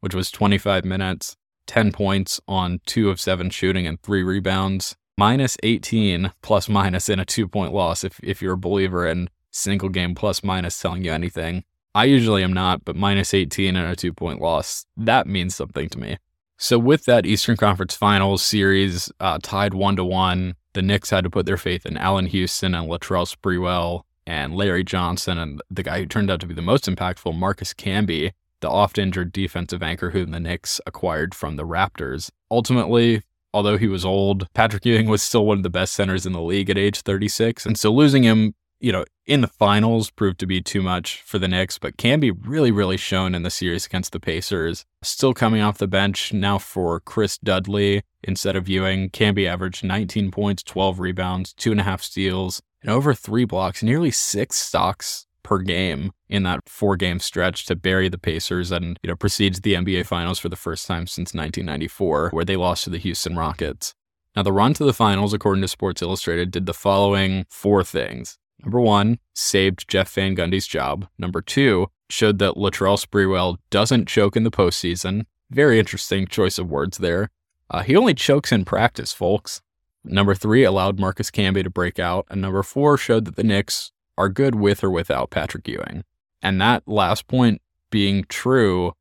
which 0.00 0.14
was 0.14 0.30
25 0.30 0.84
minutes, 0.84 1.36
10 1.66 1.92
points 1.92 2.40
on 2.48 2.80
two 2.86 3.10
of 3.10 3.20
seven 3.20 3.50
shooting 3.50 3.86
and 3.86 4.00
three 4.02 4.22
rebounds, 4.22 4.96
minus 5.16 5.56
18 5.62 6.32
plus 6.42 6.68
minus 6.68 7.08
in 7.08 7.18
a 7.18 7.24
two 7.24 7.48
point 7.48 7.72
loss 7.72 8.04
if, 8.04 8.20
if 8.22 8.40
you're 8.40 8.54
a 8.54 8.58
believer 8.58 9.06
in 9.06 9.28
single 9.50 9.88
game 9.88 10.14
plus 10.14 10.42
minus 10.42 10.80
telling 10.80 11.04
you 11.04 11.12
anything. 11.12 11.64
I 11.94 12.04
usually 12.04 12.44
am 12.44 12.52
not, 12.52 12.84
but 12.84 12.96
minus 12.96 13.34
18 13.34 13.76
in 13.76 13.84
a 13.84 13.96
two 13.96 14.12
point 14.12 14.40
loss, 14.40 14.86
that 14.96 15.26
means 15.26 15.54
something 15.54 15.88
to 15.88 15.98
me. 15.98 16.18
So, 16.60 16.78
with 16.78 17.04
that 17.04 17.24
Eastern 17.24 17.56
Conference 17.56 17.94
Finals 17.94 18.42
series 18.42 19.12
uh, 19.20 19.38
tied 19.42 19.74
one 19.74 19.96
to 19.96 20.04
one, 20.04 20.56
the 20.72 20.82
Knicks 20.82 21.10
had 21.10 21.24
to 21.24 21.30
put 21.30 21.46
their 21.46 21.56
faith 21.56 21.86
in 21.86 21.96
Allan 21.96 22.26
Houston 22.26 22.74
and 22.74 22.88
Latrell 22.88 23.32
Sprewell 23.32 24.02
and 24.26 24.54
Larry 24.54 24.84
Johnson 24.84 25.38
and 25.38 25.62
the 25.70 25.82
guy 25.82 26.00
who 26.00 26.06
turned 26.06 26.30
out 26.30 26.40
to 26.40 26.46
be 26.46 26.54
the 26.54 26.62
most 26.62 26.84
impactful, 26.84 27.36
Marcus 27.36 27.72
Camby, 27.72 28.32
the 28.60 28.70
oft 28.70 28.98
injured 28.98 29.32
defensive 29.32 29.82
anchor 29.82 30.10
whom 30.10 30.30
the 30.30 30.40
Knicks 30.40 30.80
acquired 30.86 31.34
from 31.34 31.56
the 31.56 31.66
Raptors. 31.66 32.30
Ultimately, 32.50 33.22
although 33.52 33.76
he 33.76 33.88
was 33.88 34.04
old, 34.04 34.46
Patrick 34.54 34.84
Ewing 34.84 35.08
was 35.08 35.22
still 35.22 35.46
one 35.46 35.58
of 35.58 35.62
the 35.62 35.70
best 35.70 35.92
centers 35.92 36.26
in 36.26 36.32
the 36.32 36.42
league 36.42 36.70
at 36.70 36.78
age 36.78 37.00
36. 37.00 37.66
And 37.66 37.78
so 37.78 37.92
losing 37.92 38.22
him, 38.22 38.54
you 38.80 38.92
know, 38.92 39.04
in 39.26 39.40
the 39.40 39.48
finals 39.48 40.10
proved 40.10 40.38
to 40.40 40.46
be 40.46 40.60
too 40.60 40.82
much 40.82 41.20
for 41.22 41.38
the 41.38 41.48
Knicks, 41.48 41.78
but 41.78 41.96
can 41.96 42.20
be 42.20 42.30
really, 42.30 42.70
really 42.70 42.96
shown 42.96 43.34
in 43.34 43.42
the 43.42 43.50
series 43.50 43.86
against 43.86 44.12
the 44.12 44.20
Pacers. 44.20 44.84
Still 45.02 45.34
coming 45.34 45.60
off 45.60 45.78
the 45.78 45.88
bench 45.88 46.32
now 46.32 46.58
for 46.58 47.00
Chris 47.00 47.38
Dudley 47.38 48.02
instead 48.22 48.56
of 48.56 48.68
Ewing. 48.68 49.10
Camby 49.10 49.48
averaged 49.48 49.84
19 49.84 50.30
points, 50.30 50.62
12 50.62 51.00
rebounds, 51.00 51.52
two 51.52 51.72
and 51.72 51.80
a 51.80 51.84
half 51.84 52.02
steals, 52.02 52.62
and 52.82 52.90
over 52.90 53.14
three 53.14 53.44
blocks, 53.44 53.82
nearly 53.82 54.10
six 54.10 54.56
stocks 54.56 55.26
per 55.42 55.58
game 55.58 56.12
in 56.28 56.42
that 56.44 56.60
four 56.66 56.96
game 56.96 57.18
stretch 57.18 57.66
to 57.66 57.76
bury 57.76 58.08
the 58.08 58.18
Pacers 58.18 58.70
and, 58.70 58.98
you 59.02 59.08
know, 59.08 59.16
proceed 59.16 59.54
to 59.54 59.60
the 59.60 59.74
NBA 59.74 60.06
Finals 60.06 60.38
for 60.38 60.48
the 60.48 60.56
first 60.56 60.86
time 60.86 61.06
since 61.06 61.34
1994, 61.34 62.30
where 62.30 62.44
they 62.44 62.56
lost 62.56 62.84
to 62.84 62.90
the 62.90 62.98
Houston 62.98 63.36
Rockets. 63.36 63.94
Now, 64.36 64.42
the 64.42 64.52
run 64.52 64.74
to 64.74 64.84
the 64.84 64.92
finals, 64.92 65.32
according 65.32 65.62
to 65.62 65.68
Sports 65.68 66.02
Illustrated, 66.02 66.50
did 66.50 66.66
the 66.66 66.74
following 66.74 67.46
four 67.48 67.82
things. 67.82 68.38
Number 68.62 68.80
one, 68.80 69.18
saved 69.34 69.88
Jeff 69.88 70.12
Van 70.12 70.36
Gundy's 70.36 70.66
job. 70.66 71.08
Number 71.18 71.40
two, 71.40 71.88
showed 72.10 72.38
that 72.38 72.54
Latrell 72.54 73.04
Sprewell 73.04 73.56
doesn't 73.70 74.08
choke 74.08 74.36
in 74.36 74.44
the 74.44 74.50
postseason. 74.50 75.24
Very 75.50 75.78
interesting 75.78 76.26
choice 76.26 76.58
of 76.58 76.70
words 76.70 76.98
there. 76.98 77.30
Uh, 77.70 77.82
he 77.82 77.96
only 77.96 78.14
chokes 78.14 78.52
in 78.52 78.64
practice, 78.64 79.12
folks. 79.12 79.60
Number 80.04 80.34
three 80.34 80.64
allowed 80.64 80.98
Marcus 80.98 81.30
Camby 81.30 81.62
to 81.62 81.70
break 81.70 81.98
out, 81.98 82.26
and 82.30 82.40
number 82.40 82.62
four 82.62 82.96
showed 82.96 83.24
that 83.24 83.36
the 83.36 83.42
Knicks 83.44 83.92
are 84.16 84.28
good 84.28 84.54
with 84.54 84.82
or 84.82 84.90
without 84.90 85.30
Patrick 85.30 85.68
Ewing. 85.68 86.04
And 86.42 86.60
that 86.60 86.86
last 86.86 87.26
point 87.26 87.60
being 87.90 88.24
true 88.28 88.92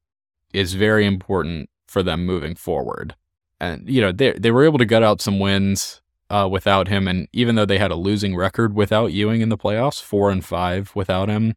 is 0.53 0.73
very 0.73 1.05
important 1.05 1.69
for 1.87 2.03
them 2.03 2.25
moving 2.25 2.55
forward. 2.55 3.15
And, 3.59 3.87
you 3.89 4.01
know, 4.01 4.11
they, 4.11 4.33
they 4.33 4.51
were 4.51 4.65
able 4.65 4.77
to 4.77 4.85
gut 4.85 5.03
out 5.03 5.21
some 5.21 5.39
wins 5.39 6.01
uh, 6.29 6.47
without 6.51 6.87
him. 6.87 7.07
And 7.07 7.27
even 7.33 7.55
though 7.55 7.65
they 7.65 7.79
had 7.79 7.91
a 7.91 7.95
losing 7.95 8.35
record 8.35 8.75
without 8.75 9.11
Ewing 9.13 9.41
in 9.41 9.49
the 9.49 9.57
playoffs, 9.57 10.01
four 10.01 10.29
and 10.29 10.43
five 10.43 10.91
without 10.95 11.29
him, 11.29 11.55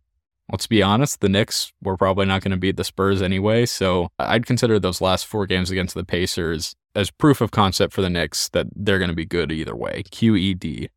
let's 0.51 0.67
be 0.67 0.83
honest, 0.83 1.21
the 1.21 1.29
Knicks 1.29 1.73
were 1.83 1.97
probably 1.97 2.27
not 2.27 2.43
going 2.43 2.53
to 2.53 2.57
beat 2.57 2.77
the 2.77 2.85
Spurs 2.85 3.23
anyway. 3.23 3.67
So 3.67 4.09
I'd 4.19 4.47
consider 4.47 4.79
those 4.79 5.01
last 5.01 5.27
four 5.27 5.47
games 5.47 5.71
against 5.71 5.95
the 5.95 6.05
Pacers 6.05 6.75
as 6.95 7.11
proof 7.11 7.41
of 7.41 7.51
concept 7.51 7.93
for 7.93 8.03
the 8.03 8.11
Knicks 8.11 8.49
that 8.51 8.67
they're 8.75 8.99
going 8.99 9.11
to 9.11 9.15
be 9.15 9.27
good 9.27 9.53
either 9.53 9.77
way. 9.77 10.03
QED. 10.11 10.89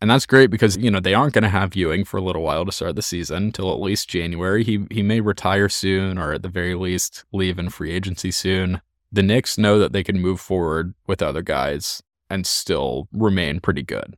And 0.00 0.10
that's 0.10 0.26
great 0.26 0.50
because, 0.50 0.76
you 0.76 0.90
know, 0.90 1.00
they 1.00 1.14
aren't 1.14 1.32
going 1.32 1.42
to 1.42 1.48
have 1.48 1.74
Ewing 1.74 2.04
for 2.04 2.18
a 2.18 2.22
little 2.22 2.42
while 2.42 2.66
to 2.66 2.72
start 2.72 2.96
the 2.96 3.02
season 3.02 3.44
until 3.44 3.72
at 3.72 3.80
least 3.80 4.08
January. 4.10 4.62
He 4.62 4.86
he 4.90 5.02
may 5.02 5.20
retire 5.20 5.68
soon 5.68 6.18
or 6.18 6.34
at 6.34 6.42
the 6.42 6.48
very 6.48 6.74
least 6.74 7.24
leave 7.32 7.58
in 7.58 7.70
free 7.70 7.92
agency 7.92 8.30
soon. 8.30 8.82
The 9.10 9.22
Knicks 9.22 9.56
know 9.56 9.78
that 9.78 9.92
they 9.92 10.02
can 10.02 10.20
move 10.20 10.40
forward 10.40 10.94
with 11.06 11.22
other 11.22 11.42
guys 11.42 12.02
and 12.28 12.46
still 12.46 13.08
remain 13.12 13.60
pretty 13.60 13.82
good. 13.82 14.16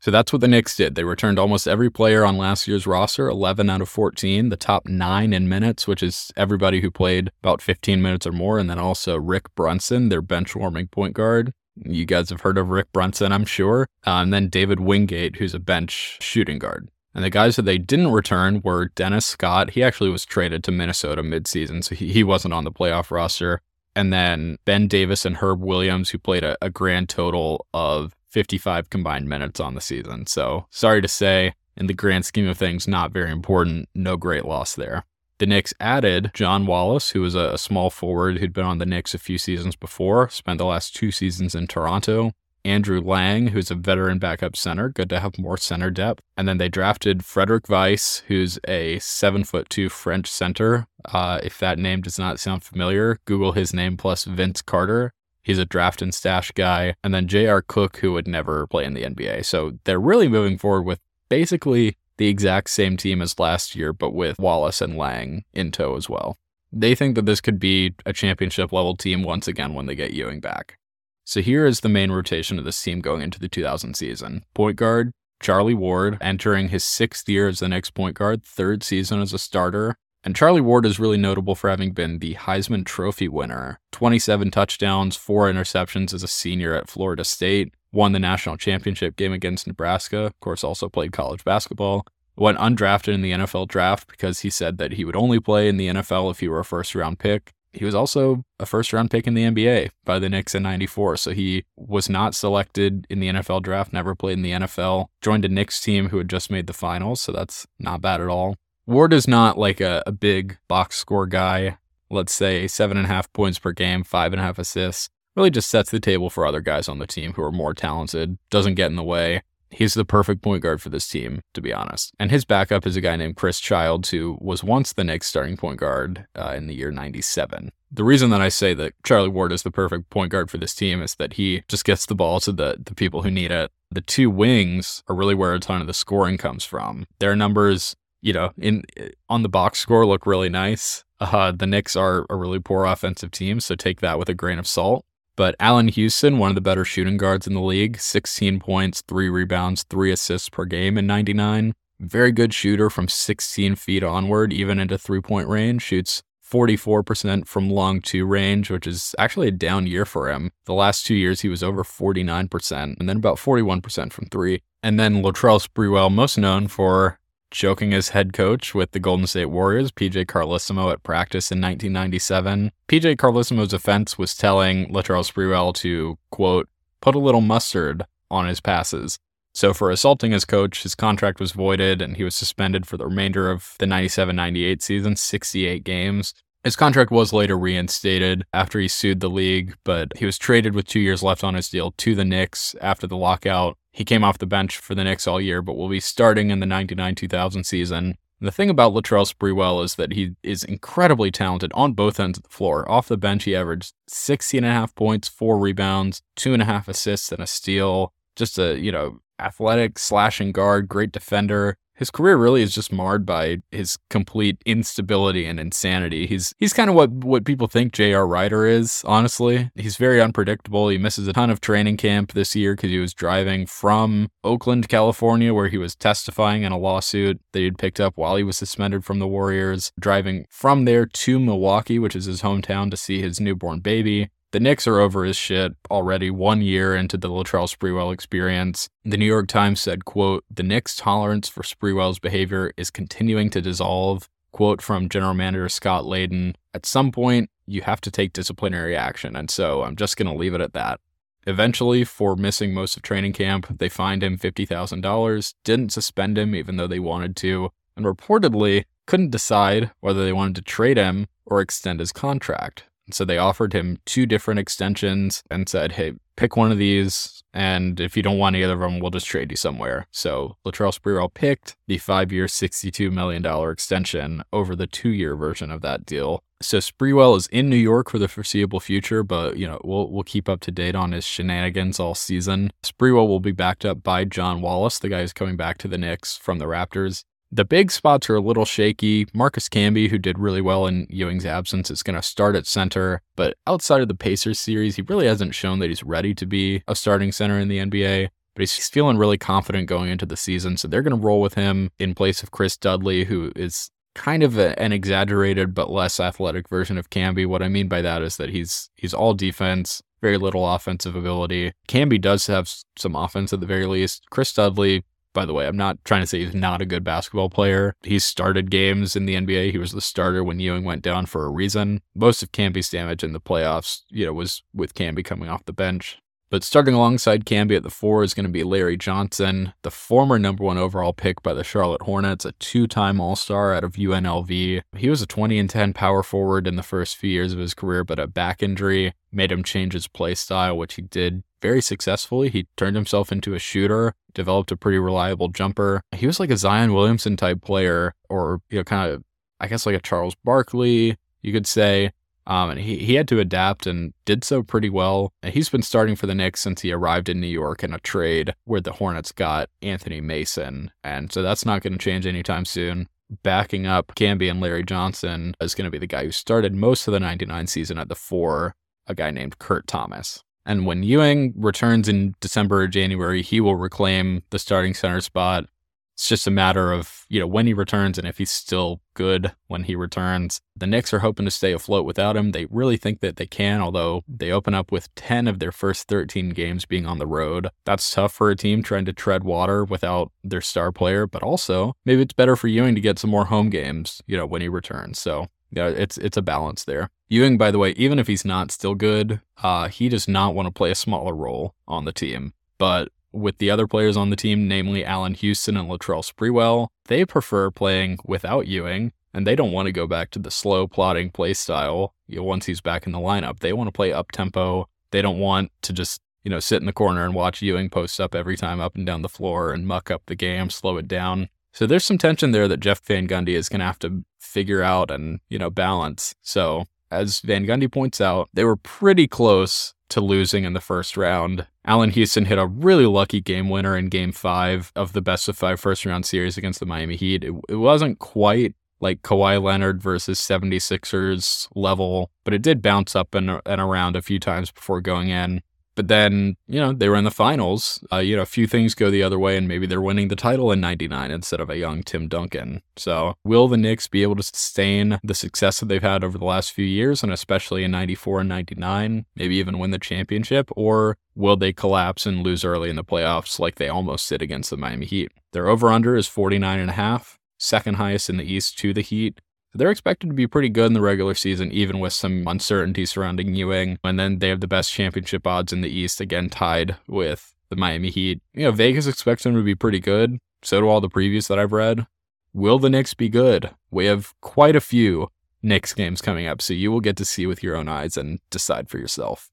So 0.00 0.10
that's 0.10 0.32
what 0.32 0.40
the 0.40 0.48
Knicks 0.48 0.76
did. 0.76 0.94
They 0.94 1.04
returned 1.04 1.38
almost 1.38 1.66
every 1.66 1.90
player 1.90 2.26
on 2.26 2.36
last 2.36 2.68
year's 2.68 2.86
roster, 2.86 3.26
11 3.26 3.70
out 3.70 3.80
of 3.80 3.88
14, 3.88 4.50
the 4.50 4.56
top 4.56 4.86
nine 4.86 5.32
in 5.32 5.48
minutes, 5.48 5.88
which 5.88 6.02
is 6.02 6.30
everybody 6.36 6.82
who 6.82 6.90
played 6.90 7.30
about 7.42 7.62
15 7.62 8.02
minutes 8.02 8.26
or 8.26 8.32
more, 8.32 8.58
and 8.58 8.68
then 8.68 8.78
also 8.78 9.16
Rick 9.18 9.54
Brunson, 9.54 10.10
their 10.10 10.20
bench 10.20 10.54
warming 10.54 10.88
point 10.88 11.14
guard. 11.14 11.54
You 11.76 12.04
guys 12.04 12.30
have 12.30 12.42
heard 12.42 12.58
of 12.58 12.70
Rick 12.70 12.92
Brunson, 12.92 13.32
I'm 13.32 13.44
sure. 13.44 13.88
Uh, 14.06 14.20
and 14.22 14.32
then 14.32 14.48
David 14.48 14.80
Wingate, 14.80 15.36
who's 15.36 15.54
a 15.54 15.58
bench 15.58 16.18
shooting 16.20 16.58
guard. 16.58 16.88
And 17.14 17.24
the 17.24 17.30
guys 17.30 17.56
that 17.56 17.62
they 17.62 17.78
didn't 17.78 18.10
return 18.10 18.60
were 18.62 18.86
Dennis 18.94 19.26
Scott. 19.26 19.70
He 19.70 19.82
actually 19.82 20.10
was 20.10 20.24
traded 20.24 20.64
to 20.64 20.72
Minnesota 20.72 21.22
midseason, 21.22 21.84
so 21.84 21.94
he, 21.94 22.12
he 22.12 22.24
wasn't 22.24 22.54
on 22.54 22.64
the 22.64 22.72
playoff 22.72 23.10
roster 23.10 23.60
and 23.94 24.12
then 24.12 24.58
Ben 24.64 24.88
Davis 24.88 25.24
and 25.24 25.36
Herb 25.36 25.62
Williams, 25.62 26.10
who 26.10 26.18
played 26.18 26.44
a, 26.44 26.56
a, 26.60 26.70
grand 26.70 27.08
total 27.08 27.66
of 27.72 28.14
55 28.30 28.90
combined 28.90 29.28
minutes 29.28 29.60
on 29.60 29.74
the 29.74 29.80
season. 29.80 30.26
So 30.26 30.66
sorry 30.70 31.00
to 31.00 31.08
say, 31.08 31.54
in 31.76 31.86
the 31.86 31.94
grand 31.94 32.24
scheme 32.24 32.48
of 32.48 32.58
things, 32.58 32.88
not 32.88 33.12
very 33.12 33.30
important. 33.30 33.88
No 33.94 34.16
great 34.16 34.44
loss 34.44 34.74
there. 34.74 35.04
The 35.38 35.46
Knicks 35.46 35.74
added 35.80 36.30
John 36.32 36.64
Wallace, 36.64 37.10
who 37.10 37.20
was 37.20 37.34
a, 37.34 37.58
small 37.58 37.90
forward 37.90 38.38
who'd 38.38 38.52
been 38.52 38.64
on 38.64 38.78
the 38.78 38.86
Knicks 38.86 39.14
a 39.14 39.18
few 39.18 39.36
seasons 39.36 39.74
before, 39.74 40.28
spent 40.28 40.58
the 40.58 40.64
last 40.64 40.94
two 40.94 41.10
seasons 41.10 41.54
in 41.54 41.66
Toronto. 41.66 42.32
Andrew 42.64 43.00
Lang, 43.00 43.48
who's 43.48 43.70
a 43.70 43.74
veteran 43.74 44.18
backup 44.18 44.56
center. 44.56 44.88
Good 44.88 45.10
to 45.10 45.20
have 45.20 45.38
more 45.38 45.58
center 45.58 45.90
depth. 45.90 46.22
And 46.36 46.48
then 46.48 46.58
they 46.58 46.68
drafted 46.68 47.18
Frédéric 47.18 47.68
Weis, 47.68 48.22
who's 48.28 48.58
a 48.66 48.98
seven 49.00 49.44
foot 49.44 49.68
two 49.68 49.88
French 49.88 50.30
center. 50.30 50.86
Uh, 51.04 51.40
if 51.42 51.58
that 51.58 51.78
name 51.78 52.00
does 52.00 52.18
not 52.18 52.40
sound 52.40 52.62
familiar, 52.62 53.18
Google 53.26 53.52
his 53.52 53.74
name 53.74 53.96
plus 53.96 54.24
Vince 54.24 54.62
Carter. 54.62 55.12
He's 55.42 55.58
a 55.58 55.66
draft 55.66 56.00
and 56.00 56.14
stash 56.14 56.52
guy. 56.52 56.94
And 57.04 57.12
then 57.12 57.28
J.R. 57.28 57.60
Cook, 57.60 57.98
who 57.98 58.12
would 58.12 58.26
never 58.26 58.66
play 58.66 58.84
in 58.84 58.94
the 58.94 59.02
NBA. 59.02 59.44
So 59.44 59.72
they're 59.84 60.00
really 60.00 60.28
moving 60.28 60.56
forward 60.56 60.82
with 60.82 61.00
basically 61.28 61.98
the 62.18 62.28
exact 62.28 62.70
same 62.70 62.96
team 62.96 63.20
as 63.20 63.38
last 63.38 63.74
year, 63.74 63.92
but 63.92 64.12
with 64.12 64.38
Wallace 64.38 64.80
and 64.80 64.96
Lang 64.96 65.44
in 65.52 65.70
tow 65.70 65.96
as 65.96 66.08
well. 66.08 66.36
They 66.72 66.94
think 66.94 67.14
that 67.14 67.26
this 67.26 67.40
could 67.40 67.58
be 67.58 67.94
a 68.04 68.12
championship 68.12 68.72
level 68.72 68.96
team 68.96 69.22
once 69.22 69.46
again 69.46 69.74
when 69.74 69.86
they 69.86 69.94
get 69.94 70.12
Ewing 70.12 70.40
back. 70.40 70.78
So 71.24 71.40
here 71.40 71.66
is 71.66 71.80
the 71.80 71.88
main 71.88 72.10
rotation 72.10 72.58
of 72.58 72.64
this 72.64 72.82
team 72.82 73.00
going 73.00 73.22
into 73.22 73.38
the 73.38 73.48
2000 73.48 73.94
season. 73.94 74.44
Point 74.54 74.76
guard, 74.76 75.12
Charlie 75.40 75.74
Ward, 75.74 76.18
entering 76.20 76.68
his 76.68 76.84
sixth 76.84 77.28
year 77.28 77.48
as 77.48 77.60
the 77.60 77.68
Knicks 77.68 77.90
point 77.90 78.16
guard, 78.16 78.44
third 78.44 78.82
season 78.82 79.20
as 79.20 79.32
a 79.32 79.38
starter. 79.38 79.96
And 80.22 80.34
Charlie 80.34 80.60
Ward 80.60 80.86
is 80.86 80.98
really 80.98 81.18
notable 81.18 81.54
for 81.54 81.68
having 81.68 81.92
been 81.92 82.18
the 82.18 82.34
Heisman 82.34 82.84
Trophy 82.84 83.28
winner 83.28 83.78
27 83.92 84.50
touchdowns, 84.50 85.16
four 85.16 85.50
interceptions 85.50 86.14
as 86.14 86.22
a 86.22 86.28
senior 86.28 86.74
at 86.74 86.88
Florida 86.88 87.24
State, 87.24 87.74
won 87.94 88.12
the 88.12 88.18
national 88.18 88.56
championship 88.56 89.16
game 89.16 89.32
against 89.32 89.66
Nebraska, 89.66 90.18
of 90.18 90.40
course, 90.40 90.62
also 90.64 90.88
played 90.88 91.12
college 91.12 91.44
basketball. 91.44 92.06
Went 92.36 92.58
undrafted 92.58 93.14
in 93.14 93.22
the 93.22 93.30
NFL 93.30 93.68
draft 93.68 94.08
because 94.08 94.40
he 94.40 94.50
said 94.50 94.78
that 94.78 94.92
he 94.92 95.04
would 95.04 95.14
only 95.14 95.38
play 95.38 95.68
in 95.68 95.76
the 95.76 95.86
NFL 95.86 96.32
if 96.32 96.40
he 96.40 96.48
were 96.48 96.58
a 96.58 96.64
first 96.64 96.94
round 96.94 97.20
pick 97.20 97.52
he 97.74 97.84
was 97.84 97.94
also 97.94 98.44
a 98.58 98.66
first 98.66 98.92
round 98.92 99.10
pick 99.10 99.26
in 99.26 99.34
the 99.34 99.44
NBA 99.44 99.90
by 100.04 100.18
the 100.18 100.28
Knicks 100.28 100.54
in 100.54 100.62
94. 100.62 101.16
So 101.16 101.32
he 101.32 101.64
was 101.76 102.08
not 102.08 102.34
selected 102.34 103.06
in 103.10 103.20
the 103.20 103.28
NFL 103.28 103.62
draft, 103.62 103.92
never 103.92 104.14
played 104.14 104.34
in 104.34 104.42
the 104.42 104.52
NFL, 104.52 105.06
joined 105.20 105.44
a 105.44 105.48
Knicks 105.48 105.80
team 105.80 106.08
who 106.08 106.18
had 106.18 106.30
just 106.30 106.50
made 106.50 106.66
the 106.66 106.72
finals. 106.72 107.20
So 107.20 107.32
that's 107.32 107.66
not 107.78 108.00
bad 108.00 108.20
at 108.20 108.28
all. 108.28 108.56
Ward 108.86 109.12
is 109.12 109.26
not 109.26 109.58
like 109.58 109.80
a, 109.80 110.02
a 110.06 110.12
big 110.12 110.58
box 110.68 110.96
score 110.96 111.26
guy. 111.26 111.78
Let's 112.10 112.34
say 112.34 112.68
seven 112.68 112.96
and 112.96 113.06
a 113.06 113.08
half 113.08 113.32
points 113.32 113.58
per 113.58 113.72
game, 113.72 114.04
five 114.04 114.32
and 114.32 114.40
a 114.40 114.44
half 114.44 114.58
assists. 114.58 115.08
Really 115.36 115.50
just 115.50 115.68
sets 115.68 115.90
the 115.90 116.00
table 116.00 116.30
for 116.30 116.46
other 116.46 116.60
guys 116.60 116.88
on 116.88 116.98
the 116.98 117.06
team 117.06 117.32
who 117.32 117.42
are 117.42 117.52
more 117.52 117.74
talented, 117.74 118.38
doesn't 118.50 118.74
get 118.74 118.90
in 118.90 118.96
the 118.96 119.02
way. 119.02 119.42
He's 119.70 119.94
the 119.94 120.04
perfect 120.04 120.40
point 120.40 120.62
guard 120.62 120.80
for 120.80 120.88
this 120.88 121.08
team, 121.08 121.40
to 121.52 121.60
be 121.60 121.72
honest. 121.72 122.12
And 122.20 122.30
his 122.30 122.44
backup 122.44 122.86
is 122.86 122.96
a 122.96 123.00
guy 123.00 123.16
named 123.16 123.34
Chris 123.34 123.58
Childs, 123.58 124.10
who 124.10 124.38
was 124.40 124.62
once 124.62 124.92
the 124.92 125.02
Knicks 125.02 125.26
starting 125.26 125.56
point 125.56 125.80
guard 125.80 126.26
uh, 126.36 126.54
in 126.56 126.68
the 126.68 126.74
year 126.74 126.92
97. 126.92 127.72
The 127.90 128.04
reason 128.04 128.30
that 128.30 128.40
I 128.40 128.48
say 128.48 128.74
that 128.74 128.94
Charlie 129.04 129.28
Ward 129.28 129.50
is 129.50 129.64
the 129.64 129.72
perfect 129.72 130.10
point 130.10 130.30
guard 130.30 130.50
for 130.50 130.58
this 130.58 130.74
team 130.74 131.02
is 131.02 131.16
that 131.16 131.34
he 131.34 131.64
just 131.68 131.84
gets 131.84 132.06
the 132.06 132.14
ball 132.14 132.38
to 132.40 132.52
the, 132.52 132.76
the 132.84 132.94
people 132.94 133.22
who 133.22 133.30
need 133.30 133.50
it. 133.50 133.72
The 133.90 134.00
two 134.00 134.30
wings 134.30 135.02
are 135.08 135.14
really 135.16 135.34
where 135.34 135.54
a 135.54 135.60
ton 135.60 135.80
of 135.80 135.88
the 135.88 135.94
scoring 135.94 136.38
comes 136.38 136.64
from. 136.64 137.06
Their 137.18 137.34
numbers, 137.34 137.96
you 138.22 138.32
know, 138.32 138.52
in 138.56 138.84
on 139.28 139.42
the 139.42 139.48
box 139.48 139.80
score 139.80 140.06
look 140.06 140.26
really 140.26 140.48
nice. 140.48 141.04
Uh, 141.20 141.52
the 141.52 141.66
Knicks 141.66 141.96
are 141.96 142.26
a 142.30 142.36
really 142.36 142.58
poor 142.58 142.84
offensive 142.84 143.30
team, 143.30 143.60
so 143.60 143.74
take 143.74 144.00
that 144.00 144.18
with 144.18 144.28
a 144.28 144.34
grain 144.34 144.58
of 144.58 144.66
salt. 144.66 145.04
But 145.36 145.56
Allan 145.58 145.88
Houston, 145.88 146.38
one 146.38 146.50
of 146.50 146.54
the 146.54 146.60
better 146.60 146.84
shooting 146.84 147.16
guards 147.16 147.46
in 147.46 147.54
the 147.54 147.60
league, 147.60 147.98
16 147.98 148.60
points, 148.60 149.02
three 149.08 149.28
rebounds, 149.28 149.82
three 149.82 150.12
assists 150.12 150.48
per 150.48 150.64
game 150.64 150.96
in 150.96 151.06
99. 151.06 151.72
Very 152.00 152.32
good 152.32 152.54
shooter 152.54 152.88
from 152.88 153.08
16 153.08 153.76
feet 153.76 154.02
onward, 154.04 154.52
even 154.52 154.78
into 154.78 154.98
three 154.98 155.20
point 155.20 155.48
range. 155.48 155.82
Shoots 155.82 156.22
44% 156.48 157.48
from 157.48 157.70
long 157.70 158.00
two 158.00 158.26
range, 158.26 158.70
which 158.70 158.86
is 158.86 159.14
actually 159.18 159.48
a 159.48 159.52
down 159.52 159.86
year 159.86 160.04
for 160.04 160.30
him. 160.30 160.50
The 160.66 160.74
last 160.74 161.06
two 161.06 161.14
years, 161.14 161.40
he 161.40 161.48
was 161.48 161.62
over 161.62 161.82
49%, 161.82 162.98
and 162.98 163.08
then 163.08 163.16
about 163.16 163.38
41% 163.38 164.12
from 164.12 164.26
three. 164.26 164.62
And 164.82 165.00
then 165.00 165.22
Latrell 165.22 165.66
Sprewell, 165.66 166.12
most 166.12 166.36
known 166.36 166.68
for 166.68 167.18
choking 167.54 167.94
as 167.94 168.10
head 168.10 168.32
coach 168.32 168.74
with 168.74 168.90
the 168.90 168.98
Golden 168.98 169.26
State 169.26 169.46
Warriors, 169.46 169.90
PJ 169.90 170.26
Carlesimo, 170.26 170.92
at 170.92 171.02
practice 171.02 171.50
in 171.50 171.60
1997. 171.60 172.72
PJ 172.88 173.16
Carlesimo's 173.16 173.72
offense 173.72 174.18
was 174.18 174.36
telling 174.36 174.92
Latrell 174.92 175.24
Sprewell 175.24 175.72
to, 175.76 176.18
quote, 176.30 176.68
put 177.00 177.14
a 177.14 177.20
little 177.20 177.40
mustard 177.40 178.04
on 178.30 178.46
his 178.46 178.60
passes. 178.60 179.18
So, 179.54 179.72
for 179.72 179.90
assaulting 179.90 180.32
his 180.32 180.44
coach, 180.44 180.82
his 180.82 180.96
contract 180.96 181.38
was 181.38 181.52
voided 181.52 182.02
and 182.02 182.16
he 182.16 182.24
was 182.24 182.34
suspended 182.34 182.86
for 182.86 182.96
the 182.96 183.06
remainder 183.06 183.48
of 183.48 183.76
the 183.78 183.86
97 183.86 184.34
98 184.34 184.82
season, 184.82 185.14
68 185.14 185.84
games. 185.84 186.34
His 186.64 186.76
contract 186.76 187.12
was 187.12 187.32
later 187.32 187.56
reinstated 187.56 188.44
after 188.52 188.80
he 188.80 188.88
sued 188.88 189.20
the 189.20 189.30
league, 189.30 189.76
but 189.84 190.16
he 190.16 190.26
was 190.26 190.38
traded 190.38 190.74
with 190.74 190.88
two 190.88 190.98
years 190.98 191.22
left 191.22 191.44
on 191.44 191.54
his 191.54 191.68
deal 191.68 191.92
to 191.98 192.14
the 192.16 192.24
Knicks 192.24 192.74
after 192.80 193.06
the 193.06 193.18
lockout 193.18 193.78
he 193.94 194.04
came 194.04 194.24
off 194.24 194.38
the 194.38 194.46
bench 194.46 194.78
for 194.78 194.96
the 194.96 195.04
Knicks 195.04 195.28
all 195.28 195.40
year, 195.40 195.62
but 195.62 195.76
will 195.76 195.88
be 195.88 196.00
starting 196.00 196.50
in 196.50 196.58
the 196.58 196.66
99 196.66 197.14
2000 197.14 197.62
season. 197.62 198.18
The 198.40 198.50
thing 198.50 198.68
about 198.68 198.92
Latrell 198.92 199.32
Sprewell 199.32 199.84
is 199.84 199.94
that 199.94 200.12
he 200.12 200.32
is 200.42 200.64
incredibly 200.64 201.30
talented 201.30 201.70
on 201.74 201.92
both 201.92 202.18
ends 202.18 202.36
of 202.36 202.42
the 202.42 202.50
floor. 202.50 202.90
Off 202.90 203.06
the 203.06 203.16
bench, 203.16 203.44
he 203.44 203.54
averaged 203.54 203.94
16 204.08 204.64
and 204.64 204.66
a 204.66 204.74
half 204.74 204.94
points, 204.96 205.28
four 205.28 205.58
rebounds, 205.58 206.22
two 206.34 206.52
and 206.52 206.60
a 206.60 206.64
half 206.64 206.88
assists, 206.88 207.30
and 207.30 207.40
a 207.40 207.46
steal. 207.46 208.12
Just 208.34 208.58
a, 208.58 208.76
you 208.76 208.90
know, 208.90 209.20
athletic 209.38 209.96
slashing 209.96 210.50
guard, 210.50 210.88
great 210.88 211.12
defender 211.12 211.78
his 211.94 212.10
career 212.10 212.36
really 212.36 212.62
is 212.62 212.74
just 212.74 212.92
marred 212.92 213.24
by 213.24 213.58
his 213.70 213.98
complete 214.10 214.60
instability 214.66 215.46
and 215.46 215.60
insanity. 215.60 216.26
He's 216.26 216.52
he's 216.58 216.72
kind 216.72 216.90
of 216.90 216.96
what 216.96 217.10
what 217.10 217.44
people 217.44 217.68
think 217.68 217.92
J.R. 217.92 218.26
Rider 218.26 218.66
is, 218.66 219.02
honestly. 219.06 219.70
He's 219.74 219.96
very 219.96 220.20
unpredictable. 220.20 220.88
He 220.88 220.98
misses 220.98 221.28
a 221.28 221.32
ton 221.32 221.50
of 221.50 221.60
training 221.60 221.96
camp 221.96 222.32
this 222.32 222.56
year 222.56 222.74
because 222.74 222.90
he 222.90 222.98
was 222.98 223.14
driving 223.14 223.66
from 223.66 224.30
Oakland, 224.42 224.88
California, 224.88 225.54
where 225.54 225.68
he 225.68 225.78
was 225.78 225.94
testifying 225.94 226.62
in 226.62 226.72
a 226.72 226.78
lawsuit 226.78 227.40
that 227.52 227.60
he'd 227.60 227.78
picked 227.78 228.00
up 228.00 228.16
while 228.16 228.36
he 228.36 228.42
was 228.42 228.58
suspended 228.58 229.04
from 229.04 229.20
the 229.20 229.28
Warriors, 229.28 229.92
driving 229.98 230.46
from 230.50 230.84
there 230.84 231.06
to 231.06 231.38
Milwaukee, 231.38 231.98
which 231.98 232.16
is 232.16 232.24
his 232.24 232.42
hometown, 232.42 232.90
to 232.90 232.96
see 232.96 233.20
his 233.20 233.40
newborn 233.40 233.80
baby. 233.80 234.30
The 234.54 234.60
Knicks 234.60 234.86
are 234.86 235.00
over 235.00 235.24
his 235.24 235.36
shit 235.36 235.74
already 235.90 236.30
one 236.30 236.62
year 236.62 236.94
into 236.94 237.16
the 237.16 237.26
Latrell 237.28 237.68
Sprewell 237.68 238.14
experience. 238.14 238.88
The 239.04 239.16
New 239.16 239.26
York 239.26 239.48
Times 239.48 239.80
said, 239.80 240.04
quote, 240.04 240.44
the 240.48 240.62
Knicks' 240.62 240.94
tolerance 240.94 241.48
for 241.48 241.64
Sprewell's 241.64 242.20
behavior 242.20 242.72
is 242.76 242.88
continuing 242.88 243.50
to 243.50 243.60
dissolve. 243.60 244.28
Quote 244.52 244.80
from 244.80 245.08
general 245.08 245.34
manager 245.34 245.68
Scott 245.68 246.04
Layden, 246.04 246.54
at 246.72 246.86
some 246.86 247.10
point, 247.10 247.50
you 247.66 247.82
have 247.82 248.00
to 248.02 248.12
take 248.12 248.32
disciplinary 248.32 248.96
action. 248.96 249.34
And 249.34 249.50
so 249.50 249.82
I'm 249.82 249.96
just 249.96 250.16
going 250.16 250.32
to 250.32 250.38
leave 250.38 250.54
it 250.54 250.60
at 250.60 250.72
that. 250.74 251.00
Eventually, 251.48 252.04
for 252.04 252.36
missing 252.36 252.72
most 252.72 252.96
of 252.96 253.02
training 253.02 253.32
camp, 253.32 253.66
they 253.80 253.88
fined 253.88 254.22
him 254.22 254.38
$50,000, 254.38 255.54
didn't 255.64 255.90
suspend 255.90 256.38
him 256.38 256.54
even 256.54 256.76
though 256.76 256.86
they 256.86 257.00
wanted 257.00 257.34
to, 257.38 257.70
and 257.96 258.06
reportedly 258.06 258.84
couldn't 259.08 259.32
decide 259.32 259.90
whether 259.98 260.24
they 260.24 260.32
wanted 260.32 260.54
to 260.54 260.62
trade 260.62 260.96
him 260.96 261.26
or 261.44 261.60
extend 261.60 261.98
his 261.98 262.12
contract. 262.12 262.84
So 263.10 263.24
they 263.24 263.38
offered 263.38 263.72
him 263.72 263.98
two 264.06 264.26
different 264.26 264.60
extensions 264.60 265.42
and 265.50 265.68
said, 265.68 265.92
hey, 265.92 266.14
pick 266.36 266.56
one 266.56 266.72
of 266.72 266.78
these. 266.78 267.42
And 267.52 268.00
if 268.00 268.16
you 268.16 268.22
don't 268.22 268.38
want 268.38 268.56
either 268.56 268.72
of 268.72 268.80
them, 268.80 268.98
we'll 268.98 269.10
just 269.10 269.26
trade 269.26 269.50
you 269.50 269.56
somewhere. 269.56 270.06
So 270.10 270.56
Latrell 270.66 270.98
Sprewell 270.98 271.32
picked 271.32 271.76
the 271.86 271.98
five 271.98 272.32
year, 272.32 272.46
$62 272.46 273.12
million 273.12 273.44
extension 273.70 274.42
over 274.52 274.74
the 274.74 274.86
two 274.86 275.10
year 275.10 275.36
version 275.36 275.70
of 275.70 275.82
that 275.82 276.06
deal. 276.06 276.42
So 276.62 276.78
Sprewell 276.78 277.36
is 277.36 277.46
in 277.48 277.68
New 277.68 277.76
York 277.76 278.10
for 278.10 278.18
the 278.18 278.28
foreseeable 278.28 278.80
future, 278.80 279.22
but 279.22 279.58
you 279.58 279.66
know 279.66 279.78
we'll 279.84 280.10
we'll 280.10 280.22
keep 280.22 280.48
up 280.48 280.60
to 280.60 280.70
date 280.70 280.94
on 280.94 281.12
his 281.12 281.24
shenanigans 281.24 282.00
all 282.00 282.14
season. 282.14 282.70
Sprewell 282.82 283.28
will 283.28 283.40
be 283.40 283.52
backed 283.52 283.84
up 283.84 284.02
by 284.02 284.24
John 284.24 284.62
Wallace, 284.62 284.98
the 284.98 285.10
guy 285.10 285.20
who's 285.20 285.34
coming 285.34 285.56
back 285.56 285.76
to 285.78 285.88
the 285.88 285.98
Knicks 285.98 286.38
from 286.38 286.58
the 286.58 286.64
Raptors. 286.64 287.24
The 287.54 287.64
big 287.64 287.92
spots 287.92 288.28
are 288.28 288.34
a 288.34 288.40
little 288.40 288.64
shaky. 288.64 289.28
Marcus 289.32 289.68
Camby, 289.68 290.10
who 290.10 290.18
did 290.18 290.40
really 290.40 290.60
well 290.60 290.88
in 290.88 291.06
Ewing's 291.08 291.46
absence, 291.46 291.88
is 291.88 292.02
going 292.02 292.16
to 292.16 292.22
start 292.22 292.56
at 292.56 292.66
center. 292.66 293.22
But 293.36 293.56
outside 293.64 294.00
of 294.00 294.08
the 294.08 294.16
Pacers 294.16 294.58
series, 294.58 294.96
he 294.96 295.02
really 295.02 295.28
hasn't 295.28 295.54
shown 295.54 295.78
that 295.78 295.88
he's 295.88 296.02
ready 296.02 296.34
to 296.34 296.46
be 296.46 296.82
a 296.88 296.96
starting 296.96 297.30
center 297.30 297.60
in 297.60 297.68
the 297.68 297.78
NBA. 297.78 298.30
But 298.56 298.60
he's 298.60 298.88
feeling 298.88 299.18
really 299.18 299.38
confident 299.38 299.86
going 299.86 300.10
into 300.10 300.26
the 300.26 300.36
season. 300.36 300.76
So 300.76 300.88
they're 300.88 301.00
going 301.00 301.16
to 301.16 301.26
roll 301.26 301.40
with 301.40 301.54
him 301.54 301.92
in 302.00 302.16
place 302.16 302.42
of 302.42 302.50
Chris 302.50 302.76
Dudley, 302.76 303.22
who 303.22 303.52
is 303.54 303.88
kind 304.16 304.42
of 304.42 304.58
a, 304.58 304.76
an 304.82 304.92
exaggerated 304.92 305.74
but 305.74 305.90
less 305.90 306.18
athletic 306.18 306.68
version 306.68 306.98
of 306.98 307.10
Camby. 307.10 307.46
What 307.46 307.62
I 307.62 307.68
mean 307.68 307.86
by 307.86 308.02
that 308.02 308.20
is 308.20 308.36
that 308.36 308.50
he's 308.50 308.90
he's 308.96 309.14
all 309.14 309.32
defense, 309.32 310.02
very 310.20 310.38
little 310.38 310.68
offensive 310.68 311.14
ability. 311.14 311.72
Camby 311.86 312.20
does 312.20 312.48
have 312.48 312.74
some 312.98 313.14
offense 313.14 313.52
at 313.52 313.60
the 313.60 313.66
very 313.66 313.86
least. 313.86 314.24
Chris 314.30 314.52
Dudley 314.52 315.04
by 315.34 315.44
the 315.44 315.52
way, 315.52 315.66
I'm 315.66 315.76
not 315.76 316.02
trying 316.04 316.22
to 316.22 316.26
say 316.26 316.42
he's 316.42 316.54
not 316.54 316.80
a 316.80 316.86
good 316.86 317.04
basketball 317.04 317.50
player. 317.50 317.94
He 318.02 318.18
started 318.18 318.70
games 318.70 319.14
in 319.16 319.26
the 319.26 319.34
NBA. 319.34 319.72
He 319.72 319.78
was 319.78 319.92
the 319.92 320.00
starter 320.00 320.42
when 320.42 320.60
Ewing 320.60 320.84
went 320.84 321.02
down 321.02 321.26
for 321.26 321.44
a 321.44 321.50
reason. 321.50 322.00
Most 322.14 322.42
of 322.42 322.52
Camby's 322.52 322.88
damage 322.88 323.22
in 323.22 323.34
the 323.34 323.40
playoffs, 323.40 324.02
you 324.08 324.24
know, 324.24 324.32
was 324.32 324.62
with 324.72 324.94
Camby 324.94 325.24
coming 325.24 325.50
off 325.50 325.66
the 325.66 325.72
bench. 325.72 326.18
But 326.50 326.62
starting 326.62 326.94
alongside 326.94 327.46
Camby 327.46 327.76
at 327.76 327.82
the 327.82 327.90
four 327.90 328.22
is 328.22 328.32
going 328.32 328.46
to 328.46 328.52
be 328.52 328.62
Larry 328.62 328.96
Johnson, 328.96 329.72
the 329.82 329.90
former 329.90 330.38
number 330.38 330.62
one 330.62 330.78
overall 330.78 331.12
pick 331.12 331.42
by 331.42 331.52
the 331.52 331.64
Charlotte 331.64 332.02
Hornets, 332.02 332.44
a 332.44 332.52
two 332.52 332.86
time 332.86 333.20
All 333.20 333.34
Star 333.34 333.74
out 333.74 333.82
of 333.82 333.94
UNLV. 333.94 334.82
He 334.96 335.10
was 335.10 335.20
a 335.20 335.26
20 335.26 335.58
and 335.58 335.68
10 335.68 335.94
power 335.94 336.22
forward 336.22 336.68
in 336.68 336.76
the 336.76 336.84
first 336.84 337.16
few 337.16 337.30
years 337.30 337.52
of 337.52 337.58
his 337.58 337.74
career, 337.74 338.04
but 338.04 338.20
a 338.20 338.28
back 338.28 338.62
injury 338.62 339.14
made 339.32 339.50
him 339.50 339.64
change 339.64 339.94
his 339.94 340.06
play 340.06 340.36
style, 340.36 340.78
which 340.78 340.94
he 340.94 341.02
did 341.02 341.42
very 341.64 341.80
successfully. 341.80 342.50
He 342.50 342.66
turned 342.76 342.94
himself 342.94 343.32
into 343.32 343.54
a 343.54 343.58
shooter, 343.58 344.12
developed 344.34 344.70
a 344.70 344.76
pretty 344.76 344.98
reliable 344.98 345.48
jumper. 345.48 346.02
He 346.12 346.26
was 346.26 346.38
like 346.38 346.50
a 346.50 346.58
Zion 346.58 346.92
Williamson 346.92 347.38
type 347.38 347.62
player, 347.62 348.12
or, 348.28 348.60
you 348.68 348.76
know, 348.76 348.84
kind 348.84 349.10
of, 349.10 349.24
I 349.60 349.68
guess, 349.68 349.86
like 349.86 349.96
a 349.96 350.00
Charles 350.00 350.34
Barkley, 350.44 351.16
you 351.40 351.54
could 351.54 351.66
say. 351.66 352.12
Um, 352.46 352.68
and 352.68 352.80
he, 352.80 352.98
he 352.98 353.14
had 353.14 353.26
to 353.28 353.40
adapt 353.40 353.86
and 353.86 354.12
did 354.26 354.44
so 354.44 354.62
pretty 354.62 354.90
well. 354.90 355.32
And 355.42 355.54
he's 355.54 355.70
been 355.70 355.80
starting 355.80 356.16
for 356.16 356.26
the 356.26 356.34
Knicks 356.34 356.60
since 356.60 356.82
he 356.82 356.92
arrived 356.92 357.30
in 357.30 357.40
New 357.40 357.46
York 357.46 357.82
in 357.82 357.94
a 357.94 357.98
trade 357.98 358.54
where 358.64 358.82
the 358.82 358.92
Hornets 358.92 359.32
got 359.32 359.70
Anthony 359.80 360.20
Mason. 360.20 360.90
And 361.02 361.32
so 361.32 361.40
that's 361.40 361.64
not 361.64 361.80
going 361.80 361.94
to 361.94 361.98
change 361.98 362.26
anytime 362.26 362.66
soon. 362.66 363.08
Backing 363.42 363.86
up 363.86 364.14
Camby 364.14 364.50
and 364.50 364.60
Larry 364.60 364.84
Johnson 364.84 365.56
is 365.62 365.74
going 365.74 365.86
to 365.86 365.90
be 365.90 365.98
the 365.98 366.06
guy 366.06 366.24
who 366.24 366.30
started 366.30 366.74
most 366.74 367.08
of 367.08 367.12
the 367.12 367.20
99 367.20 367.68
season 367.68 367.98
at 367.98 368.10
the 368.10 368.14
four, 368.14 368.74
a 369.06 369.14
guy 369.14 369.30
named 369.30 369.58
Kurt 369.58 369.86
Thomas. 369.86 370.44
And 370.66 370.86
when 370.86 371.02
Ewing 371.02 371.52
returns 371.56 372.08
in 372.08 372.34
December 372.40 372.82
or 372.82 372.88
January, 372.88 373.42
he 373.42 373.60
will 373.60 373.76
reclaim 373.76 374.42
the 374.50 374.58
starting 374.58 374.94
center 374.94 375.20
spot. 375.20 375.66
It's 376.14 376.28
just 376.28 376.46
a 376.46 376.50
matter 376.52 376.92
of, 376.92 377.26
you 377.28 377.40
know, 377.40 377.46
when 377.46 377.66
he 377.66 377.74
returns 377.74 378.18
and 378.18 378.26
if 378.26 378.38
he's 378.38 378.50
still 378.50 379.00
good 379.14 379.52
when 379.66 379.82
he 379.82 379.96
returns. 379.96 380.60
The 380.76 380.86
Knicks 380.86 381.12
are 381.12 381.18
hoping 381.18 381.44
to 381.44 381.50
stay 381.50 381.72
afloat 381.72 382.06
without 382.06 382.36
him. 382.36 382.52
They 382.52 382.66
really 382.66 382.96
think 382.96 383.18
that 383.20 383.34
they 383.34 383.46
can, 383.46 383.80
although 383.80 384.22
they 384.28 384.52
open 384.52 384.74
up 384.74 384.92
with 384.92 385.12
10 385.16 385.48
of 385.48 385.58
their 385.58 385.72
first 385.72 386.06
13 386.06 386.50
games 386.50 386.84
being 386.86 387.04
on 387.04 387.18
the 387.18 387.26
road. 387.26 387.68
That's 387.84 388.08
tough 388.08 388.32
for 388.32 388.48
a 388.48 388.56
team 388.56 388.82
trying 388.84 389.06
to 389.06 389.12
tread 389.12 389.42
water 389.42 389.84
without 389.84 390.30
their 390.44 390.60
star 390.60 390.92
player, 390.92 391.26
but 391.26 391.42
also 391.42 391.96
maybe 392.04 392.22
it's 392.22 392.32
better 392.32 392.54
for 392.54 392.68
Ewing 392.68 392.94
to 392.94 393.00
get 393.00 393.18
some 393.18 393.30
more 393.30 393.46
home 393.46 393.68
games, 393.68 394.22
you 394.28 394.36
know, 394.36 394.46
when 394.46 394.62
he 394.62 394.68
returns. 394.68 395.18
So 395.18 395.48
yeah, 395.72 395.88
it's 395.88 396.16
it's 396.18 396.36
a 396.36 396.42
balance 396.42 396.84
there. 396.84 397.10
Ewing, 397.34 397.58
by 397.58 397.72
the 397.72 397.80
way, 397.80 397.90
even 397.96 398.20
if 398.20 398.28
he's 398.28 398.44
not 398.44 398.70
still 398.70 398.94
good, 398.94 399.40
uh, 399.60 399.88
he 399.88 400.08
does 400.08 400.28
not 400.28 400.54
want 400.54 400.66
to 400.66 400.72
play 400.72 400.92
a 400.92 400.94
smaller 400.94 401.34
role 401.34 401.74
on 401.88 402.04
the 402.04 402.12
team. 402.12 402.54
But 402.78 403.08
with 403.32 403.58
the 403.58 403.72
other 403.72 403.88
players 403.88 404.16
on 404.16 404.30
the 404.30 404.36
team, 404.36 404.68
namely 404.68 405.04
Allan 405.04 405.34
Houston 405.34 405.76
and 405.76 405.90
Latrell 405.90 406.24
Sprewell, 406.24 406.86
they 407.06 407.24
prefer 407.24 407.72
playing 407.72 408.18
without 408.24 408.68
Ewing, 408.68 409.12
and 409.32 409.44
they 409.44 409.56
don't 409.56 409.72
want 409.72 409.86
to 409.86 409.92
go 409.92 410.06
back 410.06 410.30
to 410.30 410.38
the 410.38 410.52
slow 410.52 410.86
plotting 410.86 411.30
play 411.30 411.54
style 411.54 412.14
you 412.28 412.36
know, 412.36 412.44
once 412.44 412.66
he's 412.66 412.80
back 412.80 413.04
in 413.04 413.12
the 413.12 413.18
lineup. 413.18 413.58
They 413.58 413.72
want 413.72 413.88
to 413.88 413.92
play 413.92 414.12
up 414.12 414.30
tempo. 414.30 414.88
They 415.10 415.20
don't 415.20 415.40
want 415.40 415.72
to 415.82 415.92
just 415.92 416.20
you 416.44 416.52
know 416.52 416.60
sit 416.60 416.80
in 416.80 416.86
the 416.86 416.92
corner 416.92 417.24
and 417.24 417.34
watch 417.34 417.62
Ewing 417.62 417.90
post 417.90 418.20
up 418.20 418.36
every 418.36 418.56
time 418.56 418.78
up 418.78 418.94
and 418.94 419.04
down 419.04 419.22
the 419.22 419.28
floor 419.28 419.72
and 419.72 419.88
muck 419.88 420.08
up 420.08 420.22
the 420.26 420.36
game, 420.36 420.70
slow 420.70 420.98
it 420.98 421.08
down. 421.08 421.48
So 421.72 421.84
there's 421.84 422.04
some 422.04 422.18
tension 422.18 422.52
there 422.52 422.68
that 422.68 422.78
Jeff 422.78 423.04
Van 423.04 423.26
Gundy 423.26 423.56
is 423.56 423.68
going 423.68 423.80
to 423.80 423.86
have 423.86 423.98
to 423.98 424.24
figure 424.38 424.82
out 424.82 425.10
and 425.10 425.40
you 425.48 425.58
know 425.58 425.70
balance. 425.70 426.36
So 426.40 426.86
as 427.10 427.40
Van 427.40 427.64
Gundy 427.64 427.90
points 427.90 428.20
out, 428.20 428.48
they 428.52 428.64
were 428.64 428.76
pretty 428.76 429.26
close 429.26 429.94
to 430.10 430.20
losing 430.20 430.64
in 430.64 430.74
the 430.74 430.80
first 430.80 431.16
round. 431.16 431.66
Allan 431.86 432.10
Houston 432.10 432.44
hit 432.44 432.58
a 432.58 432.66
really 432.66 433.06
lucky 433.06 433.40
game 433.40 433.68
winner 433.68 433.96
in 433.96 434.08
game 434.08 434.32
five 434.32 434.92
of 434.94 435.12
the 435.12 435.22
best 435.22 435.48
of 435.48 435.56
five 435.56 435.80
first 435.80 436.04
round 436.04 436.26
series 436.26 436.56
against 436.56 436.80
the 436.80 436.86
Miami 436.86 437.16
Heat. 437.16 437.44
It, 437.44 437.54
it 437.68 437.76
wasn't 437.76 438.18
quite 438.18 438.74
like 439.00 439.22
Kawhi 439.22 439.62
Leonard 439.62 440.02
versus 440.02 440.40
76ers 440.40 441.68
level, 441.74 442.30
but 442.44 442.54
it 442.54 442.62
did 442.62 442.80
bounce 442.80 443.14
up 443.14 443.34
and, 443.34 443.60
and 443.66 443.80
around 443.80 444.16
a 444.16 444.22
few 444.22 444.38
times 444.38 444.70
before 444.70 445.00
going 445.00 445.28
in. 445.28 445.62
But 445.94 446.08
then, 446.08 446.56
you 446.66 446.80
know, 446.80 446.92
they 446.92 447.08
were 447.08 447.16
in 447.16 447.24
the 447.24 447.30
finals. 447.30 448.04
Uh, 448.12 448.18
you 448.18 448.36
know, 448.36 448.42
a 448.42 448.46
few 448.46 448.66
things 448.66 448.94
go 448.94 449.10
the 449.10 449.22
other 449.22 449.38
way, 449.38 449.56
and 449.56 449.68
maybe 449.68 449.86
they're 449.86 450.00
winning 450.00 450.28
the 450.28 450.36
title 450.36 450.72
in 450.72 450.80
99 450.80 451.30
instead 451.30 451.60
of 451.60 451.70
a 451.70 451.76
young 451.76 452.02
Tim 452.02 452.28
Duncan. 452.28 452.82
So, 452.96 453.34
will 453.44 453.68
the 453.68 453.76
Knicks 453.76 454.08
be 454.08 454.22
able 454.22 454.36
to 454.36 454.42
sustain 454.42 455.18
the 455.22 455.34
success 455.34 455.80
that 455.80 455.86
they've 455.86 456.02
had 456.02 456.24
over 456.24 456.38
the 456.38 456.44
last 456.44 456.72
few 456.72 456.84
years, 456.84 457.22
and 457.22 457.32
especially 457.32 457.84
in 457.84 457.90
94 457.90 458.40
and 458.40 458.48
99, 458.48 459.26
maybe 459.36 459.56
even 459.56 459.78
win 459.78 459.90
the 459.90 459.98
championship? 459.98 460.70
Or 460.76 461.16
will 461.34 461.56
they 461.56 461.72
collapse 461.72 462.26
and 462.26 462.42
lose 462.42 462.64
early 462.64 462.90
in 462.90 462.96
the 462.96 463.04
playoffs 463.04 463.58
like 463.58 463.76
they 463.76 463.88
almost 463.88 464.28
did 464.28 464.42
against 464.42 464.70
the 464.70 464.76
Miami 464.76 465.06
Heat? 465.06 465.32
Their 465.52 465.68
over 465.68 465.90
under 465.92 466.16
is 466.16 466.26
49 466.26 466.80
and 466.80 466.90
a 466.90 466.94
half, 466.94 467.38
second 467.58 467.94
highest 467.94 468.28
in 468.28 468.36
the 468.36 468.52
East 468.52 468.78
to 468.78 468.92
the 468.92 469.02
Heat. 469.02 469.40
They're 469.74 469.90
expected 469.90 470.28
to 470.28 470.34
be 470.34 470.46
pretty 470.46 470.68
good 470.68 470.86
in 470.86 470.92
the 470.92 471.00
regular 471.00 471.34
season, 471.34 471.72
even 471.72 471.98
with 471.98 472.12
some 472.12 472.46
uncertainty 472.46 473.04
surrounding 473.06 473.54
Ewing. 473.54 473.98
And 474.04 474.18
then 474.18 474.38
they 474.38 474.48
have 474.48 474.60
the 474.60 474.68
best 474.68 474.92
championship 474.92 475.46
odds 475.46 475.72
in 475.72 475.80
the 475.80 475.88
East, 475.88 476.20
again 476.20 476.48
tied 476.48 476.96
with 477.08 477.54
the 477.70 477.76
Miami 477.76 478.10
Heat. 478.10 478.40
You 478.52 478.64
know, 478.64 478.72
Vegas 478.72 479.06
expects 479.06 479.42
them 479.42 479.54
to 479.54 479.62
be 479.62 479.74
pretty 479.74 480.00
good. 480.00 480.38
So 480.62 480.80
do 480.80 480.88
all 480.88 481.00
the 481.00 481.08
previews 481.08 481.48
that 481.48 481.58
I've 481.58 481.72
read. 481.72 482.06
Will 482.52 482.78
the 482.78 482.88
Knicks 482.88 483.14
be 483.14 483.28
good? 483.28 483.70
We 483.90 484.06
have 484.06 484.32
quite 484.40 484.76
a 484.76 484.80
few 484.80 485.28
Knicks 485.60 485.92
games 485.92 486.22
coming 486.22 486.46
up, 486.46 486.62
so 486.62 486.72
you 486.72 486.92
will 486.92 487.00
get 487.00 487.16
to 487.16 487.24
see 487.24 487.46
with 487.46 487.62
your 487.62 487.74
own 487.74 487.88
eyes 487.88 488.16
and 488.16 488.38
decide 488.50 488.88
for 488.88 488.98
yourself. 488.98 489.50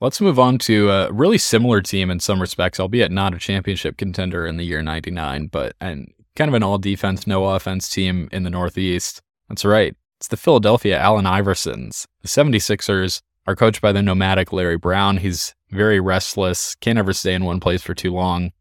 Let's 0.00 0.20
move 0.20 0.38
on 0.38 0.58
to 0.58 0.90
a 0.90 1.12
really 1.12 1.38
similar 1.38 1.80
team 1.80 2.10
in 2.10 2.20
some 2.20 2.40
respects, 2.40 2.78
albeit 2.78 3.10
not 3.10 3.34
a 3.34 3.38
championship 3.38 3.96
contender 3.96 4.46
in 4.46 4.56
the 4.56 4.64
year 4.64 4.82
99, 4.82 5.46
but 5.46 5.74
and 5.80 6.12
kind 6.36 6.48
of 6.48 6.54
an 6.54 6.62
all 6.62 6.78
defense, 6.78 7.26
no 7.26 7.46
offense 7.46 7.88
team 7.88 8.28
in 8.32 8.42
the 8.42 8.50
Northeast. 8.50 9.22
That's 9.48 9.64
right. 9.64 9.94
It's 10.18 10.28
the 10.28 10.36
Philadelphia 10.36 10.98
Allen 10.98 11.24
Iversons. 11.24 12.06
The 12.22 12.28
76ers 12.28 13.22
are 13.46 13.56
coached 13.56 13.80
by 13.80 13.92
the 13.92 14.02
nomadic 14.02 14.52
Larry 14.52 14.76
Brown. 14.76 15.16
He's 15.16 15.54
very 15.70 16.00
restless, 16.00 16.74
can't 16.76 16.98
ever 16.98 17.12
stay 17.12 17.34
in 17.34 17.44
one 17.44 17.60
place 17.60 17.82
for 17.82 17.94
too 17.94 18.12
long. 18.12 18.52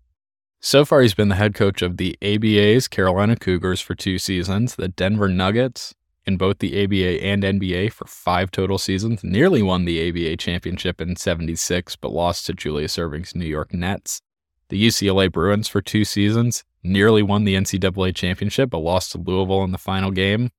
So 0.59 0.85
far, 0.85 1.01
he's 1.01 1.13
been 1.13 1.29
the 1.29 1.35
head 1.35 1.55
coach 1.55 1.81
of 1.81 1.97
the 1.97 2.17
ABA's 2.21 2.87
Carolina 2.87 3.35
Cougars 3.35 3.81
for 3.81 3.95
two 3.95 4.17
seasons, 4.17 4.75
the 4.75 4.87
Denver 4.87 5.27
Nuggets 5.27 5.93
in 6.25 6.37
both 6.37 6.59
the 6.59 6.83
ABA 6.83 7.23
and 7.23 7.43
NBA 7.43 7.91
for 7.91 8.05
five 8.05 8.51
total 8.51 8.77
seasons, 8.77 9.23
nearly 9.23 9.61
won 9.61 9.85
the 9.85 10.09
ABA 10.09 10.37
championship 10.37 11.01
in 11.01 11.15
76, 11.15 11.95
but 11.95 12.11
lost 12.11 12.45
to 12.45 12.53
Julius 12.53 12.97
Erving's 12.97 13.35
New 13.35 13.45
York 13.45 13.73
Nets. 13.73 14.21
The 14.69 14.87
UCLA 14.87 15.31
Bruins 15.31 15.67
for 15.67 15.81
two 15.81 16.05
seasons, 16.05 16.63
nearly 16.83 17.23
won 17.23 17.43
the 17.43 17.55
NCAA 17.55 18.15
championship, 18.15 18.69
but 18.69 18.79
lost 18.79 19.11
to 19.11 19.17
Louisville 19.17 19.63
in 19.63 19.71
the 19.71 19.77
final 19.77 20.11
game 20.11 20.51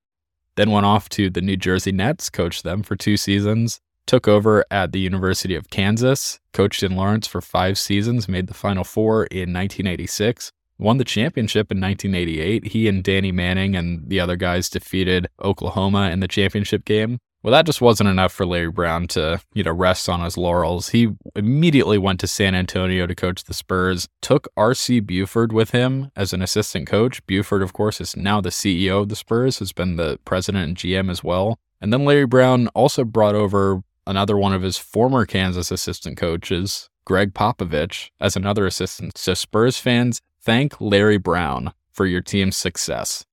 then 0.57 0.71
went 0.71 0.87
off 0.87 1.09
to 1.11 1.31
the 1.31 1.41
New 1.41 1.57
Jersey 1.57 1.93
Nets, 1.93 2.31
coached 2.31 2.63
them 2.63 2.83
for 2.83 2.97
two 2.97 3.17
seasons, 3.17 3.81
took 4.07 4.29
over 4.29 4.65
at 4.71 4.93
the 4.93 5.01
University 5.01 5.55
of 5.55 5.71
Kansas, 5.71 6.41
coached 6.53 6.83
in 6.83 6.97
Lawrence 6.97 7.27
for 7.27 7.41
five 7.41 7.79
seasons, 7.79 8.29
made 8.29 8.47
the 8.47 8.55
Final 8.55 8.85
Four 8.85 9.25
in 9.27 9.53
1986, 9.53 10.53
won 10.79 10.99
the 10.99 11.05
championship 11.05 11.71
in 11.71 11.81
1988. 11.81 12.67
He 12.67 12.89
and 12.89 13.03
Danny 13.03 13.33
Manning 13.33 13.77
and 13.77 14.09
the 14.09 14.21
other 14.21 14.37
guys 14.37 14.69
defeated 14.69 15.29
Oklahoma 15.43 16.11
in 16.11 16.21
the 16.21 16.29
championship 16.29 16.85
game. 16.85 17.19
Well, 17.43 17.51
that 17.51 17.67
just 17.67 17.81
wasn't 17.81 18.09
enough 18.09 18.33
for 18.33 18.47
Larry 18.47 18.71
Brown 18.71 19.09
to, 19.09 19.41
you 19.53 19.65
know, 19.65 19.73
rest 19.73 20.09
on 20.09 20.21
his 20.21 20.39
laurels. 20.39 20.91
He 20.91 21.09
immediately 21.35 21.99
went 21.99 22.21
to 22.21 22.29
San 22.29 22.55
Antonio 22.55 23.05
to 23.05 23.17
coach 23.17 23.43
the 23.43 23.55
Spurs, 23.55 24.09
took 24.21 24.47
R.C. 24.57 25.01
Buford 25.01 25.53
with 25.53 25.73
him 25.73 26.13
as 26.15 26.33
an 26.33 26.41
assistant 26.41 26.87
coach. 26.87 27.25
Buford, 27.27 27.63
of 27.63 27.73
course, 27.73 28.01
is 28.01 28.17
now 28.17 28.41
the 28.41 28.51
CEO 28.51 29.03
of 29.03 29.09
the 29.09 29.17
Spurs, 29.17 29.59
has 29.59 29.73
been 29.73 29.97
the 29.97 30.21
president 30.25 30.69
and 30.69 30.77
GM 30.77 31.11
as 31.11 31.25
well. 31.25 31.59
And 31.81 31.93
then 31.93 32.05
Larry 32.05 32.27
Brown 32.27 32.69
also 32.69 33.05
brought 33.05 33.35
over 33.35 33.83
another 34.07 34.37
one 34.37 34.53
of 34.53 34.63
his 34.63 34.79
former 34.79 35.27
Kansas 35.27 35.73
assistant 35.73 36.17
coaches, 36.17 36.91
Gregg 37.05 37.35
Popovich, 37.35 38.11
as 38.21 38.37
another 38.37 38.67
assistant. 38.67 39.19
So, 39.19 39.35
Spurs 39.35 39.79
fans, 39.79 40.21
thank 40.41 40.81
Larry 40.81 41.19
Brown 41.19 41.73
for 41.91 42.07
your 42.07 42.21
team's 42.21 42.57
success. 42.57 43.25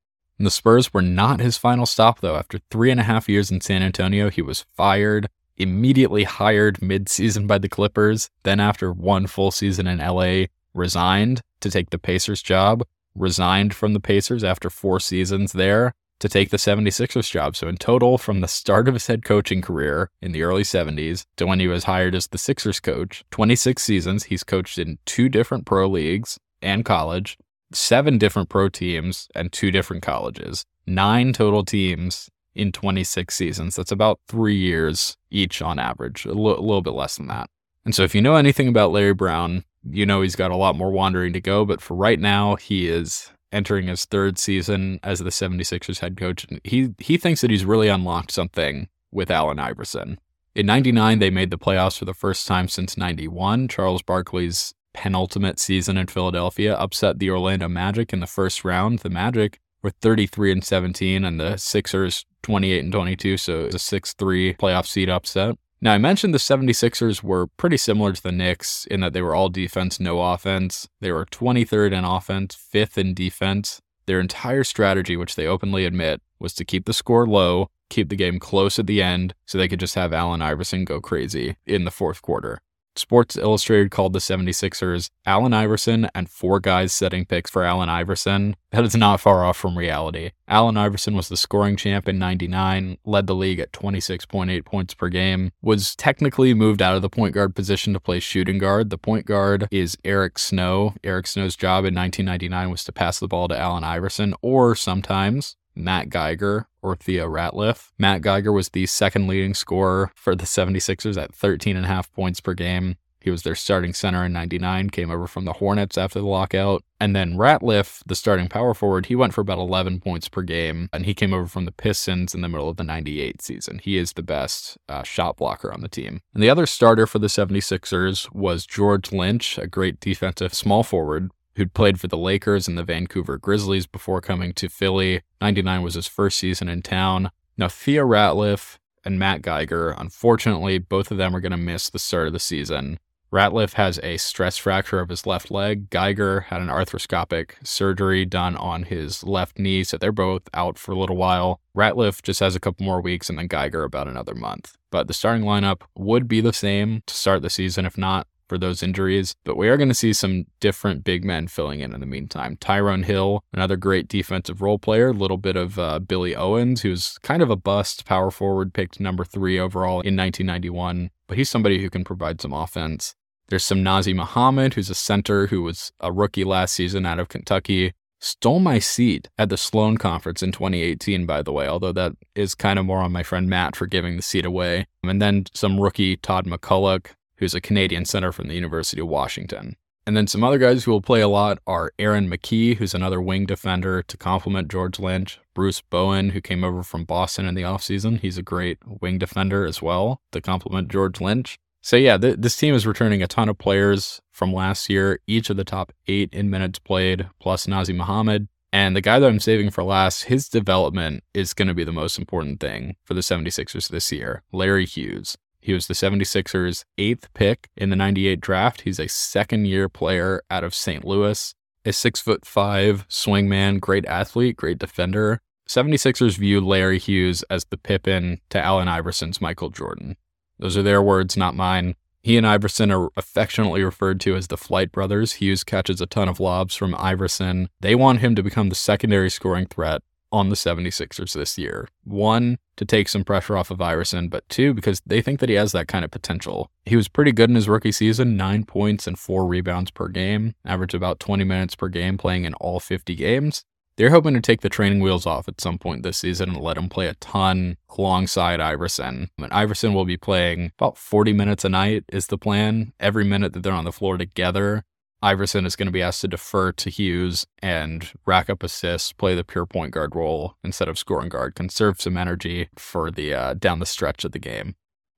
The 0.42 0.50
Spurs 0.50 0.94
were 0.94 1.02
not 1.02 1.42
his 1.42 1.58
final 1.58 1.86
stop, 1.86 2.22
though. 2.22 2.38
After 2.38 2.60
three 2.72 2.92
and 2.92 3.00
a 3.00 3.04
half 3.04 3.28
years 3.28 3.52
in 3.52 3.60
San 3.60 3.84
Antonio, 3.84 4.30
he 4.30 4.42
was 4.42 4.66
fired, 4.78 5.28
immediately 5.58 6.24
hired 6.24 6.78
midseason 6.80 7.46
by 7.46 7.58
the 7.58 7.68
Clippers. 7.68 8.30
Then, 8.44 8.62
after 8.62 8.94
one 8.94 9.28
full 9.28 9.52
season 9.52 9.86
in 9.86 9.98
LA, 9.98 10.46
resigned 10.74 11.42
to 11.60 11.70
take 11.70 11.90
the 11.90 11.98
Pacers 11.98 12.42
job, 12.42 12.86
resigned 13.16 13.74
from 13.74 13.92
the 13.92 14.00
Pacers 14.00 14.42
after 14.42 14.70
four 14.70 15.02
seasons 15.02 15.52
there 15.52 15.94
to 16.20 16.30
take 16.30 16.52
the 16.52 16.58
76ers 16.58 17.30
job. 17.30 17.58
So, 17.58 17.68
in 17.68 17.76
total, 17.76 18.18
from 18.18 18.40
the 18.40 18.48
start 18.48 18.88
of 18.88 18.94
his 18.94 19.08
head 19.08 19.26
coaching 19.26 19.62
career 19.62 20.10
in 20.22 20.32
the 20.32 20.44
early 20.44 20.64
70s 20.64 21.26
to 21.36 21.48
when 21.48 21.60
he 21.60 21.68
was 21.68 21.84
hired 21.84 22.16
as 22.16 22.28
the 22.28 22.38
Sixers 22.38 22.80
coach, 22.80 23.26
26 23.32 23.84
seasons, 23.84 24.24
he's 24.24 24.46
coached 24.46 24.78
in 24.78 25.00
two 25.06 25.28
different 25.28 25.66
pro 25.66 25.90
leagues 25.90 26.40
and 26.62 26.86
college 26.86 27.38
seven 27.72 28.18
different 28.18 28.50
pro 28.50 28.70
teams 28.70 29.28
and 29.36 29.52
two 29.52 29.72
different 29.72 30.04
colleges, 30.04 30.66
nine 30.86 31.34
total 31.34 31.64
teams 31.64 32.30
in 32.56 32.72
26 32.72 33.34
seasons. 33.34 33.76
That's 33.76 33.92
about 33.92 34.20
three 34.28 34.58
years 34.58 35.16
each 35.32 35.62
on 35.62 35.80
average, 35.80 36.26
a, 36.26 36.34
little 36.34 36.82
bit 36.82 36.94
less 36.94 37.18
than 37.18 37.28
that. 37.28 37.50
And 37.86 37.96
so, 37.96 38.04
if 38.04 38.14
you 38.14 38.22
know 38.22 38.36
anything 38.36 38.68
about 38.68 38.92
Larry 38.92 39.14
Brown, 39.14 39.64
you 39.90 40.06
know 40.06 40.22
he's 40.22 40.36
got 40.36 40.52
a 40.52 40.58
lot 40.58 40.76
more 40.76 40.92
wandering 40.92 41.34
to 41.34 41.42
go. 41.42 41.66
But 41.66 41.82
for 41.82 41.96
right 41.96 42.20
now, 42.20 42.56
he 42.56 42.88
is 42.88 43.32
entering 43.52 43.88
his 43.88 44.06
third 44.06 44.38
season 44.38 45.00
as 45.04 45.20
the 45.20 45.30
76ers 45.30 46.00
head 46.00 46.18
coach. 46.18 46.46
And 46.50 46.62
he, 46.64 46.94
he 47.00 47.18
thinks 47.18 47.42
that 47.42 47.50
he's 47.50 47.66
really 47.66 47.88
unlocked 47.88 48.32
something 48.32 48.90
with 49.12 49.32
Allen 49.32 49.60
Iverson. 49.60 50.20
In 50.56 50.66
99, 50.66 51.20
they 51.20 51.30
made 51.30 51.52
the 51.52 51.58
playoffs 51.58 51.98
for 51.98 52.06
the 52.06 52.14
first 52.14 52.48
time 52.48 52.68
since 52.68 52.98
91. 52.98 53.68
Charles 53.68 54.02
Barkley's 54.02 54.74
penultimate 54.94 55.60
season 55.60 55.98
in 55.98 56.08
Philadelphia, 56.08 56.76
upset 56.76 57.20
the 57.20 57.30
Orlando 57.30 57.68
Magic 57.68 58.14
in 58.14 58.20
the 58.20 58.28
first 58.28 58.64
round. 58.64 59.00
The 59.00 59.10
Magic 59.10 59.60
were 59.82 59.92
33 59.92 60.52
and 60.52 60.64
17, 60.64 61.24
and 61.24 61.40
the 61.40 61.58
Sixers 61.58 62.26
28 62.44 62.84
and 62.84 62.92
22, 62.92 63.38
so 63.38 63.62
it 63.62 63.66
was 63.68 63.76
a 63.76 63.80
6 63.80 64.14
3 64.14 64.54
playoff 64.56 64.86
seed 64.86 65.10
upset. 65.10 65.56
Now, 65.82 65.94
I 65.94 65.98
mentioned 65.98 66.34
the 66.34 66.40
76ers 66.40 67.24
were 67.24 67.48
pretty 67.48 67.78
similar 67.78 68.12
to 68.12 68.22
the 68.22 68.34
Knicks 68.34 68.86
in 68.88 69.00
that 69.00 69.14
they 69.14 69.22
were 69.22 69.34
all 69.34 69.48
defense, 69.48 69.98
no 69.98 70.22
offense. 70.22 70.90
They 71.00 71.12
were 71.12 71.26
23rd 71.26 71.94
in 71.94 72.04
offense, 72.04 72.58
5th 72.74 72.98
in 72.98 73.14
defense. 73.14 73.80
Their 74.06 74.20
entire 74.20 74.66
strategy, 74.66 75.16
which 75.16 75.36
they 75.36 75.48
openly 75.48 75.86
admit, 75.86 76.22
was 76.38 76.54
to 76.56 76.66
keep 76.66 76.86
the 76.86 76.94
score 76.94 77.26
low, 77.26 77.70
keep 77.90 78.10
the 78.10 78.18
game 78.18 78.40
close 78.40 78.78
at 78.78 78.88
the 78.88 79.02
end, 79.02 79.34
so 79.46 79.58
they 79.58 79.70
could 79.70 79.80
just 79.80 79.96
have 79.96 80.12
Allen 80.12 80.42
Iverson 80.42 80.84
go 80.84 81.00
crazy 81.00 81.56
in 81.66 81.86
the 81.86 81.92
fourth 81.92 82.22
quarter. 82.22 82.60
Sports 82.96 83.38
Illustrated 83.38 83.92
called 83.92 84.14
the 84.14 84.20
76ers 84.20 85.10
Allen 85.26 85.54
Iverson 85.54 86.10
and 86.14 86.30
four 86.30 86.60
guys 86.60 86.92
setting 86.92 87.26
picks 87.26 87.50
for 87.50 87.64
Allen 87.64 87.90
Iverson. 87.90 88.56
That 88.72 88.84
is 88.84 88.96
not 88.96 89.20
far 89.20 89.44
off 89.44 89.58
from 89.58 89.78
reality. 89.78 90.32
Allen 90.48 90.78
Iverson 90.78 91.16
was 91.16 91.30
the 91.30 91.38
scoring 91.38 91.76
champ 91.76 92.08
in 92.08 92.20
99, 92.20 92.98
led 93.06 93.28
the 93.28 93.36
league 93.36 93.60
at 93.60 93.72
26.8 93.72 94.66
points 94.66 94.94
per 94.94 95.10
game, 95.10 95.52
was 95.62 95.96
technically 95.96 96.54
moved 96.54 96.82
out 96.82 96.96
of 96.96 97.02
the 97.02 97.10
point 97.10 97.34
guard 97.34 97.56
position 97.56 97.94
to 97.94 98.00
play 98.00 98.20
shooting 98.20 98.58
guard. 98.58 98.90
The 98.90 98.98
point 98.98 99.26
guard 99.26 99.68
is 99.72 99.98
Eric 100.04 100.38
Snow. 100.38 100.94
Eric 101.04 101.28
Snow's 101.28 101.56
job 101.56 101.86
in 101.86 101.96
1999 101.96 102.70
was 102.70 102.84
to 102.84 102.92
pass 102.92 103.20
the 103.20 103.28
ball 103.28 103.48
to 103.48 103.58
Allen 103.58 103.84
Iverson, 103.84 104.34
or 104.42 104.76
sometimes 104.76 105.56
Matt 105.80 106.10
Geiger 106.10 106.68
or 106.82 106.96
Theo 106.96 107.28
Ratliff. 107.28 107.92
Matt 107.98 108.22
Geiger 108.22 108.52
was 108.52 108.70
the 108.70 108.86
second 108.86 109.28
leading 109.28 109.54
scorer 109.54 110.12
for 110.16 110.36
the 110.36 110.46
76ers 110.46 111.22
at 111.22 111.34
13 111.34 111.76
and 111.76 111.86
a 111.86 111.90
half 111.90 112.12
points 112.14 112.40
per 112.40 112.54
game. 112.54 112.98
He 113.22 113.30
was 113.30 113.44
their 113.44 113.56
starting 113.56 113.94
center 113.94 114.24
in 114.26 114.32
99, 114.32 114.90
came 114.92 115.12
over 115.12 115.28
from 115.28 115.46
the 115.46 115.54
Hornets 115.54 115.98
after 115.98 116.20
the 116.20 116.26
lockout. 116.26 116.84
And 117.02 117.16
then 117.16 117.36
Ratliff, 117.36 118.02
the 118.06 118.16
starting 118.16 118.48
power 118.48 118.74
forward, 118.74 119.08
he 119.08 119.16
went 119.16 119.34
for 119.34 119.42
about 119.42 119.58
11 119.58 120.00
points 120.00 120.30
per 120.30 120.42
game, 120.42 120.90
and 120.94 121.06
he 121.06 121.14
came 121.14 121.34
over 121.34 121.48
from 121.48 121.66
the 121.66 121.72
Pistons 121.72 122.34
in 122.34 122.42
the 122.42 122.50
middle 122.50 122.70
of 122.70 122.78
the 122.78 122.84
98 122.84 123.42
season. 123.42 123.80
He 123.80 123.98
is 123.98 124.14
the 124.14 124.24
best 124.24 124.78
uh, 124.88 125.04
shot 125.04 125.38
blocker 125.38 125.72
on 125.74 125.82
the 125.82 125.90
team. 125.90 126.22
And 126.34 126.42
the 126.42 126.50
other 126.50 126.66
starter 126.66 127.06
for 127.06 127.20
the 127.20 127.28
76ers 127.28 128.34
was 128.34 128.66
George 128.66 129.12
Lynch, 129.12 129.58
a 129.58 129.68
great 129.68 130.00
defensive 130.00 130.54
small 130.54 130.84
forward 130.84 131.32
who'd 131.60 131.74
played 131.74 132.00
for 132.00 132.08
the 132.08 132.18
Lakers 132.18 132.70
and 132.70 132.78
the 132.78 132.86
Vancouver 132.86 133.38
Grizzlies 133.38 133.86
before 133.86 134.22
coming 134.22 134.54
to 134.54 134.70
Philly. 134.70 135.22
99 135.42 135.82
was 135.84 135.96
his 135.96 136.08
first 136.08 136.38
season 136.38 136.70
in 136.70 136.82
town. 136.82 137.32
Now, 137.58 137.68
Theo 137.68 138.06
Ratliff 138.06 138.78
and 139.04 139.20
Matt 139.20 139.42
Geiger, 139.42 139.90
unfortunately, 139.90 140.78
both 140.78 141.12
of 141.12 141.18
them 141.18 141.36
are 141.36 141.42
going 141.42 141.52
to 141.52 141.58
miss 141.58 141.90
the 141.90 142.00
start 142.00 142.28
of 142.28 142.34
the 142.34 142.40
season. 142.40 142.98
Ratliff 143.30 143.74
has 143.74 144.00
a 144.02 144.16
stress 144.16 144.58
fracture 144.58 145.02
of 145.02 145.10
his 145.10 145.28
left 145.28 145.52
leg. 145.52 145.90
Geiger 145.90 146.42
had 146.48 146.62
an 146.62 146.70
arthroscopic 146.70 147.52
surgery 147.62 148.24
done 148.24 148.56
on 148.56 148.84
his 148.84 149.26
left 149.26 149.60
knee, 149.60 149.84
so 149.84 149.98
they're 149.98 150.14
both 150.14 150.44
out 150.54 150.80
for 150.80 150.94
a 150.94 150.98
little 150.98 151.18
while. 151.18 151.60
Ratliff 151.76 152.24
just 152.24 152.40
has 152.40 152.56
a 152.56 152.60
couple 152.62 152.86
more 152.86 153.02
weeks, 153.02 153.30
and 153.30 153.38
then 153.38 153.48
Geiger 153.48 153.84
about 153.84 154.08
another 154.08 154.34
month. 154.34 154.78
But 154.92 155.08
the 155.08 155.14
starting 155.14 155.44
lineup 155.44 155.82
would 155.98 156.30
be 156.30 156.40
the 156.40 156.54
same 156.54 157.04
to 157.06 157.14
start 157.14 157.42
the 157.42 157.50
season, 157.50 157.86
if 157.86 157.98
not 157.98 158.28
for 158.50 158.58
those 158.58 158.84
injuries, 158.84 159.36
but 159.46 159.56
we 159.56 159.70
are 159.70 159.78
going 159.78 159.90
to 159.90 159.96
see 159.96 160.12
some 160.12 160.46
different 160.60 161.04
big 161.04 161.24
men 161.24 161.48
filling 161.48 161.80
in 161.80 161.94
in 161.94 162.00
the 162.00 162.06
meantime. 162.06 162.58
Tyrone 162.60 163.04
Hill, 163.04 163.42
another 163.54 163.78
great 163.78 164.08
defensive 164.08 164.62
role 164.62 164.80
player, 164.80 165.10
a 165.10 165.14
little 165.14 165.38
bit 165.38 165.56
of 165.56 165.80
uh, 165.80 166.00
Billy 166.00 166.36
Owens, 166.36 166.82
who's 166.82 167.18
kind 167.20 167.42
of 167.42 167.50
a 167.50 167.56
bust 167.56 168.06
power 168.06 168.32
forward, 168.32 168.74
picked 168.74 169.00
number 169.00 169.24
three 169.24 169.60
overall 169.60 170.02
in 170.02 170.18
1991, 170.18 171.12
but 171.28 171.38
he's 171.38 171.50
somebody 171.50 171.80
who 171.82 171.90
can 171.90 172.04
provide 172.04 172.42
some 172.42 172.52
offense. 172.52 173.16
There's 173.50 173.64
some 173.64 173.84
Nazr 173.84 174.16
Mohammed, 174.16 174.74
who's 174.74 174.90
a 174.90 174.96
center 174.96 175.48
who 175.48 175.64
was 175.64 175.92
a 176.00 176.12
rookie 176.12 176.44
last 176.44 176.74
season 176.74 177.06
out 177.06 177.20
of 177.20 177.30
Kentucky. 177.30 177.94
Stole 178.22 178.60
my 178.60 178.80
seat 178.80 179.30
at 179.38 179.50
the 179.50 179.58
Sloan 179.58 179.98
Conference 179.98 180.44
in 180.44 180.52
2018, 180.52 181.26
by 181.26 181.42
the 181.42 181.54
way, 181.54 181.68
although 181.68 181.94
that 181.94 182.12
is 182.36 182.54
kind 182.54 182.78
of 182.78 182.86
more 182.86 183.00
on 183.00 183.14
my 183.14 183.24
friend 183.24 183.50
Matt 183.50 183.76
for 183.78 183.88
giving 183.88 184.18
the 184.18 184.22
seat 184.22 184.46
away. 184.46 184.86
And 185.04 185.22
then 185.22 185.46
some 185.54 185.80
rookie 185.80 186.18
Todd 186.18 186.46
McCulloch, 186.46 187.12
who's 187.40 187.54
a 187.54 187.62
Canadian 187.62 188.06
center 188.06 188.32
from 188.32 188.48
the 188.48 188.56
University 188.56 189.02
of 189.02 189.08
Washington. 189.08 189.76
And 190.06 190.18
then 190.18 190.28
some 190.28 190.44
other 190.44 190.58
guys 190.58 190.84
who 190.84 190.92
will 190.92 191.02
play 191.02 191.22
a 191.22 191.28
lot 191.28 191.60
are 191.68 191.92
Aaron 192.00 192.30
McKie, 192.30 192.78
who's 192.78 192.94
another 192.94 193.22
wing 193.22 193.46
defender 193.46 194.02
to 194.04 194.18
complement 194.18 194.70
George 194.70 195.00
Lynch, 195.00 195.40
Bruce 195.54 195.82
Bowen, 195.82 196.32
who 196.32 196.42
came 196.42 196.64
over 196.64 196.82
from 196.84 197.04
Boston 197.04 197.46
in 197.46 197.54
the 197.54 197.62
offseason. 197.62 198.20
He's 198.20 198.38
a 198.38 198.42
great 198.42 198.80
wing 198.88 199.20
defender 199.20 199.66
as 199.66 199.82
well 199.82 200.22
to 200.32 200.42
complement 200.42 200.90
George 200.90 201.22
Lynch. 201.22 201.60
So, 201.82 201.96
yeah, 201.96 202.18
th- 202.18 202.38
this 202.40 202.58
team 202.58 202.74
is 202.74 202.88
returning 202.88 203.22
a 203.22 203.28
ton 203.28 203.50
of 203.50 203.58
players 203.58 204.20
from 204.32 204.52
last 204.52 204.90
year, 204.90 205.20
each 205.28 205.50
of 205.50 205.58
the 205.58 205.64
top 205.64 205.94
eight 206.08 206.34
in 206.34 206.50
minutes 206.50 206.80
played, 206.80 207.30
plus 207.40 207.68
Nazr 207.68 207.96
Mohammed. 207.96 208.48
And 208.72 208.96
the 208.96 209.02
guy 209.02 209.20
that 209.20 209.28
I'm 209.28 209.40
saving 209.40 209.70
for 209.70 209.84
last, 209.84 210.24
his 210.24 210.50
development 210.50 211.24
is 211.34 211.54
going 211.54 211.68
to 211.68 211.74
be 211.74 211.84
the 211.84 211.92
most 211.92 212.20
important 212.20 212.60
thing 212.60 212.96
for 213.04 213.14
the 213.14 213.22
76ers 213.22 213.90
this 213.90 214.12
year. 214.12 214.44
Larry 214.52 214.86
Hughes. 214.86 215.38
He 215.70 215.74
was 215.74 215.86
the 215.86 215.94
76ers' 215.94 216.84
eighth 216.98 217.32
pick 217.36 217.70
in 217.78 217.92
the 217.92 217.96
98 217.96 218.42
draft. 218.42 218.82
He's 218.82 219.00
a 219.00 219.08
second 219.08 219.68
year 219.68 219.88
player 219.88 220.42
out 220.50 220.64
of 220.64 220.74
St. 220.74 221.06
Louis, 221.06 221.54
a 221.86 221.94
six 221.94 222.20
foot 222.20 222.44
five 222.44 223.08
swingman, 223.08 223.80
great 223.80 224.04
athlete, 224.08 224.58
great 224.58 224.80
defender. 224.80 225.42
76ers 225.68 226.40
view 226.40 226.60
Larry 226.60 226.98
Hughes 226.98 227.44
as 227.52 227.66
the 227.66 227.78
Pippin 227.78 228.42
to 228.50 228.60
Allen 228.60 228.88
Iverson's 228.88 229.40
Michael 229.42 229.70
Jordan. 229.70 230.18
Those 230.58 230.76
are 230.76 230.82
their 230.82 231.04
words, 231.04 231.38
not 231.38 231.54
mine. 231.54 231.94
He 232.24 232.36
and 232.36 232.48
Iverson 232.48 232.90
are 232.90 233.12
affectionately 233.16 233.84
referred 233.84 234.20
to 234.22 234.36
as 234.36 234.48
the 234.48 234.58
Flight 234.58 234.92
Brothers. 234.92 235.34
Hughes 235.34 235.64
catches 235.64 236.02
a 236.02 236.08
ton 236.08 236.28
of 236.28 236.40
lobs 236.40 236.74
from 236.74 236.96
Iverson. 236.98 237.70
They 237.80 237.94
want 237.94 238.22
him 238.22 238.34
to 238.34 238.42
become 238.42 238.70
the 238.70 238.76
secondary 238.76 239.30
scoring 239.30 239.68
threat 239.68 240.02
on 240.32 240.50
the 240.50 240.56
76ers 240.56 241.34
this 241.34 241.58
year. 241.58 241.88
One, 242.04 242.58
to 242.78 242.86
take 242.86 243.10
some 243.10 243.24
pressure 243.24 243.58
off 243.58 243.72
of 243.72 243.82
Iverson, 243.82 244.30
but 244.30 244.48
two, 244.50 244.74
because 244.74 245.02
they 245.06 245.22
think 245.22 245.40
that 245.40 245.50
he 245.50 245.56
has 245.56 245.72
that 245.74 245.88
kind 245.88 246.06
of 246.06 246.12
potential. 246.12 246.72
He 246.86 246.96
was 246.96 247.08
pretty 247.08 247.32
good 247.32 247.50
in 247.50 247.56
his 247.56 247.70
rookie 247.70 247.92
season, 247.92 248.38
nine 248.38 248.64
points 248.64 249.08
and 249.08 249.18
four 249.18 249.46
rebounds 249.46 249.92
per 249.92 250.08
game, 250.08 250.56
average 250.66 250.94
about 250.94 251.20
20 251.20 251.44
minutes 251.44 251.76
per 251.76 251.88
game 251.88 252.18
playing 252.18 252.46
in 252.46 252.54
all 252.56 252.80
50 252.80 253.16
games. 253.16 253.66
They're 254.00 254.12
hoping 254.12 254.34
to 254.34 254.40
take 254.40 254.62
the 254.62 254.70
training 254.70 255.02
wheels 255.02 255.26
off 255.26 255.50
at 255.50 255.60
some 255.60 255.78
point 255.78 256.04
this 256.04 256.20
season 256.20 256.52
and 256.52 256.62
let 256.62 256.78
him 256.78 256.88
play 256.88 257.08
a 257.08 257.16
ton 257.16 257.76
alongside 257.98 258.62
Iverson. 258.62 259.30
And 259.38 259.52
Iverson 259.52 259.94
will 259.94 260.06
be 260.06 260.16
playing 260.16 260.72
about 260.80 260.98
40 260.98 261.34
minutes 261.34 261.66
a 261.66 261.70
night, 261.70 262.06
is 262.08 262.28
the 262.28 262.38
plan. 262.38 262.94
Every 262.98 263.26
minute 263.26 263.52
that 263.52 263.62
they're 263.62 263.74
on 263.74 263.84
the 263.84 263.92
floor 263.92 264.18
together, 264.18 264.86
Iverson 265.22 265.66
is 265.66 265.76
going 265.76 265.88
to 265.88 265.92
be 265.92 266.02
asked 266.02 266.22
to 266.22 266.28
defer 266.28 266.72
to 266.72 266.90
Hughes 266.90 267.46
and 267.62 268.12
rack 268.26 268.50
up 268.50 268.64
assists, 268.64 269.12
play 269.12 269.36
the 269.36 269.44
pure 269.44 269.66
point 269.66 269.92
guard 269.92 270.16
role 270.16 270.56
instead 270.64 270.88
of 270.88 270.98
scoring 270.98 271.30
guard, 271.30 271.56
conserve 271.56 272.00
some 272.00 272.18
energy 272.18 272.70
for 272.78 273.12
the 273.12 273.34
uh, 273.34 273.54
down 273.54 273.80
the 273.80 273.86
stretch 273.86 274.24
of 274.24 274.32
the 274.32 274.40
game. 274.40 274.76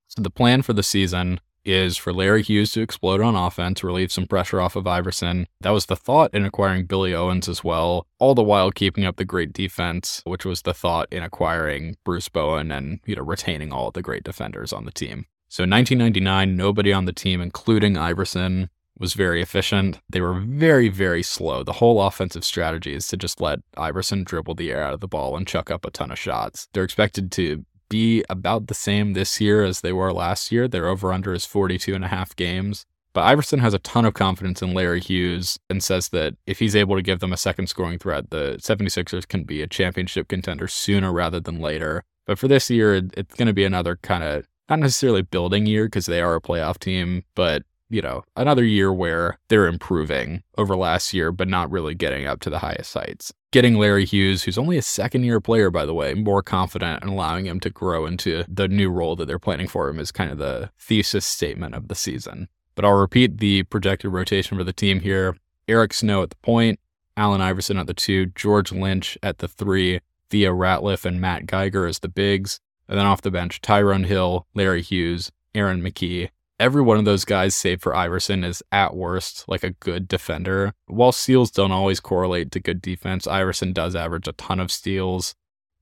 So 0.07 0.21
the 0.21 0.29
plan 0.29 0.61
for 0.63 0.73
the 0.73 0.83
season 0.83 1.39
is 1.63 1.97
for 1.97 2.11
Larry 2.11 2.41
Hughes 2.41 2.71
to 2.71 2.81
explode 2.81 3.21
on 3.21 3.35
offense, 3.35 3.83
relieve 3.83 4.11
some 4.11 4.25
pressure 4.25 4.59
off 4.59 4.75
of 4.75 4.87
Iverson. 4.87 5.47
That 5.61 5.69
was 5.71 5.85
the 5.85 5.95
thought 5.95 6.33
in 6.33 6.45
acquiring 6.45 6.85
Billy 6.85 7.13
Owens 7.13 7.47
as 7.47 7.63
well, 7.63 8.07
all 8.19 8.35
the 8.35 8.43
while 8.43 8.71
keeping 8.71 9.05
up 9.05 9.17
the 9.17 9.25
great 9.25 9.53
defense, 9.53 10.21
which 10.25 10.45
was 10.45 10.63
the 10.63 10.73
thought 10.73 11.07
in 11.11 11.23
acquiring 11.23 11.97
Bruce 12.03 12.29
Bowen 12.29 12.71
and, 12.71 12.99
you 13.05 13.15
know, 13.15 13.23
retaining 13.23 13.71
all 13.71 13.91
the 13.91 14.01
great 14.01 14.23
defenders 14.23 14.73
on 14.73 14.85
the 14.85 14.91
team. 14.91 15.25
So 15.49 15.63
in 15.63 15.69
1999, 15.69 16.55
nobody 16.55 16.93
on 16.93 17.05
the 17.05 17.13
team, 17.13 17.41
including 17.41 17.97
Iverson, 17.97 18.69
was 19.01 19.15
very 19.15 19.41
efficient. 19.41 19.99
They 20.09 20.21
were 20.21 20.39
very, 20.39 20.87
very 20.87 21.23
slow. 21.23 21.63
The 21.63 21.73
whole 21.73 22.01
offensive 22.01 22.45
strategy 22.45 22.93
is 22.93 23.07
to 23.07 23.17
just 23.17 23.41
let 23.41 23.59
Iverson 23.75 24.23
dribble 24.23 24.55
the 24.55 24.71
air 24.71 24.83
out 24.83 24.93
of 24.93 24.99
the 24.99 25.07
ball 25.07 25.35
and 25.35 25.47
chuck 25.47 25.71
up 25.71 25.85
a 25.85 25.91
ton 25.91 26.11
of 26.11 26.19
shots. 26.19 26.67
They're 26.71 26.83
expected 26.83 27.31
to 27.33 27.65
be 27.89 28.23
about 28.29 28.67
the 28.67 28.73
same 28.73 29.13
this 29.13 29.41
year 29.41 29.65
as 29.65 29.81
they 29.81 29.91
were 29.91 30.13
last 30.13 30.51
year. 30.51 30.67
Their 30.67 30.87
over 30.87 31.11
under 31.11 31.33
is 31.33 31.45
42 31.45 31.93
and 31.93 32.05
a 32.05 32.09
half 32.09 32.35
games. 32.35 32.85
But 33.13 33.25
Iverson 33.25 33.59
has 33.59 33.73
a 33.73 33.79
ton 33.79 34.05
of 34.05 34.13
confidence 34.13 34.61
in 34.61 34.73
Larry 34.73 35.01
Hughes 35.01 35.59
and 35.69 35.83
says 35.83 36.09
that 36.09 36.35
if 36.45 36.59
he's 36.59 36.75
able 36.75 36.95
to 36.95 37.01
give 37.01 37.19
them 37.19 37.33
a 37.33 37.37
second 37.37 37.67
scoring 37.67 37.99
threat, 37.99 38.29
the 38.29 38.57
76ers 38.61 39.27
can 39.27 39.43
be 39.43 39.61
a 39.61 39.67
championship 39.67 40.29
contender 40.29 40.67
sooner 40.67 41.11
rather 41.11 41.41
than 41.41 41.59
later. 41.59 42.03
But 42.25 42.39
for 42.39 42.47
this 42.47 42.69
year, 42.69 42.95
it's 42.95 43.35
going 43.35 43.47
to 43.47 43.53
be 43.53 43.65
another 43.65 43.97
kind 43.97 44.23
of 44.23 44.47
not 44.69 44.79
necessarily 44.79 45.23
building 45.23 45.65
year 45.65 45.85
because 45.85 46.05
they 46.05 46.21
are 46.21 46.35
a 46.35 46.41
playoff 46.41 46.79
team, 46.79 47.25
but 47.35 47.63
you 47.91 48.01
know, 48.01 48.23
another 48.37 48.63
year 48.63 48.91
where 48.91 49.37
they're 49.49 49.67
improving 49.67 50.43
over 50.57 50.75
last 50.75 51.13
year, 51.13 51.31
but 51.31 51.47
not 51.47 51.69
really 51.69 51.93
getting 51.93 52.25
up 52.25 52.39
to 52.39 52.49
the 52.49 52.59
highest 52.59 52.93
heights. 52.93 53.33
Getting 53.51 53.75
Larry 53.75 54.05
Hughes, 54.05 54.43
who's 54.43 54.57
only 54.57 54.77
a 54.77 54.81
second 54.81 55.25
year 55.25 55.41
player, 55.41 55.69
by 55.69 55.85
the 55.85 55.93
way, 55.93 56.13
more 56.13 56.41
confident 56.41 57.03
and 57.03 57.11
allowing 57.11 57.45
him 57.45 57.59
to 57.59 57.69
grow 57.69 58.05
into 58.05 58.45
the 58.47 58.69
new 58.69 58.89
role 58.89 59.17
that 59.17 59.25
they're 59.25 59.37
planning 59.37 59.67
for 59.67 59.89
him 59.89 59.99
is 59.99 60.11
kind 60.11 60.31
of 60.31 60.37
the 60.37 60.71
thesis 60.79 61.25
statement 61.25 61.75
of 61.75 61.89
the 61.89 61.95
season. 61.95 62.47
But 62.75 62.85
I'll 62.85 62.93
repeat 62.93 63.39
the 63.39 63.63
projected 63.63 64.13
rotation 64.13 64.57
for 64.57 64.63
the 64.63 64.73
team 64.73 65.01
here 65.01 65.35
Eric 65.67 65.93
Snow 65.93 66.23
at 66.23 66.29
the 66.29 66.37
point, 66.37 66.79
Allen 67.17 67.41
Iverson 67.41 67.77
at 67.77 67.87
the 67.87 67.93
two, 67.93 68.27
George 68.27 68.71
Lynch 68.71 69.17
at 69.21 69.39
the 69.39 69.49
three, 69.49 69.99
Theo 70.29 70.53
Ratliff 70.53 71.03
and 71.03 71.19
Matt 71.19 71.45
Geiger 71.45 71.85
as 71.85 71.99
the 71.99 72.07
bigs, 72.07 72.61
and 72.87 72.97
then 72.97 73.05
off 73.05 73.21
the 73.21 73.31
bench, 73.31 73.59
Tyrone 73.59 74.05
Hill, 74.05 74.47
Larry 74.53 74.81
Hughes, 74.81 75.31
Aaron 75.53 75.81
McKie, 75.81 76.29
every 76.61 76.81
one 76.83 76.99
of 76.99 77.05
those 77.05 77.25
guys, 77.25 77.55
save 77.55 77.81
for 77.81 77.95
Iverson, 77.95 78.43
is 78.43 78.61
at 78.71 78.95
worst 78.95 79.45
like 79.47 79.63
a 79.63 79.71
good 79.71 80.07
defender. 80.07 80.73
While 80.85 81.11
steals 81.11 81.49
don't 81.49 81.71
always 81.71 81.99
correlate 81.99 82.51
to 82.51 82.59
good 82.59 82.81
defense, 82.81 83.25
Iverson 83.25 83.73
does 83.73 83.95
average 83.95 84.27
a 84.27 84.33
ton 84.33 84.59
of 84.59 84.71
steals. 84.71 85.33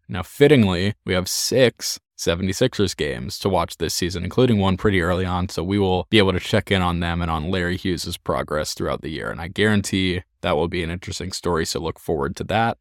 Now, 0.08 0.24
fittingly, 0.24 0.96
we 1.06 1.14
have 1.14 1.28
six 1.28 2.00
76ers 2.18 2.96
games 2.96 3.38
to 3.40 3.50
watch 3.50 3.78
this 3.78 3.94
season, 3.94 4.24
including 4.24 4.58
one 4.58 4.78
pretty 4.78 5.02
early 5.02 5.26
on, 5.26 5.50
so 5.50 5.64
we 5.64 5.78
will 5.78 6.08
be 6.10 6.18
able 6.18 6.32
to 6.32 6.40
check 6.40 6.72
in 6.72 6.82
on 6.82 7.02
them 7.02 7.22
and 7.22 7.30
on 7.30 7.52
Larry 7.52 7.78
Hughes' 7.78 8.18
progress 8.18 8.74
throughout 8.74 9.02
the 9.02 9.12
year. 9.12 9.30
And 9.30 9.42
I 9.42 9.50
guarantee 9.50 10.24
that 10.42 10.56
will 10.56 10.70
be 10.70 10.82
an 10.82 10.90
interesting 10.90 11.34
story, 11.34 11.66
so 11.66 11.82
look 11.82 12.00
forward 12.00 12.38
to 12.38 12.46
that. 12.46 12.78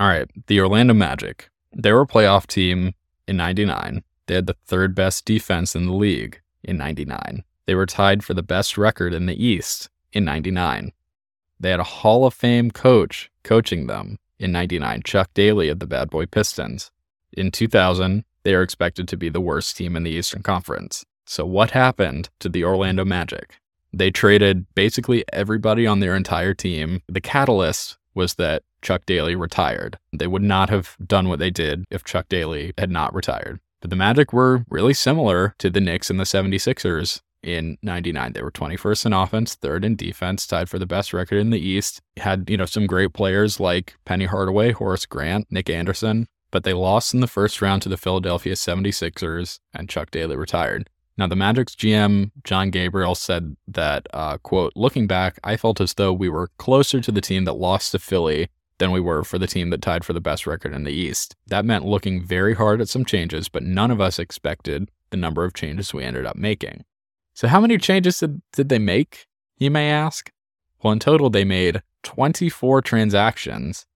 All 0.00 0.08
right, 0.08 0.28
the 0.46 0.58
Orlando 0.58 0.94
Magic. 0.94 1.50
They 1.76 1.92
were 1.92 2.02
a 2.02 2.06
playoff 2.06 2.46
team 2.46 2.94
in 3.28 3.36
99. 3.36 4.02
They 4.26 4.34
had 4.34 4.46
the 4.46 4.56
third 4.66 4.94
best 4.94 5.26
defense 5.26 5.76
in 5.76 5.86
the 5.86 5.92
league 5.92 6.40
in 6.62 6.76
99. 6.76 7.44
They 7.66 7.74
were 7.74 7.86
tied 7.86 8.24
for 8.24 8.34
the 8.34 8.42
best 8.42 8.76
record 8.76 9.14
in 9.14 9.26
the 9.26 9.44
East 9.44 9.88
in 10.12 10.24
99. 10.24 10.92
They 11.58 11.70
had 11.70 11.80
a 11.80 11.84
Hall 11.84 12.26
of 12.26 12.34
Fame 12.34 12.70
coach 12.70 13.30
coaching 13.44 13.86
them 13.86 14.18
in 14.38 14.52
99, 14.52 15.02
Chuck 15.04 15.30
Daly 15.34 15.68
of 15.68 15.78
the 15.78 15.86
Bad 15.86 16.10
Boy 16.10 16.26
Pistons. 16.26 16.90
In 17.32 17.50
2000, 17.50 18.24
they 18.42 18.54
are 18.54 18.62
expected 18.62 19.06
to 19.08 19.16
be 19.16 19.28
the 19.28 19.40
worst 19.40 19.76
team 19.76 19.94
in 19.96 20.02
the 20.02 20.10
Eastern 20.10 20.42
Conference. 20.42 21.04
So, 21.26 21.44
what 21.44 21.72
happened 21.72 22.30
to 22.40 22.48
the 22.48 22.64
Orlando 22.64 23.04
Magic? 23.04 23.60
They 23.92 24.10
traded 24.10 24.66
basically 24.74 25.24
everybody 25.32 25.86
on 25.86 26.00
their 26.00 26.16
entire 26.16 26.54
team. 26.54 27.02
The 27.08 27.20
catalyst 27.20 27.98
was 28.14 28.34
that 28.34 28.62
Chuck 28.82 29.04
Daly 29.06 29.34
retired. 29.34 29.98
They 30.12 30.26
would 30.26 30.42
not 30.42 30.70
have 30.70 30.96
done 31.04 31.28
what 31.28 31.38
they 31.38 31.50
did 31.50 31.84
if 31.90 32.04
Chuck 32.04 32.28
Daly 32.28 32.72
had 32.78 32.90
not 32.90 33.14
retired. 33.14 33.60
But 33.80 33.90
the 33.90 33.96
Magic 33.96 34.32
were 34.32 34.64
really 34.68 34.94
similar 34.94 35.54
to 35.58 35.70
the 35.70 35.80
Knicks 35.80 36.10
and 36.10 36.20
the 36.20 36.24
76ers 36.24 37.20
in 37.42 37.78
99. 37.82 38.32
They 38.32 38.42
were 38.42 38.50
21st 38.50 39.06
in 39.06 39.12
offense, 39.12 39.54
third 39.54 39.84
in 39.84 39.96
defense, 39.96 40.46
tied 40.46 40.68
for 40.68 40.78
the 40.78 40.86
best 40.86 41.12
record 41.12 41.38
in 41.38 41.50
the 41.50 41.58
East. 41.60 42.00
Had, 42.18 42.48
you 42.50 42.56
know, 42.56 42.66
some 42.66 42.86
great 42.86 43.12
players 43.12 43.58
like 43.58 43.96
Penny 44.04 44.26
Hardaway, 44.26 44.72
Horace 44.72 45.06
Grant, 45.06 45.46
Nick 45.50 45.70
Anderson, 45.70 46.26
but 46.50 46.64
they 46.64 46.72
lost 46.72 47.14
in 47.14 47.20
the 47.20 47.26
first 47.26 47.62
round 47.62 47.82
to 47.82 47.88
the 47.88 47.96
Philadelphia 47.96 48.54
76ers 48.54 49.58
and 49.72 49.88
Chuck 49.88 50.10
Daly 50.10 50.36
retired. 50.36 50.88
Now, 51.16 51.26
the 51.26 51.36
Magic's 51.36 51.74
GM, 51.74 52.30
John 52.44 52.70
Gabriel, 52.70 53.14
said 53.14 53.56
that, 53.68 54.06
uh, 54.14 54.38
quote, 54.38 54.72
looking 54.74 55.06
back, 55.06 55.38
I 55.44 55.56
felt 55.56 55.80
as 55.80 55.94
though 55.94 56.12
we 56.12 56.30
were 56.30 56.48
closer 56.56 57.00
to 57.00 57.12
the 57.12 57.20
team 57.20 57.44
that 57.44 57.54
lost 57.54 57.92
to 57.92 57.98
Philly 57.98 58.48
than 58.80 58.90
we 58.90 58.98
were 58.98 59.22
for 59.22 59.38
the 59.38 59.46
team 59.46 59.70
that 59.70 59.82
tied 59.82 60.04
for 60.04 60.12
the 60.12 60.20
best 60.20 60.46
record 60.46 60.74
in 60.74 60.82
the 60.82 60.92
East. 60.92 61.36
That 61.46 61.64
meant 61.64 61.84
looking 61.84 62.20
very 62.20 62.54
hard 62.54 62.80
at 62.80 62.88
some 62.88 63.04
changes, 63.04 63.48
but 63.48 63.62
none 63.62 63.92
of 63.92 64.00
us 64.00 64.18
expected 64.18 64.90
the 65.10 65.16
number 65.16 65.44
of 65.44 65.54
changes 65.54 65.94
we 65.94 66.02
ended 66.02 66.26
up 66.26 66.34
making. 66.34 66.84
So, 67.34 67.46
how 67.46 67.60
many 67.60 67.78
changes 67.78 68.18
did, 68.18 68.42
did 68.52 68.68
they 68.70 68.80
make, 68.80 69.28
you 69.58 69.70
may 69.70 69.90
ask? 69.90 70.32
Well, 70.82 70.92
in 70.92 70.98
total, 70.98 71.30
they 71.30 71.44
made 71.44 71.82
24 72.02 72.82
transactions 72.82 73.86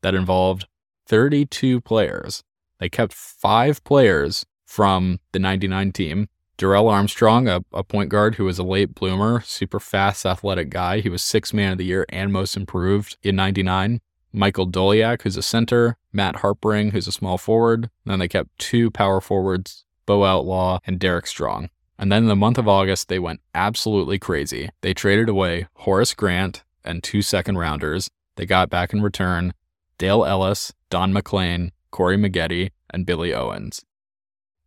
that 0.00 0.14
involved 0.14 0.66
32 1.06 1.80
players. 1.82 2.42
They 2.78 2.88
kept 2.88 3.12
five 3.12 3.84
players 3.84 4.46
from 4.64 5.20
the 5.32 5.38
99 5.38 5.92
team. 5.92 6.28
Darrell 6.56 6.88
Armstrong, 6.88 7.48
a, 7.48 7.62
a, 7.72 7.82
point 7.82 8.10
guard 8.10 8.34
who 8.34 8.44
was 8.44 8.58
a 8.58 8.62
late 8.62 8.94
bloomer, 8.94 9.40
super 9.42 9.80
fast, 9.80 10.26
athletic 10.26 10.70
guy. 10.70 11.00
He 11.00 11.08
was 11.08 11.22
six 11.22 11.52
man 11.52 11.72
of 11.72 11.78
the 11.78 11.84
year 11.84 12.06
and 12.10 12.32
most 12.32 12.56
improved 12.56 13.16
in 13.22 13.36
99. 13.36 14.00
Michael 14.32 14.66
Doleac, 14.66 15.22
who's 15.22 15.36
a 15.36 15.42
center, 15.42 15.96
Matt 16.12 16.36
Harpring, 16.36 16.92
who's 16.92 17.08
a 17.08 17.12
small 17.12 17.38
forward. 17.38 17.90
Then 18.04 18.18
they 18.18 18.28
kept 18.28 18.58
two 18.58 18.90
power 18.90 19.20
forwards, 19.20 19.84
Bo 20.06 20.24
Outlaw 20.24 20.78
and 20.86 20.98
Derek 20.98 21.26
Strong. 21.26 21.70
And 21.98 22.10
then 22.10 22.22
in 22.22 22.28
the 22.28 22.36
month 22.36 22.56
of 22.56 22.68
August, 22.68 23.08
they 23.08 23.18
went 23.18 23.40
absolutely 23.54 24.18
crazy. 24.18 24.70
They 24.80 24.94
traded 24.94 25.28
away 25.28 25.68
Horace 25.74 26.14
Grant 26.14 26.62
and 26.84 27.02
two 27.02 27.22
second 27.22 27.58
rounders. 27.58 28.08
They 28.36 28.46
got 28.46 28.70
back 28.70 28.92
in 28.92 29.02
return 29.02 29.52
Dale 29.98 30.24
Ellis, 30.24 30.72
Don 30.88 31.12
MacLean, 31.12 31.72
Corey 31.90 32.16
Maggette, 32.16 32.70
and 32.88 33.04
Billy 33.04 33.34
Owens. 33.34 33.84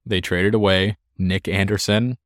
They 0.05 0.21
traded 0.21 0.53
away 0.53 0.97
Nick 1.17 1.47
Anderson. 1.47 2.17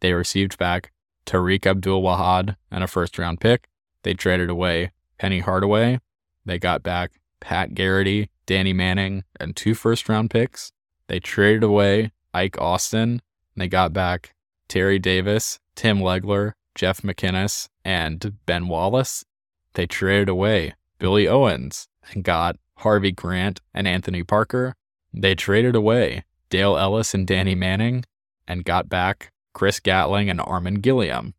They 0.00 0.12
received 0.12 0.58
back 0.58 0.92
Tariq 1.24 1.66
Abdul 1.66 2.02
Wahad 2.02 2.56
and 2.70 2.84
a 2.84 2.86
first 2.86 3.18
round 3.18 3.40
pick. 3.40 3.68
They 4.02 4.14
traded 4.14 4.50
away 4.50 4.90
Penny 5.18 5.40
Hardaway, 5.40 6.00
they 6.44 6.58
got 6.58 6.82
back 6.82 7.20
Pat 7.40 7.74
Garrity, 7.74 8.30
Danny 8.46 8.72
Manning, 8.72 9.24
and 9.38 9.56
two 9.56 9.74
first 9.74 10.08
round 10.08 10.30
picks. 10.30 10.72
They 11.08 11.20
traded 11.20 11.62
away 11.62 12.12
Ike 12.32 12.60
Austin. 12.60 13.20
they 13.56 13.68
got 13.68 13.92
back 13.92 14.34
Terry 14.68 14.98
Davis, 14.98 15.58
Tim 15.74 15.98
Legler, 15.98 16.52
Jeff 16.74 17.02
McInnis, 17.02 17.68
and 17.84 18.34
Ben 18.46 18.68
Wallace. 18.68 19.24
They 19.74 19.86
traded 19.86 20.28
away 20.28 20.74
Billy 20.98 21.26
Owens 21.26 21.88
and 22.12 22.22
got 22.22 22.56
Harvey 22.78 23.12
Grant 23.12 23.60
and 23.74 23.88
Anthony 23.88 24.22
Parker. 24.22 24.74
They 25.12 25.34
traded 25.34 25.74
away 25.74 26.24
Dale 26.48 26.76
Ellis 26.76 27.14
and 27.14 27.26
Danny 27.26 27.54
Manning 27.54 28.04
and 28.46 28.64
got 28.64 28.88
back 28.88 29.32
Chris 29.52 29.80
Gatling 29.80 30.30
and 30.30 30.40
Armen 30.40 30.76
Gilliam. 30.76 31.34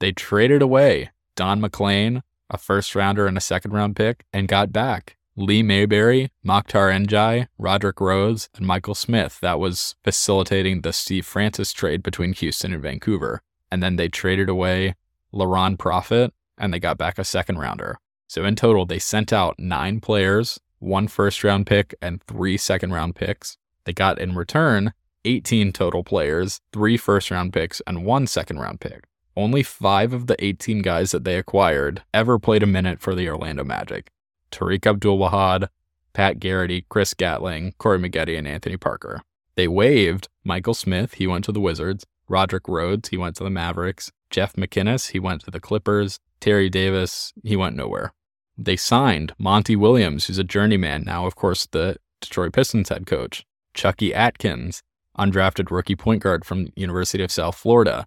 They 0.00 0.12
traded 0.12 0.62
away 0.62 1.10
Don 1.36 1.60
MacLean, 1.60 2.22
a 2.50 2.58
first 2.58 2.94
rounder 2.94 3.26
and 3.26 3.36
a 3.36 3.40
second 3.42 3.72
round 3.72 3.96
pick, 3.96 4.24
and 4.32 4.48
got 4.48 4.72
back 4.72 5.16
Lee 5.36 5.62
Mayberry, 5.62 6.30
Makhtar 6.46 6.92
N'Diaye, 6.92 7.48
Rodrick 7.58 8.00
Rhodes, 8.00 8.48
and 8.54 8.66
Michael 8.66 8.94
Smith. 8.94 9.38
That 9.40 9.58
was 9.58 9.96
facilitating 10.04 10.80
the 10.80 10.92
Steve 10.92 11.26
Francis 11.26 11.72
trade 11.72 12.02
between 12.02 12.32
Houston 12.34 12.72
and 12.72 12.82
Vancouver. 12.82 13.42
And 13.70 13.82
then 13.82 13.96
they 13.96 14.08
traded 14.08 14.48
away 14.48 14.94
LaRon 15.32 15.76
Profit 15.76 16.32
and 16.56 16.72
they 16.72 16.78
got 16.78 16.98
back 16.98 17.18
a 17.18 17.24
second 17.24 17.58
rounder. 17.58 17.98
So 18.28 18.44
in 18.44 18.54
total, 18.54 18.86
they 18.86 19.00
sent 19.00 19.32
out 19.32 19.58
nine 19.58 20.00
players, 20.00 20.60
one 20.78 21.08
first 21.08 21.42
round 21.42 21.66
pick, 21.66 21.94
and 22.00 22.22
three 22.22 22.56
second 22.56 22.92
round 22.92 23.16
picks. 23.16 23.58
They 23.84 23.92
got 23.92 24.20
in 24.20 24.34
return 24.34 24.92
18 25.24 25.72
total 25.72 26.04
players, 26.04 26.60
three 26.72 26.96
first 26.96 27.30
round 27.30 27.52
picks, 27.52 27.82
and 27.86 28.04
one 28.04 28.26
second 28.26 28.60
round 28.60 28.80
pick. 28.80 29.04
Only 29.36 29.62
five 29.62 30.12
of 30.12 30.26
the 30.26 30.42
18 30.44 30.82
guys 30.82 31.10
that 31.10 31.24
they 31.24 31.36
acquired 31.36 32.02
ever 32.12 32.38
played 32.38 32.62
a 32.62 32.66
minute 32.66 33.00
for 33.00 33.14
the 33.14 33.28
Orlando 33.28 33.64
Magic. 33.64 34.10
Tariq 34.52 34.86
Abdul 34.86 35.18
Wahad, 35.18 35.68
Pat 36.12 36.38
Garrity, 36.38 36.86
Chris 36.88 37.14
Gatling, 37.14 37.74
Corey 37.78 37.98
Maggette, 37.98 38.38
and 38.38 38.46
Anthony 38.46 38.76
Parker. 38.76 39.22
They 39.56 39.66
waived 39.66 40.28
Michael 40.44 40.74
Smith, 40.74 41.14
he 41.14 41.26
went 41.26 41.44
to 41.44 41.52
the 41.52 41.60
Wizards, 41.60 42.06
Rodrick 42.28 42.68
Rhodes, 42.68 43.08
he 43.08 43.16
went 43.16 43.36
to 43.36 43.44
the 43.44 43.50
Mavericks, 43.50 44.12
Jeff 44.30 44.54
McInnis, 44.54 45.10
he 45.10 45.18
went 45.18 45.42
to 45.42 45.50
the 45.50 45.60
Clippers. 45.60 46.18
Terry 46.40 46.68
Davis, 46.68 47.32
he 47.42 47.56
went 47.56 47.76
nowhere. 47.76 48.12
They 48.58 48.76
signed 48.76 49.32
Monty 49.38 49.76
Williams, 49.76 50.26
who's 50.26 50.38
a 50.38 50.44
journeyman, 50.44 51.04
now, 51.04 51.26
of 51.26 51.34
course, 51.34 51.66
the 51.66 51.96
Detroit 52.20 52.52
Pistons 52.52 52.88
head 52.88 53.06
coach. 53.06 53.44
Chucky 53.74 54.12
Atkins, 54.12 54.82
undrafted 55.18 55.70
rookie 55.70 55.96
point 55.96 56.22
guard 56.22 56.44
from 56.44 56.68
University 56.76 57.22
of 57.22 57.30
South 57.30 57.56
Florida. 57.56 58.06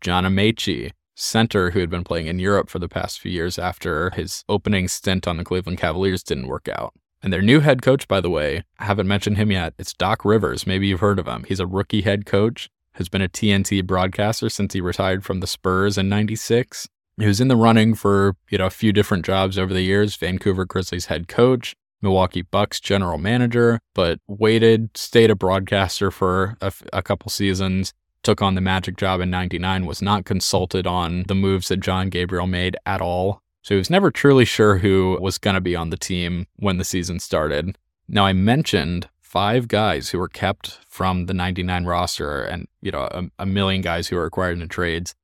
John 0.00 0.24
Amaechi, 0.24 0.92
center 1.14 1.70
who 1.70 1.80
had 1.80 1.90
been 1.90 2.04
playing 2.04 2.26
in 2.26 2.38
Europe 2.38 2.68
for 2.68 2.78
the 2.78 2.88
past 2.88 3.18
few 3.18 3.32
years 3.32 3.58
after 3.58 4.10
his 4.10 4.44
opening 4.48 4.88
stint 4.88 5.26
on 5.26 5.36
the 5.36 5.44
Cleveland 5.44 5.78
Cavaliers 5.78 6.22
didn't 6.22 6.46
work 6.46 6.68
out. 6.68 6.94
And 7.22 7.32
their 7.32 7.42
new 7.42 7.60
head 7.60 7.82
coach, 7.82 8.06
by 8.06 8.20
the 8.20 8.30
way, 8.30 8.62
I 8.78 8.84
haven't 8.84 9.08
mentioned 9.08 9.38
him 9.38 9.50
yet. 9.50 9.74
It's 9.78 9.92
Doc 9.92 10.24
Rivers. 10.24 10.66
Maybe 10.66 10.86
you've 10.86 11.00
heard 11.00 11.18
of 11.18 11.26
him. 11.26 11.44
He's 11.48 11.58
a 11.58 11.66
rookie 11.66 12.02
head 12.02 12.26
coach, 12.26 12.70
has 12.92 13.08
been 13.08 13.22
a 13.22 13.28
TNT 13.28 13.84
broadcaster 13.84 14.48
since 14.48 14.72
he 14.72 14.80
retired 14.80 15.24
from 15.24 15.40
the 15.40 15.46
Spurs 15.48 15.98
in 15.98 16.08
96. 16.08 16.88
He 17.18 17.26
was 17.26 17.40
in 17.40 17.48
the 17.48 17.56
running 17.56 17.94
for, 17.94 18.36
you 18.48 18.58
know, 18.58 18.66
a 18.66 18.70
few 18.70 18.92
different 18.92 19.24
jobs 19.24 19.58
over 19.58 19.74
the 19.74 19.82
years, 19.82 20.14
Vancouver 20.14 20.64
Grizzlies 20.64 21.06
head 21.06 21.26
coach, 21.26 21.74
Milwaukee 22.00 22.42
Bucks 22.42 22.78
general 22.78 23.18
manager, 23.18 23.80
but 23.92 24.20
waited, 24.28 24.96
stayed 24.96 25.30
a 25.30 25.34
broadcaster 25.34 26.12
for 26.12 26.56
a, 26.60 26.72
a 26.92 27.02
couple 27.02 27.28
seasons, 27.30 27.92
took 28.28 28.42
on 28.42 28.54
the 28.54 28.60
Magic 28.60 28.96
job 28.96 29.20
in 29.20 29.30
99, 29.30 29.86
was 29.86 30.02
not 30.02 30.24
consulted 30.24 30.86
on 30.86 31.24
the 31.28 31.34
moves 31.34 31.68
that 31.68 31.80
John 31.80 32.10
Gabriel 32.10 32.46
made 32.46 32.76
at 32.84 33.00
all. 33.00 33.42
So 33.62 33.74
he 33.74 33.78
was 33.78 33.90
never 33.90 34.10
truly 34.10 34.44
sure 34.44 34.78
who 34.78 35.18
was 35.20 35.38
going 35.38 35.54
to 35.54 35.60
be 35.60 35.74
on 35.74 35.90
the 35.90 35.96
team 35.96 36.46
when 36.56 36.78
the 36.78 36.84
season 36.84 37.20
started. 37.20 37.78
Now, 38.08 38.26
I 38.26 38.32
mentioned 38.32 39.08
five 39.20 39.68
guys 39.68 40.10
who 40.10 40.18
were 40.18 40.28
kept 40.28 40.78
from 40.86 41.26
the 41.26 41.34
99 41.34 41.84
roster 41.84 42.42
and, 42.42 42.68
you 42.80 42.90
know, 42.90 43.08
a, 43.10 43.24
a 43.38 43.46
million 43.46 43.82
guys 43.82 44.08
who 44.08 44.16
were 44.16 44.24
acquired 44.24 44.52
in 44.52 44.60
the 44.60 44.66
trades 44.66 45.14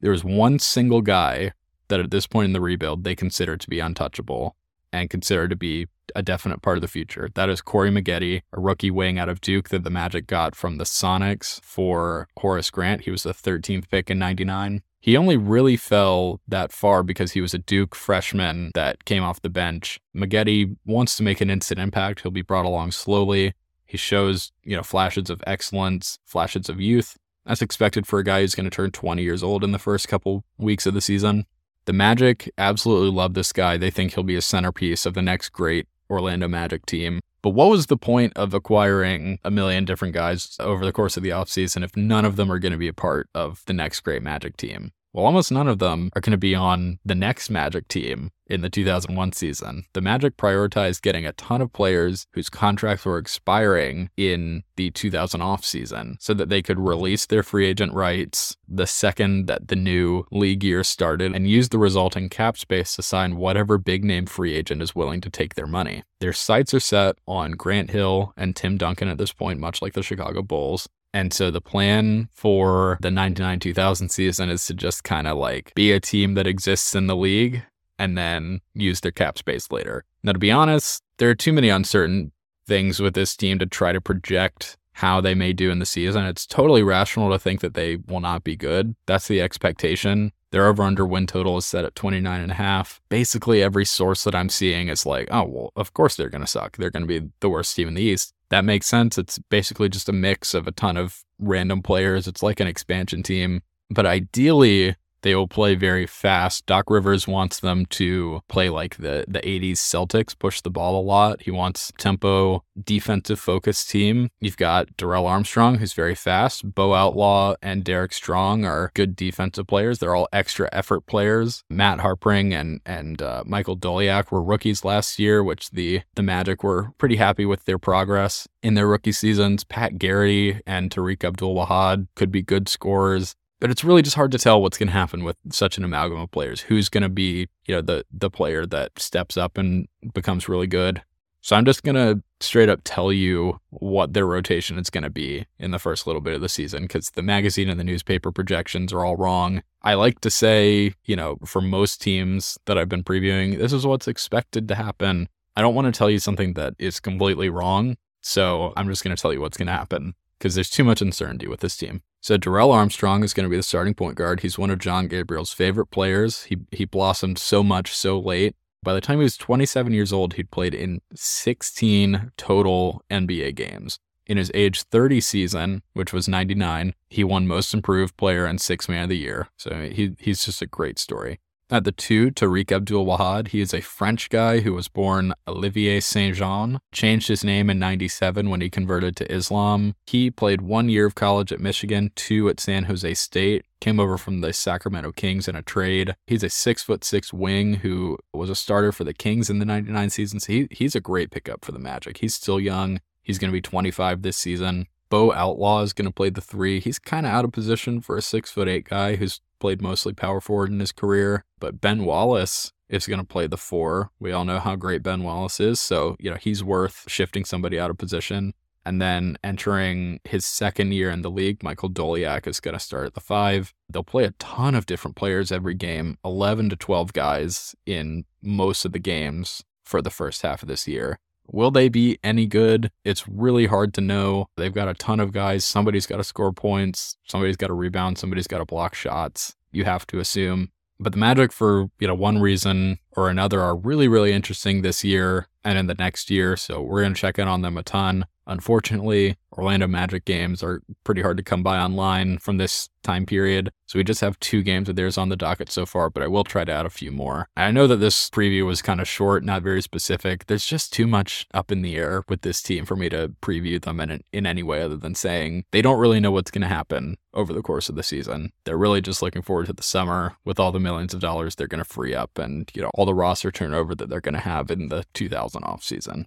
there 0.00 0.10
was 0.10 0.24
one 0.24 0.58
single 0.58 1.02
guy 1.02 1.52
that 1.88 2.00
at 2.00 2.10
this 2.10 2.26
point 2.26 2.46
in 2.46 2.52
the 2.52 2.60
rebuild 2.60 3.04
they 3.04 3.14
considered 3.14 3.60
to 3.60 3.70
be 3.70 3.80
untouchable 3.80 4.54
and 4.92 5.10
consider 5.10 5.48
to 5.48 5.56
be 5.56 5.86
a 6.14 6.22
definite 6.22 6.62
part 6.62 6.78
of 6.78 6.82
the 6.82 6.88
future. 6.88 7.28
That 7.34 7.48
is 7.48 7.60
Corey 7.60 7.90
Maggette, 7.90 8.42
a 8.52 8.60
rookie 8.60 8.90
wing 8.90 9.18
out 9.18 9.28
of 9.28 9.40
Duke 9.40 9.68
that 9.68 9.84
the 9.84 9.90
Magic 9.90 10.26
got 10.26 10.54
from 10.54 10.78
the 10.78 10.84
Sonics 10.84 11.60
for 11.62 12.28
Horace 12.38 12.70
Grant. 12.70 13.02
He 13.02 13.10
was 13.10 13.22
the 13.22 13.34
13th 13.34 13.88
pick 13.90 14.10
in 14.10 14.18
99. 14.18 14.82
He 15.00 15.16
only 15.16 15.36
really 15.36 15.76
fell 15.76 16.40
that 16.48 16.72
far 16.72 17.02
because 17.02 17.32
he 17.32 17.40
was 17.40 17.54
a 17.54 17.58
Duke 17.58 17.94
freshman 17.94 18.72
that 18.74 19.04
came 19.04 19.22
off 19.22 19.42
the 19.42 19.48
bench. 19.48 20.00
Maggette 20.16 20.76
wants 20.84 21.16
to 21.16 21.22
make 21.22 21.40
an 21.40 21.50
instant 21.50 21.78
impact. 21.78 22.20
He'll 22.20 22.32
be 22.32 22.42
brought 22.42 22.66
along 22.66 22.90
slowly. 22.92 23.54
He 23.86 23.96
shows, 23.96 24.52
you 24.64 24.76
know, 24.76 24.82
flashes 24.82 25.30
of 25.30 25.42
excellence, 25.46 26.18
flashes 26.26 26.68
of 26.68 26.80
youth, 26.80 27.16
That's 27.46 27.62
expected 27.62 28.06
for 28.06 28.18
a 28.18 28.24
guy 28.24 28.42
who's 28.42 28.54
going 28.54 28.68
to 28.68 28.74
turn 28.74 28.90
20 28.90 29.22
years 29.22 29.42
old 29.42 29.64
in 29.64 29.72
the 29.72 29.78
first 29.78 30.08
couple 30.08 30.44
weeks 30.58 30.84
of 30.84 30.92
the 30.92 31.00
season. 31.00 31.46
The 31.88 31.94
Magic 31.94 32.52
absolutely 32.58 33.10
love 33.10 33.32
this 33.32 33.50
guy. 33.50 33.78
They 33.78 33.90
think 33.90 34.12
he'll 34.12 34.22
be 34.22 34.36
a 34.36 34.42
centerpiece 34.42 35.06
of 35.06 35.14
the 35.14 35.22
next 35.22 35.54
great 35.54 35.88
Orlando 36.10 36.46
Magic 36.46 36.84
team. 36.84 37.20
But 37.40 37.54
what 37.54 37.70
was 37.70 37.86
the 37.86 37.96
point 37.96 38.34
of 38.36 38.52
acquiring 38.52 39.38
a 39.42 39.50
million 39.50 39.86
different 39.86 40.12
guys 40.12 40.54
over 40.60 40.84
the 40.84 40.92
course 40.92 41.16
of 41.16 41.22
the 41.22 41.30
offseason 41.30 41.82
if 41.82 41.96
none 41.96 42.26
of 42.26 42.36
them 42.36 42.52
are 42.52 42.58
going 42.58 42.72
to 42.72 42.78
be 42.78 42.88
a 42.88 42.92
part 42.92 43.30
of 43.34 43.62
the 43.64 43.72
next 43.72 44.00
great 44.00 44.22
Magic 44.22 44.58
team? 44.58 44.92
Well, 45.12 45.24
almost 45.24 45.50
none 45.50 45.68
of 45.68 45.78
them 45.78 46.10
are 46.14 46.20
going 46.20 46.32
to 46.32 46.36
be 46.36 46.54
on 46.54 46.98
the 47.04 47.14
next 47.14 47.48
Magic 47.50 47.88
team 47.88 48.30
in 48.46 48.60
the 48.60 48.70
2001 48.70 49.32
season. 49.32 49.84
The 49.94 50.00
Magic 50.00 50.36
prioritized 50.36 51.02
getting 51.02 51.26
a 51.26 51.32
ton 51.32 51.60
of 51.60 51.72
players 51.72 52.26
whose 52.32 52.48
contracts 52.48 53.04
were 53.04 53.18
expiring 53.18 54.10
in 54.16 54.64
the 54.76 54.90
2000 54.90 55.40
off 55.40 55.64
season 55.64 56.16
so 56.20 56.34
that 56.34 56.48
they 56.48 56.62
could 56.62 56.78
release 56.78 57.26
their 57.26 57.42
free 57.42 57.66
agent 57.66 57.92
rights 57.94 58.56
the 58.66 58.86
second 58.86 59.46
that 59.46 59.68
the 59.68 59.76
new 59.76 60.24
league 60.30 60.62
year 60.62 60.84
started 60.84 61.34
and 61.34 61.48
use 61.48 61.70
the 61.70 61.78
resulting 61.78 62.28
cap 62.28 62.58
space 62.58 62.94
to 62.96 63.02
sign 63.02 63.36
whatever 63.36 63.78
big 63.78 64.04
name 64.04 64.26
free 64.26 64.54
agent 64.54 64.82
is 64.82 64.94
willing 64.94 65.20
to 65.22 65.30
take 65.30 65.54
their 65.54 65.66
money. 65.66 66.02
Their 66.20 66.32
sights 66.32 66.74
are 66.74 66.80
set 66.80 67.16
on 67.26 67.52
Grant 67.52 67.90
Hill 67.90 68.32
and 68.36 68.54
Tim 68.54 68.76
Duncan 68.76 69.08
at 69.08 69.18
this 69.18 69.32
point, 69.32 69.60
much 69.60 69.80
like 69.80 69.94
the 69.94 70.02
Chicago 70.02 70.42
Bulls. 70.42 70.88
And 71.14 71.32
so 71.32 71.50
the 71.50 71.60
plan 71.60 72.28
for 72.32 72.98
the 73.00 73.10
99 73.10 73.60
2000 73.60 74.08
season 74.10 74.50
is 74.50 74.66
to 74.66 74.74
just 74.74 75.04
kind 75.04 75.26
of 75.26 75.38
like 75.38 75.72
be 75.74 75.92
a 75.92 76.00
team 76.00 76.34
that 76.34 76.46
exists 76.46 76.94
in 76.94 77.06
the 77.06 77.16
league 77.16 77.62
and 77.98 78.16
then 78.16 78.60
use 78.74 79.00
their 79.00 79.12
cap 79.12 79.38
space 79.38 79.70
later. 79.70 80.04
Now, 80.22 80.32
to 80.32 80.38
be 80.38 80.50
honest, 80.50 81.02
there 81.18 81.30
are 81.30 81.34
too 81.34 81.52
many 81.52 81.68
uncertain 81.68 82.32
things 82.66 83.00
with 83.00 83.14
this 83.14 83.36
team 83.36 83.58
to 83.58 83.66
try 83.66 83.92
to 83.92 84.00
project 84.00 84.76
how 84.92 85.20
they 85.20 85.34
may 85.34 85.52
do 85.52 85.70
in 85.70 85.78
the 85.78 85.86
season. 85.86 86.24
It's 86.24 86.46
totally 86.46 86.82
rational 86.82 87.30
to 87.30 87.38
think 87.38 87.60
that 87.60 87.74
they 87.74 87.96
will 87.96 88.20
not 88.20 88.44
be 88.44 88.56
good. 88.56 88.96
That's 89.06 89.28
the 89.28 89.40
expectation. 89.40 90.32
Their 90.50 90.66
over 90.66 90.82
under 90.82 91.06
win 91.06 91.26
total 91.26 91.56
is 91.56 91.66
set 91.66 91.84
at 91.84 91.94
29 91.94 92.40
and 92.40 92.50
a 92.50 92.54
half. 92.54 93.00
Basically, 93.08 93.62
every 93.62 93.84
source 93.84 94.24
that 94.24 94.34
I'm 94.34 94.48
seeing 94.48 94.88
is 94.88 95.06
like, 95.06 95.28
oh, 95.30 95.44
well, 95.44 95.72
of 95.76 95.94
course 95.94 96.16
they're 96.16 96.30
going 96.30 96.44
to 96.44 96.50
suck. 96.50 96.76
They're 96.76 96.90
going 96.90 97.06
to 97.06 97.20
be 97.20 97.28
the 97.40 97.48
worst 97.48 97.76
team 97.76 97.88
in 97.88 97.94
the 97.94 98.02
East 98.02 98.34
that 98.50 98.64
makes 98.64 98.86
sense. 98.86 99.18
It's 99.18 99.38
basically 99.50 99.88
just 99.88 100.08
a 100.08 100.12
mix 100.12 100.54
of 100.54 100.66
a 100.66 100.72
ton 100.72 100.96
of 100.96 101.22
random 101.38 101.82
players. 101.82 102.26
It's 102.26 102.42
like 102.42 102.60
an 102.60 102.66
expansion 102.66 103.22
team. 103.22 103.62
But 103.90 104.06
ideally, 104.06 104.96
they 105.22 105.34
will 105.34 105.48
play 105.48 105.74
very 105.74 106.06
fast. 106.06 106.66
Doc 106.66 106.90
Rivers 106.90 107.26
wants 107.26 107.60
them 107.60 107.86
to 107.86 108.40
play 108.48 108.68
like 108.68 108.96
the 108.96 109.24
the 109.28 109.40
80s 109.40 109.78
Celtics, 109.78 110.38
push 110.38 110.60
the 110.60 110.70
ball 110.70 111.00
a 111.00 111.02
lot. 111.02 111.42
He 111.42 111.50
wants 111.50 111.92
tempo, 111.98 112.64
defensive 112.82 113.40
focused 113.40 113.90
team. 113.90 114.30
You've 114.40 114.56
got 114.56 114.96
Darrell 114.96 115.26
Armstrong, 115.26 115.78
who's 115.78 115.92
very 115.92 116.14
fast. 116.14 116.74
Bo 116.74 116.94
Outlaw 116.94 117.54
and 117.62 117.84
Derek 117.84 118.12
Strong 118.12 118.64
are 118.64 118.90
good 118.94 119.16
defensive 119.16 119.66
players. 119.66 119.98
They're 119.98 120.14
all 120.14 120.28
extra 120.32 120.68
effort 120.72 121.06
players. 121.06 121.64
Matt 121.68 122.00
Harpring 122.00 122.54
and 122.54 122.80
and 122.86 123.20
uh, 123.20 123.42
Michael 123.46 123.76
Doleac 123.76 124.30
were 124.30 124.42
rookies 124.42 124.84
last 124.84 125.18
year, 125.18 125.42
which 125.42 125.70
the 125.70 126.02
the 126.14 126.22
Magic 126.22 126.62
were 126.62 126.92
pretty 126.98 127.16
happy 127.16 127.44
with 127.44 127.64
their 127.64 127.78
progress 127.78 128.46
in 128.62 128.74
their 128.74 128.86
rookie 128.86 129.12
seasons. 129.12 129.64
Pat 129.64 129.98
Garrity 129.98 130.60
and 130.66 130.90
Tariq 130.90 131.24
Abdul 131.24 131.54
Wahad 131.54 132.06
could 132.14 132.30
be 132.30 132.42
good 132.42 132.68
scorers 132.68 133.34
but 133.60 133.70
it's 133.70 133.84
really 133.84 134.02
just 134.02 134.16
hard 134.16 134.32
to 134.32 134.38
tell 134.38 134.60
what's 134.60 134.78
going 134.78 134.88
to 134.88 134.92
happen 134.92 135.24
with 135.24 135.36
such 135.50 135.78
an 135.78 135.84
amalgam 135.84 136.18
of 136.18 136.30
players. 136.30 136.62
Who's 136.62 136.88
going 136.88 137.02
to 137.02 137.08
be, 137.08 137.48
you 137.66 137.74
know, 137.74 137.82
the 137.82 138.04
the 138.12 138.30
player 138.30 138.66
that 138.66 138.98
steps 138.98 139.36
up 139.36 139.58
and 139.58 139.88
becomes 140.14 140.48
really 140.48 140.66
good. 140.66 141.02
So 141.40 141.56
I'm 141.56 141.64
just 141.64 141.82
going 141.82 141.94
to 141.94 142.22
straight 142.40 142.68
up 142.68 142.80
tell 142.84 143.12
you 143.12 143.60
what 143.70 144.12
their 144.12 144.26
rotation 144.26 144.78
is 144.78 144.90
going 144.90 145.04
to 145.04 145.10
be 145.10 145.46
in 145.58 145.70
the 145.70 145.78
first 145.78 146.06
little 146.06 146.20
bit 146.20 146.34
of 146.34 146.40
the 146.40 146.48
season 146.48 146.82
because 146.82 147.10
the 147.10 147.22
magazine 147.22 147.68
and 147.68 147.78
the 147.78 147.84
newspaper 147.84 148.32
projections 148.32 148.92
are 148.92 149.04
all 149.04 149.16
wrong. 149.16 149.62
I 149.82 149.94
like 149.94 150.20
to 150.20 150.30
say, 150.30 150.94
you 151.04 151.16
know, 151.16 151.38
for 151.44 151.60
most 151.60 152.02
teams 152.02 152.58
that 152.66 152.76
I've 152.76 152.88
been 152.88 153.04
previewing, 153.04 153.56
this 153.58 153.72
is 153.72 153.86
what's 153.86 154.08
expected 154.08 154.68
to 154.68 154.74
happen. 154.74 155.28
I 155.56 155.62
don't 155.62 155.74
want 155.74 155.86
to 155.86 155.96
tell 155.96 156.10
you 156.10 156.18
something 156.18 156.54
that 156.54 156.74
is 156.78 157.00
completely 157.00 157.48
wrong. 157.48 157.96
So 158.20 158.72
I'm 158.76 158.88
just 158.88 159.04
going 159.04 159.16
to 159.16 159.20
tell 159.20 159.32
you 159.32 159.40
what's 159.40 159.56
going 159.56 159.68
to 159.68 159.72
happen 159.72 160.14
because 160.38 160.54
there's 160.54 160.70
too 160.70 160.84
much 160.84 161.02
uncertainty 161.02 161.46
with 161.46 161.60
this 161.60 161.76
team. 161.76 162.02
So 162.20 162.36
Darrell 162.36 162.72
Armstrong 162.72 163.22
is 163.22 163.34
going 163.34 163.44
to 163.44 163.50
be 163.50 163.56
the 163.56 163.62
starting 163.62 163.94
point 163.94 164.16
guard. 164.16 164.40
He's 164.40 164.58
one 164.58 164.70
of 164.70 164.78
John 164.78 165.08
Gabriel's 165.08 165.52
favorite 165.52 165.86
players. 165.86 166.44
He 166.44 166.58
he 166.72 166.84
blossomed 166.84 167.38
so 167.38 167.62
much 167.62 167.94
so 167.94 168.18
late. 168.18 168.56
By 168.82 168.94
the 168.94 169.00
time 169.00 169.18
he 169.18 169.24
was 169.24 169.36
27 169.36 169.92
years 169.92 170.12
old, 170.12 170.34
he'd 170.34 170.50
played 170.50 170.74
in 170.74 171.00
16 171.14 172.32
total 172.36 173.02
NBA 173.10 173.54
games. 173.56 173.98
In 174.26 174.36
his 174.36 174.52
age 174.54 174.82
30 174.82 175.20
season, 175.20 175.82
which 175.94 176.12
was 176.12 176.28
99, 176.28 176.94
he 177.08 177.24
won 177.24 177.48
Most 177.48 177.72
Improved 177.72 178.16
Player 178.16 178.44
and 178.44 178.60
Six 178.60 178.88
Man 178.88 179.04
of 179.04 179.08
the 179.08 179.16
Year. 179.16 179.48
So 179.56 179.88
he 179.90 180.16
he's 180.18 180.44
just 180.44 180.62
a 180.62 180.66
great 180.66 180.98
story. 180.98 181.40
At 181.70 181.84
the 181.84 181.92
two, 181.92 182.30
Tariq 182.30 182.72
Abdul 182.72 183.04
Wahad. 183.04 183.48
He 183.48 183.60
is 183.60 183.74
a 183.74 183.82
French 183.82 184.30
guy 184.30 184.60
who 184.60 184.72
was 184.72 184.88
born 184.88 185.34
Olivier 185.46 186.00
Saint 186.00 186.34
Jean, 186.34 186.80
changed 186.92 187.28
his 187.28 187.44
name 187.44 187.68
in 187.68 187.78
97 187.78 188.48
when 188.48 188.62
he 188.62 188.70
converted 188.70 189.16
to 189.16 189.30
Islam. 189.30 189.94
He 190.06 190.30
played 190.30 190.62
one 190.62 190.88
year 190.88 191.04
of 191.04 191.14
college 191.14 191.52
at 191.52 191.60
Michigan, 191.60 192.10
two 192.14 192.48
at 192.48 192.58
San 192.58 192.84
Jose 192.84 193.12
State, 193.12 193.66
came 193.82 194.00
over 194.00 194.16
from 194.16 194.40
the 194.40 194.54
Sacramento 194.54 195.12
Kings 195.12 195.46
in 195.46 195.54
a 195.54 195.62
trade. 195.62 196.14
He's 196.26 196.42
a 196.42 196.48
six 196.48 196.82
foot 196.82 197.04
six 197.04 197.34
wing 197.34 197.74
who 197.74 198.16
was 198.32 198.48
a 198.48 198.54
starter 198.54 198.90
for 198.90 199.04
the 199.04 199.12
Kings 199.12 199.50
in 199.50 199.58
the 199.58 199.66
99 199.66 200.08
season. 200.08 200.40
So 200.40 200.52
he, 200.52 200.68
he's 200.70 200.94
a 200.94 201.00
great 201.00 201.30
pickup 201.30 201.66
for 201.66 201.72
the 201.72 201.78
Magic. 201.78 202.18
He's 202.18 202.34
still 202.34 202.58
young. 202.58 203.00
He's 203.22 203.38
going 203.38 203.50
to 203.50 203.56
be 203.56 203.60
25 203.60 204.22
this 204.22 204.38
season. 204.38 204.86
Bo 205.10 205.32
Outlaw 205.32 205.82
is 205.82 205.92
going 205.92 206.06
to 206.06 206.14
play 206.14 206.30
the 206.30 206.40
three. 206.40 206.80
He's 206.80 206.98
kind 206.98 207.26
of 207.26 207.32
out 207.32 207.44
of 207.44 207.52
position 207.52 208.00
for 208.00 208.16
a 208.16 208.22
six 208.22 208.50
foot 208.50 208.68
eight 208.68 208.88
guy 208.88 209.16
who's 209.16 209.40
played 209.58 209.82
mostly 209.82 210.12
power 210.12 210.40
forward 210.40 210.70
in 210.70 210.80
his 210.80 210.92
career. 210.92 211.44
But 211.58 211.80
Ben 211.80 212.04
Wallace 212.04 212.72
is 212.88 213.06
going 213.06 213.20
to 213.20 213.26
play 213.26 213.46
the 213.46 213.56
four. 213.56 214.10
We 214.18 214.32
all 214.32 214.44
know 214.44 214.58
how 214.58 214.76
great 214.76 215.02
Ben 215.02 215.22
Wallace 215.22 215.60
is. 215.60 215.80
So, 215.80 216.16
you 216.18 216.30
know, 216.30 216.36
he's 216.36 216.64
worth 216.64 217.04
shifting 217.06 217.44
somebody 217.44 217.78
out 217.78 217.90
of 217.90 217.98
position. 217.98 218.54
And 218.84 219.02
then 219.02 219.36
entering 219.44 220.20
his 220.24 220.46
second 220.46 220.92
year 220.92 221.10
in 221.10 221.20
the 221.20 221.30
league, 221.30 221.62
Michael 221.62 221.90
Doleac 221.90 222.46
is 222.46 222.58
going 222.58 222.72
to 222.72 222.80
start 222.80 223.06
at 223.06 223.14
the 223.14 223.20
five. 223.20 223.74
They'll 223.90 224.02
play 224.02 224.24
a 224.24 224.30
ton 224.38 224.74
of 224.74 224.86
different 224.86 225.14
players 225.14 225.52
every 225.52 225.74
game, 225.74 226.16
11 226.24 226.70
to 226.70 226.76
12 226.76 227.12
guys 227.12 227.74
in 227.84 228.24
most 228.40 228.86
of 228.86 228.92
the 228.92 228.98
games 228.98 229.62
for 229.84 230.00
the 230.00 230.10
first 230.10 230.40
half 230.40 230.62
of 230.62 230.68
this 230.68 230.88
year. 230.88 231.18
Will 231.50 231.70
they 231.70 231.88
be 231.88 232.18
any 232.22 232.46
good? 232.46 232.90
It's 233.04 233.26
really 233.26 233.66
hard 233.66 233.94
to 233.94 234.00
know. 234.00 234.48
They've 234.56 234.72
got 234.72 234.88
a 234.88 234.94
ton 234.94 235.18
of 235.20 235.32
guys. 235.32 235.64
Somebody's 235.64 236.06
got 236.06 236.18
to 236.18 236.24
score 236.24 236.52
points. 236.52 237.16
Somebody's 237.26 237.56
got 237.56 237.68
to 237.68 237.74
rebound. 237.74 238.18
Somebody's 238.18 238.46
got 238.46 238.58
to 238.58 238.66
block 238.66 238.94
shots. 238.94 239.56
you 239.72 239.84
have 239.84 240.06
to 240.08 240.18
assume. 240.18 240.70
But 241.00 241.12
the 241.12 241.18
Magic, 241.18 241.52
for 241.52 241.90
you 242.00 242.08
know 242.08 242.14
one 242.14 242.38
reason 242.40 242.98
or 243.12 243.28
another, 243.28 243.60
are 243.62 243.76
really 243.76 244.08
really 244.08 244.32
interesting 244.32 244.82
this 244.82 245.04
year 245.04 245.46
and 245.64 245.78
in 245.78 245.86
the 245.86 245.94
next 245.94 246.28
year. 246.30 246.56
So 246.56 246.82
we're 246.82 247.02
gonna 247.02 247.14
check 247.14 247.38
in 247.38 247.46
on 247.46 247.62
them 247.62 247.76
a 247.76 247.82
ton. 247.82 248.26
Unfortunately, 248.48 249.36
Orlando 249.52 249.86
Magic 249.86 250.24
games 250.24 250.62
are 250.62 250.82
pretty 251.04 251.20
hard 251.20 251.36
to 251.36 251.42
come 251.42 251.62
by 251.62 251.78
online 251.78 252.38
from 252.38 252.56
this 252.56 252.88
time 253.02 253.26
period. 253.26 253.70
So 253.86 253.98
we 253.98 254.04
just 254.04 254.20
have 254.20 254.38
two 254.40 254.62
games 254.62 254.88
of 254.88 254.96
theirs 254.96 255.18
on 255.18 255.28
the 255.28 255.36
docket 255.36 255.70
so 255.70 255.84
far, 255.84 256.10
but 256.10 256.22
I 256.22 256.28
will 256.28 256.44
try 256.44 256.64
to 256.64 256.72
add 256.72 256.86
a 256.86 256.90
few 256.90 257.10
more. 257.10 257.48
I 257.56 257.70
know 257.70 257.86
that 257.86 257.96
this 257.96 258.30
preview 258.30 258.64
was 258.66 258.82
kind 258.82 259.00
of 259.00 259.08
short, 259.08 259.44
not 259.44 259.62
very 259.62 259.82
specific. 259.82 260.46
There's 260.46 260.64
just 260.64 260.92
too 260.92 261.06
much 261.06 261.46
up 261.52 261.70
in 261.70 261.82
the 261.82 261.96
air 261.96 262.24
with 262.28 262.42
this 262.42 262.62
team 262.62 262.86
for 262.86 262.96
me 262.96 263.08
to 263.10 263.34
preview 263.42 263.80
them 263.80 264.00
in, 264.00 264.22
in 264.32 264.46
any 264.46 264.62
way 264.62 264.82
other 264.82 264.96
than 264.96 265.14
saying 265.14 265.64
they 265.70 265.82
don't 265.82 266.00
really 266.00 266.20
know 266.20 266.30
what's 266.30 266.50
going 266.50 266.62
to 266.62 266.68
happen 266.68 267.18
over 267.34 267.52
the 267.52 267.62
course 267.62 267.88
of 267.88 267.96
the 267.96 268.02
season. 268.02 268.52
They're 268.64 268.78
really 268.78 269.00
just 269.00 269.22
looking 269.22 269.42
forward 269.42 269.66
to 269.66 269.72
the 269.72 269.82
summer 269.82 270.36
with 270.44 270.58
all 270.58 270.72
the 270.72 270.80
millions 270.80 271.12
of 271.12 271.20
dollars 271.20 271.54
they're 271.54 271.66
going 271.66 271.84
to 271.84 271.84
free 271.84 272.14
up 272.14 272.38
and, 272.38 272.70
you 272.74 272.82
know, 272.82 272.90
all 272.94 273.06
the 273.06 273.14
roster 273.14 273.50
turnover 273.50 273.94
that 273.94 274.08
they're 274.08 274.20
going 274.20 274.34
to 274.34 274.40
have 274.40 274.70
in 274.70 274.88
the 274.88 275.04
2000 275.14 275.62
offseason. 275.62 276.24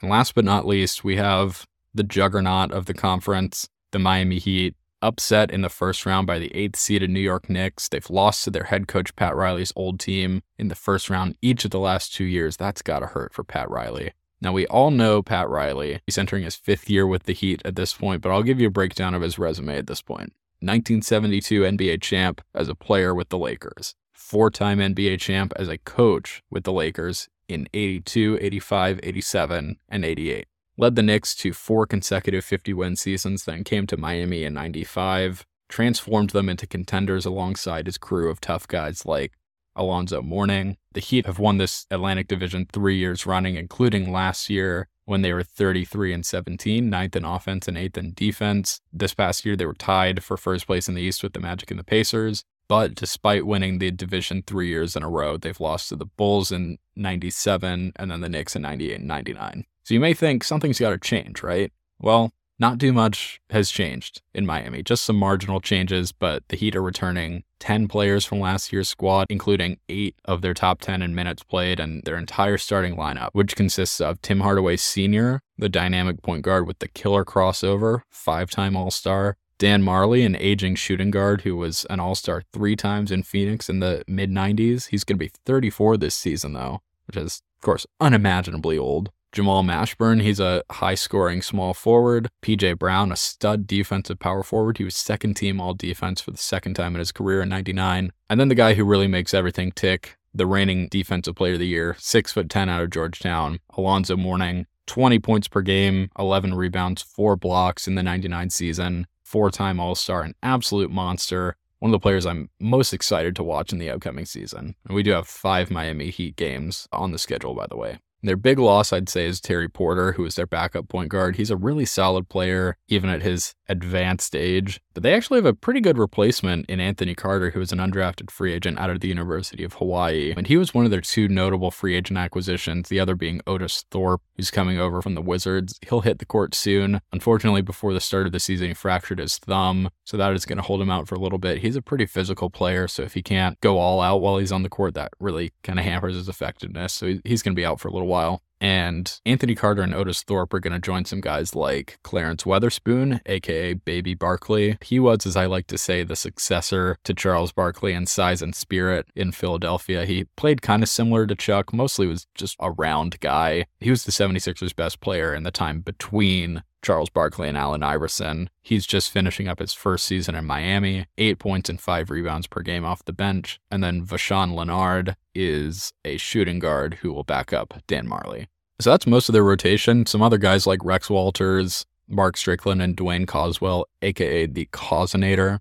And 0.00 0.10
last 0.10 0.34
but 0.34 0.44
not 0.44 0.66
least, 0.66 1.04
we 1.04 1.16
have 1.16 1.66
the 1.94 2.02
juggernaut 2.02 2.72
of 2.72 2.86
the 2.86 2.94
conference, 2.94 3.68
the 3.92 3.98
Miami 3.98 4.38
Heat, 4.38 4.74
upset 5.02 5.50
in 5.50 5.62
the 5.62 5.68
first 5.68 6.04
round 6.06 6.26
by 6.26 6.38
the 6.38 6.54
eighth 6.54 6.76
seeded 6.76 7.10
New 7.10 7.20
York 7.20 7.48
Knicks. 7.48 7.88
They've 7.88 8.10
lost 8.10 8.44
to 8.44 8.50
their 8.50 8.64
head 8.64 8.88
coach, 8.88 9.14
Pat 9.16 9.34
Riley's 9.34 9.72
old 9.76 10.00
team, 10.00 10.42
in 10.58 10.68
the 10.68 10.74
first 10.74 11.08
round 11.10 11.36
each 11.42 11.64
of 11.64 11.70
the 11.70 11.78
last 11.78 12.14
two 12.14 12.24
years. 12.24 12.56
That's 12.56 12.82
got 12.82 13.00
to 13.00 13.06
hurt 13.06 13.32
for 13.32 13.44
Pat 13.44 13.70
Riley. 13.70 14.12
Now, 14.40 14.52
we 14.52 14.66
all 14.66 14.90
know 14.90 15.22
Pat 15.22 15.48
Riley. 15.48 16.00
He's 16.06 16.18
entering 16.18 16.44
his 16.44 16.56
fifth 16.56 16.90
year 16.90 17.06
with 17.06 17.22
the 17.22 17.32
Heat 17.32 17.62
at 17.64 17.76
this 17.76 17.94
point, 17.94 18.20
but 18.20 18.30
I'll 18.30 18.42
give 18.42 18.60
you 18.60 18.68
a 18.68 18.70
breakdown 18.70 19.14
of 19.14 19.22
his 19.22 19.38
resume 19.38 19.78
at 19.78 19.86
this 19.86 20.02
point. 20.02 20.34
1972 20.60 21.62
NBA 21.62 22.02
champ 22.02 22.42
as 22.54 22.68
a 22.68 22.74
player 22.74 23.14
with 23.14 23.28
the 23.28 23.38
Lakers, 23.38 23.94
four 24.12 24.50
time 24.50 24.78
NBA 24.78 25.20
champ 25.20 25.52
as 25.56 25.68
a 25.68 25.78
coach 25.78 26.42
with 26.50 26.64
the 26.64 26.72
Lakers 26.72 27.28
in 27.48 27.68
82, 27.72 28.38
85, 28.40 29.00
87, 29.02 29.76
and 29.88 30.04
88 30.04 30.46
led 30.76 30.94
the 30.94 31.02
Knicks 31.02 31.34
to 31.36 31.52
four 31.52 31.86
consecutive 31.86 32.44
50 32.44 32.72
win 32.74 32.96
seasons, 32.96 33.44
then 33.44 33.64
came 33.64 33.86
to 33.86 33.96
Miami 33.96 34.44
in 34.44 34.54
95, 34.54 35.46
transformed 35.68 36.30
them 36.30 36.48
into 36.48 36.66
contenders 36.66 37.26
alongside 37.26 37.86
his 37.86 37.98
crew 37.98 38.30
of 38.30 38.40
tough 38.40 38.68
guys 38.68 39.06
like 39.06 39.32
Alonzo 39.74 40.22
Mourning. 40.22 40.76
The 40.92 41.00
Heat 41.00 41.26
have 41.26 41.38
won 41.38 41.58
this 41.58 41.86
Atlantic 41.90 42.28
Division 42.28 42.66
three 42.72 42.96
years 42.96 43.26
running, 43.26 43.56
including 43.56 44.12
last 44.12 44.50
year 44.50 44.88
when 45.04 45.22
they 45.22 45.32
were 45.32 45.42
33 45.42 46.12
and 46.12 46.26
17, 46.26 46.90
ninth 46.90 47.14
in 47.14 47.24
offense 47.24 47.68
and 47.68 47.78
eighth 47.78 47.96
in 47.96 48.12
defense. 48.14 48.80
This 48.92 49.14
past 49.14 49.44
year, 49.44 49.56
they 49.56 49.66
were 49.66 49.74
tied 49.74 50.22
for 50.22 50.36
first 50.36 50.66
place 50.66 50.88
in 50.88 50.94
the 50.94 51.02
East 51.02 51.22
with 51.22 51.32
the 51.32 51.40
Magic 51.40 51.70
and 51.70 51.78
the 51.78 51.84
Pacers. 51.84 52.44
But 52.68 52.94
despite 52.94 53.46
winning 53.46 53.78
the 53.78 53.90
division 53.90 54.42
three 54.46 54.68
years 54.68 54.96
in 54.96 55.02
a 55.02 55.08
row, 55.08 55.36
they've 55.36 55.60
lost 55.60 55.88
to 55.90 55.96
the 55.96 56.06
Bulls 56.06 56.50
in 56.50 56.78
97 56.96 57.92
and 57.96 58.10
then 58.10 58.20
the 58.20 58.28
Knicks 58.28 58.56
in 58.56 58.62
98 58.62 58.98
and 58.98 59.08
99. 59.08 59.64
So 59.84 59.94
you 59.94 60.00
may 60.00 60.14
think 60.14 60.42
something's 60.42 60.80
got 60.80 60.90
to 60.90 60.98
change, 60.98 61.42
right? 61.42 61.72
Well, 62.00 62.32
not 62.58 62.80
too 62.80 62.92
much 62.92 63.40
has 63.50 63.70
changed 63.70 64.22
in 64.34 64.46
Miami, 64.46 64.82
just 64.82 65.04
some 65.04 65.16
marginal 65.16 65.60
changes, 65.60 66.10
but 66.12 66.42
the 66.48 66.56
Heat 66.56 66.74
are 66.74 66.82
returning 66.82 67.44
10 67.58 67.86
players 67.86 68.24
from 68.24 68.40
last 68.40 68.72
year's 68.72 68.88
squad, 68.88 69.26
including 69.28 69.78
eight 69.90 70.16
of 70.24 70.40
their 70.40 70.54
top 70.54 70.80
10 70.80 71.02
in 71.02 71.14
minutes 71.14 71.42
played 71.42 71.78
and 71.78 72.02
their 72.04 72.16
entire 72.16 72.56
starting 72.56 72.96
lineup, 72.96 73.28
which 73.32 73.56
consists 73.56 74.00
of 74.00 74.22
Tim 74.22 74.40
Hardaway 74.40 74.76
Sr., 74.76 75.40
the 75.58 75.68
dynamic 75.68 76.22
point 76.22 76.42
guard 76.42 76.66
with 76.66 76.78
the 76.78 76.88
killer 76.88 77.24
crossover, 77.24 78.00
five 78.10 78.50
time 78.50 78.74
All 78.74 78.90
Star, 78.90 79.36
Dan 79.58 79.82
Majerle, 79.82 80.24
an 80.24 80.36
aging 80.36 80.74
shooting 80.74 81.10
guard 81.10 81.42
who 81.42 81.56
was 81.56 81.86
an 81.88 82.00
All 82.00 82.14
Star 82.14 82.42
three 82.52 82.76
times 82.76 83.10
in 83.10 83.22
Phoenix 83.22 83.68
in 83.68 83.80
the 83.80 84.04
mid 84.06 84.30
90s. 84.30 84.88
He's 84.88 85.04
going 85.04 85.16
to 85.16 85.24
be 85.24 85.32
34 85.44 85.96
this 85.96 86.14
season, 86.14 86.52
though, 86.52 86.82
which 87.06 87.16
is, 87.16 87.42
of 87.58 87.62
course, 87.62 87.86
unimaginably 88.00 88.76
old. 88.78 89.10
Jamal 89.32 89.62
Mashburn, 89.62 90.22
he's 90.22 90.40
a 90.40 90.62
high 90.70 90.94
scoring 90.94 91.42
small 91.42 91.74
forward. 91.74 92.28
PJ 92.42 92.78
Brown, 92.78 93.12
a 93.12 93.16
stud 93.16 93.66
defensive 93.66 94.18
power 94.18 94.42
forward. 94.42 94.78
He 94.78 94.84
was 94.84 94.94
second 94.94 95.34
team 95.34 95.60
all 95.60 95.74
defense 95.74 96.22
for 96.22 96.30
the 96.30 96.38
second 96.38 96.74
time 96.74 96.94
in 96.94 97.00
his 97.00 97.12
career 97.12 97.42
in 97.42 97.50
99. 97.50 98.12
And 98.30 98.40
then 98.40 98.48
the 98.48 98.54
guy 98.54 98.74
who 98.74 98.84
really 98.84 99.08
makes 99.08 99.34
everything 99.34 99.72
tick, 99.72 100.16
the 100.34 100.46
reigning 100.46 100.88
defensive 100.88 101.34
player 101.34 101.54
of 101.54 101.58
the 101.58 101.66
year, 101.66 101.96
six 101.98 102.32
foot 102.32 102.48
10 102.48 102.70
out 102.70 102.82
of 102.82 102.90
Georgetown, 102.90 103.58
Alonzo 103.76 104.16
Mourning, 104.16 104.66
20 104.86 105.18
points 105.18 105.48
per 105.48 105.60
game, 105.60 106.10
11 106.18 106.54
rebounds, 106.54 107.02
four 107.02 107.36
blocks 107.36 107.86
in 107.86 107.94
the 107.94 108.02
99 108.02 108.50
season, 108.50 109.06
four 109.26 109.50
time 109.50 109.80
All 109.80 109.96
Star, 109.96 110.22
an 110.22 110.34
absolute 110.42 110.90
monster. 110.90 111.56
One 111.80 111.90
of 111.90 111.92
the 111.92 112.02
players 112.02 112.24
I'm 112.24 112.48
most 112.58 112.94
excited 112.94 113.36
to 113.36 113.42
watch 113.42 113.72
in 113.72 113.78
the 113.78 113.90
upcoming 113.90 114.24
season. 114.24 114.76
And 114.86 114.94
we 114.94 115.02
do 115.02 115.10
have 115.10 115.26
five 115.26 115.70
Miami 115.70 116.10
Heat 116.10 116.36
games 116.36 116.88
on 116.92 117.12
the 117.12 117.18
schedule, 117.18 117.54
by 117.54 117.66
the 117.66 117.76
way. 117.76 117.98
Their 118.26 118.36
big 118.36 118.58
loss, 118.58 118.92
I'd 118.92 119.08
say, 119.08 119.26
is 119.26 119.40
Terry 119.40 119.68
Porter, 119.68 120.12
who 120.12 120.24
is 120.24 120.34
their 120.34 120.46
backup 120.46 120.88
point 120.88 121.08
guard. 121.10 121.36
He's 121.36 121.50
a 121.50 121.56
really 121.56 121.84
solid 121.84 122.28
player, 122.28 122.76
even 122.88 123.08
at 123.08 123.22
his 123.22 123.54
advanced 123.68 124.34
age. 124.34 124.80
But 124.94 125.02
they 125.02 125.14
actually 125.14 125.38
have 125.38 125.46
a 125.46 125.54
pretty 125.54 125.80
good 125.80 125.98
replacement 125.98 126.66
in 126.66 126.80
Anthony 126.80 127.14
Carter, 127.14 127.50
who 127.50 127.60
is 127.60 127.70
an 127.70 127.78
undrafted 127.78 128.30
free 128.30 128.52
agent 128.52 128.78
out 128.78 128.90
of 128.90 129.00
the 129.00 129.08
University 129.08 129.62
of 129.62 129.74
Hawaii. 129.74 130.32
And 130.36 130.46
he 130.46 130.56
was 130.56 130.74
one 130.74 130.84
of 130.84 130.90
their 130.90 131.00
two 131.00 131.28
notable 131.28 131.70
free 131.70 131.94
agent 131.94 132.18
acquisitions, 132.18 132.88
the 132.88 132.98
other 132.98 133.14
being 133.14 133.40
Otis 133.46 133.84
Thorpe, 133.90 134.22
who's 134.36 134.50
coming 134.50 134.78
over 134.78 135.02
from 135.02 135.14
the 135.14 135.22
Wizards. 135.22 135.78
He'll 135.88 136.00
hit 136.00 136.18
the 136.18 136.24
court 136.24 136.54
soon. 136.54 137.00
Unfortunately, 137.12 137.62
before 137.62 137.92
the 137.92 138.00
start 138.00 138.26
of 138.26 138.32
the 138.32 138.40
season, 138.40 138.68
he 138.68 138.74
fractured 138.74 139.18
his 139.18 139.38
thumb, 139.38 139.90
so 140.04 140.16
that 140.16 140.32
is 140.32 140.46
going 140.46 140.56
to 140.56 140.62
hold 140.62 140.80
him 140.80 140.90
out 140.90 141.06
for 141.06 141.14
a 141.14 141.20
little 141.20 141.38
bit. 141.38 141.58
He's 141.58 141.76
a 141.76 141.82
pretty 141.82 142.06
physical 142.06 142.50
player, 142.50 142.88
so 142.88 143.02
if 143.02 143.14
he 143.14 143.22
can't 143.22 143.60
go 143.60 143.78
all 143.78 144.00
out 144.00 144.20
while 144.20 144.38
he's 144.38 144.52
on 144.52 144.62
the 144.62 144.68
court, 144.68 144.94
that 144.94 145.12
really 145.20 145.52
kind 145.62 145.78
of 145.78 145.84
hampers 145.84 146.14
his 146.14 146.28
effectiveness. 146.28 146.94
So 146.94 147.18
he's 147.24 147.42
going 147.42 147.54
to 147.54 147.60
be 147.60 147.66
out 147.66 147.80
for 147.80 147.88
a 147.88 147.92
little 147.92 148.08
while. 148.08 148.15
And 148.58 149.20
Anthony 149.26 149.54
Carter 149.54 149.82
and 149.82 149.94
Otis 149.94 150.22
Thorpe 150.22 150.54
are 150.54 150.60
going 150.60 150.72
to 150.72 150.78
join 150.78 151.04
some 151.04 151.20
guys 151.20 151.54
like 151.54 151.98
Clarence 152.02 152.44
Weatherspoon, 152.44 153.20
aka 153.26 153.74
Baby 153.74 154.14
Barkley. 154.14 154.78
He 154.82 154.98
was, 154.98 155.26
as 155.26 155.36
I 155.36 155.44
like 155.44 155.66
to 155.66 155.78
say, 155.78 156.02
the 156.02 156.16
successor 156.16 156.96
to 157.04 157.12
Charles 157.12 157.52
Barkley 157.52 157.92
in 157.92 158.06
size 158.06 158.40
and 158.40 158.54
spirit 158.54 159.08
in 159.14 159.32
Philadelphia. 159.32 160.06
He 160.06 160.24
played 160.36 160.62
kind 160.62 160.82
of 160.82 160.88
similar 160.88 161.26
to 161.26 161.34
Chuck, 161.34 161.74
mostly 161.74 162.06
was 162.06 162.26
just 162.34 162.56
a 162.58 162.70
round 162.70 163.20
guy. 163.20 163.66
He 163.78 163.90
was 163.90 164.04
the 164.04 164.12
76ers' 164.12 164.74
best 164.74 165.00
player 165.00 165.34
in 165.34 165.42
the 165.42 165.50
time 165.50 165.80
between 165.80 166.62
Charles 166.86 167.10
Barkley 167.10 167.48
and 167.48 167.58
Allen 167.58 167.82
Iverson. 167.82 168.48
He's 168.62 168.86
just 168.86 169.10
finishing 169.10 169.48
up 169.48 169.58
his 169.58 169.72
first 169.72 170.04
season 170.04 170.36
in 170.36 170.44
Miami, 170.44 171.06
eight 171.18 171.40
points 171.40 171.68
and 171.68 171.80
five 171.80 172.10
rebounds 172.10 172.46
per 172.46 172.60
game 172.60 172.84
off 172.84 173.04
the 173.04 173.12
bench. 173.12 173.58
And 173.72 173.82
then 173.82 174.06
Voshon 174.06 174.54
Lenard 174.54 175.16
is 175.34 175.92
a 176.04 176.16
shooting 176.16 176.60
guard 176.60 176.94
who 177.02 177.12
will 177.12 177.24
back 177.24 177.52
up 177.52 177.74
Dan 177.88 178.06
Majerle. 178.06 178.46
So 178.78 178.90
that's 178.90 179.04
most 179.04 179.28
of 179.28 179.32
their 179.32 179.42
rotation. 179.42 180.06
Some 180.06 180.22
other 180.22 180.38
guys 180.38 180.64
like 180.64 180.78
Rex 180.84 181.10
Walters, 181.10 181.86
Mark 182.06 182.36
Strickland, 182.36 182.80
and 182.80 182.94
Duane 182.94 183.26
Causwell, 183.26 183.86
aka 184.00 184.46
the 184.46 184.66
Causinator, 184.66 185.58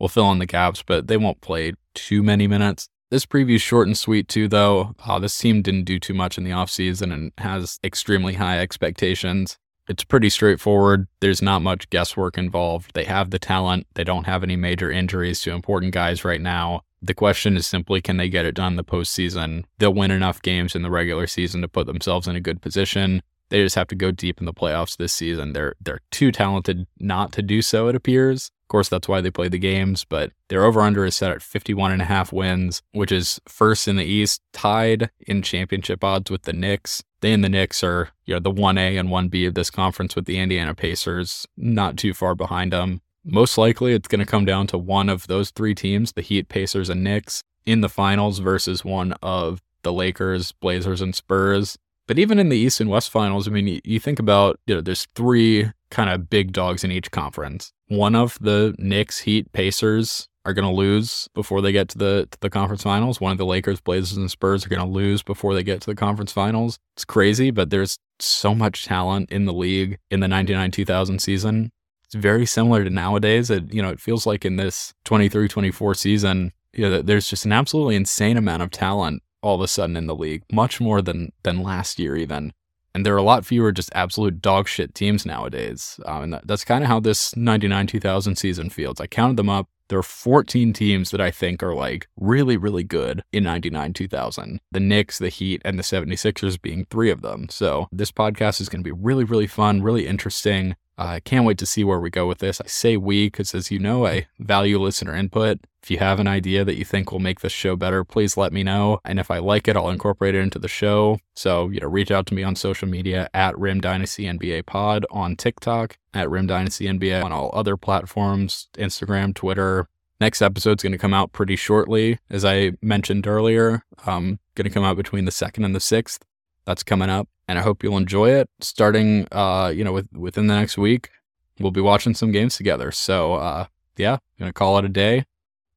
will 0.00 0.08
fill 0.08 0.32
in 0.32 0.40
the 0.40 0.46
gaps, 0.46 0.82
but 0.82 1.06
they 1.06 1.16
won't 1.16 1.42
play 1.42 1.74
too 1.94 2.24
many 2.24 2.48
minutes. 2.48 2.88
This 3.12 3.24
preview's 3.24 3.62
short 3.62 3.86
and 3.86 3.96
sweet 3.96 4.26
too, 4.26 4.48
though. 4.48 4.96
Uh, 5.04 5.20
this 5.20 5.38
team 5.38 5.62
didn't 5.62 5.84
do 5.84 6.00
too 6.00 6.14
much 6.14 6.36
in 6.36 6.42
the 6.42 6.50
offseason 6.50 7.12
and 7.12 7.30
has 7.38 7.78
extremely 7.84 8.34
high 8.34 8.58
expectations. 8.58 9.58
It's 9.88 10.04
pretty 10.04 10.30
straightforward. 10.30 11.06
There's 11.20 11.42
not 11.42 11.62
much 11.62 11.88
guesswork 11.90 12.36
involved. 12.36 12.92
They 12.94 13.04
have 13.04 13.30
the 13.30 13.38
talent. 13.38 13.86
They 13.94 14.04
don't 14.04 14.26
have 14.26 14.42
any 14.42 14.56
major 14.56 14.90
injuries 14.90 15.40
to 15.42 15.52
important 15.52 15.92
guys 15.92 16.24
right 16.24 16.40
now. 16.40 16.82
The 17.00 17.14
question 17.14 17.56
is 17.56 17.66
simply 17.66 18.00
can 18.00 18.16
they 18.16 18.28
get 18.28 18.46
it 18.46 18.56
done 18.56 18.72
in 18.72 18.76
the 18.76 18.84
postseason? 18.84 19.64
They'll 19.78 19.94
win 19.94 20.10
enough 20.10 20.42
games 20.42 20.74
in 20.74 20.82
the 20.82 20.90
regular 20.90 21.26
season 21.26 21.60
to 21.62 21.68
put 21.68 21.86
themselves 21.86 22.26
in 22.26 22.34
a 22.34 22.40
good 22.40 22.60
position. 22.60 23.22
They 23.48 23.62
just 23.62 23.76
have 23.76 23.86
to 23.88 23.94
go 23.94 24.10
deep 24.10 24.40
in 24.40 24.46
the 24.46 24.52
playoffs 24.52 24.96
this 24.96 25.12
season. 25.12 25.52
They're 25.52 25.76
they're 25.80 26.00
too 26.10 26.32
talented 26.32 26.86
not 26.98 27.32
to 27.32 27.42
do 27.42 27.62
so, 27.62 27.86
it 27.86 27.94
appears. 27.94 28.50
Of 28.66 28.68
course, 28.68 28.88
that's 28.88 29.06
why 29.06 29.20
they 29.20 29.30
play 29.30 29.46
the 29.46 29.60
games, 29.60 30.04
but 30.04 30.32
their 30.48 30.64
over 30.64 30.80
under 30.80 31.04
is 31.04 31.14
set 31.14 31.30
at 31.30 31.40
51 31.40 31.92
and 31.92 32.02
a 32.02 32.06
half 32.06 32.32
wins, 32.32 32.82
which 32.90 33.12
is 33.12 33.40
first 33.46 33.86
in 33.86 33.94
the 33.94 34.04
East, 34.04 34.42
tied 34.52 35.08
in 35.20 35.42
championship 35.42 36.02
odds 36.02 36.32
with 36.32 36.42
the 36.42 36.52
Knicks. 36.52 37.04
They 37.20 37.32
and 37.32 37.44
the 37.44 37.48
Knicks 37.48 37.84
are, 37.84 38.08
you 38.24 38.34
know, 38.34 38.40
the 38.40 38.50
1A 38.50 38.98
and 38.98 39.08
1B 39.08 39.46
of 39.46 39.54
this 39.54 39.70
conference 39.70 40.16
with 40.16 40.24
the 40.24 40.40
Indiana 40.40 40.74
Pacers, 40.74 41.46
not 41.56 41.96
too 41.96 42.12
far 42.12 42.34
behind 42.34 42.72
them. 42.72 43.02
Most 43.24 43.56
likely, 43.56 43.92
it's 43.94 44.08
going 44.08 44.18
to 44.18 44.26
come 44.26 44.44
down 44.44 44.66
to 44.66 44.78
one 44.78 45.08
of 45.08 45.28
those 45.28 45.52
three 45.52 45.74
teams, 45.74 46.10
the 46.10 46.20
Heat, 46.20 46.48
Pacers, 46.48 46.90
and 46.90 47.04
Knicks, 47.04 47.44
in 47.66 47.82
the 47.82 47.88
finals 47.88 48.40
versus 48.40 48.84
one 48.84 49.14
of 49.22 49.62
the 49.82 49.92
Lakers, 49.92 50.50
Blazers, 50.50 51.00
and 51.00 51.14
Spurs. 51.14 51.78
But 52.08 52.18
even 52.18 52.40
in 52.40 52.48
the 52.48 52.58
East 52.58 52.80
and 52.80 52.90
West 52.90 53.10
finals, 53.10 53.46
I 53.46 53.52
mean, 53.52 53.68
you, 53.68 53.80
you 53.84 54.00
think 54.00 54.18
about, 54.18 54.58
you 54.66 54.74
know, 54.74 54.80
there's 54.80 55.06
three 55.14 55.70
kind 55.90 56.10
of 56.10 56.28
big 56.28 56.52
dogs 56.52 56.82
in 56.82 56.90
each 56.90 57.12
conference. 57.12 57.72
One 57.88 58.14
of 58.14 58.38
the 58.40 58.74
Knicks, 58.78 59.20
Heat, 59.20 59.52
Pacers 59.52 60.28
are 60.44 60.54
going 60.54 60.64
to 60.64 60.74
lose 60.74 61.28
before 61.34 61.60
they 61.60 61.72
get 61.72 61.88
to 61.90 61.98
the 61.98 62.28
to 62.30 62.38
the 62.40 62.50
conference 62.50 62.82
finals. 62.82 63.20
One 63.20 63.32
of 63.32 63.38
the 63.38 63.46
Lakers, 63.46 63.80
Blazers, 63.80 64.16
and 64.16 64.30
Spurs 64.30 64.64
are 64.64 64.68
going 64.68 64.80
to 64.80 64.86
lose 64.86 65.22
before 65.22 65.54
they 65.54 65.62
get 65.62 65.80
to 65.82 65.86
the 65.86 65.94
conference 65.94 66.32
finals. 66.32 66.78
It's 66.94 67.04
crazy, 67.04 67.50
but 67.50 67.70
there's 67.70 67.98
so 68.20 68.54
much 68.54 68.86
talent 68.86 69.30
in 69.30 69.44
the 69.44 69.52
league 69.52 69.98
in 70.10 70.20
the 70.20 70.26
99-2000 70.28 71.20
season. 71.20 71.72
It's 72.04 72.14
very 72.14 72.46
similar 72.46 72.84
to 72.84 72.90
nowadays. 72.90 73.50
It, 73.50 73.72
you 73.74 73.82
know, 73.82 73.90
it 73.90 74.00
feels 74.00 74.26
like 74.26 74.44
in 74.44 74.56
this 74.56 74.94
23-24 75.04 75.96
season, 75.96 76.52
you 76.72 76.88
know, 76.88 77.02
there's 77.02 77.28
just 77.28 77.44
an 77.44 77.52
absolutely 77.52 77.96
insane 77.96 78.36
amount 78.36 78.62
of 78.62 78.70
talent 78.70 79.22
all 79.42 79.56
of 79.56 79.60
a 79.60 79.68
sudden 79.68 79.96
in 79.96 80.06
the 80.06 80.14
league, 80.14 80.42
much 80.52 80.80
more 80.80 81.02
than 81.02 81.32
than 81.42 81.62
last 81.62 81.98
year 81.98 82.16
even. 82.16 82.52
And 82.96 83.04
there 83.04 83.12
are 83.12 83.18
a 83.18 83.22
lot 83.22 83.44
fewer 83.44 83.72
just 83.72 83.90
absolute 83.94 84.40
dog 84.40 84.68
shit 84.68 84.94
teams 84.94 85.26
nowadays. 85.26 86.00
Um, 86.06 86.22
and 86.22 86.32
that, 86.32 86.46
that's 86.46 86.64
kind 86.64 86.82
of 86.82 86.88
how 86.88 86.98
this 86.98 87.36
99 87.36 87.86
2000 87.88 88.36
season 88.36 88.70
feels. 88.70 89.02
I 89.02 89.06
counted 89.06 89.36
them 89.36 89.50
up. 89.50 89.68
There 89.88 89.98
are 89.98 90.02
14 90.02 90.72
teams 90.72 91.10
that 91.10 91.20
I 91.20 91.30
think 91.30 91.62
are 91.62 91.74
like 91.74 92.08
really, 92.16 92.56
really 92.56 92.84
good 92.84 93.22
in 93.32 93.44
99 93.44 93.92
2000. 93.92 94.60
The 94.72 94.80
Knicks, 94.80 95.18
the 95.18 95.28
Heat, 95.28 95.60
and 95.62 95.78
the 95.78 95.82
76ers 95.82 96.60
being 96.60 96.86
three 96.86 97.10
of 97.10 97.20
them. 97.20 97.50
So 97.50 97.86
this 97.92 98.10
podcast 98.10 98.62
is 98.62 98.70
going 98.70 98.82
to 98.82 98.90
be 98.90 98.98
really, 98.98 99.24
really 99.24 99.46
fun, 99.46 99.82
really 99.82 100.06
interesting. 100.06 100.74
I 100.98 101.20
can't 101.20 101.44
wait 101.44 101.58
to 101.58 101.66
see 101.66 101.84
where 101.84 102.00
we 102.00 102.10
go 102.10 102.26
with 102.26 102.38
this. 102.38 102.60
I 102.60 102.66
say 102.66 102.96
we 102.96 103.26
because, 103.26 103.54
as 103.54 103.70
you 103.70 103.78
know, 103.78 104.06
I 104.06 104.26
value 104.38 104.78
listener 104.78 105.14
input. 105.14 105.60
If 105.82 105.90
you 105.90 105.98
have 105.98 106.18
an 106.18 106.26
idea 106.26 106.64
that 106.64 106.76
you 106.76 106.84
think 106.84 107.12
will 107.12 107.20
make 107.20 107.40
this 107.40 107.52
show 107.52 107.76
better, 107.76 108.02
please 108.02 108.36
let 108.36 108.52
me 108.52 108.62
know. 108.64 108.98
And 109.04 109.20
if 109.20 109.30
I 109.30 109.38
like 109.38 109.68
it, 109.68 109.76
I'll 109.76 109.90
incorporate 109.90 110.34
it 110.34 110.40
into 110.40 110.58
the 110.58 110.68
show. 110.68 111.18
So, 111.34 111.68
you 111.68 111.80
know, 111.80 111.86
reach 111.86 112.10
out 112.10 112.26
to 112.26 112.34
me 112.34 112.42
on 112.42 112.56
social 112.56 112.88
media 112.88 113.28
at 113.34 113.56
Rim 113.58 113.80
Dynasty 113.80 114.24
NBA 114.24 114.66
Pod 114.66 115.04
on 115.10 115.36
TikTok, 115.36 115.98
at 116.14 116.30
Rim 116.30 116.46
Dynasty 116.46 116.86
NBA 116.86 117.22
on 117.22 117.32
all 117.32 117.50
other 117.52 117.76
platforms, 117.76 118.68
Instagram, 118.74 119.34
Twitter. 119.34 119.88
Next 120.18 120.40
episode's 120.40 120.82
going 120.82 120.92
to 120.92 120.98
come 120.98 121.14
out 121.14 121.32
pretty 121.32 121.56
shortly, 121.56 122.18
as 122.30 122.44
I 122.44 122.72
mentioned 122.80 123.26
earlier. 123.26 123.84
Um, 124.06 124.40
going 124.54 124.64
to 124.64 124.74
come 124.74 124.82
out 124.82 124.96
between 124.96 125.26
the 125.26 125.30
second 125.30 125.64
and 125.64 125.74
the 125.74 125.80
sixth. 125.80 126.24
That's 126.64 126.82
coming 126.82 127.10
up 127.10 127.28
and 127.48 127.58
I 127.58 127.62
hope 127.62 127.82
you'll 127.82 127.96
enjoy 127.96 128.30
it. 128.30 128.48
Starting, 128.60 129.26
uh, 129.32 129.72
you 129.74 129.84
know, 129.84 129.92
with, 129.92 130.12
within 130.12 130.46
the 130.46 130.54
next 130.54 130.78
week, 130.78 131.10
we'll 131.58 131.70
be 131.70 131.80
watching 131.80 132.14
some 132.14 132.32
games 132.32 132.56
together. 132.56 132.92
So, 132.92 133.34
uh, 133.34 133.66
yeah, 133.96 134.18
gonna 134.38 134.52
call 134.52 134.78
it 134.78 134.84
a 134.84 134.88
day. 134.88 135.24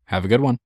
Have 0.06 0.26
a 0.26 0.28
good 0.28 0.42
one. 0.42 0.60